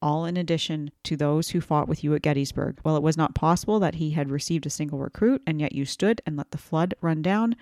all 0.00 0.24
in 0.24 0.36
addition 0.36 0.92
to 1.02 1.16
those 1.16 1.50
who 1.50 1.60
fought 1.60 1.88
with 1.88 2.04
you 2.04 2.14
at 2.14 2.22
Gettysburg. 2.22 2.78
While 2.84 2.94
it 2.96 3.02
was 3.02 3.16
not 3.16 3.34
possible 3.34 3.80
that 3.80 3.96
he 3.96 4.10
had 4.10 4.30
received 4.30 4.66
a 4.66 4.70
single 4.70 5.00
recruit, 5.00 5.42
and 5.48 5.60
yet 5.60 5.74
you 5.74 5.84
stood 5.84 6.22
and 6.24 6.36
let 6.36 6.52
the 6.52 6.56
flood 6.56 6.94
run 7.00 7.22
down, 7.22 7.56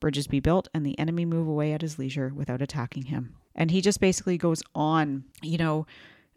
bridges 0.00 0.28
be 0.28 0.40
built, 0.40 0.68
and 0.72 0.86
the 0.86 0.98
enemy 0.98 1.26
move 1.26 1.46
away 1.46 1.74
at 1.74 1.82
his 1.82 1.98
leisure 1.98 2.32
without 2.34 2.62
attacking 2.62 3.04
him. 3.04 3.36
And 3.54 3.70
he 3.70 3.82
just 3.82 4.00
basically 4.00 4.38
goes 4.38 4.62
on, 4.74 5.24
you 5.42 5.58
know, 5.58 5.86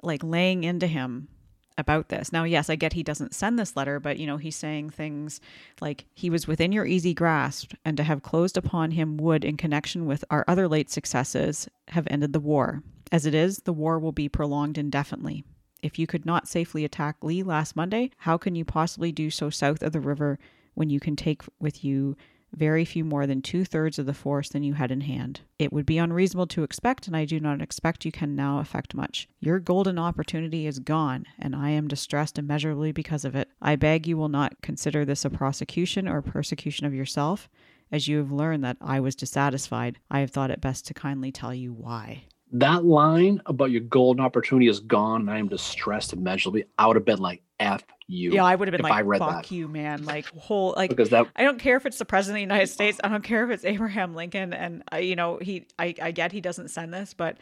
like 0.03 0.21
laying 0.21 0.65
into 0.65 0.88
him 0.88 1.30
about 1.78 2.09
this. 2.09 2.32
Now, 2.32 2.43
yes, 2.43 2.69
I 2.69 2.75
get 2.75 2.93
he 2.93 3.03
doesn't 3.03 3.36
send 3.36 3.57
this 3.57 3.75
letter, 3.75 3.99
but 3.99 4.17
you 4.17 4.28
know, 4.28 4.38
he's 4.38 4.55
saying 4.55 4.89
things 4.89 5.39
like 5.80 6.05
he 6.15 6.30
was 6.30 6.47
within 6.47 6.71
your 6.71 6.86
easy 6.86 7.13
grasp, 7.13 7.73
and 7.86 7.95
to 7.97 8.03
have 8.03 8.23
closed 8.23 8.57
upon 8.57 8.91
him 8.91 9.17
would, 9.17 9.45
in 9.45 9.57
connection 9.57 10.05
with 10.05 10.25
our 10.30 10.43
other 10.47 10.67
late 10.67 10.89
successes, 10.89 11.67
have 11.89 12.07
ended 12.09 12.34
the 12.34 12.39
war. 12.39 12.82
As 13.11 13.25
it 13.25 13.34
is, 13.34 13.59
the 13.59 13.73
war 13.73 13.99
will 13.99 14.11
be 14.11 14.28
prolonged 14.28 14.78
indefinitely. 14.78 15.43
If 15.82 15.99
you 15.99 16.07
could 16.07 16.25
not 16.25 16.47
safely 16.47 16.84
attack 16.84 17.17
Lee 17.21 17.43
last 17.43 17.75
Monday, 17.75 18.11
how 18.17 18.38
can 18.38 18.55
you 18.55 18.65
possibly 18.65 19.11
do 19.11 19.30
so 19.30 19.49
south 19.49 19.84
of 19.84 19.91
the 19.91 19.99
river 19.99 20.39
when 20.73 20.89
you 20.89 20.99
can 20.99 21.15
take 21.15 21.43
with 21.59 21.84
you 21.84 22.17
very 22.56 22.86
few 22.86 23.04
more 23.04 23.28
than 23.28 23.41
two 23.41 23.66
thirds 23.66 24.00
of 24.00 24.06
the 24.06 24.14
force 24.14 24.50
than 24.50 24.64
you 24.64 24.74
had 24.74 24.91
in 24.91 25.02
hand. 25.02 25.41
It 25.60 25.72
would 25.74 25.86
be 25.86 25.98
unreasonable 25.98 26.48
to 26.48 26.64
expect, 26.64 27.08
and 27.08 27.16
I 27.16 27.26
do 27.26 27.39
not 27.39 27.62
expect 27.62 28.06
you 28.06 28.12
can 28.12 28.36
now 28.36 28.60
effect 28.60 28.95
much. 28.95 29.28
Your 29.39 29.60
golden 29.60 30.00
opportunity 30.00 30.66
is 30.66 30.80
gone, 30.80 31.26
and 31.38 31.56
I 31.56 31.70
am 31.72 31.88
distressed 31.88 32.39
immeasurably 32.39 32.91
because 32.91 33.26
of 33.26 33.36
it. 33.36 33.50
I 33.62 33.76
beg 33.76 34.08
you 34.08 34.18
will 34.18 34.30
not 34.30 34.62
consider 34.62 35.06
this 35.06 35.26
a 35.26 35.30
prosecution 35.30 36.08
or 36.08 36.22
persecution 36.22 36.86
of 36.86 36.93
yourself. 36.93 37.50
As 37.91 38.08
you 38.08 38.18
have 38.18 38.32
learned 38.32 38.64
that 38.64 38.78
I 38.82 39.00
was 39.00 39.16
dissatisfied, 39.16 39.98
I 40.12 40.20
have 40.20 40.32
thought 40.32 40.52
it 40.52 40.62
best 40.62 40.86
to 40.88 40.93
kindly 40.93 41.32
tell 41.32 41.54
you 41.54 41.74
why. 41.74 42.24
That 42.52 42.86
line 42.86 43.41
about 43.45 43.72
your 43.72 43.82
golden 43.82 44.24
opportunity 44.24 44.68
is 44.68 44.80
gone 44.80 45.22
and 45.22 45.30
I 45.30 45.38
am 45.38 45.50
distressed 45.50 46.14
immeasurably, 46.14 46.66
I 46.78 46.88
would 46.88 46.95
have 46.95 47.06
been 47.06 47.20
like, 47.20 47.43
F 47.60 47.84
you. 48.08 48.34
Yeah, 48.34 48.43
I 48.45 48.55
would 48.55 48.68
have 48.68 48.74
been 48.74 48.89
like, 48.89 49.05
"Fuck 49.20 49.43
that. 49.43 49.51
you, 49.51 49.68
man!" 49.68 50.05
Like 50.05 50.26
whole 50.38 50.74
like 50.76 50.89
because 50.89 51.10
that 51.10 51.28
I 51.36 51.43
don't 51.43 51.60
care 51.60 51.78
if 51.78 51.86
it's 51.86 51.97
the 51.97 52.05
president 52.05 52.38
of 52.38 52.49
the 52.49 52.53
United 52.53 52.68
States. 52.68 52.99
I 53.03 53.10
don't 53.10 53.24
care 53.24 53.43
if 53.43 53.51
it's 53.51 53.66
Abraham 53.66 54.16
Lincoln. 54.16 54.53
And 54.53 54.84
uh, 54.91 54.97
you 54.97 55.16
know, 55.16 55.38
he, 55.41 55.68
I, 55.78 55.93
I 56.01 56.12
get 56.12 56.32
he 56.32 56.41
doesn't 56.41 56.70
send 56.70 56.93
this, 56.93 57.14
but 57.14 57.38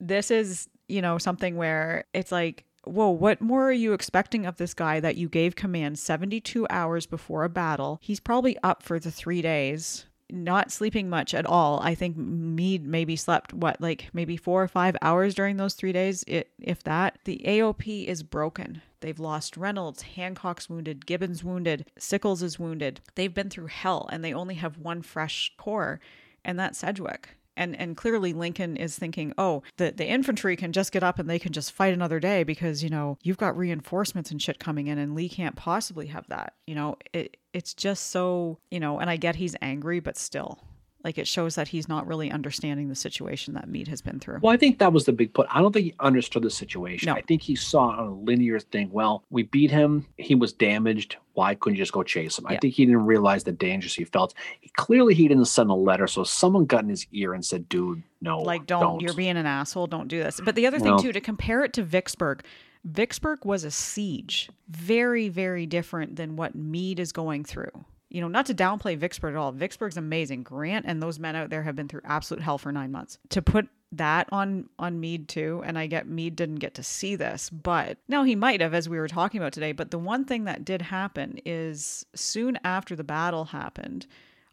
this 0.00 0.30
is, 0.30 0.68
you 0.88 1.00
know, 1.00 1.18
something 1.18 1.56
where 1.56 2.04
it's 2.12 2.32
like, 2.32 2.64
whoa, 2.84 3.10
what 3.10 3.40
more 3.40 3.68
are 3.68 3.72
you 3.72 3.92
expecting 3.92 4.46
of 4.46 4.56
this 4.56 4.74
guy 4.74 5.00
that 5.00 5.16
you 5.16 5.28
gave 5.28 5.56
command 5.56 5.98
72 5.98 6.66
hours 6.70 7.06
before 7.06 7.44
a 7.44 7.48
battle? 7.48 7.98
He's 8.02 8.20
probably 8.20 8.58
up 8.62 8.82
for 8.82 8.98
the 8.98 9.10
three 9.10 9.42
days. 9.42 10.06
Not 10.30 10.72
sleeping 10.72 11.08
much 11.08 11.34
at 11.34 11.46
all. 11.46 11.80
I 11.80 11.94
think 11.94 12.16
Meade 12.16 12.84
maybe 12.84 13.14
slept 13.14 13.52
what, 13.52 13.80
like 13.80 14.08
maybe 14.12 14.36
four 14.36 14.62
or 14.62 14.68
five 14.68 14.96
hours 15.00 15.34
during 15.34 15.56
those 15.56 15.74
three 15.74 15.92
days, 15.92 16.24
it, 16.26 16.50
if 16.58 16.82
that. 16.82 17.18
The 17.24 17.42
AOP 17.44 18.06
is 18.06 18.22
broken. 18.22 18.82
They've 19.00 19.20
lost 19.20 19.56
Reynolds, 19.56 20.02
Hancock's 20.02 20.68
wounded, 20.68 21.06
Gibbon's 21.06 21.44
wounded, 21.44 21.86
Sickles 21.98 22.42
is 22.42 22.58
wounded. 22.58 23.00
They've 23.14 23.32
been 23.32 23.50
through 23.50 23.68
hell 23.68 24.08
and 24.10 24.24
they 24.24 24.34
only 24.34 24.56
have 24.56 24.78
one 24.78 25.02
fresh 25.02 25.52
corps, 25.56 26.00
and 26.44 26.58
that's 26.58 26.78
Sedgwick. 26.78 27.35
And 27.56 27.74
and 27.76 27.96
clearly 27.96 28.32
Lincoln 28.32 28.76
is 28.76 28.98
thinking, 28.98 29.32
oh, 29.38 29.62
the, 29.76 29.92
the 29.96 30.06
infantry 30.06 30.56
can 30.56 30.72
just 30.72 30.92
get 30.92 31.02
up 31.02 31.18
and 31.18 31.28
they 31.28 31.38
can 31.38 31.52
just 31.52 31.72
fight 31.72 31.94
another 31.94 32.20
day 32.20 32.42
because, 32.42 32.82
you 32.82 32.90
know, 32.90 33.18
you've 33.22 33.38
got 33.38 33.56
reinforcements 33.56 34.30
and 34.30 34.40
shit 34.40 34.58
coming 34.58 34.86
in 34.88 34.98
and 34.98 35.14
Lee 35.14 35.28
can't 35.28 35.56
possibly 35.56 36.06
have 36.08 36.26
that. 36.28 36.54
You 36.66 36.74
know, 36.74 36.96
it 37.12 37.36
it's 37.52 37.74
just 37.74 38.10
so, 38.10 38.58
you 38.70 38.80
know, 38.80 38.98
and 38.98 39.08
I 39.08 39.16
get 39.16 39.36
he's 39.36 39.56
angry, 39.62 40.00
but 40.00 40.16
still. 40.16 40.60
Like 41.06 41.18
it 41.18 41.28
shows 41.28 41.54
that 41.54 41.68
he's 41.68 41.88
not 41.88 42.04
really 42.08 42.32
understanding 42.32 42.88
the 42.88 42.96
situation 42.96 43.54
that 43.54 43.68
Meade 43.68 43.86
has 43.86 44.02
been 44.02 44.18
through. 44.18 44.40
Well, 44.42 44.52
I 44.52 44.56
think 44.56 44.80
that 44.80 44.92
was 44.92 45.04
the 45.04 45.12
big 45.12 45.32
put. 45.32 45.46
I 45.52 45.60
don't 45.60 45.70
think 45.72 45.84
he 45.84 45.94
understood 46.00 46.42
the 46.42 46.50
situation. 46.50 47.06
No. 47.06 47.12
I 47.12 47.22
think 47.22 47.42
he 47.42 47.54
saw 47.54 47.92
it 47.92 48.00
on 48.00 48.08
a 48.08 48.12
linear 48.12 48.58
thing. 48.58 48.90
Well, 48.90 49.22
we 49.30 49.44
beat 49.44 49.70
him. 49.70 50.04
He 50.16 50.34
was 50.34 50.52
damaged. 50.52 51.16
Why 51.34 51.54
couldn't 51.54 51.76
you 51.76 51.82
just 51.82 51.92
go 51.92 52.02
chase 52.02 52.40
him? 52.40 52.46
I 52.48 52.56
think 52.56 52.74
he 52.74 52.84
didn't 52.84 53.06
realize 53.06 53.44
the 53.44 53.52
dangers 53.52 53.94
he 53.94 54.02
felt. 54.02 54.34
He, 54.60 54.68
clearly, 54.70 55.14
he 55.14 55.28
didn't 55.28 55.44
send 55.44 55.70
a 55.70 55.74
letter. 55.74 56.08
So 56.08 56.24
someone 56.24 56.64
got 56.64 56.82
in 56.82 56.88
his 56.88 57.06
ear 57.12 57.34
and 57.34 57.44
said, 57.44 57.68
dude, 57.68 58.02
no. 58.20 58.40
like 58.40 58.66
don't, 58.66 59.00
you're 59.00 59.14
being 59.14 59.36
an 59.36 59.46
asshole 59.46 59.86
don't 59.86 60.08
do 60.08 60.20
this 60.20 60.40
but 60.42 60.54
the 60.54 60.66
other 60.66 60.78
thing 60.80 60.98
too 60.98 61.12
to 61.12 61.20
compare 61.20 61.62
it 61.62 61.72
to 61.74 61.82
vicksburg 61.82 62.42
vicksburg 62.82 63.44
was 63.44 63.62
a 63.62 63.70
siege 63.70 64.48
very 64.68 65.28
very 65.28 65.66
different 65.66 66.16
than 66.16 66.34
what 66.34 66.54
meade 66.54 66.98
is 66.98 67.12
going 67.12 67.44
through 67.44 67.84
you 68.16 68.22
know 68.22 68.28
not 68.28 68.46
to 68.46 68.54
downplay 68.54 68.96
vicksburg 68.96 69.34
at 69.34 69.38
all 69.38 69.52
vicksburg's 69.52 69.98
amazing. 69.98 70.42
Grant 70.42 70.86
and 70.88 71.02
those 71.02 71.18
men 71.18 71.36
out 71.36 71.50
there 71.50 71.62
have 71.62 71.76
been 71.76 71.86
through 71.86 72.00
absolute 72.04 72.42
hell 72.42 72.56
for 72.56 72.72
nine 72.72 72.90
months. 72.90 73.18
To 73.28 73.42
put 73.42 73.68
that 73.92 74.26
on 74.32 74.70
on 74.78 74.98
meade 74.98 75.28
too 75.28 75.62
and 75.64 75.78
i 75.78 75.86
get 75.86 76.08
meade 76.08 76.34
didn't 76.34 76.56
get 76.56 76.74
to 76.74 76.82
see 76.82 77.14
this 77.14 77.48
but 77.48 77.96
no 78.08 78.24
he 78.24 78.34
might 78.34 78.60
have 78.60 78.74
as 78.74 78.88
we 78.88 78.98
were 78.98 79.06
talking 79.06 79.40
about 79.40 79.52
today 79.52 79.70
but 79.70 79.92
the 79.92 79.98
one 79.98 80.24
thing 80.24 80.42
that 80.42 80.64
did 80.64 80.82
happen 80.82 81.38
is 81.46 82.04
soon 82.12 82.58
after 82.64 82.96
the 82.96 83.04
battle 83.04 83.44
happened 83.44 84.04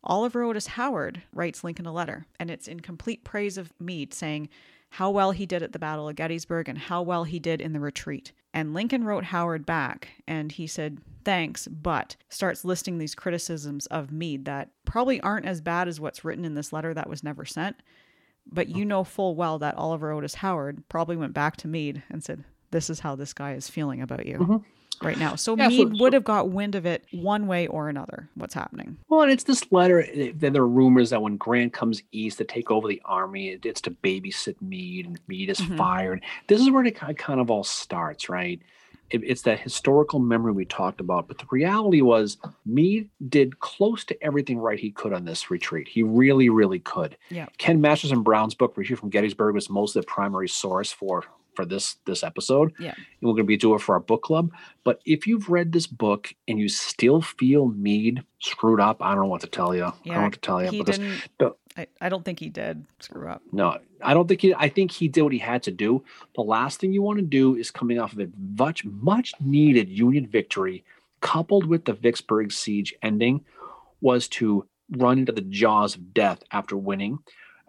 Oliver 0.04 0.44
Otis 0.44 0.68
Howard 0.68 1.22
writes 1.32 1.64
Lincoln 1.64 1.86
a 1.86 1.94
letter, 1.94 2.26
and 2.38 2.52
it's 2.52 2.68
in 2.68 2.82
complete 2.82 3.24
praise 3.24 3.58
of 3.58 3.72
Meade, 3.80 4.14
saying, 4.14 4.50
how 4.94 5.10
well 5.10 5.32
he 5.32 5.48
did 5.48 5.64
at 5.64 5.72
the 5.72 5.80
Battle 5.80 6.08
of 6.08 6.16
Gettysburg 6.16 6.70
and 6.70 6.78
how 6.78 7.02
well 7.02 7.24
he 7.24 7.40
did 7.40 7.62
in 7.62 7.74
the 7.74 7.80
retreat. 7.80 8.32
And 8.54 8.76
Lincoln 8.76 9.04
wrote 9.04 9.24
Howard 9.24 9.66
back 9.66 10.10
and 10.28 10.52
he 10.52 10.68
said, 10.68 11.00
Thanks, 11.26 11.68
but 11.68 12.16
starts 12.30 12.64
listing 12.64 13.00
these 13.00 13.16
criticisms 13.16 13.88
of 13.88 14.12
Meade 14.12 14.46
that 14.46 14.70
probably 14.86 15.20
aren't 15.22 15.48
as 15.48 15.62
bad 15.62 15.88
as 15.88 16.00
what's 16.00 16.24
written 16.24 16.46
in 16.46 16.54
this 16.54 16.72
letter 16.72 16.94
that 16.94 17.10
was 17.10 17.24
never 17.24 17.44
sent. 17.44 17.78
But 18.46 18.70
you 18.70 18.86
know 18.86 19.04
full 19.04 19.36
well 19.36 19.58
that 19.58 19.78
Oliver 19.78 20.12
Otis 20.12 20.36
Howard 20.36 20.84
probably 20.90 21.16
went 21.16 21.34
back 21.34 21.58
to 21.58 21.68
Meade 21.68 22.04
and 22.12 22.24
said, 22.24 22.44
This 22.70 22.92
is 22.92 23.00
how 23.00 23.16
this 23.16 23.34
guy 23.34 23.54
is 23.54 23.68
feeling 23.68 24.00
about 24.00 24.28
you. 24.28 24.38
Mm-hmm. 24.38 24.58
Right 25.04 25.18
now. 25.20 25.36
So 25.36 25.56
Yeah, 25.58 25.70
so- 25.70 25.88
would 26.00 26.14
have 26.14 26.24
got 26.24 26.50
wind 26.50 26.76
of 26.76 26.86
it 26.86 27.04
one 27.12 27.48
way 27.48 27.68
or 27.68 27.90
another, 27.90 28.30
what's 28.36 28.54
happening. 28.54 28.98
Well, 29.10 29.22
and 29.22 29.32
it's 29.32 29.44
this 29.44 29.70
letter. 29.72 30.06
Then 30.36 30.54
there 30.54 30.62
are 30.64 30.68
rumors 30.68 31.10
that 31.12 31.22
when 31.22 31.38
Grant 31.38 31.74
comes 31.74 32.02
east 32.12 32.38
to 32.40 32.44
take 32.44 32.72
over 32.72 32.88
the 32.88 33.02
army, 33.06 33.50
it- 33.50 33.66
it's 33.66 33.82
to 33.82 33.92
babysit 33.92 34.56
Meade, 34.62 35.06
and 35.06 35.20
Meade 35.28 35.50
is 35.50 35.60
Mhm. 35.60 35.78
fired. 35.78 36.24
This 36.48 36.62
is 36.62 36.70
where 36.70 36.84
it 36.86 36.96
kind 36.96 37.40
of 37.42 37.52
all 37.52 37.64
starts, 37.64 38.30
right? 38.30 38.60
It's 39.12 39.44
that 39.44 39.60
historical 39.60 40.18
memory 40.20 40.54
we 40.54 40.66
talked 40.66 41.00
about. 41.00 41.28
But 41.28 41.38
the 41.38 41.46
reality 41.52 42.02
was, 42.02 42.38
Meade 42.66 43.10
did 43.30 43.60
close 43.60 44.04
to 44.06 44.24
everything 44.24 44.58
right 44.58 44.80
he 44.80 44.90
could 44.90 45.14
on 45.14 45.26
this 45.26 45.52
retreat. 45.52 45.88
He 45.88 46.02
really, 46.02 46.50
really 46.50 46.80
could. 46.80 47.16
Yeah. 47.30 47.46
Kent 47.60 47.80
Masterson 47.80 48.24
Brown's 48.24 48.56
book, 48.56 48.76
Retreat 48.76 48.98
from 48.98 49.10
Gettysburg, 49.10 49.54
was 49.54 49.70
mostly 49.70 50.02
the 50.02 50.08
primary 50.08 50.50
source 50.50 50.92
for 50.92 51.26
for 51.56 51.66
this 51.66 51.98
this 52.06 52.24
episode. 52.24 52.74
Yeah. 52.80 52.94
And 52.96 53.06
we're 53.22 53.34
going 53.34 53.44
to 53.46 53.48
be 53.48 53.58
doing 53.58 53.76
it 53.76 53.82
for 53.82 53.96
our 53.96 54.00
book 54.02 54.24
club. 54.24 54.52
But 54.84 55.02
if 55.06 55.28
you've 55.28 55.50
read 55.50 55.72
this 55.72 55.88
book 55.88 56.34
and 56.48 56.60
you 56.60 56.68
still 56.70 57.22
feel 57.22 57.68
Meade 57.68 58.24
screwed 58.40 58.80
up, 58.80 59.02
I 59.02 59.14
don't 59.14 59.24
know 59.24 59.30
what 59.30 59.42
to 59.42 59.48
tell 59.48 59.74
you. 59.76 59.92
Yeah, 60.04 60.12
I 60.12 60.14
don't 60.16 60.24
what 60.24 60.34
to 60.34 60.40
tell 60.40 60.64
you 60.64 60.70
he 60.70 60.80
because 60.80 60.98
didn't. 61.00 61.28
the- 61.40 61.56
I, 61.76 61.88
I 62.00 62.10
don't 62.10 62.24
think 62.24 62.38
he 62.40 62.50
did 62.50 62.86
screw 63.00 63.28
up. 63.28 63.42
no, 63.52 63.80
I 64.00 64.14
don't 64.14 64.28
think 64.28 64.42
he. 64.42 64.54
I 64.54 64.70
think 64.70 64.92
he 64.92 65.08
did 65.08 65.24
what 65.24 65.34
he 65.34 65.40
had 65.40 65.64
to 65.64 65.72
do. 65.72 66.04
The 66.36 66.42
last 66.44 66.80
thing 66.80 66.94
you 66.94 67.02
want 67.02 67.18
to 67.18 67.26
do 67.26 67.56
is 67.56 67.72
coming 67.72 67.98
off 67.98 68.14
of 68.14 68.20
a 68.20 68.28
much 68.38 68.86
much 68.86 69.34
needed 69.40 69.90
Union 69.90 70.28
victory, 70.28 70.84
coupled 71.22 71.66
with 71.66 71.86
the 71.86 71.94
Vicksburg 71.94 72.52
siege 72.52 72.94
ending, 73.02 73.44
was 74.02 74.28
to 74.28 74.68
run 74.98 75.18
into 75.18 75.32
the 75.32 75.42
jaws 75.42 75.96
of 75.96 76.14
death 76.14 76.44
after 76.52 76.78
winning 76.78 77.18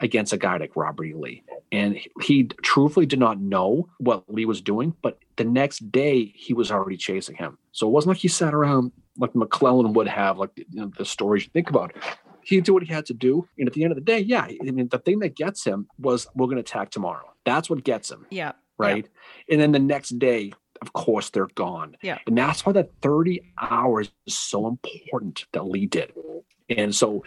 against 0.00 0.32
a 0.32 0.36
guy 0.36 0.56
like 0.56 0.76
Robert 0.76 1.04
E. 1.04 1.14
Lee. 1.14 1.42
And 1.72 1.98
he 2.20 2.44
truthfully 2.62 3.06
did 3.06 3.18
not 3.18 3.40
know 3.40 3.88
what 3.98 4.24
Lee 4.32 4.44
was 4.44 4.60
doing, 4.60 4.94
but 5.02 5.18
the 5.36 5.44
next 5.44 5.90
day 5.90 6.32
he 6.36 6.52
was 6.54 6.70
already 6.70 6.96
chasing 6.96 7.36
him. 7.36 7.58
So 7.72 7.86
it 7.86 7.90
wasn't 7.90 8.10
like 8.10 8.18
he 8.18 8.28
sat 8.28 8.54
around 8.54 8.92
like 9.18 9.34
McClellan 9.34 9.92
would 9.92 10.08
have, 10.08 10.38
like 10.38 10.50
you 10.56 10.64
know, 10.72 10.90
the 10.98 11.04
stories 11.04 11.44
you 11.44 11.50
think 11.52 11.70
about. 11.70 11.92
He 12.42 12.60
did 12.60 12.72
what 12.72 12.82
he 12.82 12.92
had 12.92 13.06
to 13.06 13.14
do. 13.14 13.48
And 13.58 13.66
at 13.66 13.72
the 13.74 13.82
end 13.84 13.92
of 13.92 13.96
the 13.96 14.02
day, 14.04 14.18
yeah, 14.18 14.42
I 14.44 14.70
mean, 14.70 14.88
the 14.88 14.98
thing 14.98 15.20
that 15.20 15.34
gets 15.36 15.64
him 15.64 15.86
was 15.98 16.26
we're 16.34 16.46
going 16.46 16.56
to 16.56 16.60
attack 16.60 16.90
tomorrow. 16.90 17.32
That's 17.44 17.70
what 17.70 17.84
gets 17.84 18.10
him, 18.10 18.26
Yeah. 18.30 18.52
right? 18.78 19.08
And 19.50 19.60
then 19.60 19.72
the 19.72 19.78
next 19.78 20.18
day, 20.18 20.52
of 20.82 20.92
course, 20.92 21.30
they're 21.30 21.46
gone. 21.54 21.96
Yeah. 22.02 22.18
And 22.26 22.36
that's 22.36 22.66
why 22.66 22.72
that 22.72 22.90
30 23.00 23.40
hours 23.58 24.10
is 24.26 24.36
so 24.36 24.66
important 24.66 25.46
that 25.52 25.64
Lee 25.64 25.86
did. 25.86 26.12
And 26.68 26.94
so 26.94 27.24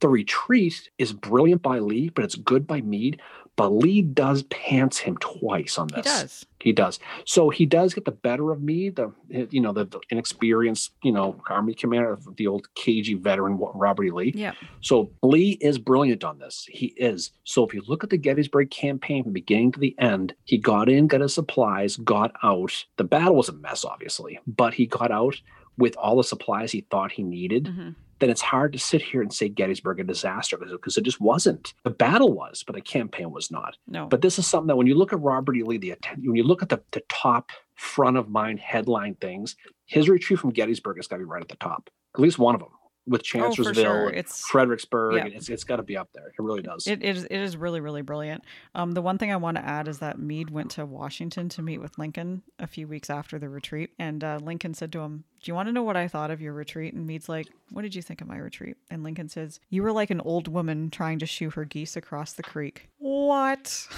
the 0.00 0.08
retreat 0.08 0.90
is 0.98 1.12
brilliant 1.12 1.62
by 1.62 1.78
Lee, 1.78 2.08
but 2.08 2.24
it's 2.24 2.34
good 2.34 2.66
by 2.66 2.80
Meade. 2.80 3.20
But 3.56 3.74
Lee 3.74 4.00
does 4.00 4.44
pants 4.44 4.96
him 4.98 5.18
twice 5.18 5.76
on 5.76 5.88
this. 5.88 5.96
He 5.96 6.02
does. 6.02 6.46
He 6.60 6.72
does. 6.72 6.98
So 7.26 7.50
he 7.50 7.66
does 7.66 7.92
get 7.92 8.06
the 8.06 8.10
better 8.10 8.52
of 8.52 8.62
me, 8.62 8.88
the 8.88 9.12
you 9.28 9.60
know 9.60 9.72
the, 9.72 9.84
the 9.84 10.00
inexperienced 10.08 10.92
you 11.02 11.12
know 11.12 11.38
army 11.50 11.74
commander, 11.74 12.18
the 12.36 12.46
old 12.46 12.72
cagey 12.74 13.14
veteran 13.14 13.58
Robert 13.58 14.04
E. 14.04 14.10
Lee. 14.10 14.32
Yeah. 14.34 14.52
So 14.80 15.10
Lee 15.22 15.58
is 15.60 15.78
brilliant 15.78 16.24
on 16.24 16.38
this. 16.38 16.66
He 16.70 16.86
is. 16.96 17.32
So 17.44 17.66
if 17.66 17.74
you 17.74 17.82
look 17.86 18.02
at 18.02 18.08
the 18.08 18.16
Gettysburg 18.16 18.70
campaign 18.70 19.24
from 19.24 19.34
beginning 19.34 19.72
to 19.72 19.80
the 19.80 19.94
end, 19.98 20.34
he 20.44 20.56
got 20.56 20.88
in, 20.88 21.06
got 21.06 21.20
his 21.20 21.34
supplies, 21.34 21.96
got 21.98 22.32
out. 22.42 22.86
The 22.96 23.04
battle 23.04 23.36
was 23.36 23.50
a 23.50 23.52
mess, 23.52 23.84
obviously, 23.84 24.38
but 24.46 24.72
he 24.72 24.86
got 24.86 25.10
out 25.10 25.36
with 25.76 25.96
all 25.96 26.16
the 26.16 26.24
supplies 26.24 26.72
he 26.72 26.86
thought 26.90 27.12
he 27.12 27.22
needed 27.22 27.68
hmm 27.68 27.90
then 28.20 28.30
it's 28.30 28.40
hard 28.40 28.72
to 28.72 28.78
sit 28.78 29.02
here 29.02 29.22
and 29.22 29.32
say 29.32 29.48
Gettysburg 29.48 30.00
a 30.00 30.04
disaster 30.04 30.56
because 30.56 30.96
it 30.96 31.04
just 31.04 31.20
wasn't. 31.20 31.74
The 31.84 31.90
battle 31.90 32.32
was, 32.32 32.62
but 32.64 32.74
the 32.74 32.80
campaign 32.80 33.30
was 33.30 33.50
not. 33.50 33.76
No. 33.86 34.06
But 34.06 34.22
this 34.22 34.38
is 34.38 34.46
something 34.46 34.68
that 34.68 34.76
when 34.76 34.86
you 34.86 34.94
look 34.94 35.12
at 35.12 35.20
Robert 35.20 35.56
E. 35.56 35.62
Lee, 35.62 35.78
the 35.78 35.94
when 36.22 36.36
you 36.36 36.44
look 36.44 36.62
at 36.62 36.68
the, 36.68 36.82
the 36.92 37.02
top 37.08 37.50
front 37.74 38.16
of 38.16 38.28
mind 38.28 38.60
headline 38.60 39.14
things, 39.16 39.56
his 39.86 40.08
retreat 40.08 40.38
from 40.38 40.50
Gettysburg 40.50 40.96
has 40.96 41.08
got 41.08 41.16
to 41.16 41.20
be 41.20 41.24
right 41.24 41.42
at 41.42 41.48
the 41.48 41.56
top. 41.56 41.90
At 42.14 42.20
least 42.20 42.38
one 42.38 42.54
of 42.54 42.60
them 42.60 42.70
with 43.06 43.20
oh, 43.20 43.24
Chancellorsville, 43.24 43.84
sure. 43.84 44.10
It's 44.10 44.46
Fredericksburg. 44.46 45.14
yeah. 45.16 45.26
It's 45.26 45.48
it's 45.48 45.64
got 45.64 45.76
to 45.76 45.82
be 45.82 45.96
up 45.96 46.08
there. 46.14 46.28
It 46.28 46.38
really 46.38 46.62
does. 46.62 46.86
It, 46.86 47.02
it 47.02 47.16
is 47.16 47.24
it 47.24 47.38
is 47.38 47.56
really 47.56 47.80
really 47.80 48.02
brilliant. 48.02 48.44
Um, 48.74 48.92
the 48.92 49.02
one 49.02 49.18
thing 49.18 49.32
I 49.32 49.36
want 49.36 49.56
to 49.56 49.64
add 49.64 49.88
is 49.88 49.98
that 49.98 50.18
Meade 50.18 50.50
went 50.50 50.70
to 50.72 50.86
Washington 50.86 51.48
to 51.50 51.62
meet 51.62 51.78
with 51.78 51.98
Lincoln 51.98 52.42
a 52.58 52.66
few 52.66 52.86
weeks 52.86 53.10
after 53.10 53.38
the 53.38 53.48
retreat, 53.48 53.90
and 53.98 54.22
uh, 54.22 54.38
Lincoln 54.42 54.74
said 54.74 54.92
to 54.92 55.00
him, 55.00 55.24
"Do 55.42 55.50
you 55.50 55.54
want 55.54 55.68
to 55.68 55.72
know 55.72 55.82
what 55.82 55.96
I 55.96 56.08
thought 56.08 56.30
of 56.30 56.40
your 56.40 56.52
retreat?" 56.52 56.94
And 56.94 57.06
Meade's 57.06 57.28
like, 57.28 57.48
"What 57.70 57.82
did 57.82 57.94
you 57.94 58.02
think 58.02 58.20
of 58.20 58.28
my 58.28 58.38
retreat?" 58.38 58.76
And 58.90 59.02
Lincoln 59.02 59.28
says, 59.28 59.60
"You 59.70 59.82
were 59.82 59.92
like 59.92 60.10
an 60.10 60.20
old 60.20 60.48
woman 60.48 60.90
trying 60.90 61.18
to 61.20 61.26
shoo 61.26 61.50
her 61.50 61.64
geese 61.64 61.96
across 61.96 62.34
the 62.34 62.42
creek." 62.42 62.88
What? 62.98 63.88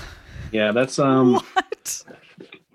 yeah, 0.52 0.72
that's 0.72 0.98
um. 0.98 1.34
What? 1.34 2.04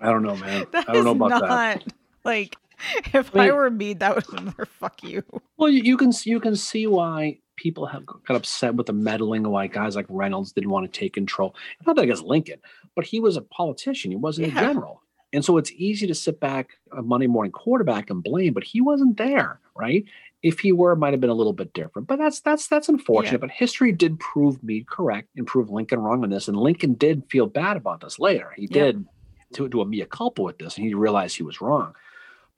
I 0.00 0.10
don't 0.10 0.22
know, 0.22 0.36
man. 0.36 0.66
That 0.72 0.88
I 0.88 0.92
don't 0.92 1.04
know 1.04 1.10
about 1.12 1.30
not 1.30 1.42
that. 1.42 1.84
like. 2.24 2.54
If 3.14 3.34
I 3.34 3.48
I 3.48 3.52
were 3.52 3.70
me, 3.70 3.94
that 3.94 4.14
would 4.14 4.24
have 4.38 4.56
been 4.56 4.66
fuck 4.66 5.02
you. 5.02 5.22
Well, 5.56 5.68
you, 5.68 5.82
you 5.82 5.96
can 5.96 6.12
you 6.24 6.40
can 6.40 6.56
see 6.56 6.86
why 6.86 7.38
people 7.56 7.86
have 7.86 8.06
got 8.06 8.36
upset 8.36 8.74
with 8.74 8.86
the 8.86 8.92
meddling, 8.92 9.42
why 9.48 9.66
guys 9.66 9.96
like 9.96 10.06
Reynolds 10.08 10.52
didn't 10.52 10.70
want 10.70 10.90
to 10.92 11.00
take 11.00 11.12
control. 11.14 11.54
Not 11.86 11.96
that 11.96 12.02
against 12.02 12.22
Lincoln, 12.24 12.60
but 12.94 13.04
he 13.04 13.18
was 13.20 13.36
a 13.36 13.42
politician. 13.42 14.10
He 14.10 14.16
wasn't 14.16 14.48
Yeah. 14.48 14.58
a 14.58 14.60
general, 14.60 15.02
and 15.32 15.44
so 15.44 15.56
it's 15.56 15.72
easy 15.72 16.06
to 16.06 16.14
sit 16.14 16.38
back 16.40 16.70
a 16.96 17.02
Monday 17.02 17.26
morning 17.26 17.52
quarterback 17.52 18.10
and 18.10 18.22
blame. 18.22 18.52
But 18.54 18.64
he 18.64 18.80
wasn't 18.80 19.16
there, 19.16 19.60
right? 19.76 20.04
If 20.40 20.60
he 20.60 20.70
were, 20.70 20.92
it 20.92 20.98
might 20.98 21.12
have 21.12 21.20
been 21.20 21.30
a 21.30 21.34
little 21.34 21.52
bit 21.52 21.72
different. 21.72 22.06
But 22.06 22.18
that's 22.20 22.38
that's 22.40 22.68
that's 22.68 22.88
unfortunate. 22.88 23.32
Yeah. 23.32 23.38
But 23.38 23.50
history 23.50 23.90
did 23.90 24.20
prove 24.20 24.62
Meade 24.62 24.86
correct 24.86 25.28
and 25.36 25.44
prove 25.48 25.68
Lincoln 25.68 25.98
wrong 25.98 26.22
on 26.22 26.30
this, 26.30 26.46
and 26.46 26.56
Lincoln 26.56 26.94
did 26.94 27.24
feel 27.28 27.46
bad 27.46 27.76
about 27.76 28.00
this 28.02 28.20
later. 28.20 28.52
He 28.56 28.68
Yeah. 28.70 28.84
did 28.84 29.04
to 29.54 29.66
do 29.68 29.80
a 29.80 29.86
mea 29.86 30.04
culpa 30.04 30.42
with 30.42 30.58
this, 30.58 30.76
and 30.76 30.86
he 30.86 30.92
realized 30.94 31.36
he 31.36 31.42
was 31.42 31.60
wrong. 31.60 31.94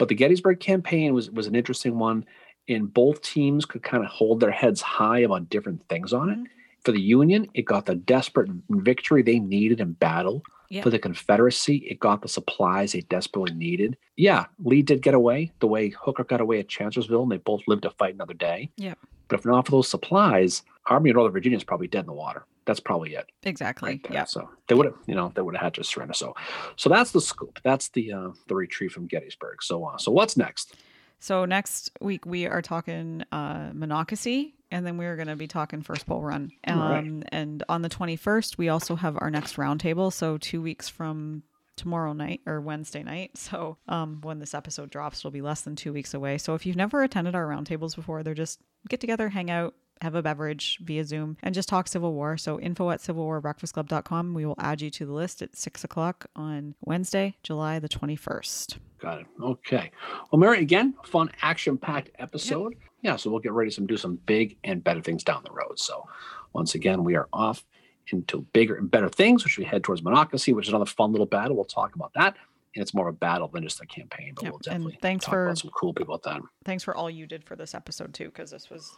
But 0.00 0.08
the 0.08 0.14
Gettysburg 0.14 0.60
campaign 0.60 1.12
was 1.12 1.30
was 1.30 1.46
an 1.46 1.54
interesting 1.54 1.98
one 1.98 2.24
and 2.68 2.92
both 2.92 3.20
teams 3.20 3.66
could 3.66 3.82
kind 3.82 4.02
of 4.02 4.08
hold 4.08 4.40
their 4.40 4.50
heads 4.50 4.80
high 4.80 5.18
about 5.18 5.50
different 5.50 5.86
things 5.90 6.14
on 6.14 6.30
it. 6.30 6.38
Mhm. 6.38 6.46
For 6.86 6.92
the 6.92 7.00
Union, 7.02 7.48
it 7.52 7.66
got 7.66 7.84
the 7.84 7.96
desperate 7.96 8.50
victory 8.70 9.20
they 9.22 9.38
needed 9.38 9.78
in 9.78 9.92
battle. 9.92 10.42
Yeah. 10.70 10.82
For 10.82 10.88
the 10.88 10.98
Confederacy, 10.98 11.76
it 11.78 12.00
got 12.00 12.22
the 12.22 12.28
supplies 12.28 12.92
they 12.92 13.02
desperately 13.02 13.52
needed. 13.54 13.98
Yeah, 14.16 14.46
Lee 14.64 14.80
did 14.80 15.02
get 15.02 15.12
away 15.12 15.52
the 15.58 15.66
way 15.66 15.90
Hooker 15.90 16.24
got 16.24 16.40
away 16.40 16.60
at 16.60 16.68
Chancellorsville, 16.68 17.24
and 17.24 17.32
they 17.32 17.36
both 17.36 17.60
lived 17.66 17.82
to 17.82 17.90
fight 17.90 18.14
another 18.14 18.32
day. 18.34 18.70
Yeah. 18.78 18.94
But 19.28 19.40
if 19.40 19.44
not 19.44 19.66
for 19.66 19.72
those 19.72 19.88
supplies, 19.90 20.62
Army 20.86 21.10
of 21.10 21.16
Northern 21.16 21.32
Virginia 21.34 21.58
is 21.58 21.64
probably 21.64 21.88
dead 21.88 22.00
in 22.00 22.06
the 22.06 22.12
water. 22.14 22.46
That's 22.70 22.78
probably 22.78 23.14
it 23.14 23.26
Exactly. 23.42 23.90
right. 23.90 24.06
Yeah. 24.12 24.26
So 24.26 24.48
they 24.68 24.76
would 24.76 24.86
have, 24.86 24.94
you 25.08 25.16
know, 25.16 25.32
they 25.34 25.42
would 25.42 25.56
have 25.56 25.62
had 25.64 25.74
to 25.74 25.82
surrender. 25.82 26.14
So, 26.14 26.36
so 26.76 26.88
that's 26.88 27.10
the 27.10 27.20
scoop. 27.20 27.58
That's 27.64 27.88
the 27.88 28.12
uh, 28.12 28.28
the 28.46 28.54
retreat 28.54 28.92
from 28.92 29.08
Gettysburg. 29.08 29.60
So, 29.60 29.84
uh, 29.84 29.98
so 29.98 30.12
what's 30.12 30.36
next? 30.36 30.76
So 31.18 31.44
next 31.46 31.90
week 32.00 32.24
we 32.24 32.46
are 32.46 32.62
talking 32.62 33.24
uh, 33.32 33.70
Monocacy, 33.74 34.54
and 34.70 34.86
then 34.86 34.98
we're 34.98 35.16
going 35.16 35.26
to 35.26 35.34
be 35.34 35.48
talking 35.48 35.82
First 35.82 36.06
Bull 36.06 36.22
Run. 36.22 36.52
Um, 36.64 36.80
right. 36.80 37.28
And 37.32 37.64
on 37.68 37.82
the 37.82 37.90
21st, 37.90 38.56
we 38.56 38.68
also 38.68 38.94
have 38.94 39.18
our 39.20 39.30
next 39.30 39.56
roundtable. 39.56 40.12
So 40.12 40.38
two 40.38 40.62
weeks 40.62 40.88
from 40.88 41.42
tomorrow 41.74 42.12
night 42.12 42.40
or 42.46 42.60
Wednesday 42.60 43.02
night. 43.02 43.36
So 43.36 43.78
um, 43.88 44.20
when 44.22 44.38
this 44.38 44.54
episode 44.54 44.90
drops, 44.90 45.18
it'll 45.20 45.32
be 45.32 45.42
less 45.42 45.62
than 45.62 45.74
two 45.74 45.92
weeks 45.92 46.14
away. 46.14 46.38
So 46.38 46.54
if 46.54 46.64
you've 46.64 46.76
never 46.76 47.02
attended 47.02 47.34
our 47.34 47.46
roundtables 47.48 47.96
before, 47.96 48.22
they're 48.22 48.32
just 48.32 48.60
get 48.88 49.00
together, 49.00 49.28
hang 49.28 49.50
out, 49.50 49.74
have 50.00 50.14
a 50.14 50.22
beverage 50.22 50.78
via 50.82 51.04
Zoom, 51.04 51.36
and 51.42 51.54
just 51.54 51.68
talk 51.68 51.86
Civil 51.88 52.12
War. 52.14 52.36
So 52.36 52.58
info 52.60 52.90
at 52.90 53.00
civilwarbreakfastclub.com. 53.00 54.34
We 54.34 54.46
will 54.46 54.54
add 54.58 54.80
you 54.80 54.90
to 54.90 55.06
the 55.06 55.12
list 55.12 55.42
at 55.42 55.56
six 55.56 55.84
o'clock 55.84 56.26
on 56.36 56.74
Wednesday, 56.84 57.36
July 57.42 57.78
the 57.78 57.88
21st. 57.88 58.78
Got 58.98 59.20
it. 59.20 59.26
Okay. 59.42 59.90
Well, 60.30 60.38
Mary, 60.40 60.60
again, 60.60 60.94
fun, 61.04 61.30
action-packed 61.42 62.10
episode. 62.18 62.74
Yeah. 63.02 63.16
So 63.16 63.30
we'll 63.30 63.40
get 63.40 63.52
ready 63.52 63.70
to 63.70 63.80
do 63.82 63.96
some 63.96 64.16
big 64.26 64.56
and 64.64 64.82
better 64.84 65.00
things 65.00 65.24
down 65.24 65.42
the 65.44 65.52
road. 65.52 65.78
So, 65.78 66.06
once 66.52 66.74
again, 66.74 67.02
we 67.04 67.14
are 67.16 67.28
off 67.32 67.64
into 68.12 68.42
bigger 68.52 68.74
and 68.76 68.90
better 68.90 69.08
things, 69.08 69.44
which 69.44 69.56
we 69.56 69.64
head 69.64 69.84
towards 69.84 70.02
Monocacy, 70.02 70.52
which 70.52 70.66
is 70.66 70.70
another 70.70 70.84
fun 70.86 71.12
little 71.12 71.26
battle. 71.26 71.54
We'll 71.56 71.64
talk 71.64 71.94
about 71.94 72.12
that. 72.14 72.36
And 72.74 72.82
it's 72.82 72.92
more 72.94 73.08
of 73.08 73.14
a 73.14 73.18
battle 73.18 73.48
than 73.48 73.62
just 73.64 73.80
a 73.80 73.86
campaign, 73.86 74.32
but 74.34 74.44
Yep, 74.44 74.52
we'll 74.52 74.56
and 74.58 74.64
definitely 74.64 74.98
thanks 75.00 75.24
talk 75.24 75.32
for- 75.32 75.44
about 75.46 75.58
some 75.58 75.70
cool 75.72 75.92
people 75.94 76.14
at 76.14 76.22
that. 76.22 76.40
thanks 76.64 76.84
for 76.84 76.94
all 76.96 77.08
you 77.10 77.26
did 77.26 77.42
for 77.44 77.56
this 77.56 77.74
episode 77.74 78.12
too 78.14 78.26
because 78.26 78.50
this 78.50 78.68
was 78.70 78.94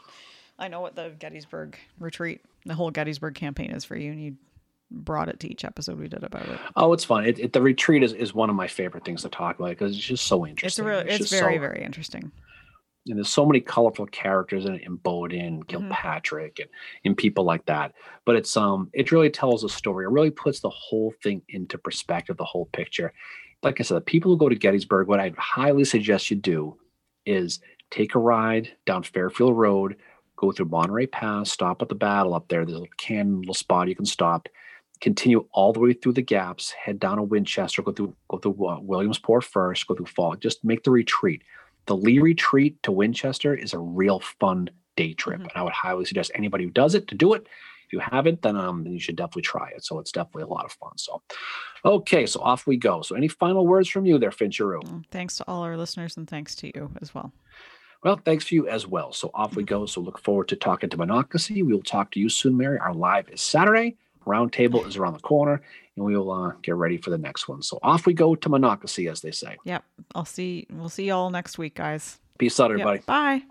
i 0.63 0.69
know 0.69 0.81
what 0.81 0.95
the 0.97 1.11
gettysburg 1.19 1.77
retreat 1.99 2.41
the 2.65 2.75
whole 2.75 2.91
gettysburg 2.91 3.35
campaign 3.35 3.71
is 3.71 3.85
for 3.85 3.97
you 3.97 4.11
and 4.13 4.23
you 4.23 4.35
brought 4.91 5.29
it 5.29 5.41
to 5.41 5.51
each 5.51 5.65
episode 5.65 5.99
we 5.99 6.07
did 6.09 6.23
about 6.23 6.47
it 6.47 6.59
Oh, 6.77 6.93
it's 6.93 7.03
fun. 7.05 7.25
It, 7.25 7.39
it, 7.39 7.53
the 7.55 7.63
retreat 7.63 8.03
is, 8.03 8.13
is 8.13 8.35
one 8.35 8.51
of 8.51 8.57
my 8.57 8.69
favorite 8.69 9.07
things 9.07 9.23
to 9.23 9.31
talk 9.31 9.59
about 9.59 9.71
because 9.71 9.97
it's 9.97 10.05
just 10.05 10.27
so 10.27 10.45
it's 10.45 10.51
interesting. 10.51 10.85
a 10.85 10.89
real 10.89 10.99
it's 10.99 11.17
just 11.17 11.31
very 11.33 11.55
so- 11.57 11.61
very 11.61 11.83
interesting 11.83 12.31
and 13.07 13.17
there's 13.17 13.29
so 13.29 13.45
many 13.45 13.61
colorful 13.61 14.07
characters 14.07 14.65
in 14.65 14.75
it, 14.77 14.89
Imboden, 14.89 15.67
Kilpatrick, 15.67 16.61
and, 16.61 16.69
and 17.05 17.17
people 17.17 17.45
like 17.45 17.65
that. 17.67 17.95
But 18.25 18.37
it's 18.37 18.57
um, 18.57 18.91
it 18.93 19.11
really 19.11 19.31
tells 19.31 19.65
a 19.65 19.69
story. 19.69 20.05
It 20.05 20.11
really 20.11 20.31
puts 20.31 20.61
the 20.61 20.71
whole 20.71 21.13
thing 21.23 21.43
into 21.49 21.79
perspective, 21.79 22.37
the 22.37 22.45
whole 22.45 22.67
picture. 22.67 23.13
Like 23.63 23.81
I 23.81 23.83
said, 23.83 23.97
the 23.97 24.03
people 24.03 24.31
who 24.31 24.39
go 24.39 24.49
to 24.49 24.55
Gettysburg, 24.55 25.09
what 25.09 25.19
I 25.19 25.33
highly 25.37 25.85
suggest 25.85 26.31
you 26.31 26.37
do 26.37 26.77
is 27.27 27.61
take 27.91 28.15
a 28.15 28.19
ride 28.21 28.71
down 28.87 29.03
Fairfield 29.03 29.57
Road, 29.57 29.97
go 30.37 30.53
through 30.53 30.67
Monterey 30.67 31.07
Pass, 31.07 31.51
stop 31.51 31.83
at 31.83 31.89
the 31.89 31.95
battle 31.95 32.35
up 32.35 32.49
there. 32.49 32.65
There's 32.65 32.81
a 32.81 32.87
can 32.97 33.41
little 33.41 33.55
spot 33.55 33.89
you 33.89 33.97
can 33.97 34.07
stop. 34.07 34.49
Continue 35.01 35.47
all 35.53 35.73
the 35.73 35.81
way 35.81 35.93
through 35.95 36.13
the 36.13 36.23
gaps, 36.23 36.71
head 36.71 37.01
down 37.01 37.17
to 37.17 37.25
Winchester, 37.25 37.83
go 37.83 37.93
through 37.93 38.15
go 38.29 38.39
through 38.39 38.69
uh, 38.69 38.79
Williamsport 38.81 39.45
first, 39.45 39.87
go 39.87 39.95
through 39.95 40.07
Fall. 40.07 40.37
Just 40.37 40.65
make 40.65 40.85
the 40.85 40.93
retreat 40.93 41.43
the 41.87 41.97
Lee 41.97 42.19
retreat 42.19 42.83
to 42.83 42.93
Winchester 42.93 43.55
is 43.55 43.73
a 43.73 43.79
real 43.79 44.21
fun 44.21 44.71
day 44.97 45.15
trip. 45.15 45.39
Mm-hmm. 45.39 45.49
And 45.49 45.57
I 45.57 45.63
would 45.63 45.73
highly 45.73 46.05
suggest 46.05 46.31
anybody 46.35 46.65
who 46.65 46.71
does 46.71 46.95
it 46.95 47.09
to 47.09 47.15
do 47.15 47.35
it. 47.35 47.47
If 47.87 47.93
you 47.93 47.99
haven't, 47.99 48.43
then 48.43 48.57
um 48.57 48.87
you 48.87 49.01
should 49.01 49.17
definitely 49.17 49.43
try 49.43 49.71
it. 49.71 49.85
So 49.85 49.99
it's 49.99 50.13
definitely 50.13 50.45
a 50.45 50.49
lot 50.49 50.65
of 50.65 50.73
fun. 50.73 50.97
So 50.97 51.23
okay, 51.85 52.27
so 52.27 52.41
off 52.41 52.67
we 52.67 52.77
go. 52.77 53.03
So 53.03 53.17
any 53.17 53.29
final 53.29 53.67
words 53.67 53.89
from 53.89 54.07
you 54.07 54.19
there, 54.19 54.31
Fincheroo? 54.31 54.83
Mm, 54.83 55.05
thanks 55.11 55.37
to 55.39 55.45
all 55.49 55.63
our 55.63 55.77
listeners 55.77 56.17
and 56.17 56.29
thanks 56.29 56.55
to 56.57 56.69
you 56.75 56.91
as 57.01 57.15
well. 57.15 57.33
Well, 58.03 58.21
thanks 58.25 58.45
for 58.49 58.55
you 58.55 58.69
as 58.69 58.87
well. 58.87 59.13
So 59.13 59.31
off 59.33 59.55
we 59.55 59.63
go. 59.63 59.87
So 59.87 60.01
look 60.01 60.19
forward 60.19 60.49
to 60.49 60.57
talking 60.57 60.91
to 60.91 60.97
Monocacy. 60.97 61.63
We 61.63 61.73
will 61.73 61.83
talk 61.83 62.11
to 62.13 62.21
you 62.21 62.29
soon, 62.29 62.57
Mary. 62.57 62.79
Our 62.79 62.95
live 62.95 63.29
is 63.29 63.41
Saturday. 63.41 63.97
Roundtable 64.27 64.87
is 64.87 64.97
around 64.97 65.15
the 65.15 65.21
corner, 65.21 65.61
and 65.97 66.05
we 66.05 66.17
will 66.17 66.31
uh, 66.31 66.53
get 66.63 66.77
ready 66.77 66.97
for 66.97 67.11
the 67.11 67.19
next 67.19 67.49
one. 67.49 67.63
So 67.63 67.79
off 67.83 68.07
we 68.07 68.15
go 68.15 68.35
to 68.35 68.49
Monocacy, 68.49 69.09
as 69.09 69.21
they 69.21 69.33
say. 69.33 69.57
Yep. 69.65 69.85
I'll 70.15 70.25
see. 70.25 70.67
We'll 70.71 70.89
see 70.89 71.07
y'all 71.07 71.31
next 71.31 71.59
week, 71.59 71.75
guys. 71.75 72.19
Peace 72.39 72.59
out, 72.61 72.71
everybody. 72.71 72.99
Yep. 72.99 73.07
Bye. 73.07 73.43